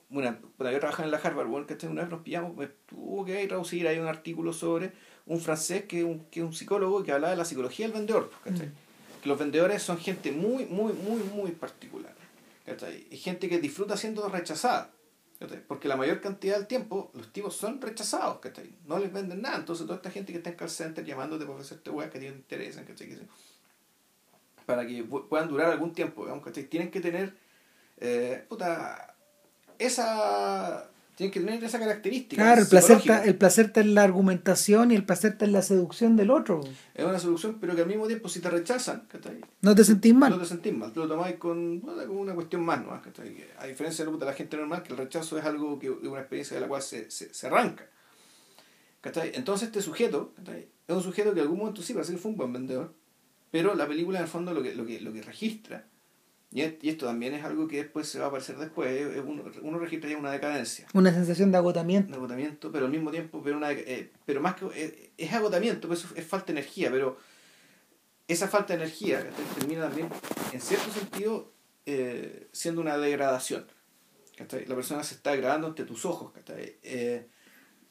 bueno, 0.09 0.36
cuando 0.57 0.74
yo 0.74 0.80
trabajaba 0.80 1.05
en 1.05 1.12
la 1.12 1.18
Harvard, 1.18 1.47
bueno, 1.47 1.66
¿cachai? 1.66 1.89
Una 1.89 2.01
vez 2.01 2.12
nos 2.12 2.22
pillamos, 2.22 2.55
me 2.57 2.68
tuvo 2.68 3.24
que 3.24 3.47
traducir 3.47 3.88
ahí 3.88 3.97
un 3.97 4.07
artículo 4.07 4.51
sobre 4.51 4.91
un 5.26 5.39
francés 5.39 5.86
que 5.86 5.99
es 5.99 6.05
un, 6.05 6.26
que 6.32 6.41
es 6.41 6.45
un 6.45 6.53
psicólogo 6.53 7.03
que 7.03 7.14
hablaba 7.14 7.32
de 7.32 7.38
la 7.38 7.45
psicología 7.45 7.86
del 7.86 7.95
vendedor, 7.95 8.30
¿cachai? 8.43 8.68
Mm. 8.68 9.22
Que 9.22 9.30
los 9.30 9.39
vendedores 9.39 9.82
son 9.82 9.97
gente 9.97 10.32
muy, 10.34 10.66
muy, 10.66 10.91
muy, 10.93 11.22
muy 11.34 11.51
particular. 11.51 12.14
¿Cachai? 12.72 13.07
Y 13.09 13.17
gente 13.17 13.47
que 13.49 13.59
disfruta 13.59 13.95
siendo 13.97 14.28
rechazada. 14.30 14.91
Porque 15.67 15.88
la 15.88 15.95
mayor 15.95 16.22
cantidad 16.22 16.55
del 16.57 16.67
tiempo 16.67 17.09
los 17.15 17.34
tipos 17.34 17.55
son 17.55 17.82
rechazados. 17.82 18.39
No 18.86 18.99
les 18.99 19.11
venden 19.11 19.41
nada. 19.41 19.57
Entonces 19.57 19.88
toda 19.88 19.95
esta 19.95 20.11
gente 20.11 20.32
que 20.32 20.38
está 20.38 20.51
en 20.51 20.55
call 20.55 20.69
center 20.69 21.03
llamándote 21.03 21.45
para 21.45 21.55
ofrecerte 21.55 21.89
weas 21.89 22.11
que 22.11 22.19
te 22.19 22.28
interesan, 22.28 22.86
Para 24.67 24.86
que 24.86 25.03
pu- 25.03 25.28
puedan 25.28 25.49
durar 25.49 25.72
algún 25.72 25.93
tiempo. 25.93 26.26
Tienen 26.69 26.91
que 26.91 27.01
tener, 27.01 27.36
eh, 27.97 28.45
puta, 28.47 29.15
esa... 29.80 30.91
Tienen 31.22 31.34
que 31.34 31.39
tener 31.39 31.63
esa 31.63 31.78
característica. 31.78 32.41
Claro, 32.41 32.61
el 32.63 32.67
placer, 32.67 32.97
está, 32.97 33.24
el 33.24 33.36
placer 33.36 33.67
está 33.67 33.82
en 33.82 33.93
la 33.93 34.01
argumentación 34.01 34.89
y 34.89 34.95
el 34.95 35.05
placer 35.05 35.34
está 35.34 35.45
en 35.45 35.51
la 35.51 35.61
seducción 35.61 36.15
del 36.15 36.32
otro. 36.32 36.61
Es 36.95 37.05
una 37.05 37.19
solución, 37.19 37.59
pero 37.61 37.76
que 37.76 37.82
al 37.82 37.88
mismo 37.88 38.07
tiempo 38.07 38.28
si 38.28 38.39
te 38.39 38.49
rechazan. 38.49 39.03
No 39.61 39.76
te 39.76 39.84
sentís 39.84 40.15
mal. 40.15 40.32
No 40.32 40.39
te 40.39 40.47
sentís 40.47 40.74
mal, 40.74 40.91
tú 40.91 41.01
lo 41.01 41.07
tomáis 41.07 41.36
con, 41.36 41.84
una 42.09 42.34
cuestión 42.34 42.65
más, 42.65 42.84
¿no? 42.84 42.99
A 43.59 43.67
diferencia 43.67 44.03
de 44.03 44.26
la 44.26 44.34
gente 44.34 44.57
normal, 44.57 44.82
que 44.82 44.93
el 44.93 44.97
rechazo 44.97 45.38
es 45.38 45.45
algo 45.45 45.78
que 45.78 45.89
es 45.89 45.93
una 46.01 46.22
experiencia 46.22 46.55
de 46.55 46.61
la 46.61 46.67
cual 46.67 46.82
se, 46.82 47.11
se, 47.11 47.32
se 47.32 47.45
arranca. 47.45 47.86
Entonces 49.03 49.67
este 49.67 49.84
sujeto 49.84 50.34
es 50.88 50.95
un 50.95 51.03
sujeto 51.03 51.36
que 51.36 51.41
en 51.41 51.43
algún 51.43 51.59
momento 51.59 51.84
sí 51.84 51.93
que 51.93 52.01
fue 52.01 52.32
un 52.32 52.38
buen 52.38 52.51
vendedor, 52.51 52.95
pero 53.51 53.76
la 53.76 53.88
película 53.88 54.17
en 54.17 54.24
el 54.24 54.28
fondo 54.28 54.55
lo 54.55 54.63
que, 54.63 54.74
lo 54.74 54.88
que, 54.88 54.99
lo 54.99 55.13
que 55.13 55.22
registra, 55.22 55.86
y, 56.52 56.62
es- 56.62 56.74
y 56.82 56.89
esto 56.89 57.06
también 57.06 57.34
es 57.34 57.43
algo 57.43 57.68
que 57.68 57.78
después 57.78 58.08
se 58.08 58.20
va 58.20 58.26
a 58.26 58.28
aparecer 58.28 58.58
después, 58.58 58.91
es- 58.91 59.16
es 59.18 59.24
uno, 59.26 59.43
uno 59.62 59.80
registra 59.80 60.10
ya 60.10 60.18
una 60.18 60.32
decadencia 60.32 60.88
Una 60.93 61.12
sensación 61.14 61.52
de 61.52 61.58
agotamiento. 61.58 62.14
agotamiento, 62.16 62.72
pero 62.72 62.86
al 62.86 62.91
mismo 62.91 63.10
tiempo, 63.12 63.41
pero, 63.43 63.58
una, 63.58 63.72
eh, 63.72 64.12
pero 64.26 64.41
más 64.41 64.56
que 64.56 64.66
eh, 64.76 65.12
es 65.18 65.34
agotamiento, 65.34 65.88
pues 65.88 66.06
es 66.16 66.26
falta 66.26 66.47
de 66.47 66.60
energía, 66.60 66.89
pero 66.91 67.18
esa 68.28 68.47
falta 68.47 68.74
de 68.76 68.84
energía 68.84 69.28
termina 69.58 69.82
también, 69.88 70.08
en 70.54 70.62
cierto 70.62 70.91
sentido, 70.91 71.52
eh, 71.86 72.47
siendo 72.52 72.80
una 72.82 72.97
degradación. 72.97 73.66
La 74.68 74.76
persona 74.76 75.04
se 75.04 75.16
está 75.16 75.32
degradando 75.32 75.68
ante 75.68 75.84
tus 75.86 76.04
ojos. 76.06 76.32
Eh, 76.84 77.28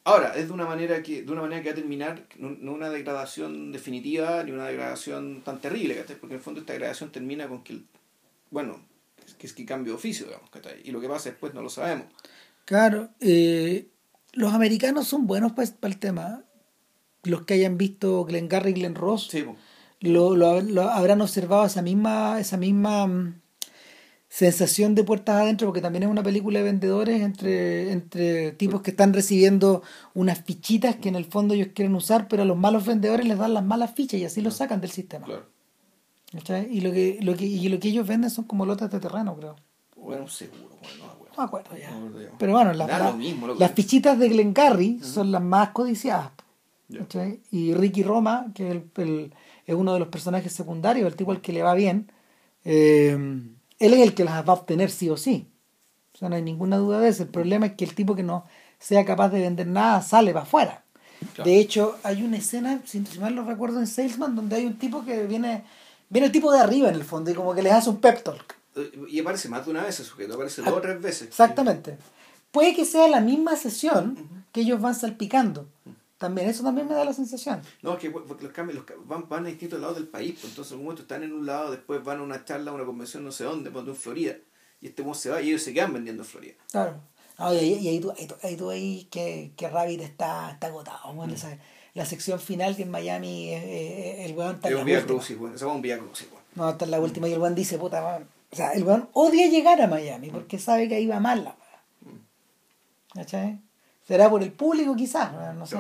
ahora, 0.04 0.34
es 0.34 0.48
de 0.48 0.52
una 0.52 0.64
manera 0.66 1.02
que 1.02 1.22
de 1.22 1.30
una 1.30 1.42
manera 1.42 1.62
que 1.62 1.68
va 1.68 1.72
a 1.72 1.76
terminar, 1.76 2.26
no, 2.38 2.50
no 2.58 2.72
una 2.72 2.90
degradación 2.90 3.70
definitiva, 3.70 4.42
ni 4.42 4.50
una 4.52 4.66
degradación 4.66 5.42
tan 5.42 5.60
terrible, 5.60 6.02
porque 6.20 6.34
en 6.34 6.38
el 6.38 6.40
fondo 6.40 6.60
esta 6.60 6.72
degradación 6.72 7.12
termina 7.12 7.46
con 7.48 7.62
que, 7.62 7.74
el- 7.74 7.84
bueno, 8.50 8.84
que 9.38 9.46
es 9.46 9.52
que 9.52 9.64
cambio 9.64 9.92
de 9.92 9.96
oficio, 9.98 10.26
digamos, 10.26 10.50
¿cachai? 10.50 10.80
y 10.84 10.90
lo 10.90 11.00
que 11.00 11.08
pasa 11.08 11.30
después 11.30 11.54
no 11.54 11.62
lo 11.62 11.70
sabemos. 11.70 12.06
Claro, 12.64 13.10
eh, 13.20 13.88
los 14.32 14.52
americanos 14.52 15.08
son 15.08 15.26
buenos 15.26 15.52
para 15.52 15.68
el 15.82 15.98
tema. 15.98 16.44
Los 17.24 17.44
que 17.44 17.54
hayan 17.54 17.76
visto 17.78 18.24
Glengarry 18.24 18.70
y 18.70 18.74
Glen 18.74 18.94
Ross 18.94 19.28
Sí, 19.30 19.44
lo- 20.00 20.34
lo 20.36 20.82
habrán 20.90 21.20
observado 21.20 21.66
esa 21.66 21.82
misma, 21.82 22.40
esa 22.40 22.56
misma 22.56 23.06
mm, 23.06 23.40
sensación 24.28 24.94
de 24.94 25.02
puertas 25.04 25.36
adentro, 25.42 25.66
porque 25.66 25.80
también 25.80 26.04
es 26.04 26.08
una 26.08 26.22
película 26.22 26.60
de 26.60 26.64
vendedores 26.64 27.20
entre, 27.20 27.90
entre 27.90 28.52
tipos 28.52 28.80
que 28.80 28.90
están 28.92 29.12
recibiendo 29.12 29.82
unas 30.14 30.42
fichitas 30.44 30.96
que 30.96 31.08
en 31.08 31.16
el 31.16 31.24
fondo 31.24 31.54
ellos 31.54 31.68
quieren 31.74 31.94
usar, 31.96 32.28
pero 32.28 32.42
a 32.44 32.46
los 32.46 32.56
malos 32.56 32.86
vendedores 32.86 33.26
les 33.26 33.36
dan 33.38 33.54
las 33.54 33.64
malas 33.64 33.92
fichas 33.94 34.20
y 34.20 34.24
así 34.24 34.40
los 34.40 34.54
sacan 34.54 34.80
del 34.80 34.90
sistema. 34.92 35.26
claro. 35.26 35.49
¿Cachai? 36.32 36.68
Y 36.70 36.80
lo 36.80 36.92
que, 36.92 37.18
lo 37.22 37.34
que, 37.36 37.44
y 37.46 37.68
lo 37.68 37.80
que 37.80 37.88
ellos 37.88 38.06
venden 38.06 38.30
son 38.30 38.44
como 38.44 38.64
lotes 38.64 38.90
de 38.90 39.00
terreno, 39.00 39.34
creo. 39.36 39.56
Bueno, 39.96 40.28
seguro, 40.28 40.68
bueno, 40.80 40.96
no 40.98 41.04
me 41.06 41.12
acuerdo. 41.12 41.32
No 41.36 41.42
me 41.42 41.44
acuerdo 41.44 41.76
ya. 41.76 41.90
No 41.90 42.06
acuerdo. 42.06 42.30
Pero 42.38 42.52
bueno, 42.52 42.72
las, 42.72 42.88
las- 42.88 43.16
mismo, 43.16 43.46
fichitas 43.74 44.18
de 44.18 44.28
Glengarry 44.28 45.00
son 45.02 45.32
las 45.32 45.42
más 45.42 45.70
codiciadas. 45.70 46.30
¿cachai? 46.96 47.40
Y 47.50 47.74
Ricky 47.74 48.02
Roma, 48.02 48.46
que 48.54 48.68
es, 48.68 48.72
el- 48.74 48.90
el- 48.96 49.34
es 49.66 49.74
uno 49.74 49.92
de 49.94 50.00
los 50.00 50.08
personajes 50.08 50.52
secundarios, 50.52 51.06
el 51.06 51.14
tipo 51.16 51.30
al 51.32 51.40
que 51.40 51.52
le 51.52 51.62
va 51.62 51.74
bien, 51.74 52.10
eh, 52.64 53.12
él 53.78 53.94
es 53.94 54.00
el 54.00 54.14
que 54.14 54.24
las 54.24 54.46
va 54.46 54.52
a 54.52 54.56
obtener 54.56 54.90
sí 54.90 55.08
o 55.08 55.16
sí. 55.16 55.46
O 56.14 56.18
sea, 56.18 56.28
no 56.28 56.36
hay 56.36 56.42
ninguna 56.42 56.76
duda 56.76 57.00
de 57.00 57.08
eso. 57.08 57.22
El 57.22 57.28
problema 57.28 57.66
es 57.66 57.72
que 57.74 57.84
el 57.84 57.94
tipo 57.94 58.14
que 58.14 58.22
no 58.22 58.44
sea 58.78 59.04
capaz 59.04 59.28
de 59.30 59.40
vender 59.40 59.66
nada 59.66 60.02
sale 60.02 60.32
para 60.32 60.42
afuera. 60.44 60.84
Claro. 61.34 61.50
De 61.50 61.58
hecho, 61.60 61.96
hay 62.02 62.22
una 62.22 62.38
escena, 62.38 62.80
si 62.84 63.04
si 63.04 63.18
mal 63.18 63.34
lo 63.34 63.44
recuerdo, 63.44 63.78
en 63.78 63.86
Salesman, 63.86 64.34
donde 64.34 64.56
hay 64.56 64.66
un 64.66 64.78
tipo 64.78 65.04
que 65.04 65.26
viene, 65.26 65.64
viene 66.10 66.26
el 66.26 66.32
tipo 66.32 66.52
de 66.52 66.60
arriba 66.60 66.88
en 66.90 66.94
el 66.96 67.04
fondo 67.04 67.30
y 67.30 67.34
como 67.34 67.54
que 67.54 67.62
les 67.62 67.72
hace 67.72 67.88
un 67.88 68.00
pep 68.00 68.22
talk. 68.22 68.56
Y 69.08 69.18
aparece 69.20 69.48
más 69.48 69.64
de 69.64 69.70
una 69.70 69.82
vez 69.82 69.94
ese 69.98 70.04
sujeto, 70.08 70.34
aparece 70.34 70.60
Ah, 70.64 70.70
dos 70.70 70.78
o 70.78 70.82
tres 70.82 71.00
veces. 71.00 71.28
Exactamente. 71.28 71.96
Puede 72.52 72.74
que 72.74 72.84
sea 72.84 73.08
la 73.08 73.20
misma 73.20 73.56
sesión 73.56 74.44
que 74.52 74.60
ellos 74.60 74.80
van 74.80 74.94
salpicando. 74.94 75.66
También, 76.18 76.50
eso 76.50 76.62
también 76.62 76.86
me 76.86 76.94
da 76.94 77.04
la 77.04 77.14
sensación. 77.14 77.62
No, 77.80 77.94
es 77.94 77.98
que 78.00 78.10
porque 78.10 78.44
los 78.44 78.52
cambios 78.52 78.78
los 78.78 79.06
van, 79.06 79.26
van 79.28 79.46
a 79.46 79.48
distintos 79.48 79.80
lados 79.80 79.96
del 79.96 80.06
país, 80.06 80.32
pues 80.38 80.50
entonces 80.52 80.72
en 80.72 80.78
un 80.78 80.84
momento 80.84 81.02
están 81.02 81.22
en 81.22 81.32
un 81.32 81.46
lado, 81.46 81.70
después 81.70 82.04
van 82.04 82.18
a 82.18 82.22
una 82.22 82.44
charla, 82.44 82.72
a 82.72 82.74
una 82.74 82.84
convención 82.84 83.24
no 83.24 83.32
sé 83.32 83.44
dónde, 83.44 83.70
pues, 83.70 83.86
en 83.86 83.96
Florida, 83.96 84.36
y 84.82 84.88
este 84.88 85.02
mozo 85.02 85.20
se 85.22 85.30
va 85.30 85.40
y 85.40 85.48
ellos 85.48 85.62
se 85.62 85.72
quedan 85.72 85.94
vendiendo 85.94 86.22
en 86.22 86.28
Florida. 86.28 86.54
Claro. 86.70 87.00
No, 87.38 87.54
y 87.54 87.56
ahí, 87.56 87.72
y 87.80 87.88
ahí 87.88 88.00
tú, 88.00 88.10
ahí 88.10 88.26
tú, 88.26 88.34
ahí 88.42 88.56
tú 88.56 88.68
ahí 88.70 89.08
que, 89.10 89.52
que 89.56 89.68
Rabbit 89.70 90.02
está, 90.02 90.50
está 90.50 90.66
agotado. 90.66 91.14
bueno, 91.14 91.34
la 91.94 92.04
sección 92.04 92.38
final 92.40 92.76
que 92.76 92.82
en 92.82 92.90
Miami 92.90 93.48
eh, 93.48 93.56
eh, 93.56 94.24
el 94.26 94.36
weón 94.36 94.56
está 94.56 94.68
Es 94.68 94.74
en 94.74 94.78
la 94.78 94.84
última. 94.84 95.06
crucis, 95.06 95.38
bueno, 95.38 95.56
ese 95.56 95.64
va 95.64 95.72
un 95.72 95.82
crucis, 95.82 96.28
bueno. 96.30 96.44
No, 96.54 96.70
está 96.70 96.84
en 96.84 96.90
la 96.92 97.00
última 97.00 97.28
y 97.28 97.32
el 97.32 97.38
weón 97.38 97.54
dice, 97.54 97.78
puta, 97.78 98.04
weón. 98.04 98.28
O 98.52 98.56
sea, 98.56 98.72
el 98.72 98.84
weón 98.84 99.08
odia 99.12 99.48
llegar 99.48 99.80
a 99.80 99.86
Miami 99.86 100.30
porque 100.30 100.58
sabe 100.58 100.88
que 100.88 100.96
ahí 100.96 101.06
va 101.06 101.20
mal 101.20 101.44
la 101.44 101.50
weá. 101.50 102.14
¿Cachai? 103.14 103.60
Será 104.06 104.28
por 104.30 104.42
el 104.42 104.52
público 104.52 104.94
quizás, 104.96 105.32
weón, 105.34 105.58
no 105.58 105.66
sé. 105.66 105.76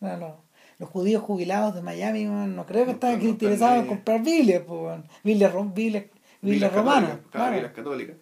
No, 0.00 0.16
no. 0.16 0.36
Los 0.78 0.88
judíos 0.90 1.22
jubilados 1.22 1.74
de 1.74 1.82
Miami, 1.82 2.26
weón, 2.28 2.54
no 2.54 2.64
creo 2.66 2.82
que 2.84 2.92
No, 2.92 2.94
están 2.94 3.18
no, 3.18 3.24
no, 3.24 3.30
interesados 3.30 3.76
en 3.78 3.82
no, 3.82 3.88
comprar 3.88 4.22
Biblias, 4.22 4.62
pues, 4.66 4.80
weón. 4.80 5.04
Biblias, 5.24 5.52
Biblias, 5.74 6.04
Biblias 6.40 6.72
romanas. 6.72 7.18
claro, 7.30 7.56
vilas 7.56 7.72
católicas. 7.72 8.16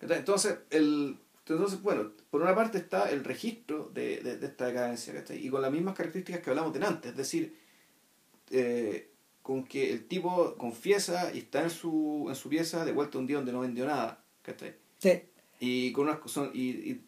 Entonces, 0.00 0.58
el, 0.70 1.18
entonces, 1.46 1.82
bueno, 1.82 2.12
por 2.30 2.42
una 2.42 2.54
parte 2.54 2.78
está 2.78 3.10
el 3.10 3.24
registro 3.24 3.90
de, 3.94 4.18
de, 4.18 4.36
de 4.38 4.46
esta 4.46 4.66
decadencia, 4.66 5.14
¿cachai? 5.14 5.44
Y 5.44 5.48
con 5.50 5.62
las 5.62 5.72
mismas 5.72 5.94
características 5.94 6.42
que 6.42 6.50
hablamos 6.50 6.72
de 6.72 6.84
antes, 6.84 7.10
es 7.12 7.16
decir, 7.16 7.56
eh, 8.50 9.10
con 9.42 9.64
que 9.64 9.90
el 9.90 10.06
tipo 10.06 10.56
confiesa 10.56 11.30
y 11.32 11.38
está 11.38 11.62
en 11.62 11.70
su, 11.70 12.26
en 12.28 12.34
su 12.34 12.48
pieza 12.48 12.84
de 12.84 12.92
vuelta 12.92 13.18
un 13.18 13.26
día 13.26 13.36
donde 13.36 13.52
no 13.52 13.60
vendió 13.60 13.86
nada, 13.86 14.22
¿cachai? 14.42 14.74
Sí. 14.98 15.22
Y 15.60 15.92
con 15.92 16.08
unas 16.08 16.18
y, 16.52 16.60
y, 16.60 17.04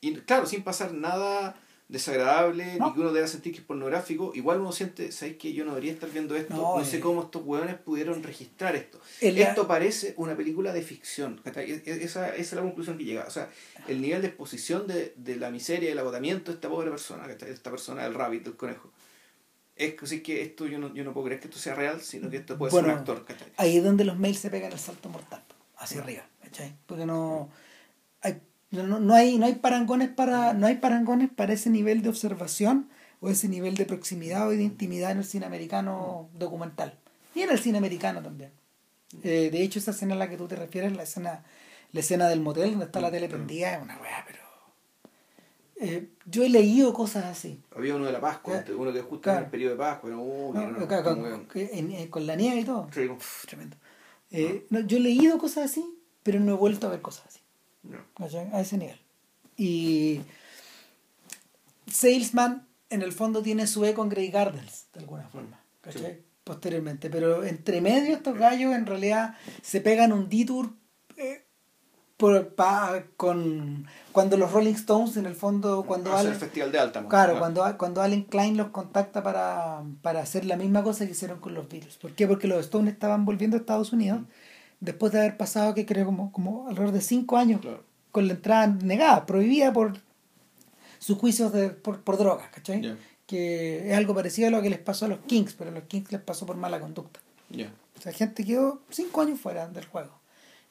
y, 0.00 0.14
claro, 0.20 0.46
sin 0.46 0.62
pasar 0.62 0.94
nada 0.94 1.60
desagradable, 1.92 2.76
No. 2.78 2.88
ni 2.88 2.94
que 2.94 3.00
uno 3.00 3.12
deba 3.12 3.26
sentir 3.28 3.52
que 3.52 3.60
es 3.60 3.64
pornográfico, 3.64 4.32
igual 4.34 4.60
uno 4.60 4.72
siente, 4.72 5.12
¿sabes 5.12 5.36
qué? 5.36 5.52
Yo 5.52 5.64
no 5.64 5.72
debería 5.72 5.92
estar 5.92 6.10
viendo 6.10 6.34
esto, 6.34 6.54
No, 6.54 6.78
no, 6.78 6.84
sé 6.84 6.96
eh. 6.96 7.00
cómo 7.00 7.22
estos 7.22 7.42
hueones 7.44 7.76
pudieron 7.76 8.22
registrar 8.22 8.74
esto. 8.74 8.98
El- 9.20 9.38
Esto 9.38 9.68
parece 9.68 10.14
una 10.16 10.34
película 10.36 10.72
de 10.72 10.82
ficción. 10.82 11.40
E- 11.44 11.82
e- 11.84 12.04
Esa, 12.04 12.30
esa 12.30 12.36
es 12.40 12.52
la 12.54 12.62
conclusión 12.62 12.98
que 12.98 13.04
llega. 13.04 13.24
O 13.26 13.30
sea, 13.30 13.50
el 13.86 14.00
nivel 14.00 14.22
de 14.22 14.28
exposición 14.28 14.86
de, 14.86 15.12
de 15.16 15.36
la 15.36 15.50
miseria 15.50 15.90
y 15.90 15.92
el 15.92 15.98
agotamiento 15.98 16.50
de 16.50 16.56
esta 16.56 16.68
pobre 16.68 16.90
persona, 16.90 17.26
esta 17.30 17.70
persona 17.70 18.04
del 18.04 18.14
rabbit, 18.14 18.42
del 18.44 18.56
conejo. 18.56 18.90
Es 19.76 19.94
que, 19.94 20.06
sí 20.06 20.20
que 20.22 20.42
esto 20.42 20.66
yo 20.66 20.78
no, 20.78 20.92
yo 20.94 21.04
no 21.04 21.12
puedo 21.12 21.26
creer 21.26 21.40
que 21.40 21.48
esto 21.48 21.58
sea 21.58 21.74
real, 21.74 22.00
sino 22.00 22.28
que 22.30 22.38
esto 22.38 22.56
puede 22.58 22.70
Bueno, 22.72 22.88
ser 22.88 22.94
un 22.94 23.00
actor. 23.00 23.26
Ahí 23.56 23.76
es 23.78 23.84
donde 23.84 24.04
los 24.04 24.18
mails 24.18 24.38
se 24.38 24.50
pegan 24.50 24.72
el 24.72 24.78
salto 24.78 25.08
mortal, 25.08 25.42
hacia 25.76 26.02
arriba, 26.02 26.26
¿cachai? 26.42 26.74
Porque 26.86 27.06
no 27.06 27.50
no, 28.72 28.98
no 29.00 29.14
hay, 29.14 29.38
no 29.38 29.46
hay 29.46 29.54
parangones 29.56 30.08
para, 30.08 30.54
no 30.54 30.66
hay 30.66 30.76
parangones 30.76 31.30
para 31.30 31.52
ese 31.52 31.70
nivel 31.70 32.02
de 32.02 32.08
observación 32.08 32.88
o 33.20 33.28
ese 33.28 33.48
nivel 33.48 33.74
de 33.76 33.84
proximidad 33.84 34.48
o 34.48 34.50
de 34.50 34.62
intimidad 34.62 35.10
en 35.12 35.18
el 35.18 35.24
cine 35.24 35.46
americano 35.46 36.28
documental. 36.34 36.98
Y 37.34 37.40
en 37.42 37.50
el 37.50 37.58
cine 37.58 37.78
americano 37.78 38.22
también. 38.22 38.50
Eh, 39.22 39.50
de 39.52 39.62
hecho, 39.62 39.78
esa 39.78 39.90
escena 39.92 40.14
a 40.14 40.18
la 40.18 40.28
que 40.28 40.36
tú 40.36 40.48
te 40.48 40.56
refieres, 40.56 40.96
la 40.96 41.02
escena, 41.02 41.44
la 41.92 42.00
escena 42.00 42.28
del 42.28 42.40
motel 42.40 42.70
donde 42.70 42.86
está 42.86 43.00
la 43.00 43.10
tele 43.10 43.28
prendida, 43.28 43.74
es 43.76 43.82
una 43.82 43.98
weá, 43.98 44.24
pero. 44.26 44.38
eh, 45.76 46.08
yo 46.26 46.44
he 46.44 46.48
leído 46.48 46.92
cosas 46.94 47.24
así. 47.24 47.60
Había 47.76 47.94
uno 47.96 48.06
de 48.06 48.12
la 48.12 48.20
Pascua, 48.20 48.62
Claro. 48.62 48.80
uno 48.80 48.92
que 48.92 49.00
justo 49.02 49.20
Claro. 49.22 49.38
en 49.40 49.44
el 49.44 49.50
periodo 49.50 49.72
de 49.72 49.78
Pascua, 49.78 50.10
No, 50.10 50.52
acá, 50.84 51.02
con, 51.02 51.46
en- 51.54 51.92
eh, 51.92 52.10
la 52.14 52.36
nieve 52.36 52.60
y 52.60 52.64
todo. 52.64 52.88
Sí, 52.92 53.06
como- 53.06 53.18
Uf, 53.18 53.46
tremendo. 53.46 53.76
Eh, 54.30 54.66
no, 54.70 54.80
yo 54.80 54.96
he 54.96 55.00
leído 55.00 55.36
cosas 55.38 55.70
así, 55.70 55.84
pero 56.22 56.40
no 56.40 56.52
he 56.54 56.56
vuelto 56.56 56.86
a 56.86 56.90
ver 56.90 57.02
cosas 57.02 57.26
así. 57.26 57.40
No. 57.82 57.98
A 58.52 58.60
ese 58.60 58.78
nivel. 58.78 58.98
Y 59.56 60.20
Salesman, 61.90 62.66
en 62.90 63.02
el 63.02 63.12
fondo, 63.12 63.42
tiene 63.42 63.66
su 63.66 63.84
eco 63.84 64.02
en 64.02 64.08
Grey 64.08 64.30
Gardens, 64.30 64.86
de 64.92 65.00
alguna 65.00 65.28
forma. 65.28 65.58
¿cachai? 65.80 66.22
Posteriormente. 66.44 67.10
Pero 67.10 67.44
entre 67.44 67.80
medio, 67.80 68.14
estos 68.14 68.36
gallos 68.36 68.74
en 68.74 68.86
realidad 68.86 69.36
se 69.62 69.80
pegan 69.80 70.12
un 70.12 70.28
detour 70.28 70.70
eh, 71.16 71.44
por, 72.16 72.54
pa- 72.54 73.04
con 73.16 73.86
cuando 74.12 74.36
los 74.36 74.52
Rolling 74.52 74.74
Stones 74.74 75.16
en 75.16 75.26
el 75.26 75.34
fondo 75.34 75.84
cuando 75.84 76.14
Allen, 76.16 76.32
el 76.32 76.38
festival 76.38 76.70
de 76.72 76.78
Altamont. 76.78 77.10
claro 77.10 77.38
cuando 77.38 77.76
cuando 77.78 78.00
Allen 78.00 78.22
Klein 78.24 78.56
los 78.56 78.68
contacta 78.68 79.22
para, 79.22 79.82
para 80.02 80.20
hacer 80.20 80.44
la 80.44 80.56
misma 80.56 80.82
cosa 80.84 81.04
que 81.04 81.12
hicieron 81.12 81.40
con 81.40 81.54
los 81.54 81.68
Beatles 81.68 81.96
¿por 81.96 82.12
qué? 82.12 82.28
porque 82.28 82.46
los 82.46 82.60
Stones 82.60 82.92
estaban 82.94 83.24
volviendo 83.24 83.56
a 83.56 83.60
Estados 83.60 83.92
Unidos 83.92 84.20
después 84.82 85.12
de 85.12 85.20
haber 85.20 85.36
pasado 85.36 85.74
que 85.74 85.86
creo 85.86 86.04
como 86.06 86.30
como 86.32 86.68
alrededor 86.68 86.92
de 86.92 87.00
cinco 87.00 87.36
años 87.38 87.60
Claro. 87.62 87.82
con 88.10 88.26
la 88.26 88.34
entrada 88.34 88.66
negada 88.66 89.24
prohibida 89.24 89.72
por 89.72 89.98
sus 90.98 91.16
juicios 91.18 91.52
de 91.52 91.70
por, 91.70 92.00
por 92.02 92.16
drogas 92.18 92.48
¿cachai? 92.50 92.82
Ya. 92.82 92.96
que 93.26 93.90
es 93.90 93.96
algo 93.96 94.14
parecido 94.14 94.48
a 94.48 94.50
lo 94.50 94.60
que 94.62 94.70
les 94.70 94.78
pasó 94.78 95.06
a 95.06 95.08
los 95.08 95.20
Kings 95.20 95.54
pero 95.54 95.70
a 95.70 95.72
los 95.74 95.84
Kings 95.84 96.12
les 96.12 96.20
pasó 96.20 96.44
por 96.46 96.56
mala 96.56 96.78
conducta 96.80 97.20
Ya. 97.50 97.72
o 97.98 98.00
sea, 98.02 98.12
gente 98.12 98.44
quedó 98.44 98.80
cinco 98.90 99.20
años 99.22 99.40
fuera 99.40 99.68
del 99.68 99.84
juego. 99.86 100.10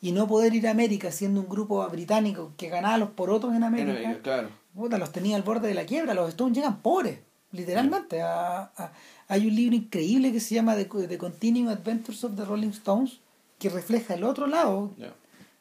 Y 0.03 0.14
no 0.14 0.28
poder 0.28 0.55
ir 0.55 0.68
a 0.68 0.72
América 0.72 1.12
siendo 1.12 1.41
un 1.41 1.47
grupo 1.47 1.88
británico 1.88 2.53
que 2.57 2.70
ganaba 2.70 2.97
los 2.97 3.09
porotos 3.12 3.51
en 3.51 3.57
En 3.57 3.64
América, 3.66 3.99
América, 3.99 4.22
claro. 4.24 4.49
puta, 4.74 4.97
los 4.97 5.12
tenía 5.12 5.36
al 5.36 5.43
borde 5.43 5.68
de 5.68 5.76
la 5.76 5.86
quiebra. 5.86 6.16
Los 6.16 6.30
Stones 6.30 6.55
llegan 6.57 6.82
pobres, 6.82 7.20
literalmente. 7.51 8.24
A- 8.24 8.72
a- 8.76 8.91
hay 9.28 9.45
un 9.47 9.55
libro 9.55 9.76
increíble 9.76 10.32
que 10.32 10.39
se 10.39 10.55
llama 10.55 10.76
The, 10.76 10.86
The 11.07 11.18
Continuing 11.20 11.68
Adventures 11.70 12.24
of 12.24 12.36
the 12.36 12.45
Rolling 12.45 12.70
Stones, 12.72 13.20
que 13.62 13.70
refleja 13.70 14.16
el 14.16 14.24
otro 14.24 14.47
lado. 14.47 14.91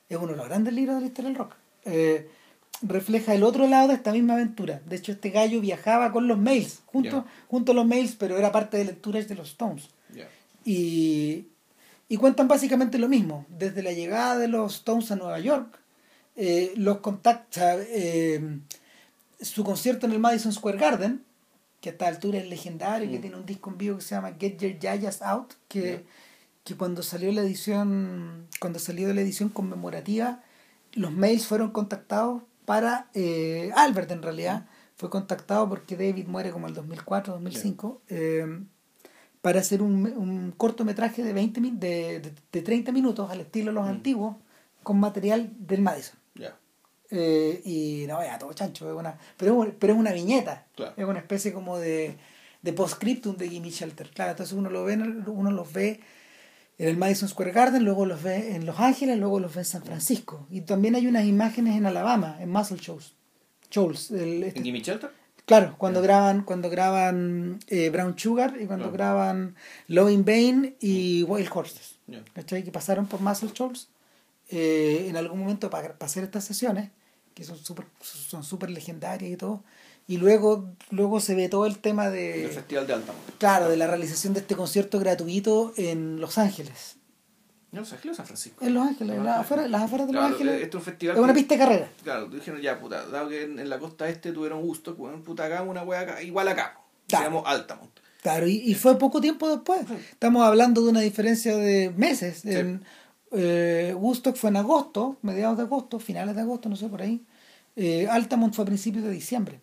Es 0.08 0.16
uno 0.18 0.28
de 0.32 0.36
los 0.38 0.48
grandes 0.48 0.72
libros 0.74 0.96
de 0.96 1.00
la 1.02 1.06
historia 1.08 1.28
del 1.28 1.38
rock. 1.38 1.54
Eh, 1.84 2.28
refleja 2.82 3.34
el 3.34 3.42
otro 3.42 3.66
lado 3.66 3.88
de 3.88 3.94
esta 3.94 4.10
misma 4.12 4.32
aventura. 4.34 4.80
De 4.86 4.96
hecho, 4.96 5.12
este 5.12 5.28
gallo 5.30 5.60
viajaba 5.60 6.10
con 6.10 6.26
los 6.26 6.38
mails, 6.38 6.80
junto, 6.86 7.26
junto 7.48 7.72
a 7.72 7.74
los 7.74 7.86
mails, 7.86 8.16
pero 8.18 8.38
era 8.38 8.50
parte 8.50 8.78
de 8.78 8.86
lecturas 8.86 9.28
de 9.28 9.34
los 9.34 9.50
Stones. 9.50 9.90
Y, 10.64 11.48
y 12.08 12.16
cuentan 12.16 12.48
básicamente 12.48 12.98
lo 12.98 13.08
mismo. 13.08 13.44
Desde 13.50 13.82
la 13.82 13.92
llegada 13.92 14.38
de 14.38 14.48
los 14.48 14.76
Stones 14.76 15.10
a 15.10 15.16
Nueva 15.16 15.38
York, 15.40 15.78
eh, 16.36 16.72
los 16.76 16.98
contactos, 16.98 17.62
su 19.40 19.62
concierto 19.64 20.06
en 20.06 20.12
el 20.12 20.18
Madison 20.18 20.52
Square 20.52 20.78
Garden, 20.78 21.22
que 21.80 21.90
a 21.90 21.92
esta 21.92 22.08
altura 22.08 22.38
es 22.38 22.46
legendario, 22.48 23.10
que 23.10 23.18
Mm. 23.18 23.22
tiene 23.22 23.36
un 23.36 23.46
disco 23.46 23.70
en 23.70 23.78
vivo 23.78 23.96
que 23.96 24.02
se 24.02 24.14
llama 24.14 24.32
Get 24.38 24.58
Your 24.58 24.78
Yayas 24.78 25.22
Out, 25.22 25.52
que. 25.68 26.04
Que 26.70 26.76
cuando 26.78 27.02
salió 27.02 27.30
la 27.32 27.42
edición, 27.42 28.46
cuando 28.60 28.78
salió 28.78 29.12
la 29.12 29.20
edición 29.20 29.48
conmemorativa, 29.48 30.42
los 30.92 31.12
mails 31.12 31.46
fueron 31.46 31.70
contactados 31.70 32.42
para 32.64 33.08
eh, 33.14 33.70
Albert 33.76 34.10
en 34.12 34.22
realidad 34.22 34.66
fue 34.96 35.08
contactado 35.10 35.68
porque 35.68 35.96
David 35.96 36.26
muere 36.26 36.50
como 36.50 36.66
el 36.68 36.74
2004 36.74 37.32
2005 37.34 38.02
eh, 38.08 38.46
para 39.40 39.60
hacer 39.60 39.80
un, 39.82 40.06
un 40.06 40.52
cortometraje 40.56 41.22
de 41.22 41.32
20 41.32 41.60
min- 41.60 41.80
de, 41.80 42.20
de, 42.20 42.32
de 42.52 42.62
30 42.62 42.92
minutos 42.92 43.30
al 43.30 43.40
estilo 43.40 43.70
de 43.70 43.74
los 43.74 43.86
Mm. 43.86 43.90
antiguos 43.90 44.36
con 44.82 45.00
material 45.00 45.50
del 45.58 45.80
Madison 45.82 46.18
Ya. 46.34 46.56
Eh, 47.10 47.62
y 47.64 48.04
no 48.06 48.22
ya 48.22 48.38
todo 48.38 48.52
chancho 48.52 48.88
es 48.90 48.96
una, 48.96 49.18
pero, 49.36 49.74
pero 49.78 49.94
es 49.94 49.98
una 49.98 50.12
viñeta 50.12 50.66
Claro. 50.76 50.92
es 50.96 51.04
una 51.04 51.18
especie 51.18 51.52
como 51.52 51.78
de, 51.78 52.18
de 52.62 52.72
postscriptum 52.72 53.36
de 53.36 53.48
Gimme 53.48 53.70
Shelter 53.70 54.10
claro 54.10 54.32
entonces 54.32 54.54
uno 54.56 54.68
lo 54.70 54.84
ve 54.84 54.94
uno 55.26 55.50
los 55.50 55.72
ve 55.72 56.00
en 56.82 56.88
el 56.88 56.96
Madison 56.96 57.28
Square 57.28 57.52
Garden, 57.52 57.84
luego 57.84 58.06
los 58.06 58.22
ve 58.22 58.54
en 58.54 58.64
Los 58.66 58.78
Ángeles, 58.80 59.18
luego 59.18 59.38
los 59.38 59.54
ve 59.54 59.60
en 59.60 59.64
San 59.66 59.82
Francisco. 59.82 60.46
Y 60.50 60.62
también 60.62 60.94
hay 60.94 61.06
unas 61.06 61.24
imágenes 61.26 61.76
en 61.76 61.84
Alabama, 61.86 62.38
en 62.40 62.50
Muscle 62.50 62.78
Shoals. 62.80 63.14
Shoals 63.70 64.10
el- 64.10 64.42
este- 64.44 64.58
¿En 64.60 64.64
Jimmy 64.64 64.80
Shelter? 64.80 65.10
claro, 65.44 65.74
cuando 65.78 66.00
graban, 66.00 66.42
cuando 66.44 66.70
graban 66.70 67.58
eh, 67.68 67.90
Brown 67.90 68.18
Sugar 68.18 68.56
y 68.60 68.66
cuando 68.66 68.84
Claro. 68.86 68.92
graban 68.92 69.56
Love 69.88 70.10
in 70.10 70.24
Vain 70.24 70.76
y 70.80 71.22
Wild 71.24 71.48
Horses. 71.52 71.96
¿Cachai? 72.34 72.64
Que 72.64 72.72
pasaron 72.72 73.06
por 73.06 73.20
Muscle 73.20 73.50
Shoals 73.54 73.88
eh, 74.48 75.06
en 75.08 75.16
algún 75.16 75.38
momento 75.38 75.70
para, 75.70 75.92
para 75.98 76.06
hacer 76.06 76.24
estas 76.24 76.44
sesiones, 76.44 76.90
que 77.34 77.44
son 77.44 77.56
súper 77.58 77.86
son 78.00 78.42
súper 78.42 78.70
legendarias 78.70 79.30
y 79.30 79.36
todo. 79.36 79.62
Y 80.10 80.16
luego, 80.16 80.68
luego 80.90 81.20
se 81.20 81.36
ve 81.36 81.48
todo 81.48 81.66
el 81.66 81.78
tema 81.78 82.10
de... 82.10 82.46
El 82.46 82.50
festival 82.50 82.84
de 82.84 82.94
Altamont. 82.94 83.22
Claro, 83.38 83.68
de 83.68 83.76
la 83.76 83.86
realización 83.86 84.34
de 84.34 84.40
este 84.40 84.56
concierto 84.56 84.98
gratuito 84.98 85.72
en 85.76 86.20
Los 86.20 86.36
Ángeles. 86.36 86.96
¿En 87.70 87.78
Los 87.78 87.92
Ángeles 87.92 88.14
o 88.14 88.16
San 88.16 88.26
Francisco? 88.26 88.64
En 88.64 88.74
Los 88.74 88.88
Ángeles, 88.88 89.14
Los 89.18 89.24
las 89.24 89.38
afueras, 89.38 89.70
las 89.70 89.82
afueras 89.82 90.08
de 90.08 90.12
Los 90.12 90.20
Claro, 90.20 90.34
Ángeles. 90.34 90.54
Este 90.56 90.66
es 90.68 90.74
un 90.74 90.82
festival. 90.82 91.16
Es 91.16 91.22
una 91.22 91.32
pista 91.32 91.54
de 91.54 91.58
carrera. 91.60 91.88
Claro, 92.02 92.26
dijeron 92.26 92.60
ya, 92.60 92.80
puta, 92.80 93.06
dado 93.06 93.28
que 93.28 93.44
en, 93.44 93.60
en 93.60 93.70
la 93.70 93.78
costa 93.78 94.08
este 94.08 94.32
tuvieron 94.32 94.60
gusto, 94.62 94.96
weón, 94.98 95.22
puta, 95.22 95.44
hagamos 95.44 95.70
una 95.70 95.84
wea 95.84 96.00
acá, 96.00 96.20
igual 96.24 96.48
acá. 96.48 96.80
Se 97.02 97.10
Claro. 97.10 97.24
llamó 97.26 97.46
Altamont. 97.46 97.90
Claro, 98.20 98.48
y, 98.48 98.56
y 98.56 98.74
fue 98.74 98.98
poco 98.98 99.20
tiempo 99.20 99.48
después. 99.48 99.82
Sí. 99.86 99.94
Estamos 100.10 100.44
hablando 100.44 100.82
de 100.82 100.90
una 100.90 101.02
diferencia 101.02 101.56
de 101.56 101.90
meses. 101.96 102.40
Sí. 102.42 102.50
En, 102.50 102.82
eh, 103.30 103.94
Woodstock 103.96 104.34
fue 104.34 104.50
en 104.50 104.56
agosto, 104.56 105.18
mediados 105.22 105.56
de 105.56 105.62
agosto, 105.62 106.00
finales 106.00 106.34
de 106.34 106.40
agosto, 106.42 106.68
no 106.68 106.74
sé 106.74 106.88
por 106.88 107.00
ahí. 107.00 107.24
Eh, 107.76 108.08
Altamont 108.10 108.52
fue 108.52 108.64
a 108.64 108.66
principios 108.66 109.04
de 109.04 109.10
diciembre. 109.12 109.60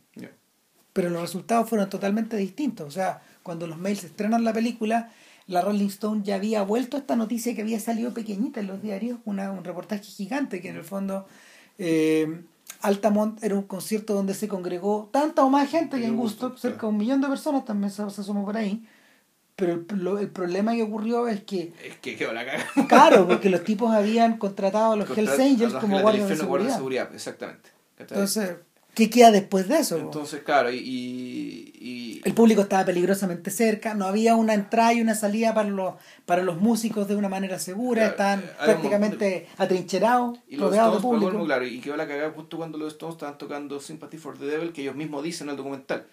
Pero 0.97 1.11
los 1.11 1.21
resultados 1.21 1.69
fueron 1.69 1.89
totalmente 1.91 2.35
distintos. 2.37 2.87
O 2.87 2.91
sea, 2.91 3.21
cuando 3.43 3.67
los 3.67 3.77
mails 3.77 4.03
estrenan 4.03 4.43
la 4.43 4.51
película, 4.51 5.11
la 5.45 5.61
Rolling 5.61 5.85
Stone 5.89 6.21
ya 6.23 6.35
había 6.37 6.63
vuelto 6.63 6.97
esta 6.97 7.15
noticia 7.15 7.53
que 7.53 7.61
había 7.61 7.79
salido 7.79 8.15
pequeñita 8.15 8.61
en 8.61 8.65
los 8.67 8.81
diarios, 8.81 9.19
una, 9.23 9.51
un 9.51 9.63
reportaje 9.63 10.01
gigante 10.03 10.59
que 10.59 10.69
en 10.69 10.77
el 10.77 10.83
fondo 10.83 11.27
eh, 11.77 12.41
Altamont 12.81 13.43
era 13.43 13.53
un 13.53 13.61
concierto 13.61 14.15
donde 14.15 14.33
se 14.33 14.47
congregó 14.47 15.07
tanta 15.13 15.43
o 15.43 15.49
más 15.51 15.69
gente 15.69 15.99
que 15.99 16.07
en 16.07 16.17
Woodstock, 16.17 16.57
cerca 16.57 16.81
de 16.81 16.87
un 16.87 16.97
millón 16.97 17.21
de 17.21 17.27
personas 17.27 17.63
también 17.63 17.91
se, 17.91 17.97
se 18.09 18.21
asomó 18.21 18.43
por 18.43 18.57
ahí. 18.57 18.83
Pero 19.55 19.73
el, 19.73 19.85
lo- 20.03 20.17
el 20.17 20.29
problema 20.29 20.73
que 20.73 20.81
ocurrió 20.81 21.27
es 21.27 21.43
que, 21.43 21.73
Es 21.83 21.97
que 22.01 22.15
quedó 22.15 22.33
la 22.33 22.43
caga. 22.43 22.65
claro, 22.89 23.27
porque 23.27 23.49
los 23.51 23.63
tipos 23.63 23.93
habían 23.93 24.37
contratado 24.39 24.93
a 24.93 24.95
los 24.95 25.05
Contra- 25.07 25.23
Hells 25.35 25.39
Angels 25.39 25.71
a 25.71 25.73
los 25.75 25.83
como 25.83 26.01
guardias 26.01 26.27
de 26.29 26.35
seguridad. 26.37 26.69
de 26.69 26.75
seguridad, 26.75 27.09
exactamente. 27.13 27.69
Entonces, 27.99 28.55
¿qué 28.97 29.11
queda 29.11 29.29
después 29.29 29.67
de 29.67 29.77
eso? 29.77 29.95
Entonces, 29.95 30.41
claro, 30.41 30.71
y, 30.71 30.77
y, 30.79 32.19
El 32.25 32.33
público 32.33 32.63
estaba 32.63 32.83
peligrosamente 32.83 33.51
cerca, 33.51 33.93
no 33.93 34.07
había 34.07 34.33
una 34.33 34.55
entrada 34.55 34.91
y 34.93 35.01
una 35.01 35.13
salida 35.13 35.53
para 35.53 35.69
los, 35.69 35.93
para 36.25 36.41
los 36.41 36.59
músicos 36.59 37.07
de 37.07 37.15
una 37.15 37.29
manera 37.29 37.59
segura, 37.59 38.01
Claro, 38.01 38.11
estaban 38.11 38.39
eh, 38.39 38.65
prácticamente 38.65 39.47
atrincherados, 39.59 40.39
y 40.47 40.57
rodeados 40.57 40.95
de 40.95 41.01
público. 41.01 41.29
colmo, 41.29 41.45
claro, 41.45 41.63
y 41.67 41.79
quedó 41.79 41.95
la 41.95 42.07
cagada 42.07 42.31
justo 42.31 42.57
cuando 42.57 42.79
los 42.79 42.93
Stones 42.93 43.17
estaban 43.17 43.37
tocando 43.37 43.79
Sympathy 43.79 44.17
for 44.17 44.35
the 44.35 44.45
Devil, 44.47 44.73
que 44.73 44.81
ellos 44.81 44.95
mismos 44.95 45.23
dicen 45.23 45.45
en 45.45 45.51
el 45.51 45.57
documental. 45.57 46.07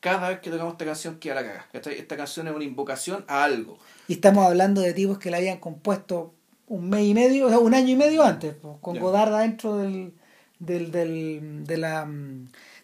Cada 0.00 0.28
vez 0.28 0.40
que 0.40 0.50
tocamos 0.50 0.72
esta 0.72 0.84
canción 0.84 1.18
queda 1.18 1.36
la 1.36 1.42
cagada. 1.42 1.66
¿cachai? 1.72 1.94
Esta 1.98 2.18
canción 2.18 2.46
es 2.48 2.54
una 2.54 2.64
invocación 2.64 3.24
a 3.28 3.44
algo. 3.44 3.78
Y 4.08 4.12
estamos 4.12 4.44
hablando 4.44 4.82
de 4.82 4.92
tipos 4.92 5.18
que 5.18 5.30
la 5.30 5.38
habían 5.38 5.56
compuesto 5.56 6.34
un 6.66 6.90
mes 6.90 7.06
y 7.06 7.14
medio, 7.14 7.46
o 7.46 7.48
sea, 7.48 7.58
un 7.60 7.72
año 7.72 7.88
y 7.88 7.96
medio 7.96 8.22
antes, 8.22 8.56
con 8.82 8.94
Ya. 8.94 9.00
Godard 9.00 9.34
adentro 9.34 9.78
del, 9.78 10.12
del, 10.58 10.90
del, 10.90 11.64
de, 11.64 11.76
la, 11.76 12.08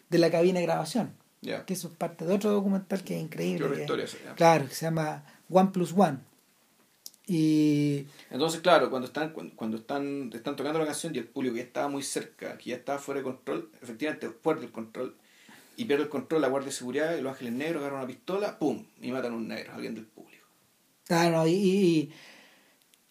de 0.09 0.17
la 0.17 0.31
cabina 0.31 0.59
de 0.59 0.65
grabación. 0.65 1.13
Que 1.41 1.73
eso 1.73 1.89
es 1.89 1.97
parte 1.97 2.23
de 2.25 2.33
otro 2.33 2.51
documental 2.51 3.03
que 3.03 3.17
es 3.17 3.21
increíble. 3.23 3.67
Que- 3.75 3.81
historia 3.81 4.05
claro, 4.35 4.67
que 4.67 4.73
se 4.75 4.85
llama 4.85 5.25
One 5.49 5.71
Plus 5.73 5.93
One. 5.95 6.19
Y 7.25 8.05
Entonces, 8.31 8.59
claro, 8.61 8.89
cuando 8.89 9.07
están, 9.07 9.31
cuando, 9.31 9.55
cuando 9.55 9.77
están, 9.77 10.29
están 10.33 10.55
tocando 10.55 10.79
la 10.79 10.85
canción 10.85 11.15
y 11.15 11.19
el 11.19 11.25
público 11.27 11.55
ya 11.55 11.63
estaba 11.63 11.87
muy 11.87 12.03
cerca, 12.03 12.57
que 12.57 12.71
ya 12.71 12.75
estaba 12.75 12.99
fuera 12.99 13.19
de 13.19 13.23
control, 13.23 13.69
efectivamente 13.81 14.29
pierde 14.29 14.65
el 14.65 14.71
control. 14.71 15.15
Y 15.75 15.85
pierde 15.85 16.03
el 16.03 16.09
control 16.09 16.41
la 16.41 16.49
Guardia 16.49 16.67
de 16.67 16.75
Seguridad 16.75 17.17
y 17.17 17.21
los 17.21 17.31
Ángeles 17.31 17.53
Negros 17.53 17.81
agarran 17.81 17.99
una 17.99 18.07
pistola, 18.07 18.59
¡pum! 18.59 18.85
Y 19.01 19.11
matan 19.11 19.31
a 19.33 19.35
un 19.35 19.47
negro, 19.47 19.71
a 19.71 19.75
alguien 19.75 19.95
del 19.95 20.05
público. 20.05 20.45
Claro, 21.07 21.47
y, 21.47 21.51
y, 21.53 22.11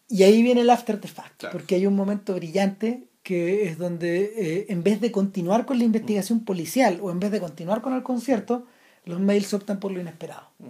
y 0.09 0.23
ahí 0.23 0.43
viene 0.43 0.61
el 0.61 0.71
after 0.71 1.01
the 1.01 1.09
fact, 1.09 1.39
Claro. 1.41 1.53
porque 1.59 1.75
hay 1.75 1.87
un 1.87 1.97
momento 1.97 2.35
brillante 2.35 3.09
que 3.23 3.69
es 3.69 3.79
donde 3.79 4.33
eh, 4.37 4.67
en 4.69 4.83
vez 4.83 5.01
de 5.01 5.13
continuar 5.13 5.65
con 5.67 5.79
la 5.79 5.85
investigación 5.85 6.45
policial 6.45 6.99
o 7.03 7.11
en 7.11 7.21
vez 7.21 7.31
de 7.31 7.41
continuar 7.41 7.81
con 7.81 7.93
el 7.95 8.03
concierto, 8.03 8.67
los 9.05 9.21
mails 9.21 9.53
optan 9.55 9.79
por 9.81 9.93
lo 9.93 10.01
inesperado 10.01 10.49
Mm. 10.59 10.69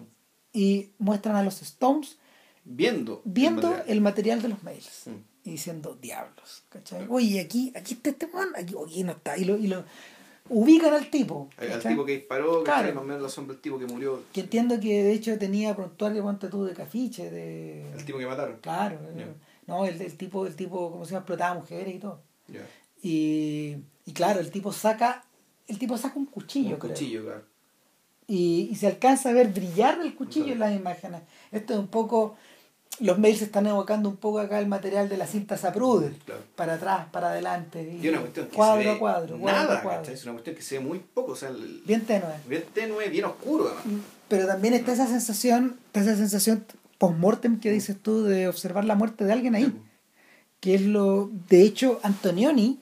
y 0.53 0.91
muestran 0.99 1.37
a 1.37 1.43
los 1.43 1.63
Stones 1.63 2.19
Viendo. 2.65 3.23
el 3.25 3.33
viendo 3.33 3.63
material. 3.69 3.85
el 3.89 4.01
material 4.01 4.43
de 4.43 4.49
los 4.49 4.63
mails 4.63 5.03
Mm. 5.07 5.11
y 5.45 5.51
diciendo 5.53 5.99
diablos, 6.01 6.65
¿cachai? 6.69 7.07
Oye, 7.09 7.41
aquí, 7.41 7.73
aquí 7.75 7.95
está 7.95 8.11
este 8.11 8.27
man, 8.29 8.49
aquí, 8.57 8.75
oye, 8.75 9.03
no 9.03 9.13
está, 9.13 9.37
y 9.39 9.45
lo, 9.45 9.57
y 9.57 9.67
lo 9.69 9.85
ubican 10.51 10.93
al 10.93 11.09
tipo, 11.11 11.49
Al 11.57 11.69
¿cachai? 11.69 11.93
tipo 11.93 12.05
que 12.05 12.13
disparó, 12.19 12.63
Claro. 12.65 12.81
¿cachai? 12.81 12.95
más 12.95 13.03
o 13.03 13.07
menos 13.07 13.23
la 13.23 13.29
sombra 13.31 13.55
del 13.55 13.63
tipo 13.63 13.79
que 13.79 13.87
murió, 13.87 14.23
que 14.33 14.41
entiendo 14.43 14.79
que 14.79 15.03
de 15.03 15.13
hecho 15.13 15.39
tenía 15.39 15.75
prontuario 15.75 16.23
ponte 16.23 16.49
tú 16.49 16.65
de 16.65 16.75
cafiche, 16.75 17.31
de 17.31 17.91
el 17.95 18.05
tipo 18.05 18.19
que 18.19 18.27
mataron. 18.27 18.59
Claro, 18.61 18.99
Ya. 19.17 19.23
eh, 19.23 19.35
no, 19.67 19.87
el, 19.87 20.01
el 20.03 20.17
tipo, 20.19 20.47
el 20.47 20.55
tipo, 20.55 20.91
¿cómo 20.93 21.05
se 21.07 21.13
llama? 21.13 21.21
Explotaba 21.21 21.55
mujeres 21.55 21.95
y 21.95 21.99
todo. 21.99 22.21
Y, 23.03 23.77
y 24.07 24.13
claro, 24.13 24.41
el 24.41 24.51
tipo 24.51 24.73
saca, 24.73 25.25
el 25.69 25.79
tipo 25.79 25.97
saca 25.99 26.19
un 26.19 26.27
cuchillo, 26.27 26.75
Un 26.75 26.81
creo. 26.81 26.93
cuchillo, 26.93 27.25
claro. 27.25 27.43
Y, 28.29 28.69
y 28.71 28.77
se 28.77 28.87
alcanza 28.87 29.31
a 29.31 29.33
ver 29.33 29.49
brillar 29.49 29.99
el 30.01 30.15
cuchillo 30.15 30.53
en 30.53 30.61
las 30.61 30.75
imágenes. 30.75 31.23
Esto 31.51 31.75
es 31.75 31.79
un 31.81 31.89
poco, 31.89 32.37
los 33.01 33.19
mails 33.19 33.43
están 33.43 33.67
evocando 33.67 34.09
un 34.09 34.17
poco 34.17 34.39
acá 34.39 34.61
el 34.61 34.69
material 34.69 35.09
de 35.09 35.17
la 35.17 35.27
cinta 35.27 35.57
Zapruder, 35.59 36.13
Claro. 36.25 36.41
para 36.55 36.75
atrás, 36.75 37.09
para 37.11 37.31
adelante, 37.31 37.83
y 38.01 38.05
Y 38.07 38.09
una 38.09 38.21
cuestión 38.21 38.47
que 38.47 38.57
cuadro 38.57 38.81
se 38.83 38.89
ve 38.89 38.95
a 38.95 38.99
cuadro, 38.99 39.39
cuadro 39.39 39.59
nada, 39.69 39.83
cuadro. 39.83 40.01
¿cachai? 40.03 40.15
Es 40.15 40.23
una 40.25 40.33
cuestión 40.35 40.57
que 40.57 40.63
se 40.63 40.79
ve 40.79 40.85
muy 40.85 41.01
poco, 41.01 41.33
o 41.33 41.37
sea, 41.37 41.49
el, 41.49 41.83
Bien 41.85 42.03
tenue. 42.07 42.29
bien 42.47 42.65
tenue, 42.73 43.09
bien 43.09 43.25
oscuro 43.25 43.67
además. 43.67 44.07
Pero 44.29 44.47
también 44.47 44.75
está 44.75 44.93
esa 44.93 45.09
sensación, 45.09 45.77
está 45.87 46.01
esa 46.01 46.17
sensación 46.17 46.65
post-mortem 46.99 47.59
que 47.59 47.71
dices 47.73 47.97
tú 48.01 48.23
de 48.23 48.47
observar 48.49 48.85
la 48.85 48.95
muerte 48.95 49.25
de 49.25 49.33
alguien 49.33 49.57
ahí. 49.57 49.65
Sí. 49.65 49.73
Que 50.63 50.75
es 50.77 50.83
lo 50.83 51.29
de 51.51 51.63
hecho 51.63 51.99
Antonioni 52.05 52.79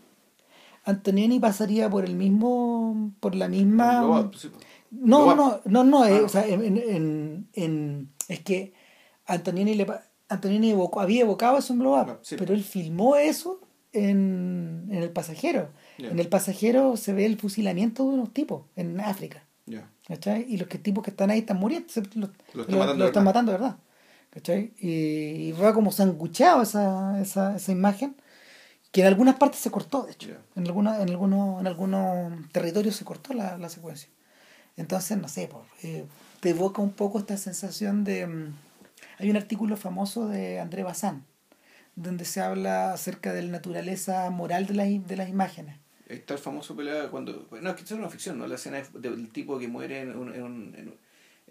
Antonioni 0.84 1.38
pasaría 1.40 1.88
por 1.90 2.04
el 2.04 2.14
mismo, 2.16 3.12
por 3.20 3.34
la 3.34 3.48
misma... 3.48 4.00
Global, 4.02 4.30
sí. 4.36 4.50
No, 4.90 5.24
Global. 5.34 5.60
no, 5.66 5.84
no, 5.84 5.84
no, 5.84 6.04
eh, 6.06 6.18
Ah, 6.20 6.24
o 6.24 6.28
sea, 6.28 6.46
en, 6.46 6.62
en, 6.64 6.76
en- 6.78 7.48
en- 7.54 8.08
es 8.28 8.40
que 8.40 8.72
Antonioni, 9.26 9.74
le, 9.74 9.86
Antonioni 10.28 10.72
evocó- 10.72 11.00
había 11.02 11.22
evocado 11.22 11.58
eso 11.58 11.72
en 11.72 11.78
Blow 11.80 11.92
Up, 12.00 12.06
Ah, 12.08 12.18
sí. 12.22 12.36
pero 12.38 12.54
él 12.54 12.62
filmó 12.64 13.16
eso 13.16 13.60
en, 13.92 14.86
en 14.90 15.02
El 15.02 15.10
Pasajero. 15.10 15.68
En 15.98 16.18
El 16.18 16.28
Pasajero 16.28 16.96
se 16.96 17.12
ve 17.12 17.26
el 17.26 17.36
fusilamiento 17.36 18.02
de 18.04 18.08
unos 18.14 18.32
tipos 18.32 18.62
en 18.76 19.00
África. 19.00 19.44
¿cachai? 20.08 20.44
Y 20.48 20.56
los 20.56 20.66
que, 20.66 20.78
tipos 20.78 21.04
que 21.04 21.10
están 21.10 21.30
ahí 21.30 21.40
están 21.40 21.58
muriendo, 21.58 21.86
los, 21.94 22.30
Lo 22.54 22.64
lo- 22.64 22.64
están 22.64 22.78
matando 22.78 23.04
están 23.06 23.46
verdad, 23.46 23.76
¿cachai? 24.30 24.72
Y, 24.78 25.48
y 25.48 25.52
va 25.52 25.74
como 25.74 25.92
sangucheado 25.92 26.62
esa, 26.62 27.20
esa, 27.20 27.56
esa 27.56 27.72
imagen, 27.72 28.16
que 28.92 29.02
en 29.02 29.06
algunas 29.06 29.36
partes 29.36 29.60
se 29.60 29.70
cortó, 29.70 30.02
de 30.04 30.12
hecho. 30.12 30.28
Ya. 30.28 30.38
En, 30.56 30.66
alguna, 30.66 31.00
en, 31.02 31.10
algunos, 31.10 31.60
en 31.60 31.66
algunos 31.66 32.32
territorios 32.52 32.96
se 32.96 33.04
cortó 33.04 33.34
la, 33.34 33.56
la 33.58 33.68
secuencia. 33.68 34.08
Entonces, 34.76 35.18
no 35.18 35.28
sé, 35.28 35.48
pues, 35.48 35.64
eh, 35.84 36.04
te 36.40 36.50
evoca 36.50 36.80
un 36.82 36.92
poco 36.92 37.18
esta 37.18 37.36
sensación 37.36 38.02
de... 38.04 38.26
mm, 38.26 38.54
hay 39.18 39.30
un 39.30 39.36
artículo 39.36 39.76
famoso 39.76 40.26
de 40.28 40.58
André 40.60 40.82
Bazin, 40.82 41.24
donde 41.96 42.24
se 42.24 42.40
habla 42.40 42.92
acerca 42.92 43.32
de 43.32 43.42
la 43.42 43.50
naturaleza 43.52 44.28
moral 44.30 44.66
de 44.66 44.74
las, 44.74 44.88
de 45.06 45.16
las 45.16 45.28
imágenes. 45.28 45.76
Está 46.08 46.34
el 46.34 46.40
famoso 46.40 46.74
pelea 46.74 47.08
cuando. 47.08 47.46
No, 47.60 47.68
es 47.70 47.74
que 47.76 47.82
esto 47.82 47.94
es 47.94 48.00
una 48.00 48.08
ficción, 48.08 48.38
¿no? 48.38 48.46
La 48.48 48.56
escena 48.56 48.78
es 48.78 48.88
del 49.00 49.30
tipo 49.30 49.58
que 49.58 49.68
muere 49.68 50.00
en 50.00 50.16
un, 50.16 50.34
en 50.34 50.42
un, 50.42 50.74
en 50.76 50.88
un- 50.88 50.98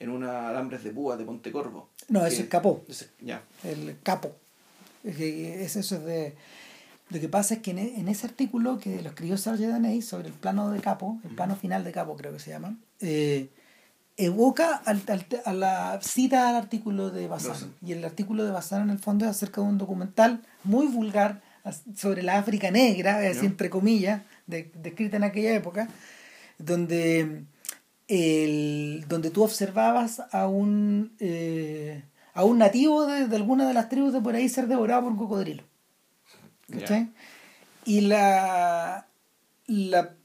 en 0.01 0.09
una 0.09 0.47
alambres 0.49 0.81
de 0.83 0.91
púa 0.91 1.17
de 1.17 1.25
Pontecorvo. 1.25 1.89
No, 2.09 2.25
eso 2.25 2.41
es 2.41 2.47
Capó. 2.49 2.83
el 3.63 3.97
capo. 4.03 4.35
Es 5.03 5.17
eso 5.77 5.95
es 5.95 6.03
de. 6.05 6.35
Lo 7.09 7.19
que 7.19 7.27
pasa 7.29 7.55
es 7.55 7.61
que 7.61 7.71
en, 7.71 7.79
e- 7.79 7.99
en 7.99 8.07
ese 8.07 8.27
artículo 8.27 8.77
que 8.79 9.01
lo 9.01 9.09
escribió 9.09 9.37
Serge 9.37 9.67
Daney 9.67 10.01
sobre 10.01 10.27
el 10.27 10.33
plano 10.33 10.69
de 10.71 10.79
capo, 10.79 11.19
el 11.23 11.35
plano 11.35 11.55
final 11.55 11.83
de 11.83 11.91
capo 11.91 12.15
creo 12.15 12.31
que 12.33 12.39
se 12.39 12.51
llama, 12.51 12.77
eh, 12.99 13.49
evoca 14.17 14.75
al, 14.75 15.01
al- 15.07 15.25
a 15.45 15.53
la 15.53 15.99
cita 16.03 16.49
al 16.49 16.55
artículo 16.55 17.09
de 17.09 17.27
Bazán. 17.27 17.73
Y 17.85 17.93
el 17.93 18.05
artículo 18.05 18.43
de 18.45 18.51
Bazán 18.51 18.83
en 18.83 18.89
el 18.91 18.99
fondo 18.99 19.25
es 19.25 19.31
acerca 19.31 19.61
de 19.61 19.67
un 19.67 19.77
documental 19.79 20.41
muy 20.63 20.85
vulgar 20.87 21.41
sobre 21.95 22.21
la 22.23 22.37
África 22.37 22.69
negra, 22.71 23.23
es 23.23 23.35
decir, 23.35 23.49
entre 23.49 23.69
comillas, 23.69 24.21
de- 24.47 24.71
descrita 24.75 25.17
en 25.17 25.23
aquella 25.23 25.53
época, 25.55 25.87
donde 26.57 27.43
el, 28.09 29.05
donde 29.07 29.29
tú 29.29 29.43
observabas 29.43 30.21
a 30.31 30.47
un 30.47 31.15
eh, 31.19 32.03
a 32.33 32.43
un 32.43 32.57
nativo 32.57 33.05
de, 33.05 33.27
de 33.27 33.35
alguna 33.35 33.67
de 33.67 33.73
las 33.73 33.87
tribus 33.89 34.11
de 34.13 34.21
por 34.21 34.35
ahí 34.35 34.49
ser 34.49 34.67
devorado 34.67 35.03
por 35.03 35.11
un 35.13 35.17
cocodrilo. 35.17 35.63
¿Cachai? 36.71 37.09
Y 37.85 38.01
la, 38.01 39.07
la, 39.67 40.15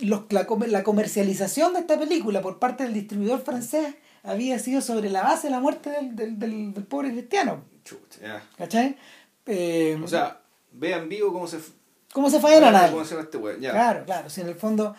los- 0.00 0.24
la, 0.30 0.46
la 0.68 0.82
comercialización 0.84 1.72
de 1.74 1.80
esta 1.80 1.98
película 1.98 2.40
por 2.42 2.58
parte 2.58 2.84
del 2.84 2.94
distribuidor 2.94 3.40
francés 3.42 3.94
había 4.22 4.58
sido 4.58 4.80
sobre 4.80 5.08
la 5.10 5.22
base 5.22 5.46
de 5.48 5.50
la 5.52 5.60
muerte 5.60 5.90
del, 5.90 6.14
del, 6.16 6.38
del- 6.38 6.74
del 6.74 6.84
pobre 6.84 7.10
cristiano. 7.12 7.64
Chucha, 7.84 8.20
ya. 8.20 8.42
¿Cachai? 8.58 8.96
Eh, 9.46 9.98
O 10.02 10.06
sea, 10.08 10.40
vean 10.72 11.08
vivo 11.08 11.32
cómo 11.32 11.46
se. 11.46 11.58
¿Cómo 12.12 12.28
se 12.28 12.40
faena 12.40 12.68
a 12.68 12.90
¿Cómo 12.90 13.04
se 13.04 13.10
llama 13.14 13.22
este. 13.22 13.38
Claro, 13.72 14.04
claro. 14.04 14.30
Si 14.30 14.40
en 14.40 14.48
el 14.48 14.54
fondo, 14.56 14.94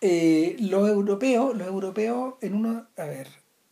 eh, 0.00 0.56
los 0.58 0.88
europeos, 0.88 1.56
los 1.56 1.66
europeos, 1.66 2.34
en 2.40 2.54
uno, 2.54 2.86
a 2.96 3.04
ver, 3.04 3.28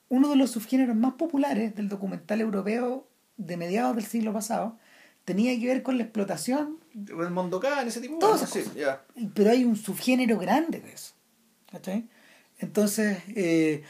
uno 0.09 0.31
de 0.31 0.37
los 0.37 0.51
subgéneros 0.51 0.97
más 0.97 1.15
populares 1.15 1.75
del 1.75 1.89
documental 1.89 2.41
europeo 2.41 3.07
de 3.37 3.57
mediados 3.57 3.97
del 3.97 4.05
siglo 4.05 4.33
pasado 4.33 4.79
tenía 5.25 5.59
que 5.59 5.67
ver 5.67 5.83
con 5.83 5.97
la 5.97 6.05
explotación, 6.05 6.79
El 6.95 7.31
Mondocán, 7.31 7.87
ese 7.89 8.01
tipo. 8.01 8.15
Sí, 8.15 8.21
cosas. 8.21 8.75
ya. 8.75 9.03
pero 9.35 9.51
hay 9.51 9.65
un 9.65 9.77
subgénero 9.77 10.39
grande 10.39 10.81
de 10.81 10.93
eso. 10.93 11.15
¿Cachai? 11.71 12.07
Entonces, 12.59 13.19
eh, 13.35 13.83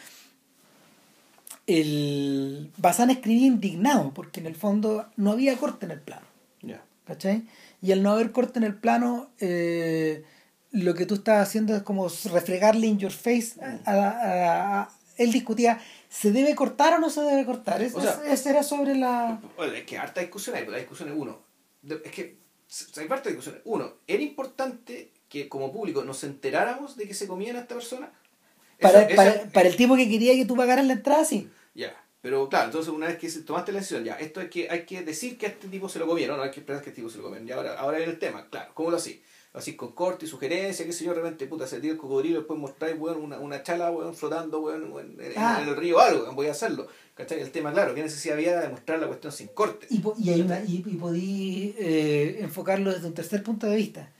el 1.66 2.70
Bazán 2.76 3.10
escribía 3.10 3.46
indignado 3.46 4.12
porque 4.14 4.40
en 4.40 4.46
el 4.46 4.54
fondo 4.54 5.06
no 5.16 5.32
había 5.32 5.56
corte 5.56 5.86
en 5.86 5.92
el 5.92 6.00
plano. 6.00 6.26
Ya. 6.62 6.82
¿cachai? 7.06 7.44
Y 7.82 7.92
al 7.92 8.02
no 8.02 8.12
haber 8.12 8.32
corte 8.32 8.58
en 8.58 8.64
el 8.64 8.74
plano, 8.74 9.30
eh, 9.38 10.24
lo 10.74 10.94
que 10.94 11.06
tú 11.06 11.14
estás 11.14 11.46
haciendo 11.48 11.74
es 11.76 11.82
como 11.82 12.08
refregarle 12.08 12.86
in 12.86 12.98
your 12.98 13.12
face. 13.12 13.54
A, 13.86 13.90
a- 13.92 14.80
a- 14.82 14.90
él 15.16 15.30
discutía, 15.32 15.80
¿se 16.08 16.32
debe 16.32 16.54
cortar 16.56 16.94
o 16.94 16.98
no 16.98 17.08
se 17.08 17.20
debe 17.22 17.44
cortar? 17.46 17.80
Ese, 17.82 17.96
O 17.96 18.00
sea- 18.00 18.20
ese 18.26 18.50
era 18.50 18.62
sobre 18.62 18.94
la... 18.96 19.40
Es 19.74 19.84
que 19.84 19.96
harta 19.96 20.20
discusión 20.20 20.56
hay, 20.56 20.62
pero 20.62 20.72
la 20.72 20.78
discusión 20.78 21.08
es 21.08 21.14
uno. 21.16 21.40
Es 22.04 22.10
que 22.12 22.36
hay 22.96 23.06
parte 23.08 23.28
de 23.30 23.36
discusión. 23.36 23.62
Uno, 23.64 23.92
¿era 24.06 24.22
importante 24.22 25.12
que 25.28 25.48
como 25.48 25.72
público 25.72 26.02
nos 26.04 26.24
enteráramos 26.24 26.96
de 26.96 27.06
que 27.06 27.14
se 27.14 27.26
comían 27.28 27.56
a 27.56 27.60
esta 27.60 27.74
persona? 27.74 28.10
Para, 28.80 29.06
para, 29.14 29.30
esa- 29.34 29.50
para 29.50 29.68
el 29.68 29.76
tipo 29.76 29.94
que 29.96 30.08
quería 30.08 30.34
que 30.34 30.44
tú 30.46 30.56
pagaras 30.56 30.84
la 30.86 30.94
entrada, 30.94 31.24
sí. 31.24 31.48
Ya, 31.74 31.94
pero 32.20 32.48
claro, 32.48 32.66
entonces 32.66 32.92
una 32.92 33.06
vez 33.06 33.18
que 33.18 33.28
tomaste 33.42 33.70
la 33.70 33.78
decisión, 33.78 34.02
ya, 34.04 34.14
esto 34.14 34.40
es 34.40 34.50
que 34.50 34.68
hay 34.68 34.84
que 34.84 35.02
decir 35.02 35.38
que 35.38 35.46
a 35.46 35.50
este 35.50 35.68
tipo 35.68 35.88
se 35.88 36.00
lo 36.00 36.06
comieron, 36.08 36.36
no 36.36 36.42
hay 36.42 36.50
que 36.50 36.60
esperar 36.60 36.82
que 36.82 36.90
este 36.90 37.00
tipo 37.00 37.10
se 37.10 37.18
lo 37.18 37.24
comieron. 37.24 37.46
Y 37.46 37.52
ahora, 37.52 37.78
ahora 37.78 37.98
viene 37.98 38.12
el 38.14 38.18
tema, 38.18 38.48
claro, 38.50 38.72
¿cómo 38.74 38.90
lo 38.90 38.96
así? 38.96 39.22
Así 39.54 39.76
con 39.76 39.92
corte 39.92 40.24
y 40.24 40.28
sugerencia, 40.28 40.84
qué 40.84 40.92
sé 40.92 41.04
yo, 41.04 41.12
de 41.14 41.20
repente, 41.20 41.46
puta, 41.46 41.64
se 41.68 41.78
tira 41.80 41.92
el 41.92 41.98
cocodrilo, 41.98 42.38
después 42.40 42.58
mostráis, 42.58 42.96
weón, 42.98 43.22
una, 43.22 43.38
una 43.38 43.62
chala, 43.62 43.90
weón, 43.92 44.12
flotando, 44.14 44.60
weón, 44.60 44.90
weón, 44.92 45.16
en, 45.20 45.32
Ah. 45.36 45.60
en 45.62 45.68
el 45.68 45.76
río 45.76 46.00
algo, 46.00 46.32
voy 46.32 46.48
a 46.48 46.50
hacerlo. 46.50 46.88
¿Cachai? 47.14 47.38
El 47.40 47.52
tema, 47.52 47.72
claro, 47.72 47.94
¿qué 47.94 48.02
necesidad 48.02 48.36
había 48.36 48.58
de 48.60 48.68
mostrar 48.68 48.98
la 48.98 49.06
cuestión 49.06 49.32
sin 49.32 49.46
corte? 49.48 49.86
Y, 49.90 50.00
po- 50.00 50.16
y, 50.18 50.30
hay 50.30 50.40
una, 50.40 50.60
y, 50.64 50.78
y 50.84 50.96
podí 50.96 51.72
eh, 51.78 52.38
enfocarlo 52.40 52.92
desde 52.92 53.06
un 53.06 53.14
tercer 53.14 53.44
punto 53.44 53.68
de 53.68 53.76
vista. 53.76 54.10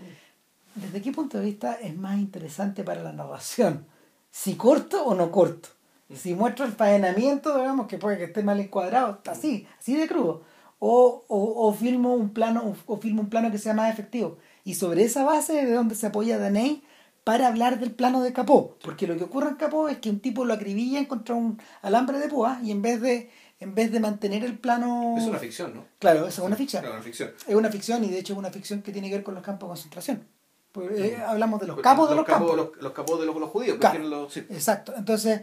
¿Desde 0.77 1.03
qué 1.03 1.11
punto 1.11 1.39
de 1.39 1.45
vista 1.47 1.75
es 1.75 1.97
más 1.97 2.17
interesante 2.19 2.85
para 2.85 3.03
la 3.03 3.13
narración? 3.13 3.87
¿Si 4.31 4.55
corto 4.55 5.05
o 5.05 5.15
no 5.17 5.33
corto? 5.33 5.69
Si 6.15 6.35
muestro 6.35 6.65
el 6.65 6.73
faenamiento, 6.73 7.57
digamos, 7.57 7.89
que 7.89 7.99
puede 7.99 8.19
que 8.19 8.25
esté 8.25 8.45
mal 8.45 8.61
encuadrado, 8.61 9.21
así, 9.27 9.67
así 9.81 9.97
de 9.97 10.07
crudo. 10.07 10.43
O, 10.79 11.25
o, 11.29 11.67
o 11.69 11.73
filmo 11.75 12.15
un 12.15 12.31
plano, 12.33 12.75
o, 12.87 12.97
filmo 12.99 13.23
un 13.23 13.31
plano 13.31 13.51
que 13.51 13.59
sea 13.59 13.75
más 13.75 13.93
efectivo. 13.93 14.37
Y 14.65 14.75
sobre 14.75 15.05
esa 15.05 15.25
base 15.25 15.61
es 15.61 15.69
de 15.69 15.75
donde 15.75 15.95
se 15.95 16.07
apoya 16.07 16.39
Daney 16.39 16.83
para 17.23 17.49
hablar 17.49 17.79
del 17.81 17.91
plano 17.93 18.23
de 18.23 18.33
Capó. 18.33 18.77
Porque 18.83 19.07
lo 19.07 19.17
que 19.17 19.25
ocurre 19.25 19.49
en 19.51 19.57
Capó 19.57 19.89
es 19.89 19.99
que 19.99 20.11
un 20.11 20.21
tipo 20.21 20.45
lo 20.45 20.55
acribilla 20.55 21.07
contra 21.07 21.35
un 21.35 21.61
alambre 21.83 22.19
de 22.19 22.29
púa 22.29 22.61
y 22.63 22.71
en 22.71 22.81
vez 22.83 23.01
de, 23.01 23.31
en 23.61 23.75
vez 23.75 23.93
de 23.93 24.01
mantener 24.01 24.45
el 24.45 24.59
plano. 24.59 25.15
Es 25.19 25.25
una 25.25 25.39
ficción, 25.39 25.75
¿no? 25.75 25.85
Claro, 25.99 26.27
es 26.27 26.39
una 26.39 26.57
ficción. 26.57 26.81
Claro, 26.83 26.97
una 26.97 27.05
ficción. 27.05 27.31
Es 27.47 27.55
una 27.55 27.71
ficción 27.71 28.05
y 28.05 28.09
de 28.09 28.19
hecho 28.19 28.33
es 28.35 28.39
una 28.39 28.51
ficción 28.51 28.83
que 28.83 28.93
tiene 28.93 29.09
que 29.09 29.17
ver 29.17 29.25
con 29.25 29.35
los 29.35 29.43
campos 29.43 29.69
de 29.69 29.71
concentración. 29.71 30.27
Pues, 30.73 30.99
eh, 30.99 31.17
hablamos 31.25 31.61
de 31.61 31.67
los 31.69 31.79
capos 31.81 32.11
de 32.11 32.17
los, 32.17 32.25
campos. 32.25 32.57
Los, 32.57 32.71
los 32.81 32.93
capos 32.93 33.21
de 33.21 33.27
los, 33.27 33.37
los 33.37 33.51
judíos, 33.51 33.79
Claro. 33.79 33.95
porque 34.01 34.09
los, 34.09 34.33
sí. 34.33 34.41
Exacto. 34.51 34.93
Entonces, 34.97 35.41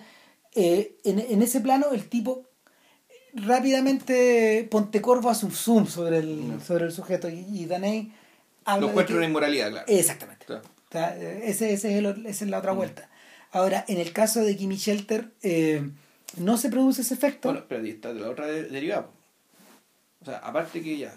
eh, 0.53 0.97
en, 1.05 1.19
en 1.19 1.41
ese 1.41 1.61
plano 1.61 1.87
el 1.93 2.09
tipo 2.09 2.47
rápidamente 3.33 4.67
Pontecorvo 4.69 5.29
hace 5.29 5.45
un 5.45 5.51
zoom 5.51 5.87
sobre 5.87 6.17
el, 6.19 6.47
No. 6.49 6.59
sobre 6.59 6.85
el 6.85 6.91
sujeto 6.91 7.29
y, 7.29 7.45
y 7.49 7.65
Daney 7.65 8.13
habla 8.65 8.81
Lo 8.81 8.87
de 8.87 8.91
encuentro 8.91 9.13
que- 9.13 9.17
una 9.17 9.25
inmoralidad, 9.27 9.71
claro. 9.71 9.85
Exactamente. 9.87 10.45
Claro. 10.45 10.61
O 10.63 10.91
sea, 10.91 11.15
ese, 11.17 11.73
ese 11.73 11.93
es 11.97 12.03
el- 12.05 12.25
esa 12.25 12.45
es 12.45 12.49
la 12.51 12.59
otra 12.59 12.71
vuelta. 12.73 13.09
Ahora, 13.51 13.83
en 13.87 13.97
el 13.99 14.13
caso 14.13 14.41
de 14.43 14.55
Kimmy 14.55 14.75
Shelter, 14.77 15.31
eh, 15.41 15.89
no 16.37 16.57
se 16.57 16.69
produce 16.69 17.01
ese 17.01 17.13
efecto. 17.13 17.49
Bueno, 17.49 17.65
pero 17.67 17.83
está 17.85 18.13
de 18.13 18.19
la 18.21 18.29
otra 18.29 18.45
de- 18.47 18.63
derivada. 18.63 19.07
O 20.21 20.25
sea, 20.25 20.37
aparte 20.39 20.81
que 20.81 20.97
ya, 20.97 21.13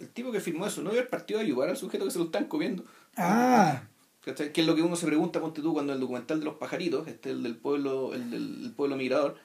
el 0.00 0.08
tipo 0.10 0.30
que 0.30 0.40
firmó 0.40 0.66
eso 0.66 0.82
no 0.82 0.90
al 0.90 1.06
partido 1.08 1.40
a 1.40 1.42
ayudar 1.42 1.68
al 1.70 1.76
sujeto 1.76 2.04
que 2.04 2.10
se 2.10 2.18
lo 2.18 2.26
están 2.26 2.46
comiendo. 2.46 2.84
ah, 3.16 3.82
¿Cachai? 4.24 4.52
Que 4.52 4.60
es 4.62 4.66
lo 4.66 4.74
que 4.74 4.82
uno 4.82 4.96
se 4.96 5.06
pregunta, 5.06 5.40
ponte 5.40 5.62
tú, 5.62 5.72
cuando 5.72 5.92
el 5.92 6.00
documental 6.00 6.40
de 6.40 6.44
los 6.46 6.56
pajaritos, 6.56 7.06
este, 7.06 7.30
el 7.30 7.44
del 7.44 7.56
pueblo, 7.56 8.12
el 8.12 8.28
del 8.30 8.64
el 8.64 8.72
pueblo 8.72 8.96
migrador, 8.96 9.36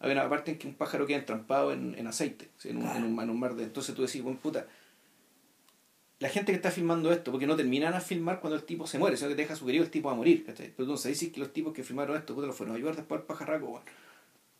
hay 0.00 0.10
una 0.10 0.26
parte 0.28 0.52
en 0.52 0.58
que 0.58 0.66
un 0.66 0.74
pájaro 0.74 1.06
queda 1.06 1.18
entrampado 1.18 1.70
en, 1.72 1.94
en 1.98 2.06
aceite, 2.06 2.48
¿sí? 2.56 2.70
en, 2.70 2.78
un, 2.78 2.88
en, 2.88 3.04
un, 3.04 3.20
en 3.20 3.28
un 3.30 3.38
mar 3.38 3.54
de... 3.54 3.64
Entonces 3.64 3.94
tú 3.94 4.00
decís, 4.02 4.22
bueno, 4.22 4.38
puta, 4.42 4.66
la 6.22 6.28
gente 6.28 6.52
que 6.52 6.56
está 6.56 6.70
filmando 6.70 7.12
esto, 7.12 7.30
porque 7.32 7.46
no 7.46 7.56
terminan 7.56 7.94
a 7.94 8.00
filmar 8.00 8.40
cuando 8.40 8.56
el 8.56 8.64
tipo 8.64 8.86
se 8.86 8.98
muere, 8.98 9.16
sino 9.16 9.28
que 9.30 9.34
te 9.36 9.42
deja 9.42 9.56
sugerido 9.56 9.84
el 9.84 9.90
tipo 9.90 10.08
va 10.08 10.14
a 10.14 10.16
morir, 10.16 10.44
¿cachai? 10.46 10.68
Pero 10.74 10.84
entonces 10.84 11.08
dices 11.12 11.32
que 11.32 11.40
los 11.40 11.52
tipos 11.52 11.72
que 11.72 11.82
filmaron 11.82 12.16
esto, 12.16 12.34
puta, 12.34 12.46
lo 12.46 12.52
fueron 12.52 12.74
a 12.74 12.78
ayudar 12.78 12.96
después 12.96 13.20
al 13.20 13.26
pajarraco, 13.26 13.66
bueno. 13.66 13.84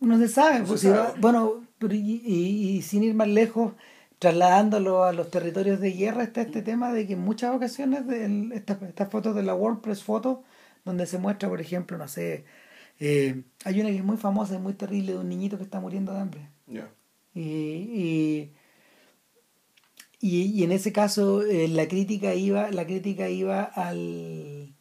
no 0.00 0.18
se 0.18 0.28
sabe. 0.28 0.58
No 0.60 0.66
pues, 0.66 0.80
se 0.80 0.88
si 0.88 0.92
sabe. 0.94 1.08
va- 1.08 1.14
bueno, 1.20 1.62
y, 1.90 1.94
y- 1.94 2.76
y 2.78 2.82
sin 2.82 3.04
ir 3.04 3.14
más 3.14 3.28
lejos, 3.28 3.72
trasladándolo 4.18 5.04
a 5.04 5.12
los 5.12 5.30
territorios 5.30 5.80
de 5.80 5.92
guerra, 5.92 6.22
está 6.24 6.42
este 6.42 6.62
tema 6.62 6.92
de 6.92 7.06
que 7.06 7.14
en 7.14 7.20
muchas 7.20 7.54
ocasiones 7.54 8.06
de 8.06 8.24
el- 8.26 8.52
estas, 8.52 8.82
estas 8.82 9.10
fotos 9.10 9.34
de 9.34 9.42
la 9.42 9.54
WordPress 9.54 10.02
Photo, 10.02 10.42
donde 10.84 11.06
se 11.06 11.18
muestra, 11.18 11.48
por 11.48 11.60
ejemplo, 11.60 11.96
no 11.98 12.08
sé, 12.08 12.44
eh, 13.00 13.42
hay 13.64 13.80
una 13.80 13.90
que 13.90 13.96
es 13.96 14.04
muy 14.04 14.16
famosa 14.16 14.54
y 14.56 14.58
muy 14.58 14.74
terrible 14.74 15.12
de 15.12 15.18
un 15.18 15.28
niñito 15.28 15.56
que 15.58 15.64
está 15.64 15.80
muriendo 15.80 16.12
de 16.12 16.20
hambre. 16.20 16.48
Ya. 16.66 16.88
Y, 17.34 17.40
y, 17.40 18.52
y, 20.22 20.42
y 20.42 20.62
en 20.62 20.70
ese 20.70 20.92
caso 20.92 21.42
eh, 21.42 21.66
la 21.66 21.88
crítica 21.88 22.32
iba, 22.32 22.70
la 22.70 22.86
crítica 22.86 23.28
iba 23.28 23.64
al, 23.64 24.72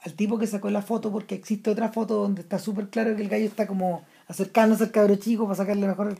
al 0.00 0.14
tipo 0.14 0.38
que 0.38 0.46
sacó 0.46 0.70
la 0.70 0.80
foto 0.80 1.12
porque 1.12 1.34
existe 1.34 1.68
otra 1.68 1.90
foto 1.92 2.14
donde 2.14 2.40
está 2.40 2.58
súper 2.58 2.88
claro 2.88 3.14
que 3.14 3.20
el 3.20 3.28
gallo 3.28 3.44
está 3.44 3.66
como 3.66 4.06
acercándose 4.28 4.84
al 4.84 4.90
cabro 4.90 5.16
chico 5.16 5.44
para 5.44 5.56
sacarle 5.56 5.86
mejor 5.86 6.16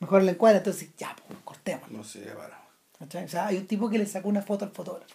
mejor 0.00 0.22
el 0.22 0.28
encuadre. 0.30 0.58
Entonces, 0.58 0.88
ya, 0.96 1.14
pues, 1.26 1.38
cortemos. 1.44 1.90
No 1.90 2.02
sé, 2.02 2.20
para. 2.20 2.66
O 2.98 3.28
sea, 3.28 3.48
hay 3.48 3.58
un 3.58 3.66
tipo 3.66 3.90
que 3.90 3.98
le 3.98 4.06
sacó 4.06 4.30
una 4.30 4.42
foto 4.42 4.64
al 4.64 4.70
fotógrafo. 4.70 5.14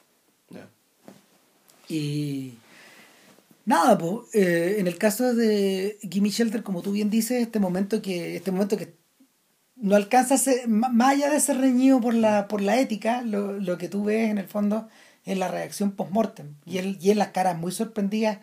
Ya. 0.51 0.67
Y 1.89 2.53
nada, 3.65 3.97
pues, 3.97 4.27
en 4.33 4.85
el 4.85 4.99
caso 4.99 5.33
de 5.33 5.97
Gimme 6.11 6.29
Shelter, 6.29 6.61
como 6.61 6.83
tú 6.83 6.91
bien 6.91 7.09
dices, 7.09 7.41
este 7.41 7.59
momento 7.59 8.03
que, 8.03 8.35
este 8.35 8.51
momento 8.51 8.77
que 8.77 8.93
no 9.75 9.95
alcanza 9.95 10.35
a 10.35 10.37
ser, 10.37 10.67
más 10.67 11.13
allá 11.13 11.29
de 11.29 11.39
ser 11.39 11.57
reñido 11.57 11.99
por 11.99 12.13
la, 12.13 12.47
por 12.47 12.61
la 12.61 12.79
ética, 12.79 13.21
lo, 13.21 13.53
lo 13.53 13.77
que 13.77 13.89
tú 13.89 14.05
ves 14.05 14.29
en 14.29 14.37
el 14.37 14.47
fondo 14.47 14.87
es 15.25 15.37
la 15.37 15.47
reacción 15.47 15.91
post-mortem 15.91 16.55
y, 16.65 16.77
el, 16.77 16.97
y 17.01 17.11
en 17.11 17.17
las 17.17 17.29
caras 17.29 17.57
muy 17.57 17.71
sorprendidas 17.71 18.39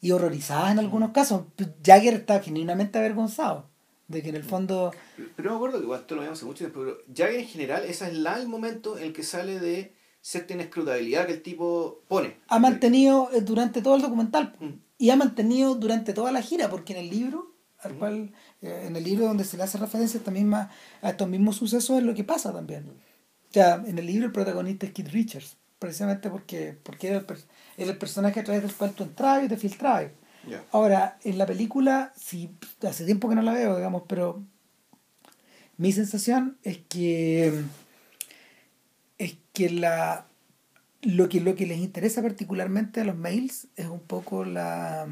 y 0.00 0.10
horrorizadas 0.10 0.72
en 0.72 0.78
algunos 0.78 1.12
casos. 1.12 1.44
Jagger 1.84 2.14
está 2.14 2.40
genuinamente 2.40 2.98
avergonzado 2.98 3.70
de 4.08 4.22
que 4.22 4.30
en 4.30 4.36
el 4.36 4.44
fondo... 4.44 4.92
Pero 5.36 5.48
no 5.48 5.50
me 5.50 5.56
acuerdo 5.56 5.78
que 5.78 5.84
igual 5.84 6.00
esto 6.00 6.14
lo 6.14 6.22
vimos 6.22 6.38
hace 6.38 6.46
mucho 6.46 6.58
tiempo, 6.58 6.80
pero 6.80 6.98
Jagger 7.14 7.40
en 7.40 7.46
general, 7.46 7.84
ese 7.86 8.06
es 8.08 8.14
la, 8.14 8.36
el 8.38 8.48
momento 8.48 8.98
en 8.98 9.04
el 9.04 9.12
que 9.12 9.22
sale 9.22 9.58
de 9.58 9.94
cierta 10.20 10.54
inescrutabilidad 10.54 11.26
que 11.26 11.32
el 11.32 11.42
tipo 11.42 12.02
pone. 12.08 12.36
Ha 12.48 12.58
mantenido 12.58 13.30
eh, 13.32 13.40
durante 13.40 13.82
todo 13.82 13.96
el 13.96 14.02
documental 14.02 14.54
mm. 14.60 14.68
y 14.98 15.10
ha 15.10 15.16
mantenido 15.16 15.74
durante 15.74 16.12
toda 16.12 16.32
la 16.32 16.42
gira, 16.42 16.70
porque 16.70 16.92
en 16.92 17.00
el 17.00 17.10
libro, 17.10 17.54
al 17.80 17.94
mm. 17.94 17.98
cual, 17.98 18.32
en 18.62 18.94
el 18.96 19.04
libro 19.04 19.26
donde 19.26 19.44
se 19.44 19.56
le 19.56 19.64
hace 19.64 19.76
referencia 19.78 20.18
a, 20.18 20.20
esta 20.20 20.30
misma, 20.30 20.70
a 21.02 21.10
estos 21.10 21.28
mismos 21.28 21.56
sucesos 21.56 21.98
es 21.98 22.04
lo 22.04 22.14
que 22.14 22.24
pasa 22.24 22.52
también. 22.52 22.88
O 22.88 23.52
sea, 23.52 23.82
en 23.84 23.98
el 23.98 24.06
libro 24.06 24.26
el 24.26 24.32
protagonista 24.32 24.86
es 24.86 24.92
Kid 24.92 25.08
Richards, 25.08 25.56
precisamente 25.78 26.30
porque, 26.30 26.78
porque 26.82 27.08
era, 27.08 27.18
el, 27.18 27.88
el 27.88 27.98
personaje 27.98 28.40
a 28.40 28.44
través 28.44 28.62
del 28.62 28.72
cual 28.72 28.92
tú 28.92 29.02
entrabas 29.02 29.44
y 29.44 29.48
te 29.48 29.56
filtrabas. 29.56 30.12
Ahora, 30.72 31.18
en 31.22 31.38
la 31.38 31.46
película, 31.46 32.12
si 32.16 32.50
hace 32.82 33.04
tiempo 33.04 33.28
que 33.28 33.36
no 33.36 33.42
la 33.42 33.52
veo, 33.52 33.76
digamos, 33.76 34.04
pero 34.08 34.42
mi 35.76 35.92
sensación 35.92 36.58
es 36.62 36.78
que 36.88 37.62
es 39.18 39.36
que 39.52 39.70
la 39.70 40.26
lo 41.02 41.28
que 41.28 41.40
lo 41.40 41.54
que 41.54 41.66
les 41.66 41.78
interesa 41.78 42.22
particularmente 42.22 43.00
a 43.00 43.04
los 43.04 43.16
mails 43.16 43.68
es 43.76 43.86
un 43.86 44.00
poco 44.00 44.44
la, 44.44 45.06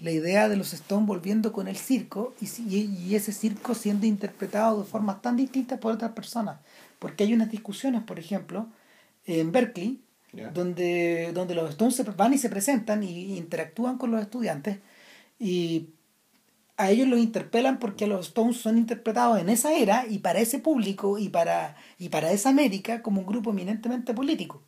la 0.00 0.10
idea 0.10 0.48
de 0.48 0.56
los 0.56 0.72
Stones 0.72 1.06
volviendo 1.06 1.52
con 1.52 1.68
el 1.68 1.76
circo 1.76 2.34
y, 2.40 2.46
y, 2.76 3.14
ese 3.14 3.32
circo 3.32 3.74
siendo 3.74 4.06
interpretado 4.06 4.82
de 4.82 4.88
formas 4.88 5.22
tan 5.22 5.36
distintas 5.36 5.78
por 5.78 5.92
otras 5.92 6.12
personas. 6.12 6.58
Porque 6.98 7.24
hay 7.24 7.32
unas 7.32 7.50
discusiones, 7.50 8.02
por 8.02 8.18
ejemplo, 8.18 8.66
en 9.26 9.52
Berkeley, 9.52 10.00
donde, 10.52 11.30
donde 11.32 11.54
los 11.54 11.70
Stones 11.70 12.16
van 12.16 12.34
y 12.34 12.38
se 12.38 12.48
presentan 12.48 13.02
y 13.02 13.36
interactúan 13.36 13.98
con 13.98 14.10
los 14.10 14.20
estudiantes 14.20 14.78
y 15.38 15.90
a 16.76 16.90
ellos 16.90 17.06
los 17.06 17.20
interpelan 17.20 17.78
porque 17.78 18.06
los 18.06 18.28
Stones 18.28 18.56
son 18.56 18.78
interpretados 18.78 19.38
en 19.38 19.48
esa 19.48 19.74
era 19.74 20.06
y 20.08 20.18
para 20.18 20.40
ese 20.40 20.58
público 20.58 21.18
y 21.18 21.28
para, 21.28 21.76
y 21.98 22.08
para 22.08 22.32
esa 22.32 22.48
América 22.48 23.02
como 23.02 23.20
un 23.20 23.26
grupo 23.26 23.50
eminentemente 23.50 24.12
político. 24.12 24.62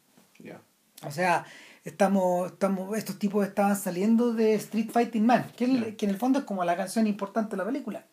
O 1.03 1.11
sea, 1.11 1.45
estamos, 1.87 2.53
estamos, 2.53 2.99
estos 2.99 3.19
tipos 3.19 3.47
estaban 3.47 3.77
saliendo 3.77 4.35
de 4.35 4.55
Street 4.55 4.91
Fighting 4.91 5.25
Man, 5.25 5.51
que, 5.57 5.97
que 5.97 6.05
en 6.05 6.11
el 6.11 6.19
fondo 6.19 6.41
es 6.41 6.45
como 6.45 6.63
la 6.65 6.77
canción 6.77 7.07
importante 7.07 7.53
de 7.53 7.57
la 7.57 7.65
película. 7.65 8.05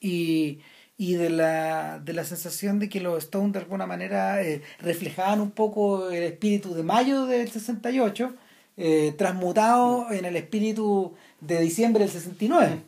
Y 0.00 0.60
y 1.00 1.14
de 1.14 1.30
la, 1.30 2.00
de 2.00 2.12
la 2.12 2.24
sensación 2.24 2.80
de 2.80 2.88
que 2.88 3.00
los 3.00 3.18
Stones 3.24 3.52
de 3.52 3.60
alguna 3.60 3.86
manera 3.86 4.42
eh, 4.42 4.62
reflejaban 4.80 5.40
un 5.40 5.52
poco 5.52 6.10
el 6.10 6.24
espíritu 6.24 6.74
de 6.74 6.82
mayo 6.82 7.24
del 7.24 7.48
68, 7.48 8.34
eh, 8.76 9.14
transmutado 9.16 10.10
en 10.10 10.24
el 10.24 10.34
espíritu 10.34 11.14
de 11.40 11.60
diciembre 11.60 12.02
del 12.02 12.12
69. 12.12 12.82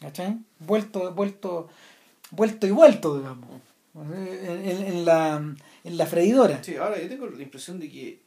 ¿Cachai? 0.00 0.38
Vuelto, 0.60 1.12
vuelto, 1.14 1.68
vuelto 2.30 2.66
y 2.68 2.70
vuelto, 2.70 3.18
digamos. 3.18 3.48
En, 3.94 4.86
en, 4.86 5.04
la, 5.04 5.36
en 5.84 5.96
la 5.98 6.06
freidora. 6.06 6.62
Sí, 6.62 6.76
ahora 6.76 7.02
yo 7.02 7.08
tengo 7.08 7.26
la 7.26 7.42
impresión 7.42 7.80
de 7.80 7.90
que 7.90 8.20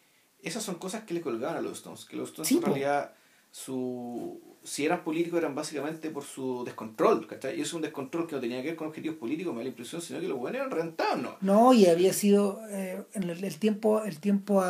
esas 0.45 0.63
son 0.63 0.75
cosas 0.75 1.03
que 1.03 1.13
le 1.13 1.21
colgaban 1.21 1.57
a 1.57 1.61
los 1.61 1.73
Stones, 1.77 2.05
que 2.05 2.15
los 2.15 2.29
Stones 2.29 2.51
en 2.51 2.61
realidad 2.61 3.13
su 3.51 4.41
si 4.65 4.83
eran 4.83 5.03
políticos 5.03 5.37
eran 5.37 5.53
básicamente 5.53 6.09
por 6.09 6.23
su 6.23 6.63
descontrol, 6.65 7.27
¿cachai? 7.27 7.57
Y 7.57 7.61
es 7.61 7.71
un 7.73 7.83
descontrol 7.83 8.27
que 8.27 8.35
no 8.35 8.41
tenía 8.41 8.61
que 8.61 8.69
ver 8.69 8.75
con 8.75 8.87
objetivos 8.87 9.17
políticos, 9.17 9.53
me 9.53 9.59
da 9.59 9.63
la 9.63 9.69
impresión, 9.69 10.01
sino 10.01 10.19
que 10.19 10.27
los 10.27 10.39
buenos 10.39 10.59
eran 10.59 10.71
rentados, 10.71 11.21
¿no? 11.21 11.37
No, 11.39 11.71
y 11.71 11.85
había 11.85 12.13
sido 12.13 12.59
eh, 12.69 13.05
en 13.13 13.29
el, 13.29 13.59
tiempo, 13.59 14.03
el 14.03 14.19
tiempo, 14.19 14.63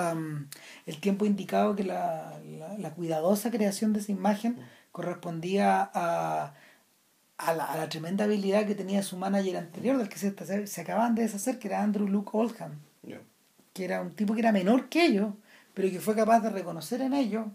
el 0.86 1.00
tiempo 1.00 1.26
indicado 1.26 1.76
que 1.76 1.86
la, 1.86 2.40
la, 2.78 2.94
cuidadosa 2.94 3.52
creación 3.52 3.94
de 3.94 4.02
esa 4.02 4.12
imagen 4.12 4.60
correspondía 4.92 5.90
a, 5.94 6.54
a, 7.38 7.54
la, 7.54 7.66
a 7.66 7.78
la 7.78 7.88
tremenda 7.88 8.26
habilidad 8.26 8.68
que 8.68 8.76
tenía 8.76 9.02
su 9.02 9.16
manager 9.18 9.58
anterior, 9.58 9.98
del 9.98 10.10
que 10.10 10.18
se, 10.18 10.68
se 10.68 10.82
acaban 10.82 11.16
de 11.16 11.22
deshacer, 11.22 11.58
que 11.58 11.70
era 11.70 11.82
Andrew 11.82 12.08
Luke 12.08 12.32
Oldham, 12.34 12.82
que 13.74 13.86
era 13.86 14.02
un 14.02 14.12
tipo 14.12 14.34
que 14.34 14.42
era 14.42 14.52
menor 14.52 14.90
que 14.90 15.06
ellos, 15.06 15.34
pero 15.76 15.92
que 15.92 16.00
fue 16.00 16.16
capaz 16.16 16.40
de 16.40 16.50
reconocer 16.50 17.02
en 17.02 17.14
ellos 17.14 17.46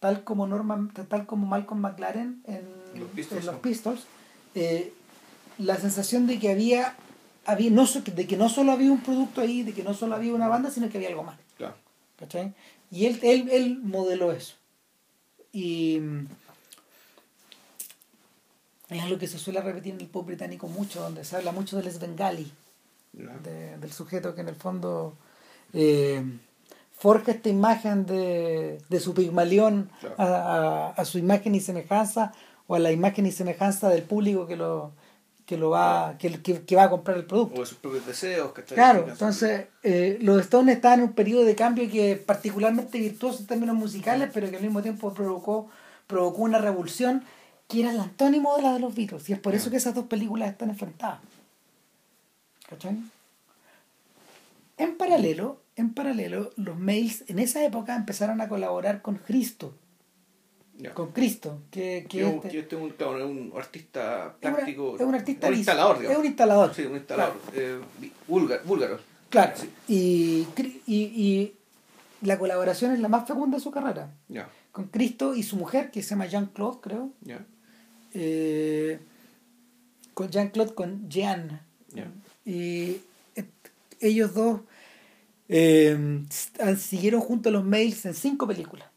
tal 0.00 0.22
como 0.22 0.46
Norman, 0.46 0.92
tal 1.08 1.24
como 1.24 1.46
Malcolm 1.46 1.80
McLaren 1.80 2.42
en 2.44 2.68
los 3.46 3.56
Pistols, 3.56 4.04
eh, 4.54 4.92
la 5.56 5.76
sensación 5.76 6.26
de 6.26 6.38
que 6.38 6.50
había, 6.50 6.94
había 7.46 7.70
no, 7.70 7.86
de 7.86 8.26
que 8.26 8.36
no 8.36 8.50
solo 8.50 8.72
había 8.72 8.92
un 8.92 9.00
producto 9.00 9.40
ahí, 9.40 9.62
de 9.62 9.72
que 9.72 9.82
no 9.82 9.94
solo 9.94 10.14
había 10.14 10.34
una 10.34 10.48
banda, 10.48 10.70
sino 10.70 10.90
que 10.90 10.98
había 10.98 11.08
algo 11.08 11.22
más. 11.22 11.38
Claro. 11.56 11.74
Y 12.90 13.06
él, 13.06 13.18
él, 13.22 13.48
él 13.50 13.78
modeló 13.82 14.32
eso. 14.32 14.56
Y 15.52 16.00
es 18.90 19.02
algo 19.02 19.18
que 19.18 19.26
se 19.26 19.38
suele 19.38 19.62
repetir 19.62 19.94
en 19.94 20.00
el 20.00 20.08
pop 20.08 20.26
británico 20.26 20.68
mucho, 20.68 21.00
donde 21.00 21.24
se 21.24 21.36
habla 21.36 21.52
mucho 21.52 21.80
del 21.80 21.90
Svengali, 21.90 22.52
del 23.12 23.92
sujeto 23.92 24.34
que 24.34 24.42
en 24.42 24.48
el 24.48 24.56
fondo 24.56 25.16
eh, 25.72 26.22
forja 26.96 27.32
esta 27.32 27.48
imagen 27.48 28.06
de, 28.06 28.80
de 28.88 29.00
su 29.00 29.14
pigmalión 29.14 29.90
a, 30.16 30.94
a, 30.96 31.04
su 31.04 31.18
imagen 31.18 31.54
y 31.54 31.60
semejanza 31.60 32.32
o 32.66 32.76
a 32.76 32.78
la 32.78 32.92
imagen 32.92 33.26
y 33.26 33.32
semejanza 33.32 33.88
del 33.90 34.02
público 34.02 34.46
que 34.46 34.56
lo 34.56 34.92
que 35.44 35.58
lo 35.58 35.68
va 35.68 36.16
que, 36.18 36.40
que, 36.40 36.76
va 36.76 36.84
a 36.84 36.90
comprar 36.90 37.18
el 37.18 37.26
producto. 37.26 37.56
O 37.56 37.60
de 37.60 37.66
sus 37.66 37.76
propios 37.76 38.06
deseos 38.06 38.52
claro 38.68 39.06
entonces 39.08 39.66
eh, 39.82 40.18
los 40.22 40.40
Stones 40.40 40.76
estaban 40.76 41.00
en 41.00 41.06
un 41.06 41.12
periodo 41.12 41.44
de 41.44 41.54
cambio 41.54 41.90
que 41.90 42.16
particularmente 42.16 42.98
virtuoso 42.98 43.40
en 43.40 43.46
términos 43.48 43.76
musicales 43.76 44.30
pero 44.32 44.48
que 44.48 44.56
al 44.56 44.62
mismo 44.62 44.80
tiempo 44.80 45.12
provocó 45.12 45.68
provocó 46.06 46.42
una 46.42 46.58
revolución 46.58 47.24
que 47.68 47.80
era 47.80 47.90
el 47.90 48.00
antónimo 48.00 48.56
de 48.56 48.62
la 48.62 48.72
de 48.72 48.80
los 48.80 48.94
Beatles 48.94 49.28
y 49.28 49.34
es 49.34 49.38
por 49.38 49.54
eso 49.54 49.70
que 49.70 49.76
esas 49.76 49.94
dos 49.94 50.06
películas 50.06 50.50
están 50.50 50.70
enfrentadas. 50.70 51.18
¿cachai? 52.68 52.96
en 54.78 54.96
paralelo 54.96 55.63
en 55.76 55.94
paralelo, 55.94 56.52
los 56.56 56.78
mails 56.78 57.24
en 57.28 57.38
esa 57.38 57.64
época 57.64 57.96
empezaron 57.96 58.40
a 58.40 58.48
colaborar 58.48 59.02
con 59.02 59.16
Cristo. 59.16 59.74
Con 60.92 61.12
Cristo, 61.12 61.62
que, 61.70 62.04
que 62.08 62.18
yo, 62.18 62.28
este, 62.44 62.66
yo 62.68 63.26
un, 63.26 63.52
artista 63.56 64.34
práctico. 64.40 64.96
Es, 64.96 65.02
un 65.02 65.14
artista 65.14 65.46
un 65.46 65.54
instalador, 65.54 65.98
digamos. 65.98 66.12
Es 66.12 66.18
un 66.18 66.26
instalador. 66.26 66.74
Sí, 66.74 66.82
un 66.82 66.96
instalador. 66.96 67.36
Eh, 67.54 67.80
búlgaro. 68.26 68.98
Claro. 69.30 69.52
Y, 69.86 70.46
y, 70.86 70.96
y, 70.96 71.54
la 72.22 72.38
colaboración 72.38 72.92
es 72.92 72.98
la 72.98 73.08
más 73.08 73.26
fecunda 73.26 73.56
de 73.56 73.62
su 73.62 73.70
carrera. 73.70 74.12
Con 74.72 74.86
Cristo 74.88 75.36
y 75.36 75.44
su 75.44 75.56
mujer, 75.56 75.92
que 75.92 76.02
se 76.02 76.10
llama 76.10 76.26
Jean-Claude, 76.26 76.78
creo. 76.80 77.10
Eh, 78.12 78.98
con 80.12 80.28
Jean-Claude, 80.28 80.74
con 80.74 81.08
Jean. 81.08 81.60
Y 82.44 83.00
eh, 83.36 83.44
ellos 84.00 84.34
dos 84.34 84.60
eh, 85.48 86.24
siguieron 86.78 87.20
junto 87.20 87.48
a 87.48 87.52
los 87.52 87.64
mails 87.64 88.06
en 88.06 88.14
cinco 88.14 88.46
películas 88.46 88.88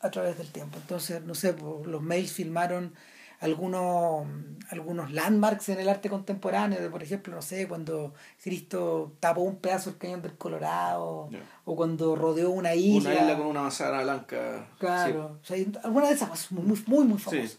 a 0.00 0.10
través 0.10 0.38
del 0.38 0.48
tiempo. 0.48 0.78
Entonces, 0.78 1.22
no 1.22 1.34
sé, 1.34 1.56
los 1.84 2.02
mails 2.02 2.32
filmaron 2.32 2.94
algunos, 3.40 4.26
algunos 4.70 5.12
landmarks 5.12 5.68
en 5.68 5.80
el 5.80 5.88
arte 5.88 6.08
contemporáneo, 6.08 6.90
por 6.90 7.02
ejemplo, 7.02 7.34
no 7.34 7.42
sé, 7.42 7.68
cuando 7.68 8.14
Cristo 8.42 9.12
tapó 9.20 9.42
un 9.42 9.56
pedazo 9.56 9.90
del 9.90 9.98
cañón 9.98 10.22
del 10.22 10.36
Colorado, 10.36 11.28
o 11.64 11.76
cuando 11.76 12.16
rodeó 12.16 12.50
una 12.50 12.74
isla. 12.74 13.10
Una 13.10 13.20
isla 13.20 13.36
con 13.36 13.46
una 13.46 13.62
manzana 13.62 14.02
blanca. 14.02 14.68
Claro, 14.78 15.38
alguna 15.82 16.08
de 16.08 16.14
esas 16.14 16.52
muy, 16.52 16.82
muy, 16.86 17.04
muy, 17.04 17.18
famosas. 17.18 17.58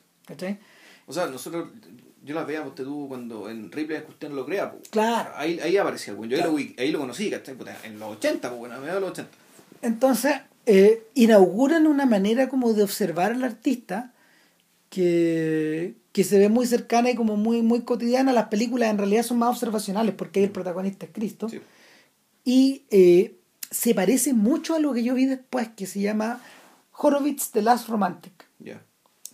O 1.06 1.14
sea, 1.14 1.28
nosotros 1.28 1.70
yo 2.28 2.36
las 2.36 2.46
veía 2.46 2.62
usted 2.62 2.84
tú 2.84 3.08
cuando 3.08 3.50
en 3.50 3.72
Ripley 3.72 4.02
Cuestión 4.02 4.36
lo 4.36 4.46
crea, 4.46 4.72
pues. 4.72 4.90
Claro. 4.90 5.32
Ahí, 5.36 5.60
ahí 5.62 5.78
aparecía, 5.78 6.14
pues. 6.14 6.30
Yo 6.30 6.38
ahí 6.78 6.92
lo 6.92 7.00
conocí, 7.00 7.32
¿cachai? 7.32 7.56
En 7.86 7.98
los 7.98 8.18
80, 8.18 8.50
pues, 8.50 8.60
bueno, 8.60 8.76
a 8.76 8.80
mediados 8.80 9.02
de 9.02 9.08
los 9.08 9.12
80. 9.12 9.32
Entonces, 9.82 10.36
eh, 10.66 11.08
inauguran 11.14 11.88
una 11.88 12.06
manera 12.06 12.50
como 12.50 12.74
de 12.74 12.84
observar 12.84 13.32
al 13.32 13.46
artista 13.46 14.14
que, 14.90 15.96
que 16.12 16.26
se 16.26 16.38
ve 16.38 16.50
muy 16.50 16.68
cercana 16.68 17.10
y 17.10 17.16
como 17.16 17.38
muy, 17.38 17.62
muy 17.62 17.84
cotidiana. 17.84 18.34
Las 18.34 18.50
películas 18.50 18.90
en 18.90 18.98
realidad 18.98 19.24
son 19.24 19.38
más 19.38 19.50
observacionales 19.50 20.14
porque 20.14 20.40
ahí 20.42 20.46
el 20.46 20.52
protagonista 20.52 21.06
es 21.06 21.14
Cristo. 21.14 21.48
Y 22.44 22.84
eh, 22.90 23.38
se 23.72 23.96
parece 23.96 24.34
mucho 24.34 24.76
a 24.76 24.80
lo 24.80 24.94
que 24.94 25.04
yo 25.04 25.14
vi 25.14 25.26
después, 25.28 25.70
que 25.70 25.86
se 25.86 26.02
llama 26.02 26.42
Horowitz 26.92 27.52
The 27.52 27.62
Last 27.62 27.88
Romantic. 27.88 28.34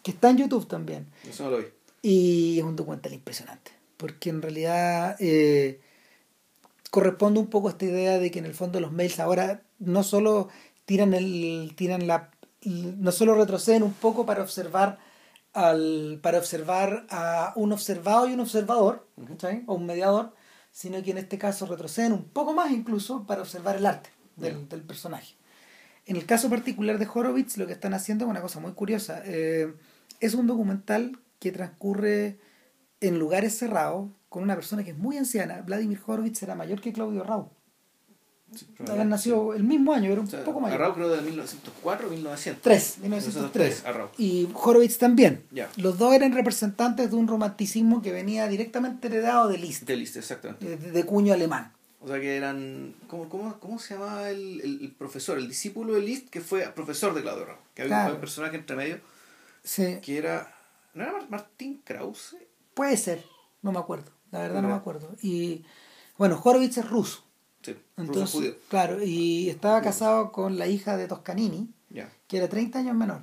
Que 0.04 0.12
está 0.12 0.30
en 0.30 0.38
YouTube 0.38 0.68
también. 0.68 1.08
Eso 1.28 1.46
no 1.46 1.52
lo 1.52 1.58
vi. 1.60 1.66
Y 2.06 2.60
es 2.60 2.66
un 2.66 2.76
documental 2.76 3.14
impresionante, 3.14 3.72
porque 3.95 4.30
en 4.30 4.41
realidad 4.41 5.16
eh, 5.20 5.80
corresponde 6.91 7.39
un 7.39 7.47
poco 7.47 7.70
a 7.70 7.72
esta 7.72 7.86
idea 7.86 8.20
de 8.20 8.30
que 8.30 8.39
en 8.39 8.45
el 8.45 8.54
fondo 8.54 8.82
los 8.82 8.91
mails 8.91 9.22
ahora 9.22 9.64
no 9.80 10.04
solo 10.04 10.49
tiran, 10.84 11.14
el, 11.14 11.72
tiran 11.78 12.06
la, 12.06 12.30
no 12.66 13.14
solo 13.14 13.36
retroceden 13.36 13.84
un 13.84 13.93
poco 13.93 14.26
para 14.26 14.41
observar 14.41 14.99
al, 15.54 16.20
para 16.22 16.39
observar 16.39 17.06
a 17.10 17.54
un 17.56 17.72
observado 17.72 18.28
y 18.28 18.34
un 18.34 18.41
observador, 18.41 19.08
o 19.66 19.74
un 19.74 19.86
mediador, 19.86 20.34
sino 20.74 21.01
que 21.04 21.12
en 21.12 21.20
este 21.20 21.38
caso 21.38 21.66
retroceden 21.68 22.12
un 22.12 22.26
poco 22.26 22.54
más 22.54 22.72
incluso 22.72 23.26
para 23.26 23.43
observar 23.43 23.78
el 23.78 23.86
arte 23.86 24.10
del, 24.36 24.68
del 24.68 24.82
personaje. 24.82 25.36
En 26.06 26.18
el 26.18 26.26
caso 26.26 26.49
particular 26.49 26.97
de 26.97 27.08
Horowitz, 27.08 27.56
lo 27.56 27.66
que 27.66 27.72
están 27.72 27.93
haciendo 27.93 28.26
es 28.26 28.32
una 28.32 28.41
cosa 28.41 28.60
muy 28.60 28.74
curiosa. 28.74 29.22
Eh, 29.24 29.74
es 30.20 30.34
un 30.34 30.47
documental 30.47 31.18
que 31.44 31.52
transcurre 31.52 32.39
en 33.02 33.20
lugares 33.20 33.58
cerrados 33.58 34.10
con 34.30 34.44
una 34.44 34.56
persona 34.56 34.86
que 34.86 34.91
es 34.91 34.98
muy 34.98 35.18
anciana. 35.18 35.62
Vladimir 35.62 36.00
Horowitz 36.06 36.41
era 36.41 36.56
mayor 36.56 36.80
que 36.80 36.94
Claudio 36.94 37.22
Rau. 37.22 37.52
Sí, 38.56 38.66
nació 38.80 39.54
el 39.54 39.64
mismo 39.64 39.94
año, 39.94 40.10
era 40.10 40.22
un 40.22 40.28
poco 40.28 40.62
mayor. 40.62 40.80
Rau 40.80 40.94
creo 40.94 41.10
de 41.10 41.22
1904 41.22 42.08
o 42.08 42.12
1903. 42.12 42.94
3, 42.94 43.00
1903. 43.00 43.84
Y 44.18 44.48
Horowitz 44.54 44.98
también. 45.00 45.44
Los 45.76 45.98
dos 45.98 46.14
eran 46.14 46.32
representantes 46.32 47.12
de 47.12 47.18
un 47.18 47.28
romanticismo 47.28 48.02
que 48.02 48.14
venía 48.14 48.48
directamente 48.48 49.08
heredado 49.08 49.50
de 49.50 49.58
Liszt. 49.58 49.84
De 49.84 49.98
Liszt, 49.98 50.16
exactamente. 50.16 50.78
De, 50.78 51.04
cuño 51.04 51.34
alemán. 51.34 51.74
O 52.00 52.08
sea 52.08 52.22
que 52.22 52.38
eran. 52.38 52.96
¿Cómo, 53.08 53.28
cómo, 53.28 53.60
cómo 53.60 53.80
se 53.80 53.96
llamaba 53.96 54.30
el, 54.30 54.62
el, 54.62 54.96
profesor? 54.98 55.38
El 55.38 55.50
discípulo 55.50 55.94
de 55.94 56.02
Liszt 56.02 56.30
que 56.30 56.39
fue 56.39 56.62
profesor 56.74 57.14
de 57.14 57.22
Claudio 57.22 57.48
Rau. 57.48 57.58
Que 57.74 57.82
había 57.82 58.14
un 58.14 58.22
personaje 58.22 58.56
entre 58.56 58.78
medio. 58.78 59.02
Sí. 59.62 60.00
Que 60.02 60.18
era. 60.18 60.62
¿No 60.94 61.04
era 61.04 61.14
Martín 61.30 61.82
Krause? 61.84 62.38
Puede 62.74 62.98
ser, 62.98 63.24
no 63.62 63.72
me 63.72 63.80
acuerdo. 63.80 64.12
La 64.32 64.39
verdad 64.39 64.62
no 64.62 64.70
me 64.70 64.74
acuerdo. 64.74 65.16
Y 65.22 65.64
bueno, 66.18 66.39
Horowitz 66.44 66.78
es 66.78 66.89
ruso. 66.89 67.24
Sí, 67.62 67.76
Entonces, 67.98 68.32
judío. 68.32 68.56
Claro, 68.68 69.04
y 69.04 69.50
estaba 69.50 69.82
casado 69.82 70.32
con 70.32 70.58
la 70.58 70.68
hija 70.68 70.98
de 70.98 71.08
Toscanini, 71.08 71.70
que 72.28 72.38
era 72.38 72.50
30 72.50 72.80
años 72.80 72.96
menor. 72.96 73.22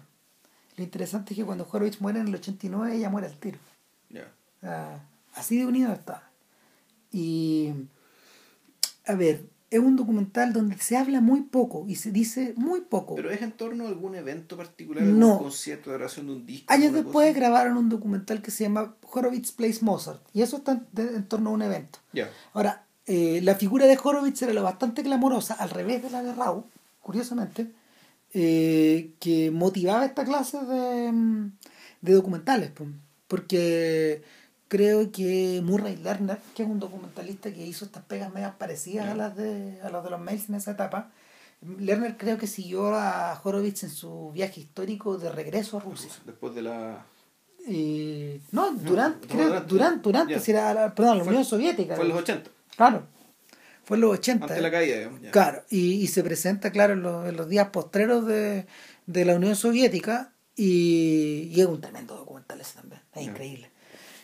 Lo 0.76 0.84
interesante 0.84 1.34
es 1.34 1.38
que 1.38 1.44
cuando 1.44 1.68
Horowitz 1.70 2.00
muere 2.00 2.20
en 2.20 2.28
el 2.28 2.34
89, 2.34 2.96
ella 2.96 3.10
muere 3.10 3.26
al 3.26 3.38
tiro. 3.38 3.58
así 5.34 5.58
de 5.58 5.66
unido 5.66 5.92
está. 5.92 6.30
Y, 7.12 7.72
a 9.06 9.14
ver, 9.14 9.44
es 9.70 9.78
un 9.78 9.94
documental 9.94 10.52
donde 10.52 10.76
se 10.78 10.96
habla 10.96 11.20
muy 11.20 11.42
poco 11.42 11.84
y 11.86 11.94
se 11.94 12.10
dice 12.10 12.54
muy 12.56 12.80
poco. 12.80 13.14
¿Pero 13.14 13.30
es 13.30 13.40
en 13.40 13.52
torno 13.52 13.84
a 13.84 13.88
algún 13.88 14.16
evento 14.16 14.56
particular? 14.56 15.04
No. 15.04 15.34
¿Un 15.34 15.44
concierto 15.44 15.90
de 15.90 15.96
grabación 15.96 16.26
de 16.26 16.32
un 16.32 16.46
disco? 16.46 16.72
Años 16.72 16.92
después 16.92 17.34
grabaron 17.34 17.76
un 17.76 17.88
documental 17.88 18.42
que 18.42 18.50
se 18.50 18.64
llama 18.64 18.96
Horowitz 19.12 19.52
Plays 19.52 19.82
Mozart 19.82 20.20
y 20.34 20.42
eso 20.42 20.56
está 20.56 20.82
en, 20.96 21.24
torno 21.28 21.50
a 21.50 21.52
un 21.52 21.62
evento. 21.62 22.00
Ahora, 22.52 22.84
eh, 23.06 23.40
la 23.42 23.54
figura 23.54 23.86
de 23.86 23.98
Horowitz 24.02 24.42
era 24.42 24.52
lo 24.52 24.62
bastante 24.64 25.04
clamorosa, 25.04 25.54
al 25.54 25.70
revés 25.70 26.02
de 26.02 26.10
la 26.10 26.22
de 26.24 26.34
Rau, 26.34 26.66
curiosamente, 27.00 27.70
eh, 28.34 29.12
que 29.20 29.52
motivaba 29.52 30.04
esta 30.04 30.24
clase 30.24 30.58
de, 30.64 31.12
mm, 31.12 31.52
de 32.00 32.12
documentales. 32.12 32.72
Porque 33.28 34.22
creo 34.70 35.10
que 35.10 35.60
Murray 35.62 35.96
Lerner, 35.96 36.38
que 36.54 36.62
es 36.62 36.68
un 36.68 36.78
documentalista 36.78 37.52
que 37.52 37.66
hizo 37.66 37.84
estas 37.84 38.04
pegas 38.04 38.32
medias 38.32 38.54
parecidas 38.56 39.08
a 39.08 39.14
las 39.14 39.36
de 39.36 39.80
a 39.82 39.90
las 39.90 40.02
de 40.04 40.10
los 40.10 40.20
mails 40.20 40.48
en 40.48 40.54
esa 40.54 40.70
etapa, 40.70 41.10
Lerner 41.60 42.16
creo 42.16 42.38
que 42.38 42.46
siguió 42.46 42.94
a 42.94 43.38
Horowitz 43.42 43.82
en 43.82 43.90
su 43.90 44.30
viaje 44.32 44.60
histórico 44.60 45.18
de 45.18 45.30
regreso 45.30 45.76
a 45.76 45.80
Rusia. 45.80 46.10
Después 46.24 46.54
de 46.54 46.62
la 46.62 47.04
no, 48.52 48.72
durante, 48.72 49.28
creo, 49.28 49.60
durante, 49.60 50.02
durante, 50.02 50.40
si 50.40 50.52
era, 50.52 50.94
perdón, 50.94 51.18
la 51.18 51.24
Unión 51.24 51.44
Soviética. 51.44 51.94
Fue 51.94 52.04
en 52.04 52.10
los 52.10 52.18
80. 52.18 52.50
Claro. 52.76 53.06
Fue 53.84 53.96
en 53.96 54.00
los 54.02 54.12
80. 54.18 54.44
Antes 54.44 54.56
de 54.56 54.62
la 54.62 54.70
caída, 54.70 55.10
Claro, 55.30 55.62
y, 55.68 55.94
y, 55.94 56.06
se 56.06 56.22
presenta, 56.22 56.70
claro, 56.70 56.94
en 56.94 57.02
los, 57.02 57.28
en 57.28 57.36
los 57.36 57.48
días 57.48 57.68
postreros 57.68 58.26
de, 58.26 58.66
de, 59.06 59.24
la 59.24 59.34
Unión 59.34 59.56
Soviética 59.56 60.32
y, 60.56 61.50
y, 61.52 61.60
es 61.60 61.66
un 61.66 61.80
tremendo 61.80 62.16
documental 62.16 62.60
ese 62.60 62.76
también. 62.76 63.02
Es 63.14 63.22
increíble. 63.22 63.69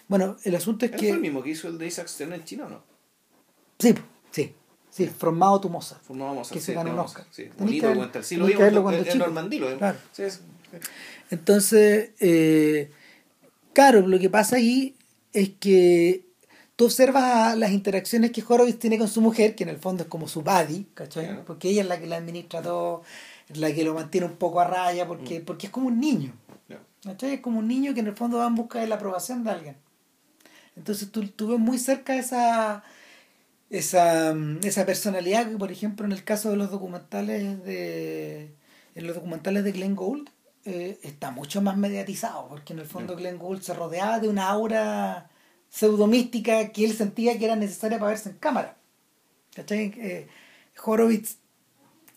Bueno, 0.09 0.37
el 0.45 0.55
asunto 0.55 0.85
es 0.85 0.93
que. 0.93 0.99
fue 0.99 1.11
el 1.11 1.21
mismo 1.21 1.43
que 1.43 1.51
hizo 1.51 1.69
el 1.69 1.79
de 1.79 1.87
Isaac 1.87 2.09
Stern 2.09 2.33
en 2.33 2.45
China 2.45 2.67
o 2.67 2.71
no? 2.71 2.83
Sí, 3.79 3.95
sí. 4.31 4.55
Sí, 4.91 5.07
Formado 5.07 5.61
tu 5.61 5.69
Moza. 5.69 5.97
Formado 5.97 6.35
Moza. 6.35 6.55
Que 6.55 6.61
se 6.61 6.73
ganó 6.73 6.93
un 6.93 6.99
Oscar. 7.01 7.27
Sí, 7.31 7.51
bonito 7.59 7.95
cuenta. 7.95 8.23
Sí, 8.23 8.37
lo 8.37 8.47
vimos 8.47 8.95
en, 8.95 9.07
en 9.07 9.19
Normandilo. 9.19 9.71
¿eh? 9.71 9.77
Claro. 9.77 9.99
Sí, 10.13 10.23
es... 10.23 10.41
Entonces, 11.31 12.13
eh, 12.21 12.91
claro, 13.75 14.07
lo 14.07 14.19
que 14.19 14.31
pasa 14.31 14.57
ahí 14.57 14.97
es 15.35 15.51
que 15.61 16.25
tú 16.77 16.87
observas 16.87 17.59
las 17.59 17.73
interacciones 17.73 18.31
que 18.31 18.43
Horowitz 18.47 18.79
tiene 18.79 18.97
con 18.97 19.09
su 19.09 19.21
mujer, 19.21 19.55
que 19.55 19.65
en 19.65 19.71
el 19.71 19.77
fondo 19.77 20.05
es 20.05 20.09
como 20.09 20.29
su 20.29 20.41
buddy, 20.41 20.87
¿cachai? 20.95 21.45
Porque 21.45 21.69
ella 21.69 21.83
es 21.83 21.89
la 21.89 22.01
que 22.01 22.07
la 22.07 22.17
administra 22.17 22.63
todo, 22.63 23.03
la 23.55 23.73
que 23.75 23.85
lo 23.85 23.93
mantiene 23.93 24.27
un 24.27 24.37
poco 24.37 24.61
a 24.61 24.65
raya, 24.65 25.07
porque, 25.07 25.41
mm. 25.41 25.45
porque 25.45 25.67
es 25.67 25.73
como 25.73 25.89
un 25.89 26.01
niño. 26.01 26.33
¿cachai? 27.05 27.35
Es 27.35 27.41
como 27.41 27.59
un 27.59 27.69
niño 27.69 27.93
que 27.93 28.01
en 28.01 28.07
el 28.07 28.17
fondo 28.17 28.39
va 28.39 28.47
en 28.47 28.55
busca 28.55 28.81
de 28.81 28.87
la 28.87 28.95
aprobación 28.95 29.45
de 29.45 29.51
alguien. 29.51 29.77
Entonces 30.77 31.11
tú, 31.11 31.27
tú 31.29 31.49
ves 31.49 31.59
muy 31.59 31.79
cerca 31.79 32.17
esa, 32.17 32.85
esa, 33.71 34.35
esa 34.63 34.87
personalidad 34.87 35.51
que, 35.51 35.57
por 35.57 35.73
ejemplo, 35.73 36.07
en 36.07 36.13
el 36.13 36.25
caso 36.25 36.51
de 36.51 36.57
los 36.57 36.71
documentales 36.71 37.65
de, 37.65 38.55
en 38.95 39.07
los 39.07 39.17
documentales 39.17 39.65
de 39.65 39.73
Glenn 39.73 39.97
Gould, 39.97 40.29
eh, 40.65 40.99
está 41.03 41.31
mucho 41.31 41.63
más 41.63 41.77
mediatizado, 41.77 42.49
porque 42.49 42.73
en 42.73 42.81
el 42.81 42.87
fondo 42.87 43.17
Glenn 43.17 43.39
Gould 43.39 43.63
se 43.63 43.73
rodeaba 43.73 44.19
de 44.19 44.29
una 44.29 44.49
aura 44.49 45.31
pseudomística 45.69 46.73
que 46.73 46.85
él 46.85 46.93
sentía 46.93 47.39
que 47.39 47.45
era 47.45 47.57
necesaria 47.57 47.99
para 47.99 48.11
verse 48.11 48.31
en 48.31 48.37
cámara. 48.37 48.77
¿Cachai? 49.55 49.95
Eh, 49.97 50.29
Horowitz 50.85 51.39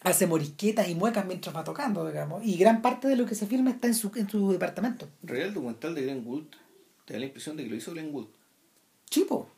hace 0.02 0.28
morisquetas 0.28 0.90
y 0.90 0.96
muecas 0.96 1.26
mientras 1.26 1.56
va 1.56 1.64
tocando, 1.64 2.08
digamos, 2.08 2.44
y 2.46 2.58
gran 2.58 2.82
parte 2.82 3.08
de 3.08 3.16
lo 3.16 3.26
que 3.26 3.36
se 3.36 3.48
filma 3.48 3.72
está 3.72 3.88
en 3.88 3.94
su, 3.94 4.12
en 4.16 4.30
su 4.30 4.52
departamento. 4.52 5.08
En 5.22 5.28
realidad 5.28 5.50
el 5.50 5.54
documental 5.54 5.96
de 5.96 6.02
Glenn 6.02 6.24
Gould 6.24 6.48
te 7.06 7.14
da 7.14 7.20
la 7.20 7.26
impresión 7.26 7.56
de 7.56 7.64
que 7.64 7.70
lo 7.70 7.76
hizo 7.76 7.92
Glenn 7.92 8.12
Gould. 8.12 8.30
Chipo. 9.10 9.50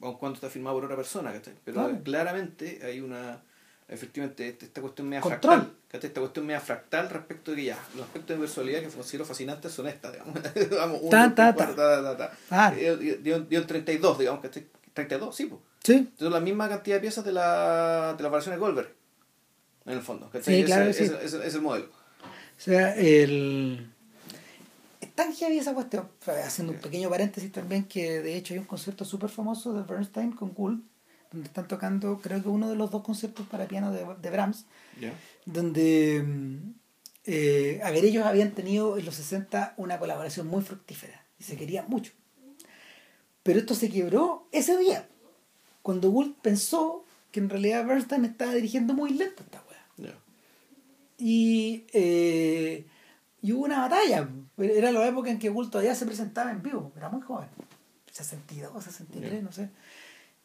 Aun 0.00 0.16
cuando 0.16 0.36
está 0.36 0.50
filmado 0.50 0.76
por 0.76 0.84
otra 0.84 0.96
persona, 0.96 1.32
¿cachai? 1.32 1.54
Pero 1.64 2.02
claramente 2.02 2.80
hay 2.84 3.00
una. 3.00 3.42
Efectivamente, 3.88 4.48
este, 4.48 4.66
esta 4.66 4.80
cuestión 4.80 5.08
media 5.08 5.22
fractal. 5.22 5.72
Esta 5.92 6.20
cuestión 6.20 6.44
media 6.44 6.60
fractal 6.60 7.08
respecto 7.08 7.52
de 7.52 7.56
que 7.58 7.64
ya, 7.66 7.78
los 7.94 8.04
aspectos 8.04 8.36
de 8.36 8.42
virtualidad 8.44 8.80
que 8.80 8.88
considero 8.88 9.24
fascinantes 9.24 9.72
son 9.72 9.86
estas, 9.86 10.12
digamos. 10.12 10.36
Uno, 11.00 11.10
ta, 11.10 11.34
ta, 11.34 11.54
ta. 11.54 11.74
ta, 11.74 12.16
ta, 12.16 12.32
ta. 12.48 12.70
Dio, 12.72 13.66
32, 13.66 14.18
digamos, 14.18 14.40
que 14.42 14.66
32, 14.92 15.34
sí, 15.34 15.46
pues. 15.46 15.60
Sí. 15.84 16.12
Son 16.18 16.32
la 16.32 16.40
misma 16.40 16.68
cantidad 16.68 16.96
de 16.96 17.00
piezas 17.00 17.24
de 17.24 17.32
la, 17.32 18.14
de 18.16 18.22
la 18.22 18.28
variación 18.28 18.56
de 18.56 18.58
Goldberg, 18.58 18.92
en 19.86 19.92
el 19.92 20.02
fondo. 20.02 20.28
Sí, 20.42 20.64
claro, 20.64 20.86
es, 20.86 20.96
sí. 20.96 21.04
Es, 21.04 21.32
es, 21.32 21.54
el 21.54 21.62
modelo. 21.62 21.86
O 21.86 22.60
sea, 22.60 22.96
el 22.96 23.88
tan 25.16 25.34
heavy 25.34 25.58
esa 25.58 25.74
cuestión. 25.74 26.08
Haciendo 26.44 26.72
un 26.72 26.78
pequeño 26.78 27.10
paréntesis 27.10 27.50
también, 27.50 27.84
que 27.84 28.22
de 28.22 28.36
hecho 28.36 28.54
hay 28.54 28.58
un 28.60 28.66
concierto 28.66 29.04
súper 29.04 29.30
famoso 29.30 29.72
de 29.72 29.82
Bernstein 29.82 30.30
con 30.30 30.54
Gould, 30.54 30.80
donde 31.32 31.48
están 31.48 31.66
tocando, 31.66 32.20
creo 32.20 32.40
que 32.40 32.48
uno 32.48 32.68
de 32.68 32.76
los 32.76 32.90
dos 32.90 33.02
conciertos 33.02 33.48
para 33.48 33.66
piano 33.66 33.90
de, 33.90 34.06
de 34.22 34.30
Brahms, 34.30 34.66
donde, 35.44 36.22
mm, 36.24 36.74
eh, 37.24 37.80
a 37.82 37.90
ver, 37.90 38.04
ellos 38.04 38.24
habían 38.24 38.52
tenido 38.52 38.96
en 38.96 39.04
los 39.04 39.16
60 39.16 39.74
una 39.76 39.98
colaboración 39.98 40.46
muy 40.46 40.62
fructífera 40.62 41.24
y 41.40 41.42
se 41.42 41.56
querían 41.56 41.86
mucho. 41.88 42.12
Pero 43.42 43.58
esto 43.58 43.74
se 43.74 43.90
quebró 43.90 44.46
ese 44.52 44.76
día, 44.76 45.08
cuando 45.82 46.10
Gould 46.10 46.34
pensó 46.42 47.04
que 47.32 47.40
en 47.40 47.48
realidad 47.48 47.86
Bernstein 47.86 48.24
estaba 48.24 48.54
dirigiendo 48.54 48.94
muy 48.94 49.10
lento 49.10 49.42
esta 49.42 49.62
weá. 49.68 50.14
Y 51.18 51.84
eh, 51.92 52.84
y 53.46 53.52
hubo 53.52 53.64
una 53.64 53.82
batalla. 53.82 54.28
Era 54.58 54.90
la 54.90 55.06
época 55.06 55.30
en 55.30 55.38
que 55.38 55.50
Gould 55.50 55.70
todavía 55.70 55.94
se 55.94 56.04
presentaba 56.04 56.50
en 56.50 56.62
vivo. 56.62 56.92
Era 56.96 57.08
muy 57.08 57.22
joven. 57.22 57.48
62, 58.10 58.82
63, 58.82 59.40
no 59.40 59.52
sé. 59.52 59.70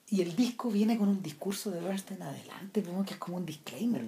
Y 0.10 0.22
el 0.22 0.36
disco 0.36 0.70
viene 0.70 0.99
con 0.99 1.08
un 1.08 1.24
discurso 1.24 1.72
de 1.72 1.80
Bernstein 1.80 2.22
adelante, 2.22 2.84
que 2.84 3.14
es 3.14 3.18
como 3.20 3.38
un 3.38 3.45
disclaimer. 3.45 4.08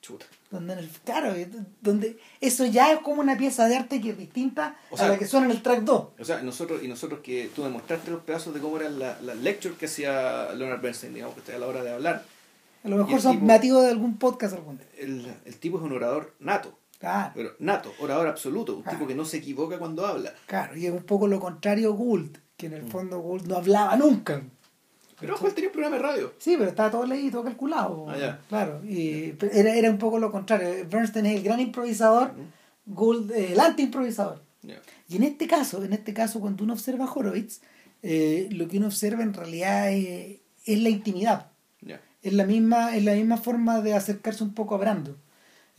Chuta. 0.00 0.24
Donde 0.50 0.72
el, 0.72 0.88
claro, 0.88 1.34
donde 1.82 2.18
eso 2.40 2.64
ya 2.64 2.92
es 2.92 3.00
como 3.00 3.20
una 3.20 3.36
pieza 3.36 3.68
de 3.68 3.76
arte 3.76 4.00
que 4.00 4.10
es 4.10 4.16
distinta 4.16 4.78
a 4.96 5.08
la 5.08 5.18
que 5.18 5.26
suena 5.26 5.44
en 5.44 5.52
el 5.52 5.62
track 5.62 5.82
2. 5.82 6.08
O 6.18 6.24
sea, 6.24 6.40
nosotros, 6.40 6.82
y 6.82 6.88
nosotros 6.88 7.20
que 7.20 7.50
tú 7.54 7.62
demostraste 7.62 8.10
los 8.10 8.22
pedazos 8.22 8.54
de 8.54 8.60
cómo 8.60 8.78
era 8.78 8.88
la, 8.88 9.20
la 9.20 9.34
lecture 9.34 9.74
que 9.74 9.84
hacía 9.84 10.50
Leonard 10.54 10.80
Bernstein, 10.80 11.12
digamos, 11.12 11.36
que 11.36 11.52
a 11.52 11.58
la 11.58 11.66
hora 11.66 11.82
de 11.82 11.92
hablar. 11.92 12.24
A 12.84 12.88
lo 12.88 12.96
mejor 12.96 13.20
son 13.20 13.46
nativos 13.46 13.82
de 13.82 13.90
algún 13.90 14.16
podcast 14.16 14.54
algún 14.54 14.78
día. 14.78 14.86
El, 14.96 15.34
el 15.44 15.56
tipo 15.58 15.76
es 15.76 15.84
un 15.84 15.92
orador 15.92 16.34
nato. 16.38 16.79
Claro. 17.00 17.32
Pero 17.34 17.50
nato, 17.60 17.94
orador 17.98 18.28
absoluto, 18.28 18.76
un 18.76 18.84
tipo 18.84 19.06
que 19.06 19.14
no 19.14 19.24
se 19.24 19.38
equivoca 19.38 19.78
cuando 19.78 20.06
habla. 20.06 20.34
Claro, 20.46 20.76
y 20.76 20.84
es 20.84 20.92
un 20.92 21.02
poco 21.04 21.26
lo 21.26 21.40
contrario 21.40 21.94
Gould, 21.94 22.36
que 22.58 22.66
en 22.66 22.74
el 22.74 22.82
mm. 22.82 22.88
fondo 22.88 23.20
Gould 23.20 23.46
no 23.46 23.56
hablaba 23.56 23.96
nunca. 23.96 24.42
Pero 25.18 25.34
él 25.42 25.54
tenía 25.54 25.68
un 25.68 25.72
programa 25.72 25.96
de 25.96 26.02
radio. 26.02 26.34
Sí, 26.36 26.56
pero 26.58 26.68
estaba 26.68 26.90
todo 26.90 27.06
leído, 27.06 27.32
todo 27.32 27.44
calculado. 27.44 28.06
Ah, 28.08 28.38
claro, 28.50 28.84
y 28.84 29.34
era, 29.52 29.74
era 29.74 29.90
un 29.90 29.96
poco 29.96 30.18
lo 30.18 30.30
contrario. 30.30 30.86
Bernstein 30.90 31.24
es 31.24 31.36
el 31.36 31.42
gran 31.42 31.58
improvisador, 31.58 32.32
Gould 32.84 33.30
el 33.32 33.58
anti-improvisador. 33.58 34.42
Y 35.08 35.16
en 35.16 35.22
este 35.22 35.46
caso, 35.46 35.82
en 35.82 35.94
este 35.94 36.12
caso, 36.12 36.38
cuando 36.38 36.64
uno 36.64 36.74
observa 36.74 37.06
a 37.06 37.12
Horowitz, 37.12 37.62
eh, 38.02 38.48
lo 38.52 38.68
que 38.68 38.76
uno 38.76 38.88
observa 38.88 39.22
en 39.22 39.32
realidad 39.32 39.90
es, 39.90 40.40
es 40.66 40.78
la 40.78 40.90
intimidad. 40.90 41.46
Es, 42.22 42.34
la 42.34 42.44
misma, 42.44 42.94
es 42.94 43.02
la 43.04 43.14
misma 43.14 43.38
forma 43.38 43.80
de 43.80 43.94
acercarse 43.94 44.44
un 44.44 44.52
poco 44.52 44.74
a 44.74 44.78
Brando 44.78 45.16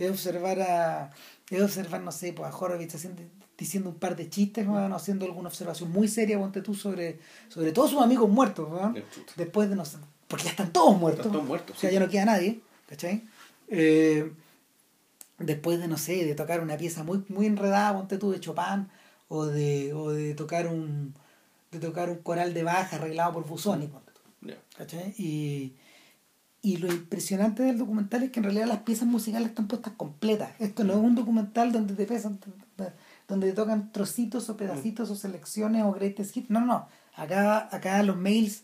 es 0.05 0.11
observar 0.11 0.59
a, 0.61 1.11
es 1.49 1.61
observar, 1.61 2.01
no 2.01 2.11
sé, 2.11 2.33
pues 2.33 2.51
a 2.51 2.55
Horowitz 2.55 2.95
haciendo, 2.95 3.21
diciendo 3.57 3.89
un 3.89 3.95
par 3.95 4.15
de 4.15 4.29
chistes, 4.29 4.65
¿no? 4.65 4.77
haciendo 4.95 5.25
alguna 5.25 5.49
observación 5.49 5.91
muy 5.91 6.07
seria, 6.07 6.37
ponte 6.39 6.61
tú, 6.61 6.73
sobre, 6.73 7.19
sobre 7.47 7.71
todos 7.71 7.91
sus 7.91 8.01
amigos 8.01 8.29
muertos, 8.29 8.69
¿no? 8.69 8.93
después 9.35 9.69
de, 9.69 9.75
no 9.75 9.85
sé, 9.85 9.97
porque 10.27 10.45
ya 10.45 10.51
están 10.51 10.71
todos 10.71 10.97
muertos. 10.97 11.25
Están 11.25 11.33
todos 11.33 11.47
muertos. 11.47 11.77
O 11.77 11.79
sea, 11.79 11.91
ya 11.91 11.99
no 11.99 12.09
queda 12.09 12.25
nadie, 12.25 12.61
¿cachai? 12.87 13.23
Eh, 13.67 14.31
después 15.37 15.79
de, 15.79 15.87
no 15.87 15.97
sé, 15.97 16.25
de 16.25 16.35
tocar 16.35 16.61
una 16.61 16.77
pieza 16.77 17.03
muy, 17.03 17.23
muy 17.29 17.45
enredada, 17.45 17.93
ponte 17.93 18.17
tú, 18.17 18.31
de 18.31 18.39
Chopin, 18.39 18.87
o 19.27 19.45
de, 19.45 19.93
o 19.93 20.11
de 20.11 20.33
tocar 20.33 20.67
un 20.67 21.13
de 21.71 21.79
tocar 21.79 22.09
un 22.09 22.17
coral 22.17 22.53
de 22.53 22.63
baja 22.63 22.97
arreglado 22.97 23.33
por 23.33 23.47
Busoni, 23.47 23.87
ponte 23.87 24.11
tú. 24.11 24.53
¿cachai? 24.77 25.13
Y, 25.17 25.73
y 26.61 26.77
lo 26.77 26.87
impresionante 26.87 27.63
del 27.63 27.79
documental 27.79 28.23
es 28.23 28.31
que 28.31 28.39
en 28.39 28.43
realidad 28.43 28.67
las 28.67 28.79
piezas 28.79 29.07
musicales 29.07 29.49
están 29.49 29.67
puestas 29.67 29.93
completas. 29.97 30.51
Esto 30.59 30.83
no 30.83 30.93
es 30.93 30.99
un 30.99 31.15
documental 31.15 31.71
donde 31.71 31.95
te 31.95 32.05
pesan, 32.05 32.39
donde 33.27 33.47
te 33.47 33.53
tocan 33.53 33.91
trocitos 33.91 34.49
o 34.49 34.57
pedacitos 34.57 35.09
o 35.09 35.15
selecciones 35.15 35.83
o 35.83 35.91
greatest 35.91 36.37
hits. 36.37 36.49
No, 36.49 36.61
no. 36.61 36.87
Acá, 37.15 37.67
acá 37.75 38.03
los 38.03 38.15
mails 38.15 38.63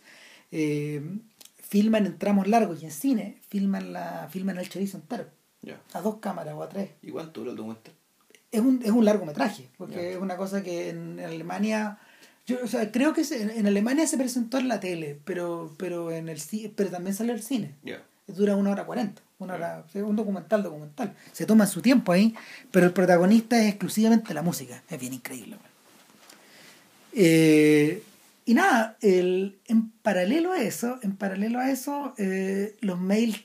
eh, 0.52 1.20
filman 1.58 2.06
en 2.06 2.18
tramos 2.18 2.48
largos 2.48 2.82
y 2.84 2.86
en 2.86 2.92
cine 2.92 3.42
filman 3.48 3.94
la 3.94 4.28
filman 4.30 4.58
el 4.58 4.70
chorizo 4.70 4.98
entero. 4.98 5.26
A 5.94 6.02
dos 6.02 6.18
cámaras 6.18 6.54
o 6.54 6.64
a 6.64 6.70
tres. 6.70 6.92
¿Y 7.02 7.12
cuánto 7.12 7.42
dura 7.42 7.52
el 7.52 7.58
documental? 7.58 7.94
Es 8.52 8.62
un, 8.62 8.80
es 8.84 8.92
un 8.92 9.04
largometraje, 9.04 9.70
porque 9.78 10.14
es 10.14 10.18
una 10.18 10.38
cosa 10.38 10.64
que 10.64 10.90
en, 10.90 11.20
Alemania. 11.20 12.00
Yo, 12.48 12.58
o 12.64 12.68
sea, 12.68 12.92
creo 12.92 13.14
que 13.14 13.22
en, 13.30 13.68
Alemania 13.68 14.08
se 14.08 14.18
presentó 14.18 14.58
en 14.58 14.68
la 14.68 14.80
tele, 14.80 15.20
pero, 15.26 15.76
pero 15.78 16.12
en 16.12 16.30
el 16.30 16.42
pero 16.76 16.90
también 16.90 17.16
salió 17.16 17.34
el 17.34 17.44
cine. 17.44 17.76
Dura 18.26 18.56
una 18.56 18.72
hora 18.72 18.86
cuarenta. 18.86 19.22
Una 19.40 19.54
hora, 19.54 19.86
un 19.94 20.16
documental 20.16 20.64
documental. 20.64 21.14
Se 21.32 21.46
toma 21.46 21.68
su 21.68 21.82
tiempo 21.82 22.12
ahí, 22.12 22.34
pero 22.72 22.88
el 22.88 22.94
protagonista 22.94 23.62
es 23.62 23.70
exclusivamente 23.70 24.34
la 24.34 24.42
música. 24.42 24.82
Es 24.90 25.00
bien 25.00 25.14
increíble. 25.14 25.58
Eh, 27.14 28.02
y 28.46 28.54
nada, 28.54 28.98
el, 29.02 29.60
en 29.68 29.92
paralelo 29.92 30.54
a 30.54 30.62
eso, 30.62 31.00
en 31.04 31.18
paralelo 31.18 31.60
a 31.60 31.70
eso, 31.70 32.16
eh, 32.18 32.78
los 32.82 33.00
mails 33.00 33.44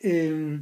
eh, 0.00 0.60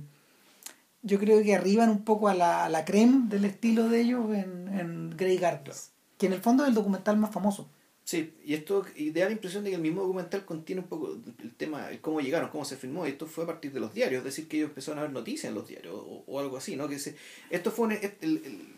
yo 1.03 1.19
creo 1.19 1.43
que 1.43 1.55
arriban 1.55 1.91
un 1.91 2.03
poco 2.03 2.29
a 2.29 2.35
la, 2.35 2.65
a 2.65 2.69
la 2.69 2.85
creme 2.85 3.29
del 3.29 3.45
estilo 3.45 3.89
de 3.89 4.01
ellos 4.01 4.35
en, 4.35 4.69
en 4.69 5.11
Grey 5.11 5.37
Gardens, 5.37 5.91
que 6.25 6.29
en 6.29 6.33
el 6.33 6.41
fondo 6.41 6.63
es 6.63 6.71
el 6.71 6.75
documental 6.75 7.19
más 7.19 7.31
famoso. 7.31 7.69
Sí, 8.03 8.35
y 8.45 8.55
esto 8.55 8.85
y 8.97 9.11
da 9.11 9.27
la 9.27 9.33
impresión 9.33 9.63
de 9.63 9.71
que 9.71 9.77
el 9.77 9.83
mismo 9.83 10.03
documental 10.03 10.45
contiene 10.47 10.81
un 10.81 10.89
poco 10.89 11.19
el 11.43 11.55
tema, 11.55 11.91
el 11.91 12.01
cómo 12.01 12.21
llegaron, 12.21 12.49
cómo 12.49 12.65
se 12.65 12.77
filmó, 12.77 13.07
y 13.07 13.11
esto 13.11 13.27
fue 13.27 13.45
a 13.45 13.47
partir 13.47 13.73
de 13.73 13.81
los 13.81 13.93
diarios, 13.95 14.19
es 14.21 14.25
decir, 14.25 14.49
que 14.49 14.59
ellos 14.59 14.71
empezaron 14.71 14.99
a 14.99 15.03
ver 15.03 15.13
noticias 15.13 15.51
en 15.51 15.55
los 15.55 15.69
diarios 15.69 15.95
o, 16.27 16.41
algo 16.41 16.57
así, 16.57 16.77
¿no? 16.77 16.89
Que 16.89 16.99
se, 16.99 17.17
esto 17.49 17.71
fue 17.71 17.95
el, 17.95 18.15
el, 18.21 18.69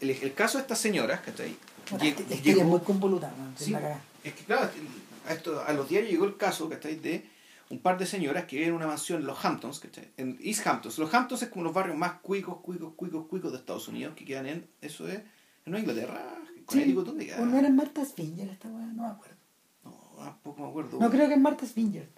el, 0.00 0.10
el, 0.10 0.34
caso 0.34 0.58
de 0.58 0.62
estas 0.62 0.78
señoras, 0.78 1.20
¿cachai? 1.20 1.56
es 2.00 2.40
que 2.40 2.50
es 2.50 2.64
muy 2.64 2.80
convoluta, 2.80 3.32
sí, 3.56 3.74
es 4.24 4.34
que 4.34 4.44
claro, 4.44 4.70
a, 5.28 5.32
esto, 5.32 5.62
a 5.64 5.72
los 5.72 5.88
diarios 5.88 6.10
llegó 6.10 6.24
el 6.24 6.36
caso, 6.36 6.68
¿cachai? 6.68 6.96
De 6.96 7.24
un 7.70 7.78
par 7.78 7.96
de 7.96 8.06
señoras 8.06 8.46
que 8.46 8.56
viven 8.56 8.70
en 8.70 8.76
una 8.76 8.88
mansión 8.88 9.20
en 9.20 9.26
los 9.26 9.44
Hamptons, 9.44 9.78
¿cachai? 9.78 10.08
En 10.16 10.36
East 10.42 10.66
Hamptons. 10.66 10.98
Los 10.98 11.12
Hamptons 11.14 11.42
es 11.42 11.48
como 11.48 11.64
los 11.64 11.74
barrios 11.74 11.96
más 11.96 12.14
cuicos, 12.22 12.58
cuicos, 12.60 12.94
cuicos, 12.96 13.26
cuicos 13.28 13.52
de 13.52 13.58
Estados 13.58 13.86
Unidos, 13.86 14.14
que 14.16 14.24
quedan 14.24 14.46
en, 14.46 14.66
eso 14.80 15.06
es, 15.06 15.20
en 15.64 15.76
Inglaterra, 15.76 16.38
sí. 16.68 16.92
¿dónde 16.92 17.26
queda? 17.26 17.40
¿O 17.40 17.46
no 17.46 17.56
era 17.58 17.68
en 17.68 17.76
Martha's 17.76 18.14
Vineyard 18.14 18.50
esta 18.50 18.68
weá? 18.68 18.86
No 18.86 19.02
me 19.02 19.08
acuerdo. 19.08 19.36
No, 19.84 19.92
tampoco 20.18 20.62
me 20.62 20.68
acuerdo. 20.68 20.98
No, 20.98 21.10
creo 21.10 21.28
que 21.28 21.34
en 21.34 21.42
Martha's 21.42 21.74
Vineyard. 21.74 22.08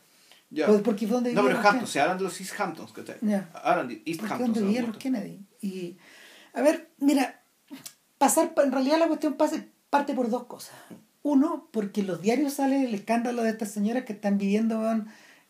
Ya. 0.51 0.67
Pues 0.67 0.83
porque 0.83 1.07
fue 1.07 1.15
donde 1.15 1.33
no, 1.33 1.45
pero 1.45 1.59
Hamptons, 1.59 1.91
se 1.91 2.01
hablan 2.01 2.19
de 2.19 2.25
los 2.25 2.41
East 2.41 2.59
Hamptons, 2.59 2.93
¿cachai? 2.93 3.17
Ya. 3.23 3.51
Hablan 3.55 3.89
de 3.89 4.03
East 4.05 4.23
Hamptons. 4.23 4.61
donde 4.61 4.83
los 4.83 4.97
Kennedy. 4.97 5.47
Y, 5.61 5.97
a 6.53 6.63
ver, 6.63 6.91
mira, 6.99 7.43
pasar, 8.19 8.53
en 8.57 8.73
realidad 8.73 8.99
la 8.99 9.07
cuestión 9.07 9.35
pase, 9.35 9.69
parte 9.89 10.13
por 10.15 10.29
dos 10.29 10.45
cosas. 10.47 10.75
Uno, 11.23 11.69
porque 11.71 12.01
en 12.01 12.09
los 12.09 12.21
diarios 12.21 12.55
sale 12.55 12.85
el 12.85 12.95
escándalo 12.95 13.43
de 13.43 13.51
estas 13.51 13.71
señoras 13.71 14.05
que 14.05 14.15
están 14.15 14.39
viviendo 14.39 14.83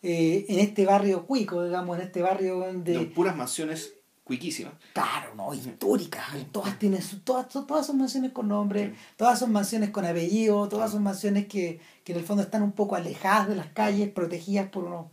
eh, 0.02 0.46
en 0.48 0.58
este 0.58 0.84
barrio 0.84 1.26
cuico, 1.26 1.64
digamos, 1.64 1.96
en 1.98 2.04
este 2.04 2.22
barrio 2.22 2.60
de... 2.72 2.98
de 2.98 3.06
puras 3.06 3.36
mansiones 3.36 3.94
cuiquísimas. 4.30 4.74
Claro, 4.92 5.34
no, 5.34 5.52
históricas. 5.52 6.24
Todas 6.52 6.78
tienen 6.78 7.02
todas, 7.24 7.48
todas 7.48 7.84
son 7.84 7.98
mansiones 7.98 8.30
con 8.30 8.46
nombre, 8.46 8.94
todas 9.16 9.40
son 9.40 9.50
mansiones 9.50 9.90
con 9.90 10.04
apellido, 10.04 10.68
todas 10.68 10.92
son 10.92 11.02
mansiones 11.02 11.48
que, 11.48 11.80
que 12.04 12.12
en 12.12 12.18
el 12.18 12.24
fondo 12.24 12.44
están 12.44 12.62
un 12.62 12.70
poco 12.70 12.94
alejadas 12.94 13.48
de 13.48 13.56
las 13.56 13.66
calles, 13.72 14.08
protegidas 14.08 14.68
por 14.68 14.84
unos, 14.84 15.06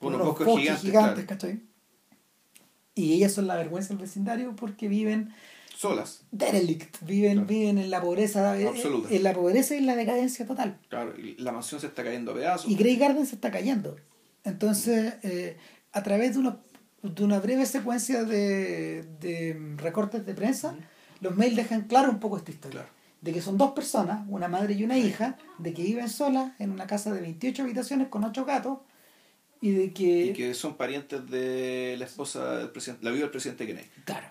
por 0.00 0.12
unos, 0.12 0.36
bosques 0.36 0.80
gigantes, 0.80 1.24
¿cachai? 1.24 1.62
Y 2.96 3.12
ellas 3.12 3.32
son 3.32 3.46
la 3.46 3.54
vergüenza 3.54 3.90
del 3.90 3.98
vecindario 3.98 4.56
porque 4.56 4.88
viven 4.88 5.32
solas. 5.76 6.24
Derelict, 6.32 6.96
viven, 7.02 7.46
viven 7.46 7.78
en 7.78 7.90
la 7.90 8.02
pobreza 8.02 8.58
eh, 8.58 8.66
Absoluta. 8.66 9.08
en 9.14 9.22
la 9.22 9.34
pobreza 9.34 9.76
y 9.76 9.78
en 9.78 9.86
la 9.86 9.94
decadencia 9.94 10.48
total. 10.48 10.80
Claro, 10.88 11.16
y 11.16 11.36
la 11.36 11.52
mansión 11.52 11.80
se 11.80 11.86
está 11.86 12.02
cayendo 12.02 12.32
a 12.32 12.34
pedazos. 12.34 12.68
Y 12.68 12.74
Grey 12.74 12.96
Garden 12.96 13.24
se 13.24 13.36
está 13.36 13.52
cayendo. 13.52 13.94
Entonces, 14.42 15.14
eh, 15.22 15.58
a 15.92 16.02
través 16.02 16.34
de, 16.34 16.40
unos, 16.40 16.54
de 17.12 17.24
una 17.24 17.38
breve 17.38 17.66
secuencia 17.66 18.24
de, 18.24 19.04
de 19.20 19.74
recortes 19.76 20.24
de 20.24 20.34
prensa, 20.34 20.74
los 21.20 21.36
mails 21.36 21.56
dejan 21.56 21.82
claro 21.82 22.10
un 22.10 22.18
poco 22.18 22.38
esta 22.38 22.50
historia. 22.50 22.86
De 23.20 23.32
que 23.32 23.40
son 23.40 23.56
dos 23.56 23.72
personas, 23.72 24.26
una 24.28 24.48
madre 24.48 24.74
y 24.74 24.84
una 24.84 24.98
hija, 24.98 25.38
de 25.58 25.72
que 25.72 25.82
viven 25.82 26.08
solas 26.08 26.52
en 26.58 26.70
una 26.70 26.86
casa 26.86 27.12
de 27.12 27.20
28 27.20 27.62
habitaciones 27.62 28.08
con 28.08 28.24
8 28.24 28.44
gatos, 28.44 28.78
y 29.60 29.70
de 29.70 29.92
que... 29.92 30.26
Y 30.26 30.32
que 30.32 30.52
son 30.54 30.76
parientes 30.76 31.30
de 31.30 31.96
la 31.98 32.04
esposa 32.04 32.58
del 32.58 32.70
presidente, 32.70 33.04
la 33.04 33.10
viuda 33.10 33.24
del 33.24 33.30
presidente 33.30 33.66
Kennedy. 33.66 33.88
Claro. 34.04 34.26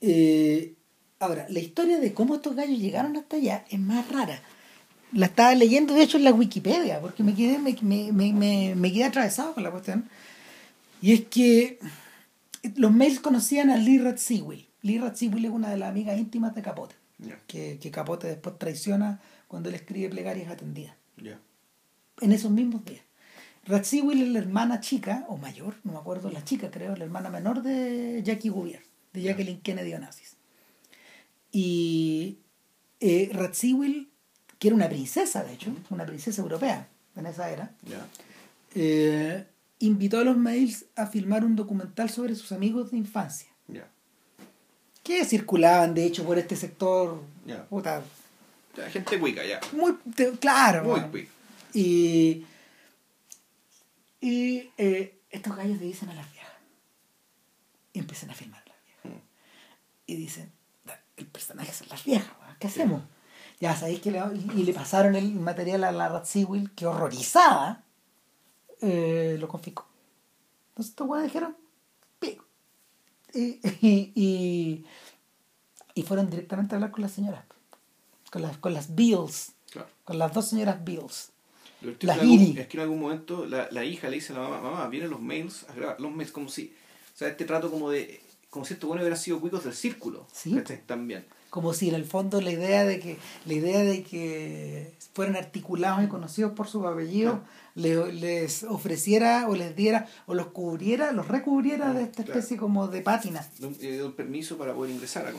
Eh, 0.00 0.74
ahora, 1.18 1.46
la 1.50 1.60
historia 1.60 1.98
de 1.98 2.14
cómo 2.14 2.36
estos 2.36 2.56
gallos 2.56 2.78
llegaron 2.78 3.16
hasta 3.16 3.36
allá 3.36 3.64
es 3.68 3.78
más 3.78 4.10
rara 4.10 4.40
la 5.12 5.26
estaba 5.26 5.54
leyendo 5.54 5.94
de 5.94 6.02
hecho 6.02 6.18
en 6.18 6.24
la 6.24 6.32
Wikipedia, 6.32 7.00
porque 7.00 7.22
me 7.22 7.34
quedé, 7.34 7.58
me, 7.58 7.76
me, 7.82 8.32
me, 8.32 8.74
me 8.74 8.92
quedé 8.92 9.04
atravesado 9.04 9.54
con 9.54 9.62
la 9.62 9.70
cuestión. 9.70 10.08
Y 11.00 11.12
es 11.12 11.26
que 11.26 11.78
los 12.76 12.92
mails 12.92 13.20
conocían 13.20 13.70
a 13.70 13.76
Lee 13.76 13.98
Radziwill. 13.98 14.68
Lee 14.82 14.98
Radziwill 14.98 15.44
es 15.44 15.50
una 15.50 15.70
de 15.70 15.76
las 15.76 15.90
amigas 15.90 16.18
íntimas 16.18 16.54
de 16.54 16.62
Capote, 16.62 16.94
que, 17.46 17.78
que, 17.78 17.90
Capote 17.90 18.28
después 18.28 18.58
traiciona 18.58 19.20
cuando 19.48 19.68
él 19.68 19.74
escribe 19.74 20.08
plegarias 20.08 20.50
atendidas. 20.50 20.94
En 22.20 22.32
esos 22.32 22.50
mismos 22.50 22.84
días. 22.84 23.02
Radziwill 23.64 24.22
es 24.22 24.28
la 24.28 24.38
hermana 24.38 24.80
chica, 24.80 25.26
o 25.28 25.36
mayor, 25.36 25.74
no 25.84 25.92
me 25.92 25.98
acuerdo, 25.98 26.30
la 26.30 26.44
chica 26.44 26.70
creo, 26.70 26.94
la 26.96 27.04
hermana 27.04 27.30
menor 27.30 27.62
de 27.62 28.22
Jackie 28.24 28.48
Bouvier, 28.48 28.82
de 29.12 29.22
Jacqueline 29.22 29.60
Kennedy 29.60 29.92
Onassis. 29.92 30.36
Y 31.50 32.38
eh, 33.00 33.28
Radziwill 33.32 34.08
que 34.58 34.68
era 34.68 34.74
una 34.74 34.88
princesa, 34.88 35.44
de 35.44 35.54
hecho, 35.54 35.70
una 35.90 36.06
princesa 36.06 36.42
europea 36.42 36.88
en 37.14 37.26
esa 37.26 37.50
era, 37.50 37.74
eh, 38.74 39.46
invitó 39.78 40.18
a 40.18 40.24
los 40.24 40.36
mails 40.36 40.86
a 40.96 41.06
filmar 41.06 41.44
un 41.44 41.56
documental 41.56 42.10
sobre 42.10 42.34
sus 42.34 42.52
amigos 42.52 42.90
de 42.90 42.98
infancia. 42.98 43.48
Que 45.02 45.24
circulaban, 45.24 45.94
de 45.94 46.04
hecho, 46.04 46.24
por 46.24 46.36
este 46.36 46.56
sector. 46.56 47.22
Puta, 47.70 48.02
gente 48.90 49.20
cuica, 49.20 49.44
ya. 49.44 49.60
Muy, 49.72 49.94
claro. 50.40 50.82
Muy 50.82 51.28
Y, 51.72 52.44
y 54.20 54.70
eh, 54.76 55.20
estos 55.30 55.54
gallos 55.54 55.78
le 55.78 55.86
dicen 55.86 56.08
a 56.08 56.14
las 56.14 56.30
viejas. 56.32 56.52
Y 57.92 58.00
empiezan 58.00 58.30
a 58.30 58.34
filmar 58.34 58.60
a 58.62 58.68
las 58.68 58.84
viejas. 58.84 59.04
Mm. 59.04 59.22
Y 60.06 60.16
dicen, 60.16 60.50
el 61.16 61.26
personaje 61.26 61.72
son 61.72 61.88
las 61.88 62.04
viejas, 62.04 62.30
¿qué 62.58 62.66
hacemos? 62.66 63.02
Ya 63.60 63.74
sabéis 63.74 64.00
que 64.00 64.10
le, 64.10 64.20
y 64.54 64.64
le 64.64 64.72
pasaron 64.72 65.14
el 65.14 65.32
material 65.34 65.84
a 65.84 65.92
la 65.92 66.08
Radziwill, 66.08 66.72
que 66.72 66.84
horrorizada 66.84 67.85
eh, 68.80 69.36
lo 69.38 69.48
confiscó. 69.48 69.86
Entonces 70.70 70.90
estos 70.90 71.08
weones 71.08 71.32
dijeron, 71.32 71.56
pico. 72.18 72.44
Y, 73.32 73.60
y, 73.80 74.84
y, 75.94 76.02
fueron 76.02 76.30
directamente 76.30 76.74
a 76.74 76.76
hablar 76.76 76.90
con 76.90 77.02
las 77.02 77.12
señoras, 77.12 77.44
con 78.30 78.42
las, 78.42 78.56
con 78.58 78.74
las 78.74 78.94
Bills, 78.94 79.52
con 80.04 80.18
las 80.18 80.32
dos 80.32 80.48
señoras 80.48 80.82
Bills. 80.84 81.32
Las 82.00 82.18
es, 82.22 82.56
es 82.56 82.66
que 82.68 82.76
en 82.78 82.82
algún 82.82 83.00
momento 83.00 83.46
la, 83.46 83.68
la, 83.70 83.84
hija 83.84 84.08
le 84.08 84.16
dice 84.16 84.32
a 84.32 84.36
la 84.36 84.48
mamá, 84.48 84.60
mamá, 84.60 84.88
vienen 84.88 85.10
los 85.10 85.20
mails 85.20 85.66
a 85.68 85.74
grabar, 85.74 86.00
los 86.00 86.10
mails 86.10 86.32
como 86.32 86.48
si, 86.48 86.74
o 87.14 87.16
sea, 87.16 87.28
este 87.28 87.44
trato 87.44 87.70
como 87.70 87.90
de, 87.90 88.20
como 88.48 88.64
si 88.64 88.74
estos 88.74 88.88
bueno 88.88 89.02
hubiera 89.02 89.16
sido 89.16 89.40
cuicos 89.40 89.64
del 89.64 89.74
círculo, 89.74 90.26
¿Sí? 90.32 90.58
también 90.86 91.26
como 91.50 91.72
si 91.74 91.88
en 91.88 91.94
el 91.94 92.04
fondo 92.04 92.40
la 92.40 92.50
idea 92.50 92.84
de 92.84 93.00
que 93.00 93.18
la 93.44 93.54
idea 93.54 93.82
de 93.82 94.02
que 94.02 94.92
fueran 95.14 95.36
articulados 95.36 96.04
y 96.04 96.08
conocidos 96.08 96.52
por 96.52 96.68
su 96.68 96.86
apellido 96.86 97.40
les 97.74 98.64
ofreciera 98.64 99.48
o 99.48 99.54
les 99.54 99.76
diera 99.76 100.06
o 100.26 100.34
los 100.34 100.48
cubriera 100.48 101.12
los 101.12 101.28
recubriera 101.28 101.92
de 101.92 102.04
esta 102.04 102.22
especie 102.22 102.56
como 102.56 102.88
de 102.88 103.02
pátina. 103.02 103.46
Eh, 103.80 104.02
un, 104.02 104.12
permiso 104.12 104.56
para 104.56 104.74
poder 104.74 104.92
ingresar 104.92 105.26
a 105.26 105.32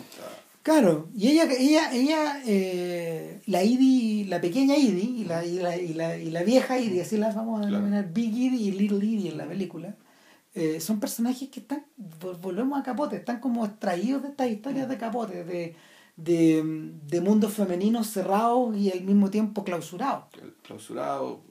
claro 0.63 1.07
y 1.15 1.29
ella 1.29 1.45
ella 1.57 1.91
ella 1.93 2.41
eh, 2.45 3.41
la 3.45 3.63
Idi 3.63 4.25
la 4.25 4.41
pequeña 4.41 4.75
Idi 4.75 5.21
y 5.21 5.25
la, 5.25 5.45
y 5.45 5.59
la, 5.59 5.77
y 5.77 5.93
la, 5.93 6.17
y 6.17 6.29
la 6.29 6.43
vieja 6.43 6.79
Idi 6.79 6.99
así 6.99 7.17
las 7.17 7.35
vamos 7.35 7.61
a 7.61 7.65
denominar 7.65 8.11
Big 8.11 8.35
Idi 8.35 8.67
y 8.67 8.71
Little 8.71 9.05
Idi 9.05 9.29
en 9.29 9.37
la 9.37 9.47
película 9.47 9.95
eh, 10.59 10.81
son 10.81 10.99
personajes 10.99 11.49
que 11.49 11.59
están, 11.59 11.85
volvemos 12.41 12.79
a 12.79 12.81
Capote, 12.81 13.17
están 13.17 13.39
como 13.39 13.63
extraídos 13.63 14.23
de 14.23 14.29
estas 14.29 14.49
historias 14.49 14.89
de 14.89 14.97
Capote, 14.97 15.43
de, 15.43 15.75
de, 16.17 16.91
de 17.07 17.21
mundos 17.21 17.53
femeninos 17.53 18.07
cerrados 18.07 18.75
y 18.75 18.91
al 18.91 19.01
mismo 19.01 19.29
tiempo 19.29 19.63
clausurados. 19.63 20.25
Clausurado, 20.63 21.41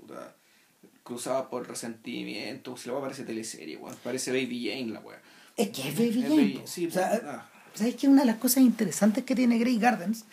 cruzado 1.02 1.48
por 1.48 1.66
resentimiento, 1.68 2.76
si 2.76 2.88
la 2.88 2.94
weá 2.94 3.02
parece 3.02 3.24
teleserie, 3.24 3.76
weón. 3.76 3.96
Parece 4.02 4.30
Baby 4.32 4.68
Jane 4.68 4.92
la 4.92 5.00
weá. 5.00 5.22
Es 5.56 5.70
que 5.70 5.88
es 5.88 5.94
Baby 5.94 6.08
Es 6.22 6.28
Jane. 6.28 6.36
Baby- 6.36 6.62
sí, 6.66 6.86
O 6.86 6.90
sea, 6.90 7.20
ah. 7.24 7.48
¿Sabes 7.74 7.94
qué? 7.94 8.08
Una 8.08 8.22
de 8.22 8.26
las 8.26 8.38
cosas 8.38 8.62
interesantes 8.62 9.24
que 9.24 9.34
tiene 9.34 9.58
Grey 9.58 9.78
Gardens, 9.78 10.24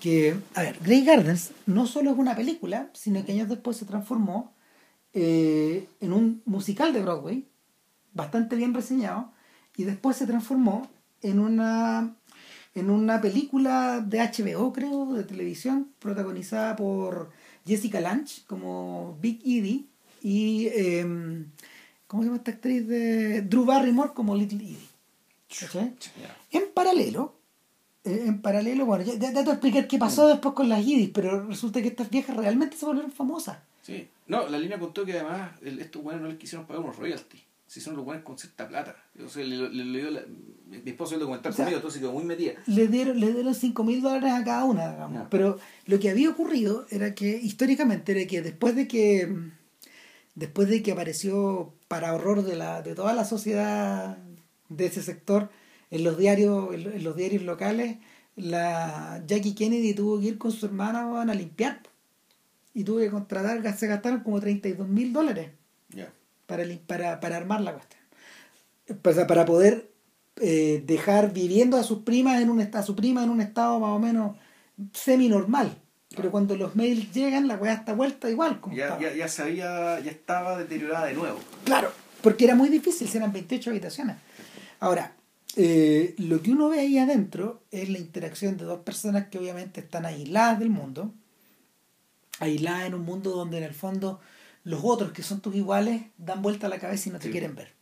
que, 0.00 0.34
a 0.54 0.62
ver, 0.62 0.78
Grey 0.80 1.04
Gardens 1.04 1.52
no 1.66 1.86
solo 1.86 2.10
es 2.10 2.16
una 2.18 2.34
película, 2.34 2.90
sino 2.94 3.24
que 3.24 3.32
años 3.32 3.48
después 3.48 3.76
se 3.76 3.84
transformó 3.84 4.54
eh, 5.12 5.86
en 6.00 6.12
un 6.12 6.42
musical 6.46 6.92
de 6.94 7.02
Broadway, 7.02 7.46
bastante 8.14 8.56
bien 8.56 8.72
reseñado, 8.74 9.30
y 9.76 9.84
después 9.84 10.16
se 10.16 10.26
transformó 10.26 10.90
en 11.22 11.38
una, 11.38 12.16
en 12.74 12.90
una 12.90 13.20
película 13.20 14.00
de 14.00 14.20
HBO, 14.20 14.72
creo, 14.72 15.12
de 15.14 15.24
televisión, 15.24 15.88
protagonizada 15.98 16.76
por 16.76 17.30
Jessica 17.66 18.00
Lange 18.00 18.42
como 18.46 19.18
Big 19.20 19.40
Edie 19.44 19.86
y, 20.22 20.68
em, 20.72 21.46
¿cómo 22.06 22.22
se 22.22 22.26
llama 22.28 22.38
esta 22.38 22.52
actriz? 22.52 22.86
de 22.86 23.42
Drew 23.42 23.64
Barrymore 23.64 24.12
como 24.14 24.36
Little 24.36 24.58
Edie. 24.62 24.78
En 26.52 26.64
paralelo, 26.72 27.34
eh, 28.04 28.24
en 28.26 28.40
paralelo, 28.40 28.86
bueno, 28.86 29.04
ya, 29.04 29.18
te 29.18 29.32
voy 29.32 29.48
a 29.48 29.52
explicar 29.52 29.88
qué 29.88 29.98
pasó 29.98 30.28
después 30.28 30.54
con 30.54 30.68
las 30.68 30.80
Idis, 30.86 31.10
pero 31.12 31.46
resulta 31.46 31.82
que 31.82 31.88
estas 31.88 32.08
viejas 32.08 32.36
realmente 32.36 32.76
se 32.76 32.86
volvieron 32.86 33.10
famosas. 33.10 33.58
Sí. 33.82 34.06
No, 34.28 34.48
la 34.48 34.58
línea 34.58 34.78
contó 34.78 35.04
que 35.04 35.14
además 35.14 35.50
el- 35.62 35.80
estos 35.80 36.02
buenos 36.02 36.22
no 36.22 36.28
les 36.28 36.38
quisieron 36.38 36.66
pagar 36.66 36.82
unos 36.84 36.96
royalties. 36.96 37.42
Se 37.70 37.78
hicieron 37.78 37.98
los 37.98 38.04
buenos 38.04 38.24
con 38.24 38.36
cierta 38.36 38.66
plata. 38.66 38.96
O 39.24 39.28
sea, 39.28 39.44
le, 39.44 39.56
le, 39.68 39.84
le 39.84 40.10
la- 40.10 40.24
mi 40.66 40.90
esposo 40.90 41.14
el 41.14 41.20
documental 41.20 41.52
O 41.52 41.54
sea, 41.54 41.64
conmigo, 41.66 41.76
entonces 41.78 42.00
quedó 42.00 42.10
muy 42.12 42.24
metida. 42.24 42.54
Le 42.66 42.88
dieron, 42.88 43.20
le 43.20 43.32
dieron 43.32 43.54
5 43.54 43.84
mil 43.84 44.02
dólares 44.02 44.32
a 44.32 44.42
cada 44.42 44.64
una, 44.64 44.90
digamos. 44.90 45.28
Pero 45.30 45.56
lo 45.86 46.00
que 46.00 46.10
había 46.10 46.30
ocurrido 46.30 46.84
era 46.90 47.14
que, 47.14 47.36
históricamente, 47.38 48.10
era 48.10 48.26
que 48.28 48.42
después 48.42 48.74
de 48.74 48.88
que 48.88 49.32
después 50.34 50.68
de 50.68 50.82
que 50.82 50.90
apareció 50.90 51.72
para 51.86 52.12
horror 52.12 52.42
de 52.42 52.56
la, 52.56 52.82
de 52.82 52.96
toda 52.96 53.12
la 53.14 53.24
sociedad 53.24 54.18
de 54.68 54.86
ese 54.86 55.02
sector, 55.02 55.48
en 55.92 56.02
los 56.02 56.18
diarios, 56.18 56.74
en, 56.74 56.82
lo- 56.84 56.90
en 56.90 57.04
los 57.04 57.14
diarios 57.14 57.42
locales, 57.44 57.98
la 58.34 59.22
Jackie 59.28 59.54
Kennedy 59.54 59.94
tuvo 59.94 60.18
que 60.18 60.26
ir 60.26 60.38
con 60.38 60.50
su 60.50 60.66
hermana 60.66 61.20
a 61.22 61.34
limpiar. 61.36 61.82
Y 62.74 62.82
tuvo 62.82 62.98
que 62.98 63.10
contratar, 63.12 63.62
se 63.76 63.86
gastaron 63.86 64.24
como 64.24 64.40
32 64.40 64.88
mil 64.88 65.12
dólares 65.12 65.50
Ya. 65.90 66.12
Para, 66.50 66.64
para, 66.86 67.20
para 67.20 67.36
armar 67.36 67.60
la 67.60 67.72
cuestión. 67.74 68.02
Sea, 69.14 69.26
para 69.26 69.44
poder 69.44 69.90
eh, 70.40 70.82
dejar 70.84 71.32
viviendo 71.32 71.76
a 71.76 71.84
sus 71.84 72.00
primas 72.00 72.42
en 72.42 72.50
un 72.50 72.60
a 72.60 72.82
su 72.82 72.96
prima 72.96 73.22
en 73.22 73.30
un 73.30 73.40
estado 73.40 73.78
más 73.78 73.90
o 73.90 73.98
menos 73.98 74.36
semi 74.92 75.28
normal. 75.28 75.76
Pero 76.16 76.32
cuando 76.32 76.56
los 76.56 76.74
mails 76.74 77.12
llegan, 77.12 77.46
la 77.46 77.54
weá 77.54 77.74
está 77.74 77.94
vuelta 77.94 78.28
igual. 78.28 78.60
Como 78.60 78.74
Ya, 78.74 78.98
ya, 78.98 79.14
ya 79.14 79.28
sabía, 79.28 80.00
ya 80.00 80.10
estaba 80.10 80.58
deteriorada 80.58 81.06
de 81.06 81.14
nuevo. 81.14 81.38
Claro, 81.64 81.92
porque 82.20 82.46
era 82.46 82.56
muy 82.56 82.68
difícil, 82.68 83.08
eran 83.14 83.32
28 83.32 83.70
habitaciones. 83.70 84.16
Ahora, 84.80 85.14
eh, 85.56 86.14
lo 86.18 86.42
que 86.42 86.50
uno 86.50 86.68
ve 86.68 86.80
ahí 86.80 86.98
adentro 86.98 87.62
es 87.70 87.88
la 87.88 87.98
interacción 87.98 88.56
de 88.56 88.64
dos 88.64 88.80
personas 88.80 89.28
que 89.28 89.38
obviamente 89.38 89.80
están 89.80 90.04
aisladas 90.04 90.58
del 90.58 90.70
mundo, 90.70 91.14
aisladas 92.40 92.86
en 92.86 92.94
un 92.94 93.02
mundo 93.02 93.30
donde 93.30 93.58
en 93.58 93.64
el 93.64 93.74
fondo 93.74 94.18
los 94.64 94.80
otros 94.84 95.12
que 95.12 95.22
son 95.22 95.40
tus 95.40 95.54
iguales 95.54 96.02
dan 96.18 96.42
vuelta 96.42 96.66
a 96.66 96.70
la 96.70 96.78
cabeza 96.78 97.08
y 97.08 97.12
no 97.12 97.18
te 97.18 97.26
Sí. 97.26 97.30
quieren 97.32 97.54
ver. 97.54 97.72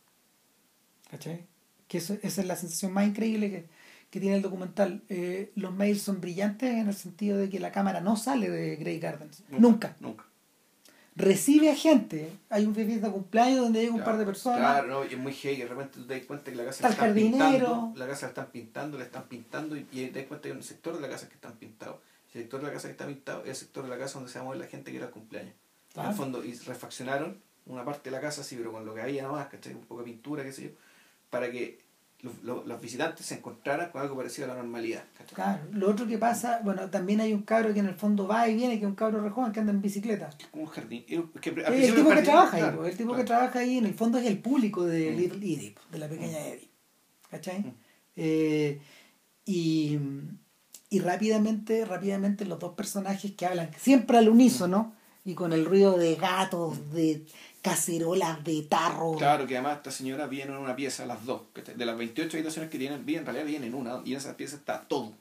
¿Cachai? 1.11 1.45
Que 1.87 1.97
eso- 1.97 2.17
esa 2.21 2.41
es 2.41 2.47
la 2.47 2.55
sensación 2.55 2.93
más 2.93 3.07
increíble 3.07 3.49
que, 3.49 3.65
que 4.09 4.19
tiene 4.19 4.35
el 4.37 4.41
documental. 4.41 5.01
Eh, 5.09 5.51
los 5.55 5.73
mails 5.73 6.01
son 6.01 6.21
brillantes 6.21 6.69
en 6.69 6.87
el 6.87 6.93
sentido 6.95 7.37
de 7.37 7.49
que 7.49 7.59
la 7.59 7.71
cámara 7.71 7.99
no 8.01 8.15
sale 8.15 8.49
de 8.49 8.75
Grey 8.75 8.99
Gardens. 8.99 9.43
Nunca. 9.49 9.95
Nunca. 9.99 10.25
Recibe 11.15 11.69
a 11.69 11.75
gente. 11.75 12.31
Hay 12.49 12.65
un 12.65 12.73
fiesta 12.73 13.07
de 13.07 13.11
cumpleaños 13.13 13.59
donde 13.59 13.81
llega 13.81 13.93
un 13.93 14.03
par 14.03 14.17
de 14.17 14.25
personas. 14.25 14.59
Claro, 14.59 14.87
no, 14.87 15.03
y 15.05 15.07
es 15.13 15.17
muy 15.17 15.33
heavy. 15.33 15.57
De 15.57 15.67
repente 15.67 15.95
tú 15.99 16.05
te 16.07 16.15
das 16.17 16.25
cuenta 16.25 16.49
que 16.49 16.55
la 16.57 16.63
casa 16.65 16.87
Está 16.87 17.13
pintando. 17.13 17.93
La 17.97 18.07
casa 18.07 18.27
la 18.27 18.29
están 18.29 18.51
pintando, 18.51 18.97
la 18.97 19.03
están 19.03 19.23
pintando. 19.27 19.75
Y, 19.75 19.85
y 19.91 20.07
te 20.07 20.19
das 20.19 20.27
cuenta 20.27 20.43
que 20.43 20.49
hay 20.51 20.57
un 20.57 20.63
sector 20.63 20.95
de 20.95 21.01
la 21.01 21.09
casa 21.09 21.27
que 21.27 21.33
están 21.35 21.57
pintados. 21.57 21.97
El 22.33 22.41
sector 22.43 22.61
de 22.61 22.67
la 22.67 22.73
casa 22.73 22.87
que 22.87 22.91
está 22.93 23.07
pintado 23.07 23.41
es 23.43 23.49
el 23.49 23.55
sector 23.55 23.83
de 23.83 23.89
la 23.89 23.97
casa 23.97 24.13
donde 24.19 24.31
se 24.31 24.37
va 24.37 24.43
a 24.43 24.45
mover 24.45 24.59
la 24.61 24.67
gente 24.67 24.91
que 24.91 24.97
era 24.97 25.07
el 25.07 25.11
cumpleaños. 25.11 25.55
En 26.03 26.09
el 26.09 26.13
fondo, 26.15 26.43
y 26.43 26.53
refaccionaron 26.53 27.37
una 27.65 27.85
parte 27.85 28.09
de 28.09 28.15
la 28.15 28.21
casa, 28.21 28.43
sí, 28.43 28.55
pero 28.57 28.71
con 28.71 28.85
lo 28.85 28.93
que 28.95 29.01
había 29.01 29.23
nomás, 29.23 29.47
¿cachai? 29.47 29.73
Un 29.73 29.81
poco 29.81 30.01
de 30.01 30.05
pintura, 30.05 30.43
qué 30.43 30.51
sé 30.51 30.63
yo, 30.63 30.69
para 31.29 31.51
que 31.51 31.79
los, 32.21 32.33
los- 32.43 32.65
los 32.67 32.81
visitantes 32.81 33.25
se 33.25 33.35
encontraran 33.35 33.91
con 33.91 34.01
algo 34.01 34.15
parecido 34.17 34.45
a 34.45 34.55
la 34.55 34.61
normalidad. 34.61 35.03
¿cachai? 35.17 35.35
Claro, 35.35 35.63
lo 35.71 35.89
otro 35.89 36.07
que 36.07 36.17
pasa, 36.17 36.59
bueno, 36.63 36.89
también 36.89 37.21
hay 37.21 37.31
un 37.33 37.43
cabro 37.43 37.73
que 37.73 37.79
en 37.79 37.85
el 37.87 37.95
fondo 37.95 38.27
va 38.27 38.47
y 38.49 38.55
viene, 38.55 38.73
que 38.79 38.85
es 38.85 38.89
un 38.89 38.95
cabro 38.95 39.21
re 39.21 39.29
joven 39.29 39.51
que 39.51 39.59
anda 39.61 39.71
en 39.71 39.81
bicicleta. 39.81 40.29
Como 40.51 40.63
un 40.63 40.69
jardín. 40.69 41.05
es 41.07 41.21
que 41.41 41.49
el 41.51 41.95
tipo 41.95 42.09
que 42.09 42.21
trabaja 42.23 42.57
ahí, 42.57 42.61
claro, 42.63 42.85
el 42.85 42.97
tipo 42.97 43.09
claro. 43.09 43.23
que 43.23 43.27
trabaja 43.27 43.59
ahí 43.59 43.77
en 43.77 43.85
el 43.85 43.93
fondo 43.93 44.17
es 44.17 44.25
el 44.25 44.39
público 44.39 44.85
de 44.85 45.11
Mm. 45.11 45.17
Little 45.17 45.71
pues, 45.75 45.91
de 45.91 45.97
la 45.99 46.07
pequeña 46.09 46.39
Eddie. 46.47 46.69
¿Cachai? 47.29 47.59
Mm. 47.59 47.73
Eh, 48.17 48.81
y, 49.45 49.97
y 50.89 50.99
rápidamente, 50.99 51.85
rápidamente 51.85 52.45
los 52.45 52.59
dos 52.59 52.73
personajes 52.73 53.31
que 53.33 53.45
hablan 53.45 53.69
siempre 53.77 54.17
al 54.17 54.27
unísono 54.29 54.93
y 55.29 55.35
con 55.35 55.53
el 55.53 55.65
ruido 55.65 55.97
de 55.97 56.15
gatos, 56.15 56.91
de 56.93 57.23
cacerolas, 57.61 58.43
de 58.43 58.63
tarro. 58.63 59.13
Claro, 59.17 59.45
que 59.45 59.55
además 59.55 59.77
esta 59.77 59.91
señora 59.91 60.27
vive 60.27 60.43
en 60.43 60.51
una 60.55 60.75
pieza, 60.75 61.05
las 61.05 61.25
dos. 61.25 61.41
De 61.75 61.85
las 61.85 61.97
28 61.97 62.37
habitaciones 62.37 62.69
que 62.71 62.77
tienen, 62.79 63.03
en 63.07 63.25
realidad 63.25 63.45
viene 63.45 63.67
en 63.67 63.73
una. 63.75 64.01
Y 64.05 64.11
en 64.13 64.17
esa 64.17 64.35
pieza 64.35 64.55
está 64.55 64.81
todo. 64.87 65.13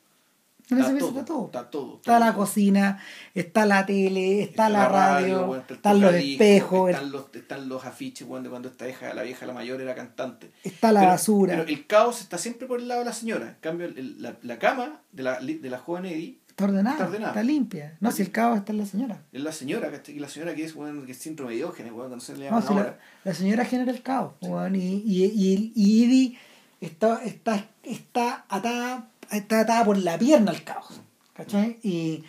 En 0.71 0.79
esa 0.79 0.89
Está 0.93 0.99
pieza 0.99 1.07
todo, 1.09 1.19
está 1.19 1.25
todo. 1.25 1.47
Está 1.47 1.71
todo. 1.71 1.97
Está 1.97 2.13
todo, 2.13 2.19
la 2.21 2.33
todo. 2.33 2.39
cocina, 2.45 3.03
está 3.35 3.65
la 3.67 3.87
tele, 3.87 4.43
está, 4.43 4.69
la 4.69 4.87
radio, 4.89 5.47
bueno, 5.47 5.63
está 5.63 5.73
el 5.73 5.77
están 5.79 6.01
los 6.03 6.15
espejos, 6.15 6.91
Están 6.91 7.11
los, 7.13 7.25
están 7.35 7.69
los 7.71 7.85
afiches 7.87 8.29
bueno, 8.29 8.45
de 8.45 8.51
cuando 8.51 8.69
esta 8.69 8.85
vieja, 8.85 9.15
la 9.15 9.23
vieja, 9.23 9.47
la 9.47 9.55
mayor, 9.55 9.81
era 9.81 9.95
cantante. 9.95 10.51
está 10.63 10.93
la 10.93 11.01
Pero- 11.01 11.13
basura. 11.13 11.57
Pero 11.57 11.69
el 11.69 11.87
caos 11.87 12.21
está 12.21 12.37
siempre 12.39 12.67
por 12.69 12.81
el 12.81 12.89
lado 12.89 13.01
de 13.01 13.07
la 13.07 13.13
señora. 13.15 13.49
En 13.49 13.57
cambio, 13.61 13.87
el- 13.87 14.21
la, 14.23 14.37
la 14.43 14.59
cama 14.59 15.01
de 15.13 15.23
la, 15.23 15.41
de 15.41 15.71
la 15.71 15.79
joven 15.79 16.05
Eddie 16.05 16.39
Está 16.59 16.65
ordenada, 16.65 17.29
Está 17.29 17.43
limpia. 17.45 17.97
No, 18.01 18.11
si 18.11 18.23
el 18.23 18.33
caos 18.33 18.59
está 18.59 18.73
en 18.73 18.79
la 18.79 18.87
señora. 18.87 19.23
es 19.33 19.41
la 19.41 19.53
señora. 19.53 19.93
Y 20.09 20.19
la 20.19 20.29
señora 20.29 20.57
que 20.57 20.65
es, 20.65 20.75
bueno, 20.75 21.07
que 21.07 21.13
es 21.13 21.19
síndrome 21.19 21.53
de 21.53 21.59
Diógenes, 21.59 21.93
bueno, 21.93 22.17
no 22.17 22.21
se 22.21 22.33
le 22.37 22.39
No, 22.41 22.45
llaman 22.47 22.63
si 22.67 22.75
la, 22.75 22.81
ahora. 22.81 22.99
la 23.23 23.35
señora 23.35 23.65
genera 23.65 23.93
el 23.93 24.03
caos. 24.03 24.33
y, 24.43 24.77
y, 24.77 25.25
y, 25.25 25.73
y 25.77 26.05
Edie 26.05 26.39
está, 26.81 27.23
está, 27.25 27.65
está, 27.85 28.45
atada, 28.49 29.09
está 29.31 29.61
atada 29.61 29.85
por 29.85 29.99
la 29.99 30.19
pierna 30.19 30.51
al 30.51 30.65
caos. 30.65 31.01
¿Cachai? 31.35 31.79
Y, 31.85 32.25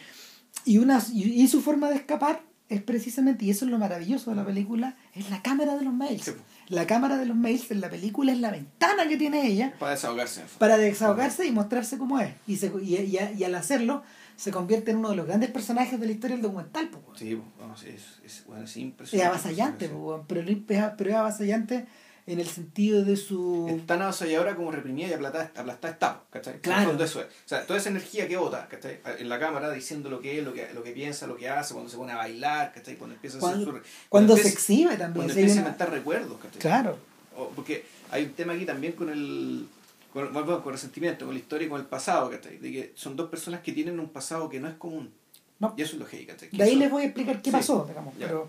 y, 0.63 0.77
una, 0.77 1.01
y, 1.11 1.47
su 1.47 1.61
forma 1.61 1.89
de 1.89 1.95
escapar 1.95 2.41
es 2.67 2.83
precisamente, 2.83 3.45
y 3.45 3.49
eso 3.49 3.65
es 3.65 3.71
lo 3.71 3.79
maravilloso 3.79 4.29
de 4.29 4.35
la 4.35 4.45
película, 4.45 4.95
es 5.15 5.31
la 5.31 5.41
cámara 5.41 5.75
de 5.75 5.83
los 5.83 5.93
mails. 5.95 6.21
Sí. 6.25 6.31
La 6.67 6.85
cámara 6.85 7.17
de 7.17 7.25
los 7.25 7.35
mails 7.35 7.71
en 7.71 7.81
la 7.81 7.89
película 7.89 8.31
es 8.31 8.37
la 8.39 8.51
ventana 8.51 9.07
que 9.07 9.17
tiene 9.17 9.47
ella 9.47 9.73
Para 9.79 9.93
desahogarse. 9.93 10.43
para 10.59 10.77
desahogarse 10.77 11.47
y 11.47 11.51
mostrarse 11.51 11.97
cómo 11.97 12.19
es. 12.19 12.31
Y, 12.45 12.57
se, 12.57 12.71
y, 12.83 12.95
y- 12.97 13.17
y 13.39 13.43
al 13.43 13.55
hacerlo, 13.55 14.03
se 14.39 14.51
convierte 14.51 14.91
en 14.91 14.97
uno 14.97 15.09
de 15.09 15.15
los 15.17 15.25
grandes 15.27 15.49
personajes 15.51 15.99
de 15.99 16.05
la 16.05 16.11
historia 16.13 16.35
del 16.37 16.43
documental. 16.43 16.89
pues, 16.89 17.03
weón. 17.05 17.17
Sí, 17.17 17.41
vamos, 17.59 17.83
es, 17.83 18.19
es, 18.23 18.45
bueno, 18.47 18.63
es 18.63 18.71
Es 18.71 18.77
impresionante. 18.77 19.27
avasallante, 19.27 19.85
Sí. 19.87 19.91
pues, 19.91 20.03
weón, 20.03 20.25
pero, 20.27 20.41
es, 20.41 20.57
pero 20.97 21.09
es 21.09 21.15
avasallante 21.15 21.85
en 22.25 22.39
el 22.39 22.47
sentido 22.47 23.03
de 23.03 23.17
su... 23.17 23.67
Es 23.69 23.85
tan 23.87 24.01
avasalladora 24.03 24.55
como 24.55 24.71
reprimida 24.71 25.07
y 25.07 25.13
aplastada, 25.13 25.45
aplastada 25.55 25.93
está, 25.93 26.21
¿cachai? 26.29 26.59
Claro. 26.61 26.89
fondo 26.89 27.03
eso 27.03 27.21
es. 27.21 27.25
O 27.25 27.47
sea, 27.49 27.65
toda 27.65 27.79
esa 27.79 27.89
energía 27.89 28.27
que 28.27 28.37
bota, 28.37 28.67
¿cachai? 28.67 28.99
En 29.17 29.27
la 29.29 29.39
cámara 29.39 29.71
diciendo 29.71 30.09
lo 30.11 30.21
que 30.21 30.37
es, 30.37 30.45
lo 30.45 30.53
que, 30.53 30.71
lo 30.73 30.83
que 30.83 30.91
piensa, 30.91 31.25
lo 31.27 31.35
que 31.35 31.49
hace, 31.49 31.73
cuando 31.73 31.89
se 31.89 31.97
pone 31.97 32.11
a 32.13 32.17
bailar, 32.17 32.71
¿cachai? 32.71 32.95
Cuando 32.97 33.15
empieza 33.15 33.37
a 33.37 33.39
hacer 33.39 33.63
Cuando, 33.65 33.71
su- 33.79 33.83
cuando 34.09 34.33
se 34.35 34.41
empieza- 34.41 34.57
exhibe 34.57 34.91
también. 34.97 35.13
Cuando 35.13 35.33
empieza 35.33 35.51
a 35.51 35.53
una- 35.53 35.61
inventar 35.69 35.89
recuerdos, 35.91 36.37
¿cachai? 36.39 36.61
Claro, 36.61 36.97
O- 37.35 37.49
porque 37.49 37.83
hay 38.11 38.23
un 38.25 38.33
tema 38.33 38.53
aquí 38.53 38.65
también 38.65 38.93
con 38.93 39.09
el 39.09 39.67
con, 40.13 40.31
bueno, 40.33 40.63
con 40.63 40.73
resentimiento, 40.73 41.25
con 41.25 41.33
la 41.35 41.39
historia 41.39 41.65
y 41.67 41.69
con 41.69 41.79
el 41.79 41.87
pasado, 41.87 42.29
¿cachai? 42.29 42.57
De 42.57 42.71
que 42.71 42.91
son 42.95 43.15
dos 43.15 43.29
personas 43.29 43.61
que 43.61 43.71
tienen 43.71 43.99
un 43.99 44.09
pasado 44.09 44.49
que 44.49 44.59
no 44.59 44.67
es 44.67 44.75
común. 44.75 45.11
No. 45.59 45.73
Y 45.77 45.81
eso 45.81 45.93
es 45.93 45.99
lo 45.99 46.05
que 46.07 46.25
¿cachai? 46.25 46.49
Que 46.49 46.57
de 46.57 46.63
ahí 46.63 46.71
eso- 46.71 46.79
les 46.79 46.91
voy 46.91 47.03
a 47.03 47.05
explicar 47.05 47.41
qué 47.41 47.49
Sí, 47.49 47.55
pasó, 47.55 47.85
digamos, 47.87 48.17
ya. 48.17 48.27
pero, 48.27 48.47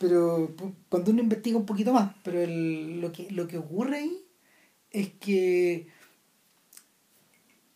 pero 0.00 0.50
cuando 0.88 1.10
uno 1.12 1.22
investiga 1.22 1.56
un 1.56 1.66
poquito 1.66 1.92
más, 1.92 2.12
pero 2.22 2.40
el- 2.40 3.00
lo, 3.00 3.12
que, 3.12 3.30
lo 3.30 3.46
que 3.48 3.58
ocurre 3.58 3.98
ahí 3.98 4.24
es 4.90 5.10
que 5.20 5.86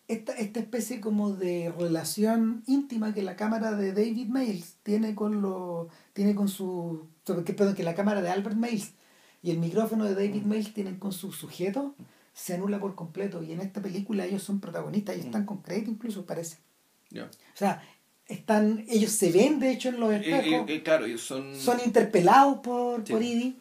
esta, 0.09 0.32
esta 0.34 0.60
especie 0.60 1.01
como 1.01 1.32
de 1.32 1.72
relación 1.76 2.62
íntima 2.66 3.12
que 3.12 3.22
la 3.22 3.34
cámara 3.36 3.72
de 3.72 3.93
David 3.93 4.28
Mails 4.28 4.76
tiene 4.84 5.14
con 5.16 5.43
lo 5.43 5.88
tiene 6.12 6.34
con 6.36 6.48
su 6.48 7.06
que, 7.44 7.52
perdón, 7.55 7.74
que 7.74 7.82
la 7.82 7.94
cámara 7.97 8.22
de 8.22 8.28
Albert 8.30 8.56
Mails 8.56 8.93
y 9.43 9.51
el 9.51 9.59
micrófono 9.59 10.05
de 10.05 10.14
David 10.14 10.43
Mm. 10.44 10.48
Mails 10.48 10.74
tienen 10.74 10.97
con 10.98 11.12
su 11.12 11.32
sujeto 11.32 11.94
se 12.38 12.52
anula 12.54 12.78
por 12.78 12.94
completo 12.94 13.42
y 13.42 13.52
en 13.52 13.60
esta 13.62 13.80
película 13.80 14.26
ellos 14.26 14.42
son 14.42 14.60
protagonistas 14.60 15.16
y 15.16 15.20
están 15.20 15.42
Mm. 15.44 15.46
con 15.46 15.62
crédito 15.62 15.90
incluso 15.90 16.26
parece 16.26 16.58
o 17.14 17.28
sea 17.54 17.82
están 18.28 18.84
ellos 18.88 19.10
se 19.12 19.32
ven 19.32 19.58
de 19.58 19.70
hecho 19.70 19.88
en 19.88 19.98
los 20.00 20.12
Eh, 20.12 20.16
espejos 20.16 20.68
eh, 20.68 20.74
eh, 20.74 20.82
claro, 20.82 21.06
ellos 21.06 21.22
son... 21.22 21.56
son 21.56 21.78
interpelados 21.84 22.58
por, 22.58 23.06
Sí. 23.06 23.12
por 23.14 23.22
Edie 23.22 23.54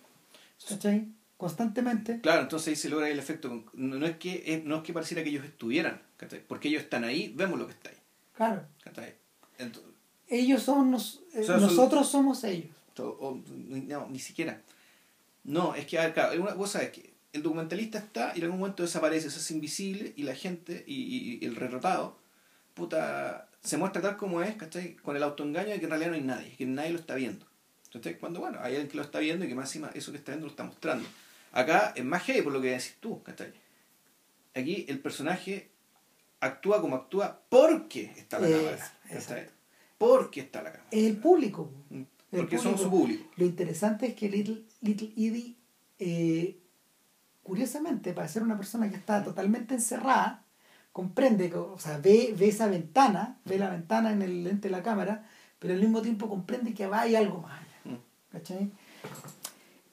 ¿cachai? 0.67 1.07
constantemente. 1.37 2.19
Claro, 2.21 2.41
entonces 2.41 2.69
ahí 2.69 2.75
se 2.75 2.89
logra 2.89 3.09
el 3.09 3.19
efecto. 3.19 3.63
No, 3.73 3.97
no 3.97 4.05
es 4.05 4.17
que, 4.17 4.43
eh, 4.47 4.61
no 4.65 4.77
es 4.77 4.83
que 4.83 4.93
pareciera 4.93 5.21
que 5.23 5.29
ellos 5.29 5.45
estuvieran, 5.45 6.01
¿cachai? 6.17 6.41
porque 6.47 6.67
ellos 6.69 6.81
están 6.83 7.03
ahí, 7.03 7.31
vemos 7.35 7.59
lo 7.59 7.67
que 7.67 7.73
está 7.73 7.89
ahí. 7.89 7.97
Claro. 8.35 8.65
¿cachai? 8.83 9.13
Ento- 9.59 9.81
Ellos 10.27 10.63
son 10.63 10.91
nos- 10.91 11.21
eh, 11.33 11.41
O 11.41 11.43
sea, 11.43 11.59
son- 11.59 11.61
nosotros 11.69 12.09
somos 12.09 12.43
ellos. 12.43 12.71
o- 12.97 13.03
o- 13.03 13.41
no, 13.57 14.07
ni 14.09 14.19
siquiera. 14.19 14.61
No, 15.43 15.75
es 15.75 15.85
que, 15.85 15.99
a 15.99 16.03
ver, 16.05 16.13
claro, 16.13 16.41
una 16.41 16.55
cosa 16.55 16.81
es 16.81 16.89
que 16.91 17.13
el 17.35 17.43
documentalista 17.43 17.97
está 17.97 18.31
y 18.33 18.39
en 18.39 18.45
algún 18.45 18.59
momento 18.59 18.83
desaparece, 18.83 19.29
se 19.29 19.39
hace 19.39 19.53
invisible 19.53 20.13
y 20.15 20.23
la 20.23 20.35
gente 20.35 20.83
y, 20.87 21.45
el 21.45 21.55
retratado, 21.55 22.17
puta, 22.73 23.49
se 23.61 23.77
muestra 23.77 24.01
tal 24.01 24.15
como 24.17 24.41
es, 24.41 24.55
¿cachai? 24.55 24.95
Con 24.95 25.17
el 25.17 25.23
autoengaño 25.23 25.69
de 25.69 25.79
que 25.79 25.85
en 25.85 25.89
realidad 25.89 26.11
no 26.11 26.15
hay 26.15 26.21
nadie, 26.21 26.55
que 26.55 26.65
nadie 26.65 26.91
lo 26.91 26.99
está 26.99 27.15
viendo. 27.15 27.45
Entonces, 27.85 28.17
cuando, 28.19 28.39
bueno, 28.39 28.59
hay 28.61 28.73
alguien 28.73 28.87
que 28.87 28.97
lo 28.97 29.03
está 29.03 29.19
viendo 29.19 29.45
y 29.45 29.49
que 29.49 29.55
más 29.55 29.69
encima 29.69 29.91
eso 29.93 30.11
que 30.11 30.17
está 30.17 30.31
viendo 30.31 30.47
lo 30.47 30.51
está 30.51 30.63
mostrando. 30.63 31.07
Acá 31.51 31.93
es 31.95 32.05
más 32.05 32.23
heavy 32.23 32.41
por 32.41 32.53
lo 32.53 32.61
que 32.61 32.71
decís 32.71 32.95
tú, 32.99 33.21
¿cachai? 33.23 33.53
Aquí 34.53 34.85
el 34.87 34.99
personaje 34.99 35.71
actúa 36.39 36.79
como 36.79 36.95
actúa 36.95 37.41
porque 37.49 38.13
está 38.17 38.39
la 38.39 38.49
cámara. 38.49 38.93
¿cachai? 39.09 39.47
Porque 39.97 40.39
está 40.39 40.61
la 40.61 40.71
cámara. 40.71 40.89
Es 40.91 41.03
el 41.03 41.17
público. 41.17 41.69
El 41.91 42.07
Porque 42.31 42.57
son 42.57 42.77
su 42.77 42.89
público. 42.89 43.29
Lo 43.35 43.45
interesante 43.45 44.07
es 44.07 44.15
que 44.15 44.29
Little, 44.29 44.63
Little 44.81 45.11
Edie, 45.17 45.55
eh, 45.99 46.57
curiosamente, 47.45 48.11
para 48.11 48.27
ser 48.27 48.41
una 48.41 48.57
persona 48.57 48.89
que 48.89 48.95
está 48.95 49.23
totalmente 49.23 49.75
encerrada, 49.75 50.43
comprende, 50.91 51.51
que- 51.51 51.57
o 51.57 51.77
sea, 51.77 51.99
ve, 51.99 52.33
ve 52.37 52.47
esa 52.49 52.65
ventana, 52.67 53.37
ve 53.45 53.59
la 53.59 53.69
ventana 53.69 54.11
en 54.11 54.23
el 54.23 54.43
lente 54.43 54.67
de 54.67 54.71
la 54.71 54.81
cámara, 54.81 55.23
pero 55.59 55.73
al 55.75 55.79
mismo 55.79 56.01
tiempo 56.01 56.27
comprende 56.27 56.73
que 56.73 56.87
va 56.87 57.01
hay 57.01 57.15
algo 57.15 57.41
más 57.41 57.53
allá. 57.61 57.95
Mm. 57.95 57.99
¿Cachai? 58.31 58.71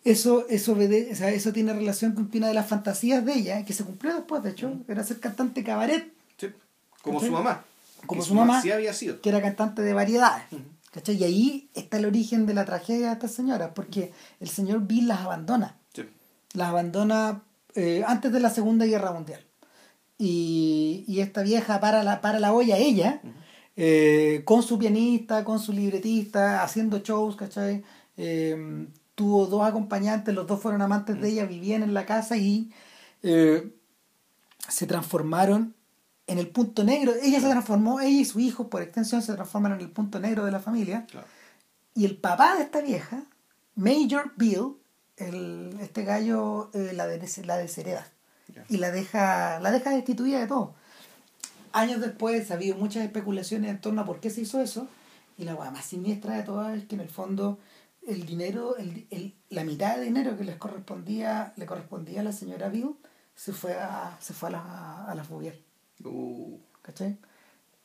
Eso, 0.02 0.46
eso, 0.48 0.72
o 0.72 1.14
sea, 1.14 1.28
eso 1.30 1.52
tiene 1.52 1.74
relación 1.74 2.12
con 2.12 2.30
una 2.34 2.48
de 2.48 2.54
las 2.54 2.66
fantasías 2.66 3.24
de 3.24 3.34
ella, 3.34 3.64
que 3.66 3.74
se 3.74 3.84
cumplió 3.84 4.14
después, 4.14 4.42
de 4.42 4.50
hecho, 4.50 4.72
era 4.88 5.04
ser 5.04 5.20
cantante 5.20 5.62
cabaret, 5.62 6.10
Sí. 6.38 6.48
Como 7.02 7.18
¿Cachai? 7.18 7.28
su 7.28 7.34
mamá. 7.34 7.64
Como 8.06 8.22
su 8.22 8.34
mamá. 8.34 8.62
Sí 8.62 8.70
había 8.72 8.92
sido. 8.94 9.20
que 9.20 9.28
era 9.28 9.42
cantante 9.42 9.82
de 9.82 9.92
variedades. 9.92 10.44
¿Cachai? 10.90 11.16
Y 11.16 11.24
ahí 11.24 11.70
está 11.74 11.98
el 11.98 12.06
origen 12.06 12.46
de 12.46 12.54
la 12.54 12.64
tragedia 12.64 13.08
de 13.08 13.12
esta 13.12 13.28
señora, 13.28 13.74
porque 13.74 14.12
el 14.40 14.48
señor 14.48 14.80
Bill 14.86 15.06
las 15.08 15.20
abandona. 15.20 15.76
Las 16.54 16.68
abandona 16.68 17.42
eh, 17.74 18.04
antes 18.06 18.32
de 18.32 18.40
la 18.40 18.50
Segunda 18.50 18.86
Guerra 18.86 19.12
Mundial. 19.12 19.44
Y, 20.18 21.04
y 21.08 21.20
esta 21.20 21.42
vieja 21.42 21.80
para 21.80 22.02
la, 22.02 22.20
para 22.20 22.38
la 22.38 22.52
olla 22.52 22.76
ella, 22.76 23.20
eh, 23.76 24.42
con 24.44 24.62
su 24.62 24.78
pianista, 24.78 25.44
con 25.44 25.58
su 25.58 25.72
libretista, 25.72 26.62
haciendo 26.62 26.98
shows, 26.98 27.36
¿cachai? 27.36 27.82
Eh, 28.16 28.86
tuvo 29.14 29.46
dos 29.46 29.64
acompañantes, 29.64 30.34
los 30.34 30.46
dos 30.46 30.60
fueron 30.60 30.82
amantes 30.82 31.20
de 31.20 31.28
ella, 31.28 31.46
vivían 31.46 31.82
en 31.82 31.94
la 31.94 32.06
casa 32.06 32.36
y 32.36 32.70
eh, 33.22 33.74
se 34.68 34.86
transformaron 34.86 35.74
en 36.26 36.38
el 36.38 36.48
punto 36.48 36.84
negro. 36.84 37.12
Ella 37.22 37.40
se 37.40 37.48
transformó, 37.48 38.00
ella 38.00 38.20
y 38.20 38.24
su 38.24 38.40
hijo, 38.40 38.68
por 38.68 38.82
extensión, 38.82 39.22
se 39.22 39.34
transformaron 39.34 39.78
en 39.78 39.86
el 39.86 39.92
punto 39.92 40.18
negro 40.20 40.44
de 40.44 40.52
la 40.52 40.60
familia. 40.60 41.06
Claro. 41.10 41.26
Y 41.94 42.04
el 42.04 42.16
papá 42.16 42.56
de 42.56 42.62
esta 42.62 42.80
vieja, 42.80 43.24
Major 43.74 44.32
Bill, 44.36 44.76
el, 45.16 45.76
este 45.80 46.04
gallo 46.04 46.70
eh, 46.74 46.92
la, 46.94 47.06
des- 47.06 47.44
la 47.46 47.56
deshereda 47.56 48.06
Ya. 48.54 48.64
y 48.68 48.76
la 48.78 48.90
deja, 48.90 49.60
la 49.60 49.70
deja 49.70 49.90
destituida 49.90 50.40
de 50.40 50.46
todo. 50.46 50.74
Años 51.72 52.00
después 52.00 52.50
ha 52.50 52.54
habido 52.54 52.76
muchas 52.76 53.04
especulaciones 53.04 53.70
en 53.70 53.80
torno 53.80 54.02
a 54.02 54.04
por 54.04 54.20
qué 54.20 54.30
se 54.30 54.42
hizo 54.42 54.60
eso. 54.60 54.88
Y 55.38 55.44
la 55.44 55.54
más 55.54 55.84
siniestra 55.86 56.36
de 56.36 56.42
todas 56.42 56.76
es 56.76 56.84
que 56.84 56.94
en 56.96 57.00
el 57.00 57.08
fondo 57.08 57.58
el 58.06 58.26
dinero, 58.26 58.76
el, 58.76 59.06
el- 59.10 59.34
la 59.48 59.64
mitad 59.64 59.96
de 59.96 60.04
dinero 60.04 60.36
que 60.36 60.44
les 60.44 60.56
correspondía, 60.56 61.52
le 61.56 61.66
correspondía 61.66 62.20
a 62.20 62.24
la 62.24 62.32
señora 62.32 62.68
Bill, 62.68 62.90
se 63.34 63.52
fue 63.52 63.74
a, 63.74 64.16
se 64.20 64.34
fue 64.34 64.50
a 64.50 64.52
la, 64.52 65.04
a 65.06 65.14
la 65.14 65.24
Fouvier. 65.24 65.58
Uh, 66.04 66.58
¿Cachai? 66.82 67.16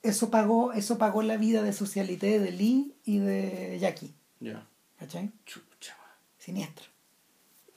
Eso 0.03 0.29
pagó, 0.29 0.73
eso 0.73 0.97
pagó 0.97 1.21
la 1.21 1.37
vida 1.37 1.61
de 1.63 1.71
socialité 1.73 2.39
de 2.39 2.51
Lee 2.51 2.93
y 3.05 3.19
de 3.19 3.77
Jackie. 3.79 4.13
ya. 4.39 4.65
¿Cachai? 4.99 5.31
Chucha. 5.45 5.95
Siniestro. 6.37 6.85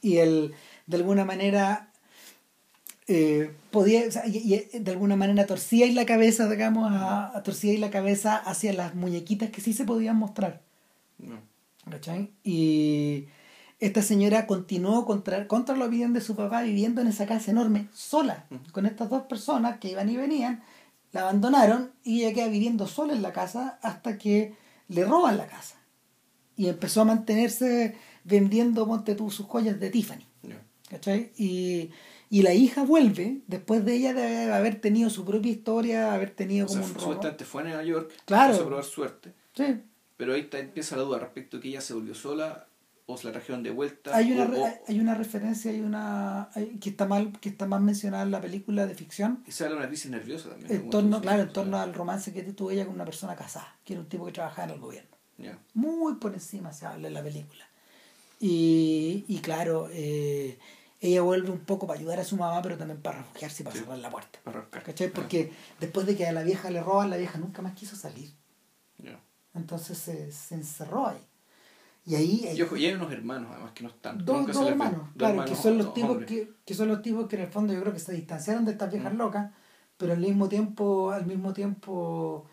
Y 0.02 0.18
él, 0.18 0.54
de 0.86 0.96
alguna 0.96 1.24
manera, 1.24 1.92
eh, 3.06 3.54
podía, 3.70 4.06
o 4.06 4.10
sea, 4.10 4.26
y, 4.26 4.68
y 4.72 4.78
de 4.78 4.90
alguna 4.90 5.16
manera 5.16 5.46
torcía 5.46 5.86
y 5.86 5.92
la 5.92 6.06
cabeza, 6.06 6.48
digamos, 6.48 6.90
a, 6.92 7.36
a 7.36 7.42
torcía 7.42 7.72
y 7.72 7.78
la 7.78 7.90
cabeza 7.90 8.36
hacia 8.36 8.72
las 8.72 8.94
muñequitas 8.94 9.50
que 9.50 9.60
sí 9.60 9.72
se 9.72 9.84
podían 9.84 10.16
mostrar. 10.16 10.62
No. 11.18 11.38
¿Cachai? 11.90 12.30
Y 12.44 13.26
esta 13.80 14.02
señora 14.02 14.46
continuó 14.46 15.06
contra, 15.06 15.48
contra 15.48 15.74
lo 15.74 15.88
bien 15.88 16.12
de 16.12 16.20
su 16.20 16.36
papá 16.36 16.62
viviendo 16.62 17.00
en 17.00 17.06
esa 17.06 17.26
casa 17.26 17.50
enorme, 17.50 17.88
sola, 17.94 18.46
con 18.72 18.84
estas 18.84 19.08
dos 19.08 19.22
personas 19.22 19.78
que 19.78 19.90
iban 19.90 20.10
y 20.10 20.16
venían, 20.16 20.62
la 21.12 21.22
abandonaron 21.22 21.92
y 22.04 22.22
ella 22.22 22.34
queda 22.34 22.48
viviendo 22.48 22.86
sola 22.86 23.14
en 23.14 23.22
la 23.22 23.32
casa 23.32 23.78
hasta 23.82 24.18
que 24.18 24.54
le 24.88 25.04
roban 25.04 25.38
la 25.38 25.46
casa. 25.46 25.76
Y 26.56 26.68
empezó 26.68 27.00
a 27.00 27.06
mantenerse 27.06 27.96
vendiendo, 28.24 28.86
ponte 28.86 29.14
tú, 29.14 29.30
sus 29.30 29.46
joyas 29.46 29.78
de 29.80 29.90
Tiffany. 29.90 30.26
Ya. 30.42 30.60
¿Cachai? 30.88 31.30
Y, 31.36 31.90
y 32.30 32.42
la 32.42 32.52
hija 32.54 32.84
vuelve, 32.84 33.40
después 33.46 33.84
de 33.84 33.94
ella 33.94 34.12
de 34.12 34.52
haber 34.52 34.80
tenido 34.80 35.10
su 35.10 35.24
propia 35.24 35.50
historia, 35.52 36.12
haber 36.14 36.30
tenido 36.30 36.66
O 36.66 36.68
sea, 36.68 36.80
como 36.80 36.86
un 36.88 36.94
robo. 36.94 37.00
supuestamente 37.06 37.44
fue 37.44 37.62
a 37.62 37.64
Nueva 37.66 37.82
York. 37.84 38.12
Claro. 38.24 38.66
probar 38.66 38.84
suerte. 38.84 39.32
Sí. 39.54 39.80
Pero 40.16 40.34
ahí 40.34 40.40
está, 40.42 40.58
empieza 40.58 40.96
la 40.96 41.02
duda 41.02 41.18
respecto 41.18 41.56
de 41.56 41.62
que 41.62 41.68
ella 41.70 41.80
se 41.80 41.94
volvió 41.94 42.14
sola 42.14 42.66
o 43.06 43.16
se 43.16 43.26
la 43.26 43.32
trajeron 43.32 43.62
de 43.64 43.70
vuelta. 43.70 44.14
hay 44.14 44.30
una 44.32 44.44
o- 44.44 44.48
re- 44.48 44.58
o- 44.60 44.80
hay 44.86 45.00
una 45.00 45.14
referencia 45.14 45.70
hay 45.72 45.80
una 45.80 46.48
hay- 46.54 46.78
que 46.78 46.90
está 46.90 47.06
mal 47.06 47.32
que 47.40 47.48
está 47.48 47.66
más 47.66 47.80
mencionada 47.80 48.22
en 48.22 48.30
la 48.30 48.40
película 48.40 48.86
de 48.86 48.94
ficción 48.94 49.42
y 49.48 49.50
se 49.50 49.64
habla 49.64 49.74
de 49.74 49.80
una 49.80 49.88
crisis 49.88 50.10
nerviosa 50.12 50.50
también. 50.50 50.70
en 50.70 50.78
como 50.80 50.90
torno 50.92 51.20
claro 51.20 51.42
en 51.42 51.52
torno 51.52 51.76
al 51.78 51.92
romance 51.92 52.32
que 52.32 52.42
tuvo 52.44 52.70
ella 52.70 52.84
con 52.84 52.94
una 52.94 53.04
persona 53.04 53.34
casada 53.34 53.74
que 53.84 53.94
era 53.94 54.02
un 54.02 54.08
tipo 54.08 54.26
que 54.26 54.30
trabajaba 54.32 54.68
en 54.68 54.74
el 54.74 54.80
gobierno 54.80 55.10
muy 55.74 56.14
por 56.16 56.34
encima 56.34 56.72
se 56.72 56.86
habla 56.86 57.08
en 57.08 57.14
la 57.14 57.22
película 57.24 57.64
y, 58.40 59.24
y 59.28 59.38
claro 59.40 59.88
eh, 59.92 60.58
ella 61.00 61.22
vuelve 61.22 61.50
un 61.50 61.60
poco 61.60 61.86
para 61.86 62.00
ayudar 62.00 62.18
a 62.20 62.24
su 62.24 62.36
mamá 62.36 62.60
pero 62.62 62.76
también 62.78 63.00
para 63.00 63.18
refugiarse 63.18 63.62
y 63.62 63.64
para 63.64 63.76
Sí. 63.76 63.82
cerrar 63.82 63.98
la 63.98 64.10
puerta. 64.10 64.38
¿cachai? 64.82 65.10
porque 65.12 65.52
después 65.78 66.06
de 66.06 66.16
que 66.16 66.26
a 66.26 66.32
la 66.32 66.42
vieja 66.42 66.70
le 66.70 66.82
roban 66.82 67.10
la 67.10 67.16
vieja 67.18 67.38
nunca 67.38 67.60
más 67.62 67.74
quiso 67.74 67.94
salir 67.96 68.30
Ya. 68.98 69.20
entonces 69.54 69.98
se, 69.98 70.32
se 70.32 70.54
encerró 70.54 71.06
ahí 71.06 71.20
y 72.06 72.14
ahí 72.14 72.48
Y 72.56 72.62
ojo, 72.62 72.76
y 72.78 72.86
hay 72.86 72.94
unos 72.94 73.12
hermanos 73.12 73.50
además 73.52 73.72
que 73.72 73.82
no 73.84 73.90
están. 73.90 74.24
dos, 74.24 74.46
dos 74.46 74.66
hermanos, 74.68 75.00
Dos 75.02 75.12
claro, 75.18 75.32
hermanos, 75.34 75.50
que 75.58 75.62
son 75.62 75.76
los 75.78 75.92
tipos 75.92 76.24
que, 76.24 76.50
que 76.64 76.74
son 76.74 76.88
los 76.88 77.02
tipos 77.02 77.28
que 77.28 77.36
en 77.36 77.42
el 77.42 77.48
fondo 77.48 77.74
yo 77.74 77.80
creo 77.82 77.92
que 77.92 77.98
se 78.00 78.12
distanciaron 78.14 78.64
de 78.64 78.72
estas 78.72 78.90
viejas 78.90 79.12
Mm. 79.12 79.16
locas, 79.18 79.52
pero 79.98 80.14
al 80.14 80.18
mismo 80.18 80.48
tiempo, 80.48 81.10
al 81.10 81.26
mismo 81.26 81.52
tiempo, 81.52 82.46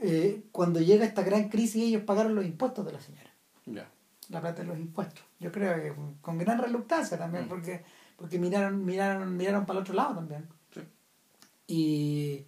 eh, 0.00 0.42
cuando 0.52 0.80
llega 0.80 1.04
esta 1.04 1.22
gran 1.22 1.50
crisis 1.50 1.82
ellos 1.84 2.02
pagaron 2.04 2.34
los 2.34 2.46
impuestos 2.46 2.84
de 2.86 2.92
la 2.92 3.00
señora, 3.00 3.30
Ya. 3.66 3.86
la 4.30 4.40
plata 4.40 4.62
de 4.62 4.68
los 4.68 4.78
impuestos. 4.78 5.22
Yo 5.44 5.52
creo 5.52 5.74
que 5.76 5.92
con- 6.22 6.38
gran 6.38 6.58
reluctancia 6.58 7.18
también, 7.18 7.44
Mm. 7.44 7.48
porque, 7.48 7.84
porque 8.16 8.38
miraron, 8.38 8.82
miraron, 8.84 9.36
miraron 9.36 9.66
para 9.66 9.78
el 9.78 9.82
otro 9.82 9.94
lado 9.94 10.14
también. 10.14 10.48
Sí. 10.72 10.80
Y, 11.66 12.44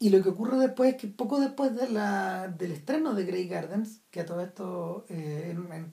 y 0.00 0.10
lo 0.10 0.22
que 0.22 0.30
ocurre 0.30 0.58
después 0.58 0.94
es 0.94 1.00
que 1.00 1.06
poco 1.08 1.38
después 1.40 1.76
de 1.76 1.88
la, 1.90 2.48
del 2.48 2.72
estreno 2.72 3.14
de 3.14 3.24
Grey 3.24 3.46
Gardens, 3.48 4.00
que 4.10 4.20
a 4.20 4.26
todo 4.26 4.40
esto 4.40 5.06
eh, 5.08 5.48
en- 5.54 5.72
en- 5.72 5.92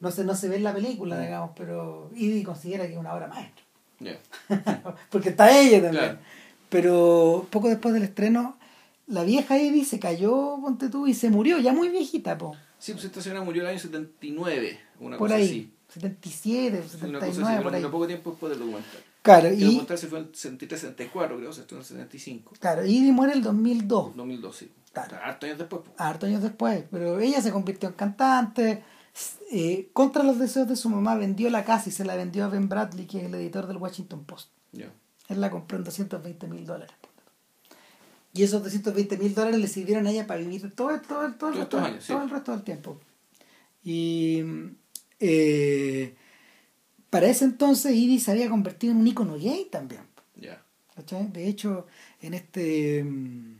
no, 0.00 0.10
se, 0.10 0.22
no 0.24 0.34
se 0.34 0.48
ve 0.48 0.56
en 0.56 0.64
la 0.64 0.74
película, 0.74 1.16
Mm. 1.16 1.20
digamos, 1.22 1.50
pero 1.56 2.10
Idi 2.14 2.42
considera 2.44 2.86
que 2.86 2.92
es 2.92 2.98
una 2.98 3.14
obra 3.14 3.26
maestra. 3.28 3.64
Porque 5.10 5.30
está 5.30 5.50
ella 5.58 5.82
también. 5.82 6.04
Claro. 6.04 6.18
Pero 6.68 7.46
poco 7.50 7.68
después 7.68 7.94
del 7.94 8.02
estreno, 8.04 8.56
la 9.06 9.22
vieja 9.24 9.56
Edie 9.56 9.84
se 9.84 9.98
cayó, 10.00 10.58
ponte 10.60 10.88
tú, 10.88 11.06
y 11.06 11.14
se 11.14 11.30
murió, 11.30 11.58
ya 11.58 11.72
muy 11.72 11.88
viejita, 11.88 12.36
po. 12.38 12.54
Sí, 12.84 12.92
pues 12.92 13.06
esta 13.06 13.22
señora 13.22 13.40
murió 13.40 13.62
el 13.62 13.68
año 13.68 13.78
79, 13.78 14.78
una 15.00 15.16
por 15.16 15.28
cosa 15.28 15.38
ahí. 15.40 15.44
así. 15.44 15.72
77, 16.00 16.76
Una 17.06 17.18
cosa 17.18 17.30
así, 17.30 17.34
79, 17.36 17.62
por 17.62 17.74
ahí. 17.74 17.82
poco 17.84 18.06
tiempo 18.06 18.30
después 18.32 18.50
del 18.50 18.58
documental. 18.58 19.00
Claro, 19.22 19.48
El 19.48 19.54
y, 19.62 19.64
documental 19.64 19.96
se 19.96 20.06
fue 20.08 20.18
en 20.18 20.34
73, 20.34 20.80
74, 20.82 21.36
creo, 21.38 21.48
o 21.48 21.52
sea, 21.54 21.62
estuvo 21.62 21.78
en 21.78 21.80
el 21.80 21.86
75. 21.86 22.52
claro, 22.60 22.82
Edie 22.82 23.10
muere 23.10 23.32
el 23.32 23.42
2002. 23.42 24.14
2002, 24.16 24.54
sí. 24.56 24.70
Claro. 24.92 25.16
Harto 25.22 25.46
años 25.46 25.56
después. 25.58 25.80
pues. 25.86 25.94
hartos 25.98 26.28
años 26.28 26.42
después, 26.42 26.84
pero 26.90 27.18
ella 27.20 27.40
se 27.40 27.52
convirtió 27.52 27.88
en 27.88 27.94
cantante, 27.94 28.84
eh, 29.50 29.88
contra 29.94 30.22
los 30.22 30.38
deseos 30.38 30.68
de 30.68 30.76
su 30.76 30.90
mamá 30.90 31.14
vendió 31.14 31.48
la 31.48 31.64
casa 31.64 31.88
y 31.88 31.92
se 31.92 32.04
la 32.04 32.16
vendió 32.16 32.44
a 32.44 32.48
Ben 32.48 32.68
Bradley, 32.68 33.06
que 33.06 33.20
es 33.20 33.24
el 33.24 33.34
editor 33.34 33.66
del 33.66 33.78
Washington 33.78 34.26
Post. 34.26 34.50
Ya. 34.72 34.92
Él 35.30 35.40
la 35.40 35.50
compró 35.50 35.78
en 35.78 35.84
220 35.84 36.48
mil 36.48 36.66
dólares. 36.66 36.94
Y 38.34 38.42
esos 38.42 38.62
220 38.62 39.16
mil 39.16 39.34
dólares 39.34 39.60
le 39.60 39.68
sirvieron 39.68 40.06
a 40.06 40.10
ella 40.10 40.26
para 40.26 40.40
vivir 40.40 40.60
todo, 40.74 41.00
todo, 41.00 41.32
todo, 41.34 41.50
el, 41.52 41.58
resto, 41.58 41.78
sí. 42.00 42.08
todo 42.08 42.22
el 42.24 42.30
resto 42.30 42.52
del 42.52 42.62
tiempo. 42.62 43.00
Y 43.84 44.42
eh, 45.20 46.14
para 47.10 47.28
ese 47.28 47.44
entonces 47.44 47.94
Iris 47.94 48.24
se 48.24 48.32
había 48.32 48.50
convertido 48.50 48.92
en 48.92 48.98
un 48.98 49.06
ícono 49.06 49.38
gay 49.38 49.68
también. 49.70 50.02
¿cachai? 50.94 51.28
De 51.28 51.48
hecho, 51.48 51.86
en 52.20 52.34
este 52.34 53.02
mm, 53.04 53.58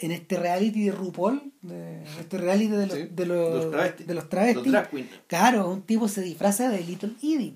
en 0.00 0.10
este 0.12 0.38
reality 0.38 0.84
de 0.84 0.92
RuPaul, 0.92 1.52
de, 1.62 2.04
este 2.20 2.38
reality 2.38 2.68
de 2.68 2.86
los, 2.86 2.96
Sí, 2.96 3.08
de 3.10 3.26
los, 3.26 3.54
los 3.64 3.70
travestis. 3.70 4.06
de 4.06 4.14
los 4.14 4.28
travestis, 4.28 4.72
Los 4.72 4.88
claro, 5.26 5.70
un 5.70 5.82
tipo 5.82 6.08
se 6.08 6.22
disfraza 6.22 6.68
de 6.68 6.80
Little 6.82 7.14
Edie. 7.22 7.54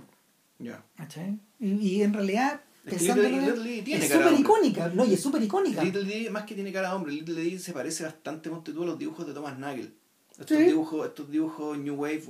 Ya. 0.59 0.85
¿cachai? 0.97 1.39
Y, 1.61 1.73
y 1.75 2.03
en 2.03 2.13
realidad, 2.13 2.61
Pensándolo 2.85 3.29
Little- 3.29 3.57
Little 3.63 3.83
tiene 3.83 4.05
es 4.07 4.13
súper 4.13 4.33
icónica, 4.41 4.89
no, 4.95 5.05
y 5.05 5.15
es 5.15 5.21
súper 5.23 5.43
icónica. 5.43 5.85
Little 5.85 6.05
D, 6.05 6.31
más 6.31 6.45
que 6.45 6.55
tiene 6.55 6.73
cara 6.73 6.89
de 6.91 6.95
hombre, 6.97 7.13
Little 7.13 7.35
D 7.41 7.59
se 7.59 7.73
parece 7.73 8.05
bastante, 8.05 8.51
ponte 8.51 8.73
tú, 8.73 8.83
a 8.83 8.87
los 8.87 8.99
dibujos 8.99 9.27
de 9.27 9.33
Thomas 9.33 9.59
Nagel. 9.59 9.95
Estos 10.39 10.57
Sí. 10.59 10.65
dibujos, 10.65 11.07
estos 11.07 11.31
dibujos 11.31 11.79
New 11.79 11.95
Wave, 11.95 12.23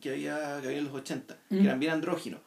que 0.00 0.10
había, 0.10 0.58
que 0.60 0.66
había 0.68 0.78
en 0.78 0.84
los 0.84 0.94
80, 0.94 1.36
Mm. 1.50 1.56
que 1.58 1.64
eran 1.64 1.80
bien 1.80 1.92
andróginos. 1.92 2.40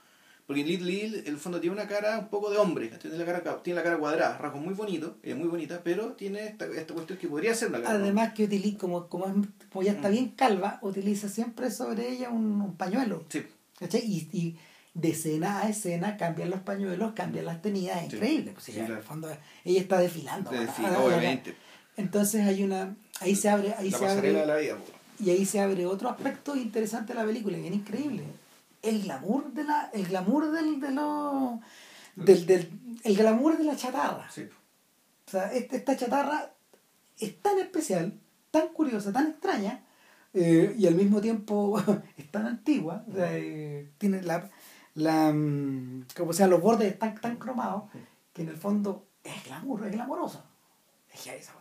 Porque 0.47 0.63
Little 0.63 0.91
Lil, 0.91 1.15
en 1.15 1.27
el 1.27 1.37
fondo, 1.37 1.59
tiene 1.61 1.73
una 1.75 1.87
cara 1.87 2.19
un 2.19 2.27
poco 2.27 2.49
de 2.51 2.57
hombre. 2.57 2.87
Tiene 3.01 3.17
la 3.17 3.25
cara, 3.25 3.63
tiene 3.63 3.77
la 3.77 3.83
cara 3.83 3.97
cuadrada, 3.97 4.37
rasgos 4.37 4.61
muy 4.61 4.73
bonitos, 4.73 5.13
es 5.23 5.35
muy 5.37 5.47
bonita, 5.47 5.79
pero 5.83 6.13
tiene 6.13 6.45
esta, 6.47 6.65
esta 6.65 6.93
cuestión 6.93 7.17
que 7.19 7.27
podría 7.29 7.53
ser 7.55 7.69
una 7.69 7.81
cara. 7.81 7.95
Además 7.99 8.33
que 8.33 8.43
utiliza, 8.45 8.77
como, 8.77 9.07
como, 9.07 9.25
como 9.71 9.83
ya 9.83 9.91
está 9.93 10.09
Mm. 10.09 10.11
bien 10.11 10.29
calva, 10.29 10.79
utiliza 10.81 11.29
siempre 11.29 11.69
sobre 11.71 12.09
ella 12.09 12.29
un, 12.29 12.59
un 12.61 12.75
pañuelo. 12.75 13.23
Sí, 13.29 13.43
¿cachai? 13.79 14.01
Y, 14.05 14.27
y 14.33 14.57
de 14.93 15.09
escena 15.09 15.61
a 15.61 15.69
escena 15.69 16.17
cambian 16.17 16.49
los 16.49 16.59
pañuelos, 16.61 17.13
cambian 17.13 17.45
las 17.45 17.61
tenidas, 17.61 18.03
es 18.03 18.09
Sí. 18.11 18.15
increíble. 18.17 18.51
Pues 18.53 18.63
Sí, 18.65 18.71
ella, 18.73 18.79
claro. 18.81 18.93
en 18.93 18.99
el 18.99 19.03
fondo, 19.05 19.37
ella 19.65 19.79
está 19.81 19.99
desfilando. 19.99 20.49
obviamente. 20.51 21.55
Entonces 21.97 22.45
hay 22.45 22.63
una, 22.63 22.95
ahí 23.19 23.35
se 23.35 23.49
abre, 23.49 23.73
ahí 23.77 23.89
la 23.89 23.97
se 23.97 24.05
de 24.05 24.11
abre, 24.11 24.45
la 24.45 24.55
vida. 24.57 24.77
po. 24.77 24.83
y 25.23 25.29
ahí 25.29 25.45
se 25.45 25.59
abre 25.59 25.85
otro 25.85 26.09
aspecto 26.09 26.55
interesante 26.55 27.13
de 27.13 27.19
la 27.19 27.25
película, 27.25 27.57
bien 27.57 27.73
increíble. 27.73 28.23
El 28.81 29.03
glamour 29.03 29.53
de 29.53 29.63
la, 29.63 29.89
el 29.93 30.05
glamour 30.07 30.51
del, 30.51 30.79
de 30.81 30.91
lo, 30.91 31.59
del, 32.15 32.45
del, 32.45 32.69
el 33.03 33.15
glamour 33.15 33.57
de 33.57 33.63
la 33.63 33.75
chatarra. 33.75 34.29
Sí. 34.31 34.43
O 35.27 35.31
sea, 35.31 35.51
este- 35.53 35.77
esta 35.77 35.95
chatarra 35.95 36.51
es 37.19 37.39
tan 37.41 37.57
especial, 37.59 38.19
tan 38.51 38.67
curiosa, 38.69 39.13
tan 39.13 39.27
extraña, 39.27 39.83
eh, 40.33 40.75
y 40.77 40.85
al 40.87 40.95
mismo 40.95 41.21
tiempo 41.21 41.79
es 42.17 42.29
tan 42.31 42.45
antigua. 42.47 43.05
o 43.09 43.13
sea, 43.15 43.37
eh, 43.37 43.89
tiene 43.99 44.21
la, 44.23 44.49
la 44.95 45.31
mm, 45.31 46.05
como 46.15 46.33
sea, 46.33 46.47
los 46.47 46.61
bordes 46.61 46.91
están 46.91 47.19
tan 47.19 47.37
cromados 47.37 47.83
que 48.33 48.41
en 48.41 48.49
el 48.49 48.57
fondo 48.57 49.07
es 49.23 49.43
glamour, 49.45 49.85
es 49.85 49.91
glamorosa. 49.93 50.45
Es 51.13 51.21
que 51.21 51.35
esa. 51.37 51.53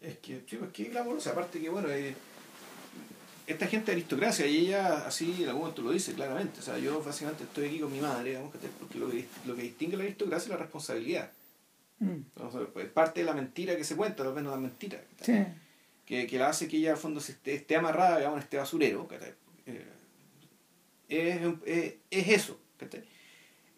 Es 0.00 0.18
que, 0.18 0.44
sí, 0.46 0.56
pues 0.56 0.70
que 0.72 0.84
glamorosa, 0.84 1.30
aparte 1.30 1.60
que, 1.60 1.68
bueno, 1.68 1.88
eh, 1.90 2.14
esta 3.46 3.66
gente 3.66 3.86
de 3.86 3.92
aristocracia, 3.92 4.46
y 4.46 4.66
ella 4.66 5.06
así 5.06 5.42
en 5.42 5.48
algún 5.48 5.62
momento 5.62 5.82
lo 5.82 5.90
dice 5.90 6.12
claramente, 6.14 6.60
o 6.60 6.62
sea, 6.62 6.78
yo 6.78 7.02
básicamente 7.02 7.44
estoy 7.44 7.66
aquí 7.66 7.80
con 7.80 7.90
mi 7.92 8.00
madre, 8.00 8.30
digamos, 8.30 8.52
que 8.52 8.58
porque 8.68 8.98
lo 8.98 9.10
que, 9.10 9.26
lo 9.46 9.56
que 9.56 9.62
distingue 9.62 9.96
a 9.96 9.98
la 9.98 10.04
aristocracia 10.04 10.44
es 10.44 10.50
la 10.50 10.56
responsabilidad. 10.58 11.32
Mm, 11.98 12.18
sea, 12.36 12.60
pues, 12.72 12.88
parte 12.90 13.20
de 13.20 13.26
la 13.26 13.32
mentira 13.32 13.74
que 13.76 13.82
se 13.84 13.96
cuenta, 13.96 14.22
tal 14.22 14.34
vez 14.34 14.44
no 14.44 14.50
la 14.50 14.58
mentira, 14.58 15.02
Sí. 15.22 15.44
que, 16.06 16.26
que 16.26 16.38
la 16.38 16.50
hace 16.50 16.68
que 16.68 16.76
ella 16.76 16.92
al 16.92 16.98
fondo 16.98 17.20
se 17.20 17.32
esté, 17.32 17.54
esté 17.54 17.74
amarrada, 17.76 18.18
digamos, 18.18 18.36
en 18.36 18.42
este 18.44 18.56
basurero. 18.58 19.08
Eh, 19.66 19.84
es, 21.08 21.40
es, 21.66 21.94
es 22.10 22.28
eso, 22.28 22.58
¿cachai? 22.76 23.02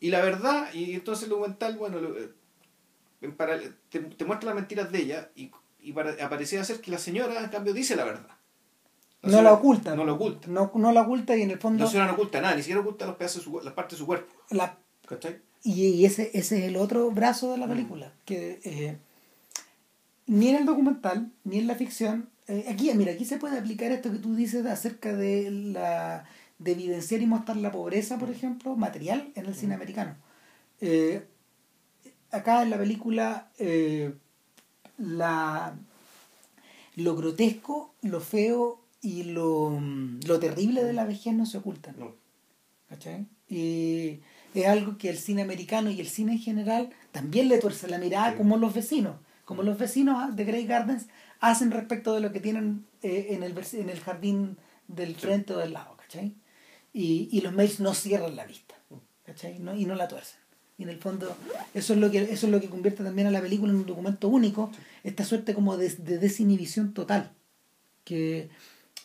Y 0.01 0.11
la 0.11 0.23
verdad, 0.23 0.73
y 0.73 0.95
entonces 0.95 1.25
el 1.25 1.31
documental, 1.31 1.77
bueno, 1.77 2.01
lo- 2.01 2.19
eh, 2.19 2.31
en 3.23 3.37
te, 3.91 3.99
te 4.01 4.25
muestra 4.25 4.47
las 4.49 4.55
mentiras 4.55 4.91
de 4.91 4.99
ella 4.99 5.31
y, 5.37 5.51
y 5.81 5.93
para, 5.93 6.13
aparecía 6.25 6.65
ser 6.65 6.81
que 6.81 6.91
la 6.91 6.99
señora, 6.99 7.39
en 7.43 7.51
cambio, 7.51 7.75
dice 7.75 7.97
la 7.97 8.05
verdad. 8.05 8.29
No 9.23 9.29
señora 9.31 9.51
la 9.51 9.53
oculta. 9.53 9.95
No 9.95 10.05
la 10.07 10.13
oculta. 10.15 10.49
No, 10.49 10.73
no 10.75 10.93
la 10.93 11.03
oculta 11.03 11.37
y 11.37 11.43
en 11.43 11.51
el 11.51 11.59
fondo... 11.59 11.85
La 11.85 11.91
señora 11.91 12.07
no 12.07 12.15
oculta 12.15 12.41
nada, 12.41 12.55
ni 12.55 12.63
siquiera 12.63 12.81
oculta 12.81 13.05
los 13.07 13.17
pedazos 13.17 13.45
de 13.45 13.51
su, 13.51 13.61
las 13.61 13.75
partes 13.75 13.99
de 13.99 14.01
su 14.01 14.07
cuerpo, 14.07 14.35
la, 14.51 14.79
¿cachai? 15.07 15.43
Y, 15.63 15.89
y 15.89 16.07
ese, 16.07 16.31
ese 16.33 16.59
es 16.61 16.65
el 16.65 16.77
otro 16.77 17.11
brazo 17.11 17.53
de 17.53 17.59
la 17.59 17.67
Mm. 17.67 17.71
película, 17.71 18.13
que 18.25 18.61
eh, 18.65 18.97
ni 20.27 20.49
en 20.49 20.57
el 20.57 20.65
documental, 20.65 21.31
ni 21.45 21.59
en 21.59 21.67
la 21.67 21.75
ficción, 21.75 22.31
eh, 22.49 22.65
aquí, 22.71 22.91
mira, 22.95 23.13
aquí 23.13 23.27
se 23.27 23.37
puede 23.37 23.59
aplicar 23.59 23.93
esto 23.93 24.11
que 24.11 24.19
tú 24.19 24.35
dices 24.35 24.65
acerca 24.65 25.15
de 25.15 25.51
la 25.51 26.25
de 26.61 26.73
evidenciar 26.73 27.21
y 27.21 27.27
mostrar 27.27 27.57
la 27.57 27.73
pobreza, 27.73 28.19
por 28.19 28.31
ejemplo, 28.31 28.77
material 28.77 29.33
en 29.35 29.47
el 29.47 29.55
cine 29.57 29.75
americano. 29.75 30.15
Eh, 30.81 31.27
acá 32.31 32.63
en 32.63 32.71
la 32.71 32.79
película 32.79 33.51
eh, 33.59 34.15
la, 34.99 35.75
lo 36.97 37.17
grotesco, 37.17 37.95
lo 38.03 38.21
feo 38.21 38.81
y 39.03 39.25
lo, 39.25 39.71
mm, 39.81 40.21
lo 40.27 40.39
terrible 40.39 40.85
de 40.85 40.93
la 40.93 41.05
vejez 41.05 41.35
no 41.35 41.47
se 41.47 41.59
ocultan. 41.59 41.97
No. 41.99 42.15
¿cachai? 42.89 43.27
Y 43.49 44.21
es 44.55 44.67
algo 44.67 44.99
que 44.99 45.09
el 45.11 45.17
cine 45.19 45.43
americano 45.43 45.91
y 45.91 46.01
el 46.01 46.09
cine 46.09 46.33
en 46.33 46.39
general 46.41 46.91
también 47.13 47.49
le 47.49 47.59
tuerce 47.59 47.89
la 47.89 47.99
mirada 47.99 48.33
Sí. 48.33 48.37
como 48.37 48.57
los 48.57 48.75
vecinos, 48.75 49.17
como 49.45 49.63
los 49.63 49.79
vecinos 49.79 50.35
de 50.37 50.45
Grey 50.45 50.67
Gardens 50.67 51.07
hacen 51.41 51.71
respecto 51.71 52.13
de 52.15 52.21
lo 52.21 52.33
que 52.33 52.41
tienen 52.41 52.85
eh, 53.03 53.29
en, 53.31 53.43
el, 53.45 53.55
en 53.75 53.89
el 53.91 54.01
jardín 54.01 54.57
del 54.89 55.15
Sí. 55.15 55.21
frente 55.23 55.55
o 55.55 55.59
del 55.59 55.73
lado, 55.73 55.97
¿cachai? 55.97 56.35
Y, 56.93 57.29
y 57.33 57.41
los 57.41 57.53
mails 57.53 57.81
no 57.81 57.95
cierran 57.95 58.35
la 58.37 58.45
vista, 58.47 58.75
¿cachai? 59.25 59.59
No, 59.59 59.75
y 59.77 59.85
no 59.85 59.95
la 59.95 60.09
tuercen. 60.09 60.39
Y 60.79 60.83
en 60.85 60.89
el 60.89 60.99
fondo, 60.99 61.37
eso 61.75 61.93
es 61.93 61.99
lo 61.99 62.11
que, 62.11 62.19
eso 62.23 62.47
es 62.47 62.53
lo 62.53 62.61
que 62.61 62.69
convierte 62.71 63.05
también 63.05 63.27
a 63.27 63.31
la 63.31 63.41
película 63.43 63.71
en 63.71 63.79
un 63.79 63.87
documento 63.87 64.29
único, 64.29 64.71
esta 65.05 65.25
suerte 65.25 65.55
como 65.55 65.77
de, 65.77 65.91
de 65.91 66.19
desinhibición 66.19 66.95
total 66.95 67.31
que, 68.05 68.49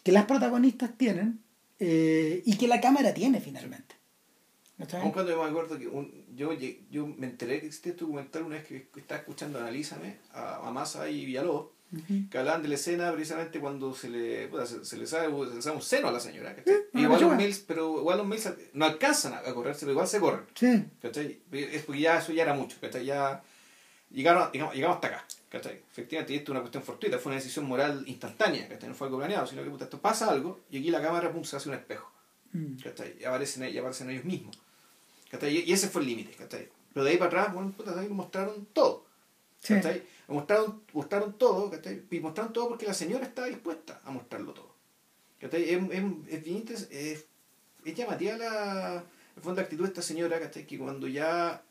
que 0.04 0.12
las 0.14 0.26
protagonistas 0.26 0.98
tienen 0.98 1.42
eh, 1.80 2.42
y 2.46 2.56
que 2.58 2.68
la 2.68 2.80
cámara 2.82 3.14
tiene 3.14 3.42
finalmente. 3.42 3.94
¿Cachai? 4.78 5.12
Cuando 5.14 5.32
yo 5.32 5.42
me 5.44 5.50
acuerdo 5.50 5.78
que 5.78 5.88
un- 5.88 6.26
yo, 6.36 6.52
yo 6.54 7.08
me 7.08 7.28
enteré 7.28 7.60
que 7.62 7.68
existía 7.68 7.92
este 7.92 8.04
documental 8.06 8.44
una 8.44 8.56
vez 8.56 8.66
que 8.68 8.88
estaba 8.98 9.20
escuchando 9.20 9.60
Analízame 9.60 10.18
a, 10.34 10.68
a 10.68 10.72
Massa 10.72 11.10
y 11.10 11.26
Villalobos, 11.26 11.68
Ujú. 11.96 12.30
que 12.30 12.38
hablaban 12.38 12.62
de 12.62 12.68
la 12.68 12.76
escena 12.76 13.12
precisamente 13.14 13.60
cuando 13.60 13.96
se 13.96 14.10
le, 14.10 14.48
puta, 14.48 14.66
se, 14.66 14.84
se 14.84 14.98
le 14.98 15.08
sale, 15.08 15.34
se 15.50 15.56
le 15.56 15.62
sale 15.62 15.76
un 15.76 15.82
seno 15.82 16.10
a 16.10 16.12
la 16.12 16.20
señora. 16.20 16.56
¿cachai? 16.56 16.74
Sí, 16.94 17.00
igual 17.00 17.22
los 17.22 17.36
mails, 17.36 17.60
pero 17.60 18.00
igual 18.00 18.18
los 18.18 18.28
mails 18.28 18.54
no 18.74 18.86
alcanzan 18.86 19.34
a, 19.34 19.42
correrse, 19.54 19.82
pero 19.82 19.94
igual 19.94 20.08
se 20.08 20.20
corren. 20.20 20.46
Sí, 20.54 20.86
¿cachai? 21.02 21.40
Es 21.52 21.84
porque 21.84 22.02
ya 22.02 22.18
eso 22.18 22.34
ya 22.34 22.44
era 22.44 22.54
mucho, 22.54 22.78
¿cachai? 22.82 23.06
Ya 23.06 23.42
llegaron, 24.12 24.52
digamos, 24.52 24.76
llegamos 24.76 24.96
hasta 24.96 25.08
acá. 25.08 25.26
¿cachai? 25.50 25.82
Efectivamente, 25.90 26.36
esto 26.36 26.52
es 26.52 26.52
una 26.52 26.60
cuestión 26.62 26.84
fortuita, 26.84 27.18
fue 27.18 27.32
una 27.32 27.40
decisión 27.40 27.66
moral 27.66 28.04
instantánea, 28.08 28.68
¿cachai? 28.68 28.90
no 28.90 28.96
fue 28.96 29.08
algo 29.08 29.20
planeado, 29.20 29.48
sino 29.48 29.64
que 29.64 29.70
puta, 29.70 29.86
esto 29.86 30.00
pasa 30.02 30.30
algo 30.30 30.62
y 30.70 30.80
aquí 30.80 30.90
la 30.90 31.02
cámara 31.02 31.32
pum, 31.32 31.44
se 31.44 31.56
hace 31.56 31.70
un 31.70 31.76
espejo. 31.76 32.12
Mm. 32.52 32.78
¿cachai? 32.84 33.16
Y 33.20 33.24
aparecen, 33.24 33.74
y 33.74 33.78
aparecen 33.78 34.10
ellos 34.10 34.26
mismos. 34.26 34.60
¿cachai? 35.30 35.58
Y 35.58 35.72
ese 35.72 35.88
fue 35.88 36.02
el 36.02 36.08
límite, 36.08 36.34
¿cachai? 36.34 36.70
Pero 36.94 37.04
de 37.04 37.12
ahí 37.12 37.18
para 37.18 37.28
atrás, 37.28 37.54
bueno, 37.54 37.72
puta, 37.72 37.98
ahí 38.00 38.08
mostraron 38.10 38.68
todo. 38.74 39.06
Sí. 39.60 39.76
¿cachai? 39.76 40.00
Lo 40.00 40.04
mostraron, 40.34 40.82
mostraron 40.94 41.38
todo, 41.38 41.70
¿cachai? 41.70 42.04
Y 42.10 42.20
mostraron 42.20 42.54
todo 42.54 42.70
porque 42.70 42.86
la 42.88 42.94
señora 42.94 43.26
estaba 43.26 43.48
dispuesta 43.48 44.02
a 44.04 44.12
mostrarlo 44.12 44.54
todo. 44.54 44.74
¿cachai? 45.40 45.70
Es, 45.70 45.82
es, 45.92 46.48
es 46.92 47.26
es, 47.86 47.96
llamativa 47.96 48.36
la, 48.38 49.04
el 49.36 49.42
fondo, 49.42 49.62
la 49.62 49.64
actitud 49.66 49.84
de 49.84 49.90
esta 49.90 50.02
señora, 50.02 50.40
¿cachai? 50.40 50.66
Que 50.66 50.78
cuando 50.78 51.08
ya, 51.08 51.64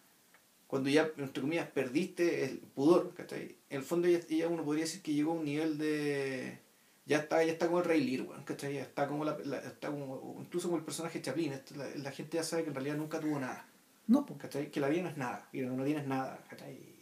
cuando 0.67 0.89
ya, 0.91 1.11
entre 1.17 1.41
comillas, 1.43 1.69
perdiste 1.71 2.45
el 2.45 2.59
pudor, 2.59 3.13
¿cachai? 3.15 3.57
En 3.71 3.79
el 3.79 3.83
fondo 3.83 4.07
ella, 4.09 4.21
ella 4.29 4.49
uno 4.49 4.65
podría 4.65 4.85
decir 4.85 5.03
que 5.03 5.13
llegó 5.15 5.33
a 5.33 5.35
un 5.35 5.45
nivel 5.45 5.79
de... 5.79 6.59
Ya 7.07 7.19
está, 7.19 7.45
ya 7.45 7.53
está 7.53 7.67
como 7.67 7.81
el 7.81 7.85
Rey 7.85 8.03
Lear, 8.03 8.45
¿cachai? 8.45 8.79
Está 8.79 9.07
como, 9.09 9.25
la, 9.25 9.37
la- 9.45 9.59
está 9.59 9.89
como, 9.91 10.37
incluso 10.41 10.69
como 10.69 10.79
el 10.79 10.85
personaje 10.85 11.21
Chaplin. 11.21 11.53
La, 11.77 11.87
la 11.97 12.11
gente 12.13 12.37
ya 12.39 12.43
sabe 12.43 12.63
que 12.63 12.69
en 12.71 12.75
realidad 12.75 12.97
nunca 12.97 13.21
tuvo 13.21 13.39
nada. 13.39 13.67
No. 14.07 14.25
¿cachai? 14.39 14.71
Que 14.71 14.81
la 14.81 14.89
vida 14.89 15.03
no 15.03 15.09
es 15.11 15.17
nada, 15.17 15.49
y 15.53 15.61
no, 15.63 15.73
no 15.77 15.85
tienes 15.85 16.07
nada, 16.07 16.43
¿cachai? 16.49 16.94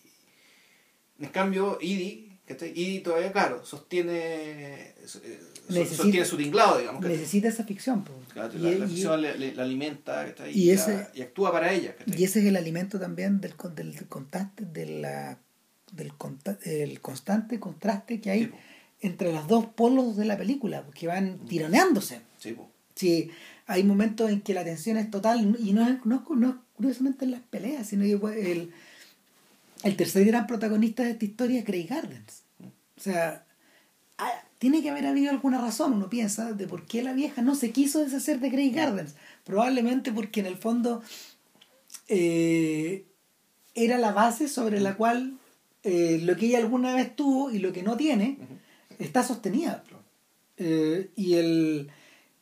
En 1.23 1.29
cambio, 1.31 1.79
Idi. 1.81 2.29
Idi 2.75 3.01
todavía, 3.01 3.33
claro, 3.33 3.65
sostiene, 3.65 4.13
eh, 4.15 4.95
Necesita- 5.71 6.03
sostiene 6.03 6.27
su 6.27 6.37
tinglado, 6.37 6.79
digamos, 6.79 7.01
necesita 7.03 7.49
esa 7.49 7.65
ficción. 7.65 8.05
pues. 8.05 8.17
Claro, 8.33 8.53
Y- 8.55 8.59
la, 8.59 8.71
la 8.73 8.85
y- 8.85 8.89
ficción 8.89 9.23
le- 9.23 9.39
le- 9.39 9.55
la 9.55 9.63
alimenta, 9.63 10.27
y 10.53 10.71
ese- 10.71 11.07
actúa 11.23 11.51
para 11.51 11.73
ella. 11.73 11.95
Y 12.07 12.25
ese 12.25 12.41
es 12.41 12.45
el 12.47 12.57
alimento 12.57 13.01
también 13.01 13.41
del, 13.41 13.55
con- 13.57 13.75
del, 13.75 13.95
del 13.95 14.07
contraste, 14.07 14.67
de 14.67 14.87
la, 15.01 15.39
del 15.93 16.13
conta- 16.15 16.59
el 16.65 17.01
constante 17.01 17.59
contraste 17.59 18.21
que 18.21 18.31
hay 18.31 18.45
Sí, 18.47 18.51
entre 19.01 19.33
los 19.33 19.47
dos 19.49 19.67
polos 19.67 20.17
de 20.19 20.25
la 20.27 20.37
película, 20.37 20.85
que 20.95 21.07
van 21.07 21.39
tironeándose. 21.47 22.21
Sí, 22.95 23.31
hay 23.67 23.85
momentos 23.85 24.31
en 24.31 24.43
que 24.43 24.53
la 24.53 24.65
tensión 24.65 24.99
es 24.99 25.11
total 25.11 25.57
y 25.59 25.73
no 25.73 25.89
es, 25.89 26.05
no, 26.05 26.17
es- 26.17 26.39
no 26.39 26.49
es 26.51 26.55
curiosamente 26.77 27.25
en 27.25 27.31
las 27.31 27.41
peleas, 27.41 27.87
sino 27.87 28.05
que 28.05 28.19
pues, 28.19 28.37
el, 28.37 28.73
el 29.83 29.97
tercer 29.97 30.25
gran 30.25 30.47
protagonista 30.47 31.03
de 31.03 31.11
esta 31.11 31.25
historia 31.25 31.61
es 31.61 31.67
Grey 31.67 31.85
Gardens. 31.85 32.43
O 32.97 33.01
sea, 33.01 33.45
ah, 34.19 34.31
tiene 34.59 34.83
que 34.83 34.91
haber 34.91 35.07
habido 35.07 35.31
alguna 35.31 35.61
razón, 35.61 35.93
uno 35.93 36.09
piensa, 36.09 36.53
de 36.53 36.67
por 36.67 36.87
qué 36.87 37.03
la 37.03 37.13
vieja 37.13 37.43
no 37.43 37.55
se 37.55 37.71
quiso 37.71 38.01
deshacer 38.01 38.41
de 38.41 38.51
Grey 38.51 38.71
Gardens. 38.71 39.15
Probablemente 39.45 40.13
porque 40.13 40.41
en 40.41 40.47
el 40.47 40.57
fondo 40.57 41.03
eh, 42.09 43.05
era 43.75 43.99
la 43.99 44.13
base 44.13 44.49
sobre 44.49 44.81
la 44.81 44.97
cual 44.97 45.39
eh, 45.83 46.21
lo 46.23 46.37
que 46.37 46.47
ella 46.47 46.59
alguna 46.59 46.95
vez 46.95 47.15
tuvo 47.17 47.51
y 47.51 47.59
lo 47.59 47.73
que 47.73 47.83
no 47.83 47.97
tiene 47.97 48.39
está 48.99 49.23
sostenida. 49.23 49.83
Eh, 50.59 51.11
y 51.17 51.35
el 51.35 51.91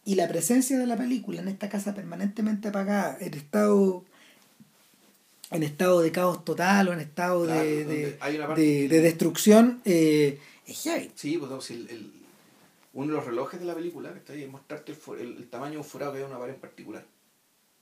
y 0.04 0.14
la 0.14 0.28
presencia 0.28 0.78
de 0.78 0.86
la 0.86 0.96
película 0.96 1.40
en 1.40 1.48
esta 1.48 1.68
casa 1.68 1.94
permanentemente 1.94 2.68
apagada 2.68 3.16
en 3.20 3.34
estado 3.34 4.04
en 5.50 5.62
estado 5.62 6.00
de 6.00 6.12
caos 6.12 6.44
total 6.44 6.88
o 6.88 6.92
en 6.92 7.00
estado 7.00 7.44
Claro, 7.44 7.60
de, 7.60 7.84
de, 7.84 8.88
de- 8.88 9.00
destrucción 9.00 9.80
eh, 9.84 10.38
es 10.66 10.82
heavy. 10.82 11.10
Sí, 11.14 11.36
pues 11.38 11.50
no, 11.50 11.60
si 11.60 11.74
el, 11.74 11.88
el- 11.90 12.12
uno 12.92 13.06
de 13.08 13.12
los 13.14 13.24
relojes 13.26 13.60
de 13.60 13.66
la 13.66 13.74
película, 13.74 14.12
que 14.12 14.18
está 14.18 14.32
ahí, 14.32 14.42
es 14.44 14.50
mostrarte 14.50 14.92
el, 14.92 14.98
for- 14.98 15.20
el- 15.20 15.48
tamaño 15.48 15.72
de 15.72 15.78
un 15.78 15.84
forado 15.84 16.12
que 16.12 16.18
hay 16.18 16.24
en 16.24 16.30
una 16.30 16.38
pared 16.38 16.54
en 16.54 16.60
particular. 16.60 17.04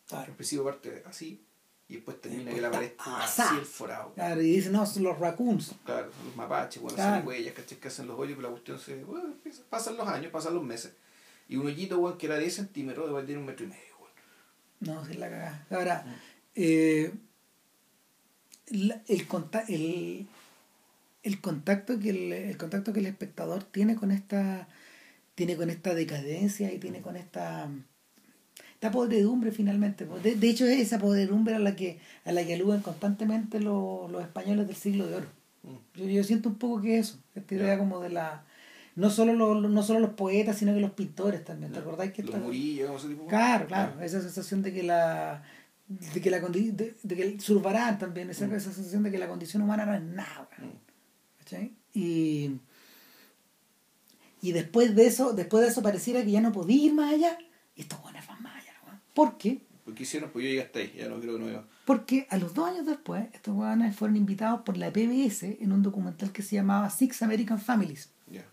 Claro. 0.07 0.27
El 0.31 0.35
principio 0.37 0.65
parte 0.65 1.03
así 1.07 1.43
y 1.89 1.95
después 1.95 2.21
termina 2.21 2.45
Después 2.45 2.55
que 2.57 2.61
la 2.63 2.71
pared 2.71 2.87
está 2.87 3.25
así 3.25 3.43
el 3.59 3.65
forado. 3.65 4.13
Claro, 4.15 4.41
y 4.43 4.51
dicen, 4.51 4.73
no, 4.73 4.85
son 4.87 5.03
los 5.05 5.19
raccoons. 5.19 5.75
Claro, 5.85 6.11
los 6.25 6.37
mapaches, 6.37 6.81
bueno, 6.83 6.97
Claro. 6.97 7.19
son 7.19 7.29
huellas, 7.29 7.55
¿cachai? 7.55 7.79
Que 7.79 7.89
hacen 7.89 8.07
los 8.07 8.19
hoyos, 8.19 8.37
pero 8.37 8.49
la 8.49 8.53
cuestión 8.53 8.79
se. 8.79 9.05
Bueno, 9.05 9.35
pasan 9.71 9.97
los 9.97 10.07
años, 10.09 10.31
pasan 10.33 10.55
los 10.55 10.65
meses. 10.65 10.93
Y 11.49 11.57
un 11.57 11.67
hoyito, 11.67 11.99
weón, 11.99 12.19
que 12.19 12.27
era 12.27 12.39
10 12.39 12.55
centímetros, 12.55 13.15
de 13.15 13.23
tiene 13.25 13.41
un 13.41 13.47
metro 13.47 13.65
y 13.65 13.69
medio, 13.69 13.95
weón. 14.01 14.13
No, 14.81 15.07
sí, 15.07 15.15
la 15.15 15.31
cagada. 15.31 15.67
Ahora, 15.71 16.05
eh, 16.55 17.11
la- 17.11 17.19
el, 18.71 19.27
conta- 19.27 19.65
el, 19.69 20.27
el 21.23 21.41
contacto 21.41 21.99
que 21.99 22.11
el, 22.11 22.33
el 22.33 22.57
contacto 22.57 22.93
que 22.93 23.01
el 23.01 23.07
espectador 23.07 23.65
tiene 23.65 23.97
con 23.97 24.11
esta 24.11 24.69
tiene 25.35 25.57
con 25.57 25.71
esta 25.71 25.95
decadencia 25.95 26.73
y 26.73 26.79
tiene 26.79 27.01
con 27.01 27.17
esta 27.17 27.69
esta 28.75 28.91
podredumbre 28.91 29.51
finalmente 29.53 30.05
de, 30.23 30.35
de 30.37 30.49
hecho 30.51 30.65
es 30.67 30.81
esa 30.81 30.99
podredumbre 30.99 31.55
a 31.55 31.59
la 31.59 31.75
que 31.77 31.99
a 32.25 32.33
la 32.33 32.45
que 32.45 32.55
aluden 32.55 32.81
constantemente 32.81 33.61
los, 33.61 34.11
los 34.11 34.23
españoles 34.23 34.67
del 34.67 34.77
siglo 34.77 35.07
de 35.07 35.17
oro. 35.17 35.27
Mm. 35.65 35.99
yo, 36.01 36.05
yo 36.07 36.25
siento 36.25 36.49
un 36.49 36.57
poco 36.57 36.81
que 36.81 36.99
eso 36.99 37.19
esta 37.35 37.55
idea 37.55 37.79
como 37.79 38.01
de 38.01 38.11
la 38.11 38.45
no 38.97 39.11
solo 39.11 39.33
los 39.33 39.71
no 39.71 39.83
solo 39.83 40.01
los 40.01 40.11
poetas 40.11 40.59
sino 40.59 40.75
que 40.75 40.81
los 40.81 40.93
pintores 40.93 41.45
también 41.45 41.73
te 41.73 41.79
acordáis 41.79 42.13
que 42.13 42.23
Los 42.23 42.35
esta- 42.35 42.45
murillos, 42.45 43.01
ese 43.01 43.09
tipo 43.11 43.23
de 43.25 43.29
Claro, 43.29 43.67
claro, 43.67 44.01
esa 44.03 44.21
sensación 44.21 44.63
de 44.63 44.73
que 44.73 44.83
la 44.83 45.43
de 45.89 46.21
que 46.21 46.31
la 46.31 46.41
condi- 46.43 46.73
de, 46.73 46.95
de 47.03 47.17
que 47.17 47.39
también, 47.99 48.31
esa, 48.31 48.47
Mm. 48.47 48.55
esa 48.55 48.73
sensación 48.73 49.03
de 49.03 49.11
que 49.11 49.19
la 49.19 49.29
condición 49.29 49.63
humana 49.63 49.87
no 49.87 49.95
es 49.95 50.03
nada, 50.03 50.49
Mm. 50.59 51.39
¿cachai? 51.39 51.73
Y 51.95 52.53
y 54.41 54.53
después 54.53 54.95
de 54.95 55.07
eso, 55.07 55.33
después 55.33 55.65
de 55.65 55.71
eso 55.71 55.83
pareciera 55.83 56.23
que 56.23 56.31
ya 56.31 56.41
no 56.41 56.53
podía 56.53 56.85
ir 56.85 56.95
más 56.95 57.13
allá, 57.13 57.37
y 57.75 57.81
estos 57.83 58.01
buenos 58.03 58.25
van 58.29 58.41
más 58.43 58.55
allá. 58.63 58.73
¿Por 59.15 59.37
qué? 59.37 59.63
Porque 59.85 60.05
hicieron, 60.05 60.31
pues 60.31 60.45
yo 60.45 60.51
llegué 60.51 60.63
hasta 60.63 60.79
ahí, 60.79 60.95
ya 60.97 61.09
no 61.09 61.19
creo 61.19 61.35
que 61.39 61.41
no 61.45 61.49
iba. 61.51 61.67
Porque 61.87 62.27
a 62.31 62.37
los 62.37 62.55
dos 62.55 62.69
años 62.69 62.87
después, 62.87 63.27
estos 63.33 63.57
weones 63.57 63.97
fueron 63.97 64.17
invitados 64.17 64.61
por 64.61 64.77
la 64.77 64.93
PBS 64.93 65.57
en 65.61 65.73
un 65.73 65.83
documental 65.83 66.31
que 66.31 66.43
se 66.43 66.55
llamaba 66.57 66.89
Six 66.91 67.23
American 67.23 67.59
Families. 67.59 68.11
Ya. 68.31 68.45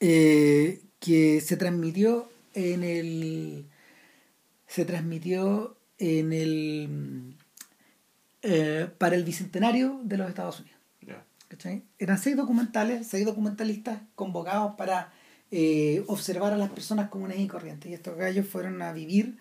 eh, 0.00 0.80
que 1.00 1.40
se 1.40 1.56
transmitió 1.56 2.28
en 2.54 2.82
el 2.84 3.66
se 4.66 4.84
transmitió 4.84 5.76
en 6.02 6.32
el 6.32 6.88
mm, 6.88 7.30
eh, 8.42 8.88
para 8.98 9.14
el 9.16 9.24
bicentenario 9.24 10.00
de 10.02 10.16
los 10.16 10.28
Estados 10.28 10.60
Unidos. 10.60 10.78
Eran 11.98 12.18
seis 12.18 12.36
documentales 12.36 13.06
seis 13.06 13.24
documentalistas 13.26 14.00
convocados 14.14 14.74
para 14.76 15.12
eh, 15.50 16.02
observar 16.08 16.52
a 16.52 16.56
las 16.56 16.70
personas 16.70 17.08
comunes 17.10 17.38
y 17.38 17.46
corrientes. 17.46 17.90
Y 17.90 17.94
estos 17.94 18.16
gallos 18.16 18.46
fueron 18.48 18.80
a 18.82 18.92
vivir 18.92 19.36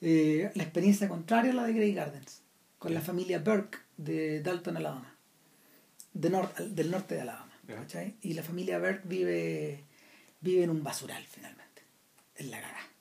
eh, 0.00 0.50
la 0.54 0.62
experiencia 0.64 1.08
contraria 1.08 1.52
a 1.52 1.54
la 1.54 1.64
de 1.64 1.72
Grey 1.72 1.94
Gardens 1.94 2.42
con 2.78 2.92
la 2.92 3.00
familia 3.00 3.38
Burke 3.38 3.78
de 3.96 4.42
Dalton, 4.42 4.76
Alabama 4.76 5.10
de 6.12 6.30
nor- 6.30 6.54
del 6.54 6.90
norte 6.90 7.14
de 7.14 7.22
Alabama 7.22 7.52
y 8.20 8.34
la 8.34 8.42
familia 8.42 8.78
Burke 8.78 9.02
vive 9.04 9.84
vive 10.40 10.64
en 10.64 10.70
un 10.70 10.82
basural 10.82 11.24
finalmente 11.30 11.82
en 12.36 12.50
la 12.50 12.58
Chucha. 12.60 12.93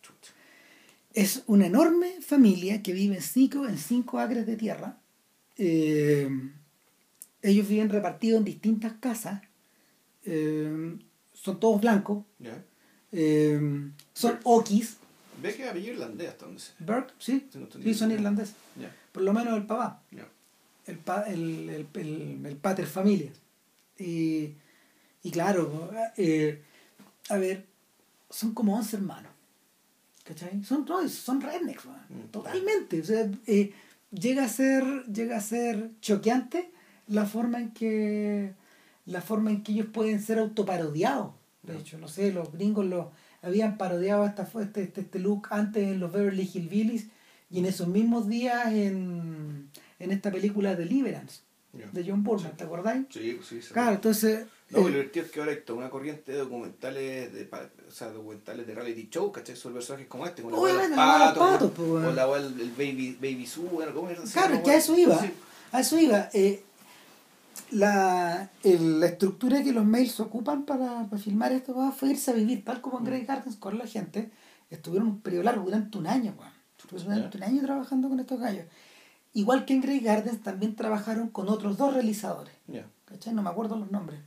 Es 1.14 1.44
una 1.48 1.68
enorme 1.68 2.22
familia 2.22 2.82
que 2.82 2.94
vive 2.94 3.16
en 3.16 3.22
cinco, 3.22 3.68
en 3.68 3.78
cinco 3.78 4.20
acres 4.20 4.46
de 4.46 4.56
tierra. 4.56 4.98
Eh, 5.58 6.30
ellos 7.42 7.68
viven 7.68 7.90
repartidos 7.90 8.40
en 8.40 8.46
distintas 8.46 8.94
casas. 9.00 9.42
Eh, 10.26 10.98
son 11.34 11.60
todos 11.60 11.82
blancos. 11.82 12.24
Eh, 13.12 13.92
son 14.14 14.40
okis. 14.44 14.98
Ve 15.42 15.54
que 15.56 15.68
apellido 15.68 15.94
irlandés 15.94 16.30
hasta 16.30 16.46
donde 16.46 16.62
sé. 16.62 16.72
Burke, 16.80 17.14
sí. 17.20 17.48
Sí, 17.52 17.60
no 17.60 17.68
tenía 17.68 17.88
Sí, 17.88 17.94
son 17.94 18.12
irlandeses. 18.12 18.56
Por 19.12 19.24
lo 19.24 19.34
menos 19.34 19.56
el 19.58 19.66
papá. 19.66 20.02
El, 20.86 20.98
pa- 20.98 21.24
el, 21.24 21.70
el, 21.70 21.88
el, 21.94 22.46
el 22.46 22.56
pater 22.58 22.86
familia. 22.88 23.32
Y, 24.00 24.54
y 25.22 25.32
claro, 25.32 25.92
eh, 26.18 26.62
a 27.30 27.38
ver, 27.38 27.66
son 28.30 28.54
como 28.54 28.76
11 28.78 28.96
hermanos. 28.98 29.32
¿Cachai? 30.24 30.64
Son, 30.64 30.86
no, 30.88 31.08
son 31.10 31.42
rednecks, 31.42 31.86
man. 31.86 32.06
Mm. 32.10 32.32
totalmente. 32.32 33.02
O 33.02 33.04
sea, 33.04 33.30
eh, 33.48 33.74
llega 34.12 34.46
a 34.46 34.50
ser, 34.50 34.84
llega 35.06 35.38
a 35.38 35.42
ser 35.42 35.90
choqueante 36.02 36.72
la 37.08 37.26
forma 37.26 37.60
en 37.60 37.72
que 37.72 38.54
la 39.06 39.22
forma 39.22 39.52
en 39.52 39.64
que 39.64 39.74
ellos 39.74 39.88
pueden 39.92 40.22
ser 40.22 40.40
autoparodiados. 40.40 41.34
De 41.64 41.78
hecho, 41.78 41.98
no 41.98 42.08
sé, 42.08 42.32
los 42.32 42.52
gringos 42.54 42.86
los 42.86 43.08
habían 43.42 43.78
parodiado 43.78 44.26
esta, 44.26 44.44
este, 44.62 44.84
este, 44.84 45.02
este 45.02 45.20
look 45.20 45.48
antes 45.50 45.84
en 45.86 46.00
los 46.00 46.12
Beverly 46.12 46.50
Hillbillies 46.54 47.08
y 47.50 47.60
en 47.60 47.66
esos 47.66 47.88
mismos 47.90 48.28
días 48.30 48.68
en, 48.68 49.70
en 50.00 50.12
esta 50.12 50.32
película 50.32 50.76
Deliverance 50.76 51.42
Ya. 51.74 51.88
de 51.92 52.06
John 52.10 52.24
Boorman, 52.24 52.56
¿te 52.56 52.64
acordáis? 52.64 53.06
Sí, 53.10 53.34
pues 53.36 53.48
sí. 53.48 53.62
sí. 53.62 53.74
Claro, 53.74 53.96
entonces... 53.96 54.46
No, 54.74 54.80
eh, 54.80 54.82
lo 54.84 54.88
divertido 54.90 55.26
es 55.26 55.32
que 55.32 55.40
ahora 55.40 55.52
hay 55.54 55.62
toda 55.62 55.80
una 55.80 55.90
corriente 55.90 56.32
de 56.32 56.38
documentales 56.40 57.34
de, 57.34 57.50
o 57.88 57.92
sea, 57.92 58.10
documentales 58.10 58.68
de 58.68 58.76
reality 58.76 59.10
show, 59.10 59.32
¿cachai? 59.32 59.56
Sobre 59.56 59.76
personajes 59.76 60.08
como 60.08 60.26
este, 60.26 60.42
con 60.42 60.52
de 60.52 60.58
Obviamente, 60.58 60.96
la 60.96 61.34
los 61.36 61.38
patos, 61.38 61.72
o 61.80 62.12
la 62.12 62.28
del 62.28 62.60
el 62.60 62.72
baby, 62.72 63.18
baby 63.22 63.46
Sue, 63.48 63.70
bueno, 63.70 63.94
¿cómo 63.94 64.10
era? 64.10 64.22
Claro, 64.22 64.62
que 64.64 64.72
a 64.72 64.76
eso 64.76 64.98
iba. 64.98 65.20
Sí. 65.20 65.32
A 65.72 65.80
eso 65.80 65.98
iba. 66.00 66.30
Eh, 66.34 66.64
la, 67.72 68.50
el- 68.64 69.00
la 69.00 69.06
estructura 69.08 69.64
que 69.64 69.72
los 69.72 69.86
mails 69.86 70.20
ocupan 70.20 70.66
para, 70.66 71.06
para 71.10 71.22
filmar 71.22 71.52
esto 71.52 71.74
weón, 71.74 71.94
fue 71.94 72.10
irse 72.12 72.32
a 72.32 72.34
vivir, 72.34 72.64
tal 72.64 72.82
como 72.82 73.00
en 73.00 73.06
Grey 73.06 73.26
Gardens, 73.26 73.56
con 73.58 73.78
la 73.78 73.88
gente. 73.88 74.32
Estuvieron 74.70 75.08
un 75.08 75.22
periodo 75.22 75.44
largo, 75.44 75.66
durante 75.66 75.98
un 75.98 76.08
año, 76.08 76.34
weón. 76.38 76.52
Durante 76.92 77.38
un 77.38 77.44
año 77.44 77.62
trabajando 77.64 78.10
con 78.10 78.20
estos 78.20 78.40
gallos. 78.40 78.66
Igual 79.34 79.66
que 79.66 79.74
en 79.74 79.82
Grey 79.82 80.00
Gardens 80.00 80.44
también 80.44 80.76
trabajaron 80.76 81.30
con 81.30 81.50
otros 81.50 81.78
dos 81.78 81.94
realizadores. 81.94 82.54
Ya. 82.68 82.86
¿Cachai? 83.06 83.34
No 83.34 83.42
me 83.42 83.50
acuerdo 83.50 83.76
los 83.78 83.90
nombres. 83.92 84.20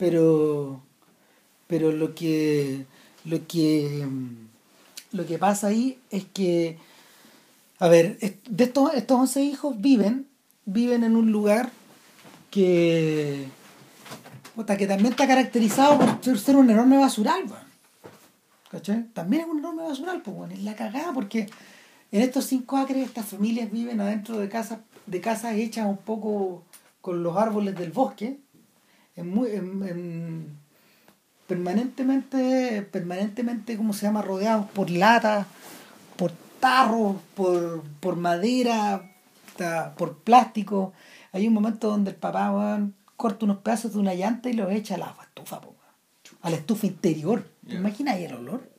Pero. 0.00 0.80
Pero 1.68 1.92
lo 1.92 2.14
que. 2.14 2.86
Lo 3.26 3.46
que. 3.46 4.08
Lo 5.12 5.26
que 5.26 5.38
pasa 5.38 5.68
ahí 5.68 5.98
es 6.10 6.24
que. 6.24 6.78
A 7.78 7.88
ver, 7.88 8.18
de 8.18 8.64
estos, 8.64 8.94
estos 8.94 9.20
11 9.20 9.42
hijos 9.42 9.80
viven. 9.80 10.26
Viven 10.64 11.04
en 11.04 11.16
un 11.16 11.30
lugar 11.30 11.70
que. 12.50 13.46
que 14.56 14.86
también 14.86 15.12
está 15.12 15.28
caracterizado 15.28 15.98
por 15.98 16.38
ser, 16.38 16.56
un 16.56 16.70
enorme 16.70 16.96
basural. 16.96 17.44
También 19.12 19.42
es 19.42 19.48
un 19.48 19.58
enorme 19.58 19.82
basural, 19.82 20.22
pues, 20.22 20.36
bueno, 20.36 20.54
es 20.54 20.62
la 20.62 20.76
cagada 20.76 21.12
porque 21.12 21.48
en 22.12 22.22
estos 22.22 22.44
cinco 22.46 22.76
acres 22.76 23.04
estas 23.04 23.26
familias 23.26 23.70
viven 23.70 24.00
adentro 24.00 24.38
de 24.38 24.48
casas, 24.48 24.78
de 25.06 25.20
casas 25.20 25.56
hechas 25.56 25.86
un 25.86 25.96
poco 25.96 26.62
con 27.00 27.22
los 27.24 27.36
árboles 27.36 27.74
del 27.74 27.90
bosque, 27.90 28.38
en 29.16 29.28
muy, 29.30 29.50
en- 29.50 29.82
en- 29.88 30.58
permanentemente, 31.46 32.82
permanentemente, 32.90 33.76
¿cómo 33.76 33.92
se 33.92 34.06
llama? 34.06 34.22
Rodeados 34.22 34.66
por 34.70 34.90
latas, 34.90 35.46
por 36.16 36.32
tarros, 36.60 37.16
por, 37.34 37.82
por 38.00 38.16
madera, 38.16 39.12
por 39.96 40.18
plástico. 40.18 40.92
Hay 41.32 41.46
un 41.46 41.52
momento 41.54 41.88
donde 41.88 42.10
el 42.10 42.16
papá 42.16 42.80
corta 43.16 43.44
unos 43.44 43.58
pedazos 43.58 43.92
de 43.92 43.98
una 43.98 44.14
llanta 44.14 44.48
y 44.48 44.54
los 44.54 44.70
echa 44.72 44.94
a 44.94 44.98
la 44.98 45.16
estufa, 45.22 45.60
po, 45.60 45.74
a 46.42 46.50
la 46.50 46.56
estufa 46.56 46.86
interior. 46.86 47.46
¿Te 47.68 47.74
imaginas 47.74 48.14
ahí 48.16 48.24
el 48.24 48.34
olor? 48.34 48.70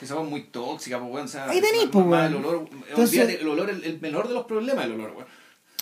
Esa 0.00 0.20
es 0.22 0.28
muy 0.28 0.42
tóxica, 0.44 0.98
pues, 1.00 1.10
weón. 1.10 1.24
O 1.24 1.28
sea, 1.28 1.46
Ahí 1.48 1.60
tenés, 1.60 1.86
pues. 1.90 2.04
El 2.04 2.36
olor, 2.36 2.68
Entonces- 2.90 3.18
olvídate, 3.20 3.40
el 3.40 3.48
olor, 3.48 3.70
el, 3.70 3.82
el 3.84 4.00
menor 4.00 4.28
de 4.28 4.34
los 4.34 4.44
problemas, 4.44 4.84
el 4.84 4.92
olor, 4.92 5.12
weón. 5.16 5.26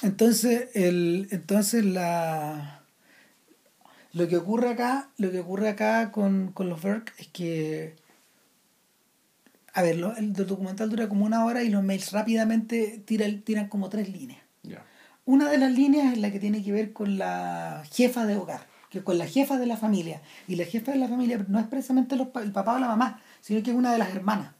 Entonces, 0.03 0.69
el, 0.75 1.29
entonces 1.31 1.85
la 1.85 2.83
lo 4.15 4.27
que 4.29 4.37
ocurre 4.37 4.71
acá, 4.71 5.11
lo 5.19 5.31
que 5.31 5.41
ocurre 5.41 5.69
acá 5.69 6.11
con, 6.13 6.53
con 6.53 6.69
los 6.69 6.81
Berk 6.83 7.13
es 7.19 7.29
que 7.29 7.97
a 9.77 9.83
ver, 9.83 9.97
lo- 9.97 10.17
el 10.17 10.33
documental 10.33 10.89
dura 10.89 11.09
como 11.09 11.25
una 11.25 11.45
hora 11.45 11.63
y 11.65 11.69
los 11.69 11.83
mails 11.83 12.13
rápidamente 12.13 13.03
tiran, 13.05 13.41
tiran 13.43 13.69
como 13.69 13.89
tres 13.89 14.09
líneas. 14.09 14.41
Una 15.27 15.51
de 15.51 15.59
las 15.59 15.73
líneas 15.73 16.13
es 16.13 16.19
la 16.19 16.31
que 16.31 16.39
tiene 16.39 16.63
que 16.63 16.71
ver 16.71 16.93
con 16.93 17.19
la 17.19 17.83
jefa 17.91 18.25
de 18.25 18.37
hogar, 18.37 18.67
que 18.91 19.03
con 19.03 19.19
la 19.19 19.27
jefa 19.27 19.59
de 19.59 19.67
la 19.67 19.77
familia. 19.77 20.21
Y 20.47 20.55
la 20.55 20.65
jefa 20.65 20.93
de 20.93 20.99
la 20.99 21.09
familia 21.09 21.45
no 21.49 21.59
es 21.59 21.67
precisamente 21.67 22.15
los 22.15 22.29
el 22.41 22.53
papá 22.53 22.77
o 22.77 22.79
la 22.79 22.87
mamá, 22.87 23.21
sino 23.41 23.63
que 23.65 23.71
es 23.73 23.77
una 23.77 23.91
de 23.93 23.99
las 23.99 24.11
hermanas. 24.15 24.53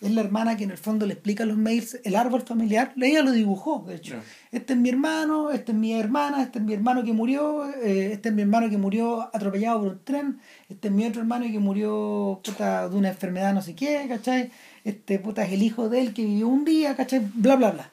Es 0.00 0.12
la 0.12 0.20
hermana 0.20 0.56
que 0.56 0.62
en 0.64 0.70
el 0.70 0.78
fondo 0.78 1.06
le 1.06 1.14
explica 1.14 1.42
a 1.42 1.46
los 1.46 1.56
mails 1.56 1.98
el 2.04 2.14
árbol 2.14 2.42
familiar. 2.42 2.92
Ella 3.00 3.22
lo 3.22 3.32
dibujó, 3.32 3.84
de 3.86 3.96
hecho. 3.96 4.14
Este 4.52 4.74
es 4.74 4.78
mi 4.78 4.90
hermano, 4.90 5.50
este 5.50 5.72
es 5.72 5.78
mi 5.78 5.92
hermana, 5.92 6.42
este 6.42 6.60
es 6.60 6.64
mi 6.64 6.72
hermano 6.74 7.02
que 7.04 7.12
murió, 7.12 7.68
eh, 7.82 8.12
este 8.12 8.28
es 8.28 8.34
mi 8.34 8.42
hermano 8.42 8.70
que 8.70 8.78
murió 8.78 9.22
atropellado 9.34 9.80
por 9.80 9.88
un 9.92 10.04
tren, 10.04 10.38
este 10.68 10.88
es 10.88 10.94
mi 10.94 11.04
otro 11.04 11.20
hermano 11.20 11.46
que 11.46 11.58
murió 11.58 12.40
puta, 12.44 12.88
de 12.88 12.96
una 12.96 13.08
enfermedad 13.08 13.52
no 13.52 13.60
sé 13.62 13.74
qué, 13.74 14.06
¿cachai? 14.08 14.50
Este 14.84 15.18
puta 15.18 15.44
es 15.44 15.52
el 15.52 15.62
hijo 15.62 15.88
de 15.88 16.00
él 16.00 16.14
que 16.14 16.24
vivió 16.24 16.46
un 16.48 16.64
día, 16.64 16.94
¿cachai? 16.94 17.20
Bla, 17.34 17.56
bla, 17.56 17.72
bla. 17.72 17.90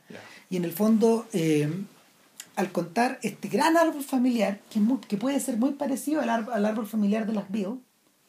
Y 0.49 0.57
en 0.57 0.65
el 0.65 0.71
fondo, 0.73 1.25
eh, 1.33 1.67
al 2.55 2.71
contar 2.71 3.19
este 3.23 3.47
gran 3.47 3.75
árbol 3.77 4.03
familiar, 4.03 4.59
que, 4.69 4.77
es 4.79 4.85
muy- 4.85 4.99
que 4.99 5.17
puede 5.17 5.39
ser 5.39 5.57
muy 5.57 5.71
parecido 5.71 6.21
al, 6.21 6.29
ar- 6.29 6.49
al 6.53 6.65
árbol 6.65 6.85
familiar 6.87 7.25
de 7.25 7.33
las 7.33 7.49
Beatles, 7.51 7.79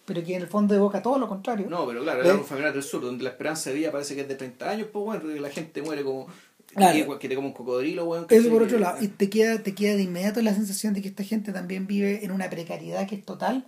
pero 0.07 0.25
que 0.25 0.37
en 0.37 0.43
el 0.43 0.49
fondo 0.49 0.75
evoca 0.75 1.03
todo 1.03 1.19
lo 1.19 1.29
contrario. 1.29 1.67
No, 1.69 1.87
pero 1.87 2.03
claro, 2.03 2.23
el 2.23 2.31
árbol 2.31 2.45
familiar 2.45 2.73
del 2.73 2.83
sur, 2.83 3.03
donde 3.03 3.25
la 3.25 3.31
esperanza 3.31 3.71
de 3.71 3.77
vida 3.77 3.91
parece 3.91 4.15
que 4.15 4.23
es 4.23 4.29
de 4.29 4.37
30 4.37 4.71
años, 4.71 4.89
pues 4.93 5.05
bueno, 5.05 5.41
la 5.41 5.51
gente 5.51 5.83
muere 5.83 6.05
como. 6.05 6.29
Claro. 6.67 7.19
Que, 7.19 7.29
te 7.29 7.35
come 7.35 7.49
un 7.49 7.55
cocodrilo, 7.55 8.05
weón. 8.05 8.27
Eso 8.29 8.51
por 8.51 8.63
otro 8.63 8.79
lado, 8.79 9.03
y 9.03 9.09
te 9.09 9.29
queda, 9.29 9.63
te 9.63 9.75
queda 9.75 9.97
de 9.97 10.03
inmediato 10.03 10.41
la 10.43 10.55
sensación 10.55 10.95
de 10.95 11.03
que 11.03 11.09
esta 11.09 11.25
gente 11.25 11.53
también 11.53 11.87
vive 11.87 12.25
en 12.25 12.31
una 12.31 12.49
precariedad 12.49 13.07
que 13.09 13.17
es 13.17 13.25
total, 13.25 13.67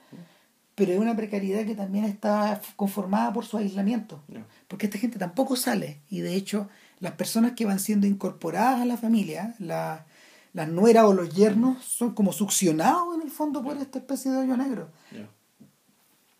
pero 0.74 0.93
es 0.93 0.98
una 0.98 1.16
precariedad 1.16 1.65
que 1.65 1.74
también 1.74 2.05
está 2.05 2.60
conformada 2.77 3.32
por 3.32 3.44
su 3.44 3.56
aislamiento. 3.56 4.23
Porque 4.69 4.86
esta 4.86 4.98
gente 4.98 5.19
tampoco 5.19 5.56
sale, 5.56 6.01
y 6.09 6.20
de 6.20 6.35
hecho, 6.35 6.69
las 7.01 7.12
personas 7.12 7.52
que 7.52 7.65
van 7.65 7.81
siendo 7.81 8.06
incorporadas 8.06 8.81
a 8.82 8.85
la 8.85 8.97
familia, 8.97 9.55
la, 9.59 10.06
las 10.52 10.69
nueras 10.69 11.05
o 11.05 11.15
los 11.15 11.35
yernos, 11.35 11.82
son 11.85 12.15
como 12.15 12.32
succionados 12.32 13.15
en 13.15 13.23
el 13.23 13.31
fondo 13.31 13.62
por 13.62 13.77
esta 13.77 13.98
especie 13.98 14.31
de 14.31 14.39
hoyo 14.39 14.56
negro. 14.56 14.90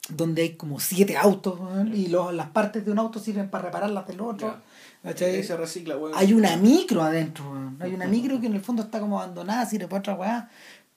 Donde 0.09 0.43
hay 0.43 0.57
como 0.57 0.81
siete 0.81 1.17
autos 1.17 1.59
y 1.93 2.09
los, 2.09 2.33
las 2.35 2.49
partes 2.51 2.85
de 2.85 2.93
un 2.93 2.99
auto 2.99 3.19
sirven 3.19 3.51
para 3.51 3.67
reparar 3.67 3.91
las 3.91 4.07
del 4.07 4.21
otro. 4.21 4.57
¿cachai? 5.03 5.43
Se 5.43 5.57
recicla, 5.57 5.97
weón. 5.97 6.13
Hay 6.15 6.33
una 6.33 6.57
micro 6.57 7.03
adentro, 7.03 7.51
weón. 7.51 7.77
hay 7.81 7.95
una 7.95 8.07
micro 8.07 8.41
que 8.41 8.47
en 8.47 8.55
el 8.55 8.61
fondo 8.61 8.83
está 8.83 9.01
como 9.01 9.21
abandonada, 9.21 9.67
sirve 9.67 9.87
para 9.87 10.01
otra 10.01 10.15
weá. 10.15 10.51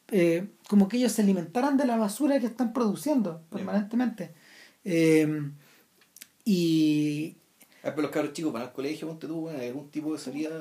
Eh, 0.10 0.48
como 0.68 0.88
que 0.88 0.98
ellos 0.98 1.12
se 1.12 1.22
alimentaran 1.22 1.78
de 1.78 1.86
la 1.86 1.98
basura 1.98 2.40
que 2.40 2.48
están 2.48 2.74
produciendo 2.74 3.42
permanentemente. 3.50 4.34
Eh, 4.84 5.52
y 6.44 7.38
Ah, 7.84 7.90
pero 7.96 8.04
los 8.04 8.12
cabros 8.12 8.34
chicos 8.34 8.54
van 8.54 8.62
al 8.62 8.74
colegio, 8.74 9.08
ponte 9.08 9.26
tú, 9.26 9.50
hay 9.50 9.70
algún 9.70 9.90
tipo 9.90 10.14
de 10.14 10.20
salida. 10.20 10.52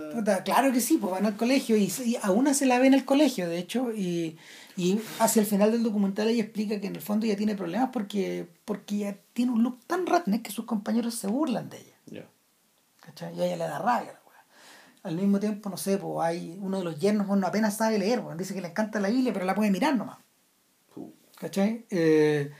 claro 0.42 0.72
que 0.72 0.80
sí, 0.80 0.96
pues 0.96 1.12
van 1.12 1.26
al 1.26 1.36
colegio 1.36 1.76
y, 1.76 1.92
y 2.06 2.16
a 2.22 2.30
una 2.30 2.54
se 2.54 2.64
la 2.64 2.78
ve 2.78 2.86
en 2.86 2.94
el 2.94 3.04
colegio, 3.04 3.46
de 3.46 3.58
hecho, 3.58 3.92
y, 3.92 4.38
y 4.80 4.98
hacia 5.18 5.40
el 5.40 5.46
final 5.46 5.72
del 5.72 5.82
documental 5.82 6.28
ella 6.28 6.42
explica 6.42 6.80
que 6.80 6.86
en 6.86 6.96
el 6.96 7.02
fondo 7.02 7.26
ella 7.26 7.36
tiene 7.36 7.54
problemas 7.54 7.90
porque, 7.92 8.48
porque 8.64 8.94
ella 8.94 9.18
tiene 9.34 9.52
un 9.52 9.62
look 9.62 9.84
tan 9.86 10.06
ratnek 10.06 10.40
que 10.40 10.50
sus 10.50 10.64
compañeros 10.64 11.14
se 11.16 11.26
burlan 11.26 11.68
de 11.68 11.76
ella. 11.76 11.96
Ya. 12.06 12.26
¿cachai? 13.00 13.36
Y 13.36 13.42
a 13.42 13.44
ella 13.44 13.56
le 13.56 13.64
da 13.64 13.78
rabia. 13.78 14.18
Al 15.02 15.16
mismo 15.16 15.38
tiempo, 15.38 15.68
no 15.68 15.76
sé, 15.76 15.98
pues 15.98 16.26
hay 16.26 16.58
uno 16.60 16.78
de 16.78 16.84
los 16.84 16.98
yernos, 16.98 17.26
bueno, 17.26 17.46
apenas 17.46 17.76
sabe 17.76 17.98
leer, 17.98 18.20
bueno, 18.20 18.38
dice 18.38 18.54
que 18.54 18.60
le 18.62 18.68
encanta 18.68 19.00
la 19.00 19.08
Biblia, 19.08 19.32
pero 19.32 19.46
la 19.46 19.54
puede 19.54 19.70
mirar 19.70 19.96
nomás. 19.96 20.18
¿Cachai? 21.38 21.86
Eh, 21.90 22.50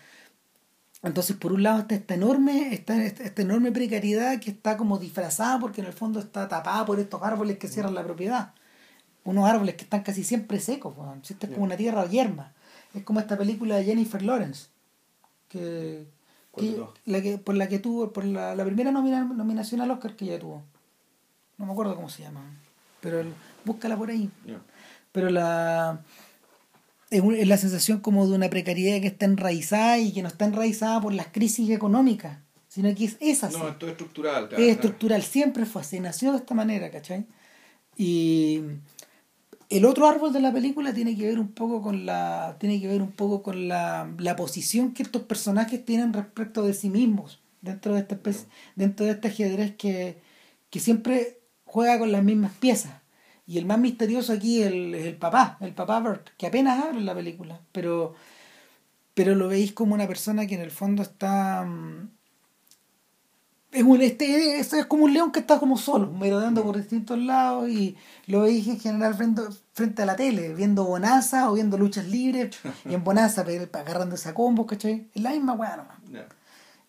entonces, 1.03 1.37
por 1.37 1.53
un 1.53 1.63
lado 1.63 1.81
está 1.81 1.95
esta 1.95 2.15
enorme, 2.15 2.75
esta, 2.75 3.03
esta 3.03 3.43
enorme 3.43 3.73
precariedad 3.73 4.39
que 4.41 4.51
está 4.51 4.77
como 4.77 4.99
disfrazada 4.99 5.59
porque 5.59 5.81
en 5.81 5.87
el 5.87 5.93
fondo 5.95 6.21
está 6.21 6.49
tapada 6.49 6.85
por 6.85 6.99
estos 6.99 7.23
árboles 7.23 7.59
que 7.59 7.69
cierran 7.69 7.95
la 7.95 8.05
propiedad. 8.05 8.55
Unos 9.25 9.49
árboles 9.49 9.75
que 9.75 9.83
están 9.85 10.03
casi 10.03 10.25
siempre 10.25 10.59
secos, 10.61 10.95
es 11.29 11.37
como 11.51 11.65
una 11.65 11.77
tierra 11.77 12.07
yerma. 12.07 12.53
Es 12.95 13.03
como 13.05 13.21
esta 13.21 13.37
película 13.37 13.77
de 13.77 13.85
Jennifer 13.85 14.23
Lawrence. 14.23 14.69
Que, 15.49 16.07
¿Cuál 16.51 16.67
de 16.67 16.73
que- 16.75 17.11
la 17.11 17.23
que, 17.23 17.39
por 17.39 17.55
la 17.57 17.69
que 17.69 17.79
tuvo, 17.79 18.13
por 18.13 18.25
la, 18.25 18.55
la 18.55 18.65
primera 18.65 18.91
nomina- 18.91 19.25
nominación 19.25 19.81
al 19.81 19.91
Oscar 19.91 20.17
que 20.17 20.25
ella 20.25 20.39
tuvo. 20.39 20.63
No 21.59 21.67
me 21.67 21.73
acuerdo 21.73 21.95
cómo 21.97 22.09
se 22.09 22.23
llama. 22.23 22.41
Pero 23.01 23.21
el- 23.21 23.35
búscala 23.65 23.97
por 23.97 24.11
ahí 24.11 24.31
pero 25.13 25.29
la 25.31 26.01
es, 27.11 27.21
un- 27.21 27.35
es 27.35 27.49
la 27.49 27.57
sensación 27.57 27.99
como 28.01 28.27
de 28.29 28.35
una 28.35 28.49
precariedad 28.49 29.01
que 29.01 29.09
está 29.09 29.25
enraizada 29.27 29.99
y 29.99 30.13
que 30.13 30.23
no 30.23 30.29
está 30.29 30.45
enraizada 30.45 31.01
por 31.01 31.13
las 31.13 31.27
crisis 31.29 31.69
económicas, 31.71 32.39
sino 32.69 32.95
que 32.95 33.07
es, 33.07 33.17
es 33.21 33.43
así, 33.43 33.59
No, 33.59 33.69
esto 33.69 33.87
es 33.87 33.93
estructural, 33.93 34.49
claro. 34.49 34.63
es 34.63 34.69
claro. 34.69 34.71
estructural, 34.73 35.23
siempre 35.23 35.67
fue 35.67 35.83
así, 35.83 35.99
nació 35.99 36.31
de 36.33 36.39
esta 36.39 36.55
manera, 36.55 36.91
¿cachai? 36.93 37.27
Y 37.97 38.61
el 39.71 39.85
otro 39.85 40.09
árbol 40.09 40.33
de 40.33 40.41
la 40.41 40.53
película 40.53 40.93
tiene 40.93 41.17
que 41.17 41.27
ver 41.27 41.39
un 41.39 41.53
poco 41.53 41.81
con 41.81 42.05
la 42.05 42.57
tiene 42.59 42.81
que 42.81 42.89
ver 42.89 43.01
un 43.01 43.13
poco 43.13 43.43
con 43.43 43.69
la, 43.69 44.13
la 44.19 44.37
posición 44.37 44.93
que 44.93 45.03
estos 45.05 45.23
personajes 45.23 45.85
tienen 45.85 46.13
respecto 46.13 46.63
de 46.65 46.75
sí 46.75 46.91
mismos 46.91 47.41
dentro 47.63 47.95
de 47.95 48.01
esta 48.01 48.17
especie, 48.17 48.49
dentro 48.75 49.07
de 49.07 49.13
este 49.13 49.29
ajedrez 49.29 49.77
que, 49.77 50.21
que 50.71 50.81
siempre 50.81 51.41
juega 51.65 51.99
con 51.99 52.11
las 52.13 52.25
mismas 52.25 52.53
piezas. 52.55 52.93
Y 53.47 53.59
el 53.59 53.67
más 53.67 53.79
misterioso 53.79 54.33
aquí 54.33 54.63
es 54.63 54.69
el, 54.69 54.95
el 54.95 55.17
papá 55.17 55.57
el 55.61 55.73
papá 55.75 56.01
Bert 56.01 56.31
que 56.37 56.47
apenas 56.47 56.85
habla 56.85 56.99
en 57.01 57.07
la 57.07 57.15
película 57.15 57.61
pero 57.73 58.15
pero 59.15 59.35
lo 59.35 59.49
veis 59.49 59.73
como 59.73 59.95
una 59.95 60.07
persona 60.07 60.47
que 60.47 60.55
en 60.55 60.63
el 60.63 60.71
fondo 60.71 61.03
está 61.03 61.65
mm, 61.65 62.11
es, 63.73 63.83
un, 63.85 64.03
este, 64.03 64.59
es, 64.59 64.73
es 64.73 64.87
como 64.87 65.05
un 65.05 65.15
león 65.15 65.31
que 65.31 65.41
está 65.41 65.59
como 65.61 65.79
solo, 65.79 66.11
merodeando 66.11 66.63
por 66.63 66.77
distintos 66.77 67.19
lados 67.19 67.69
y 67.69 67.97
lo 68.27 68.43
veis 68.43 68.67
en 68.67 68.81
general 68.81 69.15
frente, 69.15 69.43
frente 69.75 70.03
a 70.03 70.07
la 70.07 70.17
tele, 70.17 70.55
viendo 70.55 70.85
Bonanza 70.85 71.51
o 71.51 71.55
viendo 71.55 71.79
luchas 71.79 72.07
libres 72.09 72.57
y 72.85 72.95
en 72.95 73.05
Bonanza 73.05 73.43
agarrándose 73.43 74.29
a 74.29 74.35
combos, 74.35 74.67
¿cachai? 74.67 75.09
Es 75.15 75.23
la 75.23 75.31
misma 75.31 75.53
weá 75.53 75.77
nomás. 75.77 75.99
Ya. 76.11 76.27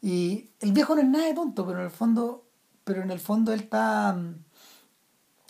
Y 0.02 0.49
el 0.60 0.72
viejo 0.72 0.95
no 0.95 1.02
es 1.02 1.08
nada 1.08 1.26
de 1.26 1.34
tonto, 1.36 1.66
pero 1.66 1.80
en 1.80 1.86
el 1.86 1.91
fondo, 1.91 2.48
pero 2.84 3.03
en 3.03 3.12
el 3.12 3.20
fondo 3.20 3.53
él 3.53 3.62
está, 3.62 4.14
mm, 4.14 4.36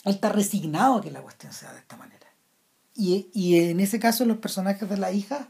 él 0.05 0.13
está 0.13 0.29
resignado 0.29 0.95
a 0.97 1.01
que 1.01 1.11
la 1.11 1.21
cuestión 1.21 1.53
sea 1.53 1.71
de 1.71 1.79
esta 1.79 1.95
manera. 1.95 2.27
Y, 2.93 3.29
y 3.33 3.57
en 3.69 3.79
ese 3.79 3.99
caso 3.99 4.25
los 4.25 4.37
personajes 4.37 4.89
de 4.89 4.97
la 4.97 5.13
hija, 5.13 5.47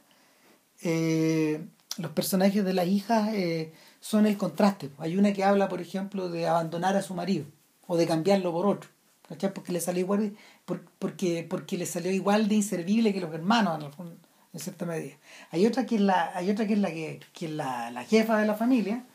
eh, 0.83 1.65
los 1.97 2.11
personajes 2.11 2.63
de 2.63 2.73
la 2.73 2.85
hija 2.85 3.33
eh, 3.33 3.73
son 4.01 4.25
el 4.25 4.35
contraste. 4.37 4.89
Hay 4.97 5.15
una 5.17 5.31
que 5.31 5.43
habla, 5.45 5.69
por 5.69 5.79
ejemplo, 5.79 6.27
de 6.29 6.47
abandonar 6.47 6.97
a 6.97 7.01
su 7.01 7.13
marido 7.13 7.45
o 7.87 7.95
de 7.95 8.05
cambiarlo 8.07 8.51
por 8.51 8.65
otro. 8.65 8.89
¿cachai? 9.29 9.53
Porque 9.53 9.71
le 9.71 9.79
salió 9.79 10.01
igual, 10.01 10.35
por- 10.65 10.83
porque, 10.99 11.45
porque 11.49 11.77
le 11.77 11.85
salió 11.85 12.11
igual 12.11 12.49
de 12.49 12.55
inservible 12.55 13.13
que 13.13 13.21
los 13.21 13.33
hermanos 13.33 13.81
en, 13.99 14.17
en 14.53 14.59
cierta 14.59 14.85
medida. 14.85 15.15
Hay 15.51 15.65
otra 15.65 15.85
que 15.85 15.95
es 15.95 16.01
la, 16.01 16.35
hay 16.35 16.49
otra 16.49 16.67
que 16.67 16.73
es 16.73 16.79
la 16.79 16.89
que, 16.89 17.21
que 17.33 17.45
es 17.45 17.51
la, 17.53 17.91
la 17.91 18.03
jefa 18.03 18.37
de 18.39 18.45
la 18.45 18.55
familia, 18.55 19.05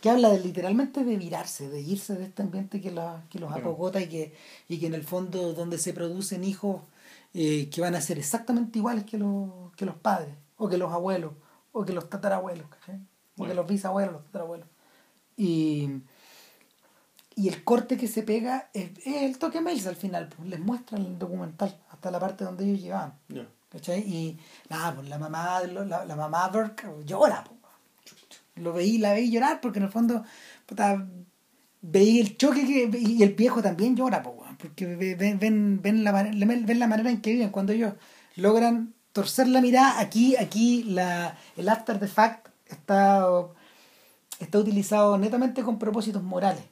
que 0.00 0.10
habla 0.10 0.28
de 0.28 0.38
literalmente 0.38 1.02
de 1.02 1.16
virarse, 1.16 1.68
de 1.68 1.80
irse 1.80 2.14
de 2.14 2.26
este 2.26 2.42
ambiente 2.42 2.80
que, 2.80 2.92
la, 2.92 3.24
que 3.28 3.40
los 3.40 3.50
acogota 3.60 4.00
y 4.00 4.06
que, 4.08 4.34
y 4.68 4.78
que 4.78 4.86
en 4.86 4.94
el 4.94 5.02
fondo 5.02 5.52
donde 5.54 5.78
se 5.78 5.92
producen 5.92 6.44
hijos 6.44 6.82
eh, 7.34 7.68
que 7.70 7.80
van 7.80 7.96
a 7.96 8.00
ser 8.00 8.18
exactamente 8.18 8.78
iguales 8.78 9.04
que 9.04 9.18
los, 9.18 9.50
que 9.76 9.84
los 9.86 9.96
padres, 9.96 10.34
o 10.58 10.68
que 10.68 10.78
los 10.78 10.92
abuelos, 10.92 11.32
o 11.72 11.84
que 11.84 11.92
los 11.92 12.08
tatarabuelos, 12.08 12.68
¿cachai? 12.68 13.00
Bueno. 13.36 13.54
los 13.54 13.66
bisabuelos, 13.66 14.12
los 14.14 14.24
tatarabuelos. 14.24 14.66
Y, 15.36 15.90
y 17.34 17.48
el 17.48 17.62
corte 17.64 17.96
que 17.96 18.08
se 18.08 18.22
pega 18.22 18.70
es, 18.72 18.90
es 19.04 19.22
el 19.22 19.38
toque 19.38 19.60
Mails 19.60 19.86
al 19.86 19.96
final, 19.96 20.28
pues, 20.34 20.48
les 20.48 20.58
muestra 20.60 20.96
el 20.98 21.18
documental, 21.18 21.76
hasta 21.90 22.10
la 22.10 22.18
parte 22.18 22.44
donde 22.44 22.64
ellos 22.64 22.80
llegaban. 22.80 23.12
¿Cachai? 23.68 24.00
Y 24.00 24.38
nada, 24.70 24.94
pues 24.94 25.08
la 25.08 25.18
mamá, 25.18 25.60
la, 25.64 26.04
la 26.04 26.16
mamá 26.16 26.48
Burke 26.48 26.86
llora, 27.04 27.44
pues. 27.44 27.56
Lo 28.56 28.72
veí, 28.72 28.96
la 28.96 29.12
veí 29.12 29.30
llorar 29.30 29.60
porque 29.60 29.80
en 29.80 29.84
el 29.84 29.90
fondo, 29.90 30.24
puta, 30.64 31.06
veí 31.82 32.20
el 32.20 32.38
choque 32.38 32.64
que, 32.64 32.98
y 32.98 33.22
el 33.22 33.34
viejo 33.34 33.60
también 33.60 33.94
llora, 33.96 34.22
pues, 34.22 34.34
porque 34.58 34.86
ve- 34.86 35.14
ven, 35.14 35.38
ven, 35.38 35.82
ven, 35.82 36.04
la, 36.04 36.12
ven 36.12 36.78
la 36.78 36.86
manera 36.86 37.10
en 37.10 37.20
que 37.20 37.32
viven. 37.32 37.50
Cuando 37.50 37.72
ellos 37.74 37.92
logran 38.36 38.94
torcer 39.12 39.46
la 39.48 39.60
mirada, 39.60 40.00
aquí, 40.00 40.36
aquí 40.36 40.84
la, 40.84 41.36
el 41.58 41.68
after 41.68 41.98
the 42.00 42.08
fact 42.08 42.45
está, 42.68 43.26
está 44.40 44.58
utilizado 44.58 45.18
netamente 45.18 45.62
con 45.62 45.78
propósitos 45.78 46.22
morales. 46.22 46.64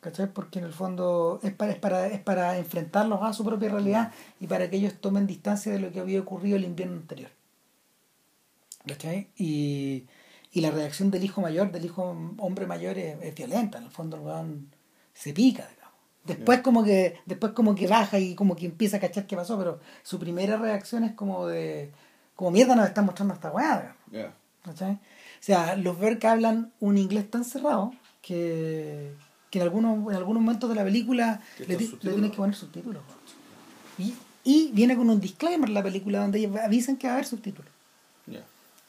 ¿cachai? 0.00 0.32
Porque 0.32 0.58
en 0.58 0.64
el 0.64 0.72
fondo 0.72 1.40
es 1.42 1.52
para, 1.52 1.72
es 1.72 1.78
para, 1.78 2.06
es 2.06 2.20
para 2.20 2.58
enfrentarlos 2.58 3.20
a 3.22 3.32
su 3.32 3.44
propia 3.44 3.68
realidad 3.68 4.12
y 4.40 4.46
para 4.46 4.68
que 4.70 4.76
ellos 4.76 4.94
tomen 5.00 5.26
distancia 5.26 5.72
de 5.72 5.78
lo 5.78 5.92
que 5.92 6.00
había 6.00 6.20
ocurrido 6.20 6.56
el 6.56 6.64
invierno 6.64 6.96
anterior. 6.96 7.30
¿cachai? 8.86 9.28
Y, 9.36 10.06
y 10.52 10.60
la 10.60 10.70
reacción 10.70 11.10
del 11.10 11.24
hijo 11.24 11.40
mayor, 11.40 11.70
del 11.70 11.84
hijo 11.84 12.16
hombre 12.38 12.66
mayor 12.66 12.98
es, 12.98 13.22
es 13.22 13.34
violenta, 13.34 13.78
en 13.78 13.84
el 13.84 13.90
fondo 13.90 14.16
el 14.16 14.22
weón 14.22 14.70
se 15.12 15.32
pica, 15.32 15.68
digamos. 15.68 15.80
Después 16.24 16.60
como 16.60 16.84
que, 16.84 17.18
después 17.26 17.52
como 17.52 17.74
que 17.74 17.86
baja 17.86 18.18
y 18.18 18.34
como 18.34 18.54
que 18.54 18.66
empieza 18.66 18.98
a 18.98 19.00
cachar 19.00 19.26
qué 19.26 19.36
pasó, 19.36 19.58
pero 19.58 19.80
su 20.02 20.18
primera 20.18 20.56
reacción 20.56 21.04
es 21.04 21.12
como 21.12 21.46
de 21.46 21.92
como 22.36 22.50
mierda 22.50 22.74
nos 22.74 22.86
está 22.88 23.02
mostrando 23.02 23.34
esta 23.34 23.50
weá, 23.50 23.96
digamos. 24.12 24.36
¿Cachai? 24.64 24.92
O 24.92 24.98
sea, 25.42 25.76
los 25.76 25.98
Berk 25.98 26.24
hablan 26.24 26.72
un 26.80 26.98
inglés 26.98 27.30
tan 27.30 27.44
cerrado 27.44 27.92
que, 28.22 29.12
que 29.50 29.58
en, 29.58 29.62
algunos, 29.62 30.10
en 30.10 30.16
algunos 30.16 30.42
momentos 30.42 30.68
de 30.68 30.76
la 30.76 30.84
película 30.84 31.40
le, 31.58 31.66
le 31.66 31.76
tienes 31.76 32.30
que 32.30 32.36
poner 32.36 32.54
subtítulos. 32.54 33.02
Y, 33.98 34.14
y 34.44 34.70
viene 34.72 34.96
con 34.96 35.10
un 35.10 35.20
disclaimer 35.20 35.68
la 35.68 35.82
película 35.82 36.20
donde 36.20 36.38
ellos 36.38 36.56
avisan 36.56 36.96
que 36.96 37.06
va 37.06 37.14
a 37.14 37.16
haber 37.16 37.26
subtítulos. 37.26 37.70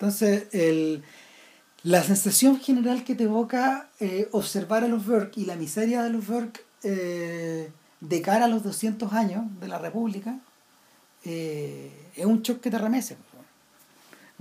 Entonces, 0.02 0.48
el, 0.52 1.04
la 1.84 2.02
sensación 2.04 2.60
general 2.60 3.04
que 3.04 3.14
te 3.14 3.26
evoca 3.26 3.90
eh, 4.00 4.28
observar 4.32 4.84
a 4.84 4.88
los 4.88 5.06
Berk 5.06 5.38
y 5.38 5.46
la 5.46 5.56
miseria 5.56 6.02
de 6.02 6.10
los 6.10 6.28
Berk 6.28 6.66
eh, 6.84 7.72
de 8.00 8.22
cara 8.22 8.46
a 8.46 8.48
los 8.48 8.64
200 8.64 9.14
años 9.14 9.44
de 9.60 9.68
la 9.68 9.78
República 9.78 10.40
eh, 11.24 11.92
es 12.16 12.26
un 12.26 12.42
shock 12.42 12.62
que 12.62 12.72
te 12.72 12.80
remece. 12.80 13.18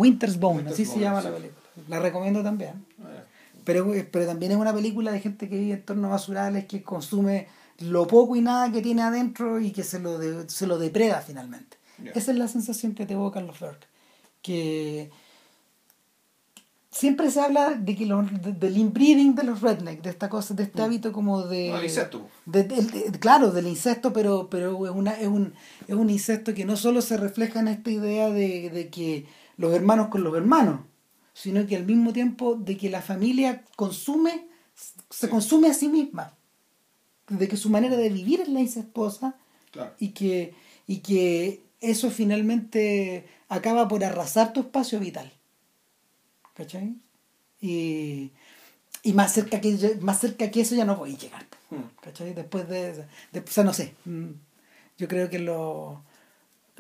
Winter's 0.01 0.39
Bone, 0.39 0.57
Winter's 0.59 0.75
así 0.75 0.85
se 0.87 0.99
llama 0.99 1.21
sí. 1.21 1.29
la 1.29 1.35
película. 1.35 1.61
La 1.89 1.99
recomiendo 2.01 2.43
también. 2.43 2.85
Ah. 3.03 3.25
Pero, 3.65 3.93
pero 4.11 4.27
también 4.27 4.53
es 4.53 4.59
una 4.59 4.73
película 4.73 5.13
de 5.13 5.21
gente 5.21 5.49
que 5.49 5.57
vive 5.59 5.73
en 5.73 5.79
entornos 5.81 6.11
basurales, 6.11 6.65
que 6.65 6.83
consume 6.83 7.47
lo 7.79 8.07
poco 8.07 8.35
y 8.37 8.41
nada 8.41 8.73
que 8.73 8.81
tiene 8.83 9.03
adentro 9.03 9.61
y 9.61 9.71
que 9.71 9.85
se 9.85 9.99
lo, 10.01 10.19
de- 10.19 10.49
se 10.49 10.67
lo 10.67 10.79
depreda 10.79 11.21
finalmente. 11.21 11.77
Esa 12.15 12.33
es 12.33 12.39
la 12.39 12.49
sensación 12.49 12.95
que 12.95 13.05
te 13.07 13.13
evocan 13.15 13.47
los 13.47 13.61
Berk. 13.61 13.87
Que 14.43 15.11
siempre 16.91 17.31
se 17.31 17.41
habla 17.41 17.71
de 17.71 17.95
que 17.95 18.07
lo- 18.07 18.23
de- 18.23 18.53
del 18.53 18.77
inbreeding 18.77 19.35
de 19.35 19.45
los 19.45 19.61
rednecks, 19.61 20.03
de 20.03 20.11
esta 20.11 20.29
cosa, 20.29 20.55
de 20.55 20.65
este 20.65 20.83
hábito 20.83 21.13
como 21.13 21.43
de... 21.43 21.69
No, 21.71 21.83
insecto. 21.83 22.27
de- 22.47 22.65
de- 22.65 23.19
claro, 23.21 23.51
del 23.53 23.67
incesto, 23.69 24.13
pero, 24.13 24.49
pero 24.51 24.87
es, 24.87 24.93
una, 24.93 25.13
es, 25.13 25.29
un, 25.29 25.53
es 25.87 25.95
un 25.95 26.11
incesto 26.11 26.53
que 26.55 26.65
no 26.65 26.77
solo 26.77 27.01
se 27.03 27.17
refleja 27.17 27.61
en 27.61 27.69
esta 27.69 27.91
idea 27.91 28.31
de, 28.31 28.71
de 28.71 28.89
que 28.89 29.27
los 29.61 29.73
hermanos 29.75 30.09
con 30.09 30.25
los 30.25 30.35
hermanos, 30.35 30.81
sino 31.35 31.67
que 31.67 31.77
al 31.77 31.85
mismo 31.85 32.13
tiempo 32.13 32.55
de 32.55 32.77
que 32.77 32.89
la 32.91 33.03
familia 33.03 33.65
consume, 33.77 34.47
se 35.11 35.29
consume 35.29 35.69
a 35.69 35.75
sí 35.75 35.89
misma, 35.89 36.35
de 37.29 37.47
que 37.47 37.57
su 37.57 37.69
manera 37.71 37.97
de 37.97 38.09
vivir 38.09 38.41
es 38.41 38.49
la 38.49 38.61
incestuosa 38.61 39.37
Claro. 39.71 39.95
y 40.01 40.09
que, 40.09 40.55
y 40.89 40.97
que 40.99 41.63
eso 41.81 42.11
finalmente 42.11 43.27
acaba 43.49 43.87
por 43.87 44.03
arrasar 44.03 44.53
tu 44.53 44.61
espacio 44.61 44.99
vital. 44.99 45.31
¿Cachai? 46.55 46.97
Y, 47.61 48.33
y 49.03 49.13
más, 49.13 49.33
cerca 49.33 49.61
que, 49.61 49.99
más 50.01 50.21
cerca 50.21 50.51
que 50.51 50.63
eso 50.63 50.75
ya 50.75 50.85
no 50.85 50.97
voy 50.97 51.15
a 51.15 51.19
llegar. 51.19 51.47
Hmm. 51.71 51.83
¿Cachai? 52.01 52.35
Después 52.35 52.69
de, 52.69 53.07
de- 53.33 53.41
O 53.41 53.47
sea, 53.47 53.65
no 53.65 53.73
sé. 53.73 53.95
mm, 54.05 54.31
Yo 54.99 55.07
creo 55.09 55.31
que 55.31 55.39
lo- 55.39 56.03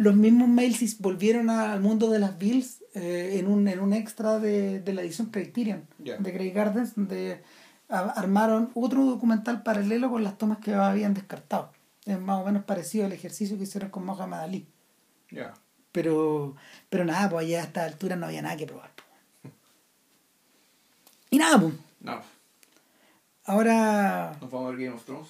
los 0.01 0.17
mismos 0.17 0.49
Mailsis 0.49 0.99
volvieron 1.01 1.51
al 1.51 1.81
mundo 1.81 2.11
de 2.11 2.19
las 2.19 2.39
Bills 2.39 2.83
eh, 2.95 3.37
en, 3.39 3.47
un, 3.47 3.69
en 3.69 3.81
un 3.81 3.93
extra 3.93 4.39
de, 4.39 4.81
de 4.81 4.93
la 4.95 5.03
edición 5.03 5.29
Criterion 5.31 5.87
de 5.99 6.31
Grey 6.33 6.51
Gardens, 6.51 6.95
donde 6.97 7.43
armaron 7.89 8.71
otro 8.75 9.05
documental 9.05 9.63
paralelo 9.63 10.11
con 10.11 10.23
las 10.25 10.39
tomas 10.39 10.59
que 10.59 10.75
habían 10.75 11.15
descartado. 11.15 11.73
Es 12.07 12.19
más 12.21 12.41
o 12.41 12.45
menos 12.45 12.65
parecido 12.65 13.05
al 13.07 13.13
ejercicio 13.13 13.57
que 13.57 13.65
hicieron 13.65 13.91
con 13.91 14.05
Mohamed 14.05 14.39
Ali. 14.39 14.67
Ya. 15.31 15.55
Pero, 15.93 16.57
pero 16.89 17.05
nada, 17.05 17.29
pues 17.29 17.47
allá 17.47 17.61
a 17.61 17.65
esta 17.65 17.85
altura 17.85 18.17
no 18.17 18.27
había 18.27 18.43
nada 18.43 18.57
que 18.57 18.67
probar. 18.67 18.91
pues. 19.43 19.55
Y 21.31 21.39
nada, 21.39 21.61
pues. 21.61 21.75
No. 22.01 22.21
Ahora, 23.45 24.37
Nos 24.41 24.51
vamos 24.51 24.67
a 24.69 24.71
ver 24.71 24.85
Game 24.87 24.97
of 24.97 25.05
Thrones. 25.05 25.29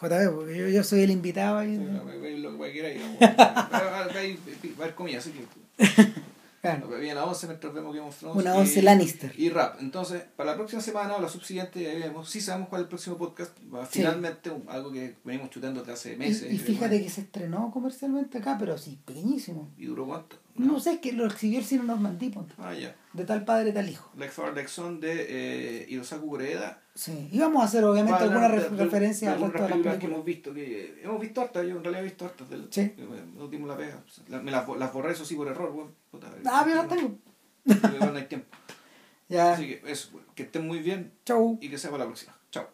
JB, 0.00 0.34
porque 0.34 0.56
yo, 0.56 0.68
yo 0.68 0.84
soy 0.84 1.02
el 1.02 1.10
invitado 1.10 1.58
ahí. 1.58 1.76
No, 1.76 2.04
lo 2.04 2.58
que 2.62 2.72
quiera 2.72 2.90
ir. 2.90 3.00
vamos. 3.00 3.20
Va 3.20 3.34
va- 3.80 3.90
va 3.90 4.20
a 4.20 4.24
ir- 4.24 4.38
va 4.78 4.82
a 4.82 4.82
haber 4.84 4.94
comida, 4.94 5.18
así 5.18 5.32
que. 5.32 5.44
Claro. 6.60 6.88
Bien, 6.98 7.16
a 7.16 7.24
11 7.24 7.46
mientras 7.46 7.72
vemos 7.72 7.94
Game 7.94 8.08
of 8.08 8.18
Thrones. 8.18 8.36
Una 8.44 8.56
y- 8.56 8.58
once 8.58 8.82
Lannister. 8.82 9.32
Y 9.38 9.48
rap. 9.48 9.76
Entonces, 9.80 10.24
para 10.34 10.50
la 10.50 10.56
próxima 10.56 10.82
semana 10.82 11.14
o 11.14 11.20
la 11.22 11.28
subsiguiente, 11.28 11.80
ya 11.80 11.90
veremos. 11.90 12.28
Sí 12.28 12.40
sabemos 12.40 12.68
cuál 12.68 12.80
es 12.80 12.86
el 12.86 12.88
próximo 12.88 13.16
podcast. 13.16 13.56
Sí. 13.56 14.00
finalmente 14.00 14.50
algo 14.66 14.90
que 14.90 15.14
venimos 15.22 15.50
chutando 15.50 15.80
desde 15.80 15.92
hace 15.92 16.12
Y, 16.14 16.16
meses. 16.16 16.52
y 16.52 16.58
fíjate 16.58 17.00
que 17.00 17.08
se 17.10 17.20
estrenó 17.20 17.70
comercialmente 17.72 18.38
acá, 18.38 18.56
pero 18.58 18.76
sí, 18.76 18.98
pequeñísimo. 19.04 19.70
¿Y 19.78 19.86
duró 19.86 20.06
cuánto? 20.06 20.36
No 20.56 20.80
sé, 20.80 20.94
es 20.94 20.98
que 20.98 21.12
lo 21.12 21.26
exhibió 21.26 21.60
el 21.60 21.64
cine 21.64 21.84
Normandí, 21.84 22.30
ponte. 22.30 22.54
Ah, 22.58 22.74
ya. 22.74 22.96
De 23.12 23.24
tal 23.24 23.44
padre, 23.44 23.70
tal 23.70 23.88
hijo. 23.88 24.10
Lex 24.18 24.32
Father, 24.34 24.68
Son 24.68 24.98
de 24.98 25.26
eh, 25.28 25.86
Hirosaku 25.88 26.26
Ueda. 26.26 26.82
Sí, 26.98 27.28
y 27.30 27.38
vamos 27.38 27.62
a 27.62 27.66
hacer 27.66 27.84
obviamente 27.84 28.24
alguna 28.24 28.48
referencia 28.48 29.32
al 29.32 29.40
resto 29.40 29.52
de 29.52 29.60
las 29.60 29.70
películas 29.70 29.98
que 29.98 30.06
hemos 30.06 30.24
visto, 30.24 30.52
hemos 30.52 31.20
visto 31.20 31.40
hartas, 31.40 31.64
yo 31.64 31.76
en 31.76 31.84
realidad 31.84 32.00
he 32.00 32.06
visto 32.06 32.24
hartas 32.24 32.50
del 32.50 32.66
sí. 32.72 32.92
no 33.36 33.46
dimos 33.46 33.68
la 33.68 33.76
pega, 33.76 34.02
me 34.26 34.50
las, 34.50 34.68
las, 34.68 34.92
borré 34.92 35.12
eso 35.12 35.24
sí 35.24 35.36
por 35.36 35.46
error, 35.46 35.70
weón. 35.70 35.94
Ah, 36.44 36.62
pero 36.64 36.74
las 36.74 36.88
tengo. 36.88 37.16
No 38.10 38.16
hay 38.16 38.24
tiempo. 38.24 38.48
ya. 39.28 39.52
Así 39.52 39.68
que 39.68 39.82
eso, 39.88 40.10
que 40.34 40.42
estén 40.42 40.66
muy 40.66 40.80
bien. 40.80 41.12
Chau. 41.24 41.56
Y 41.60 41.68
que 41.68 41.78
sea 41.78 41.92
para 41.92 42.02
la 42.02 42.08
próxima. 42.08 42.36
Chau. 42.50 42.66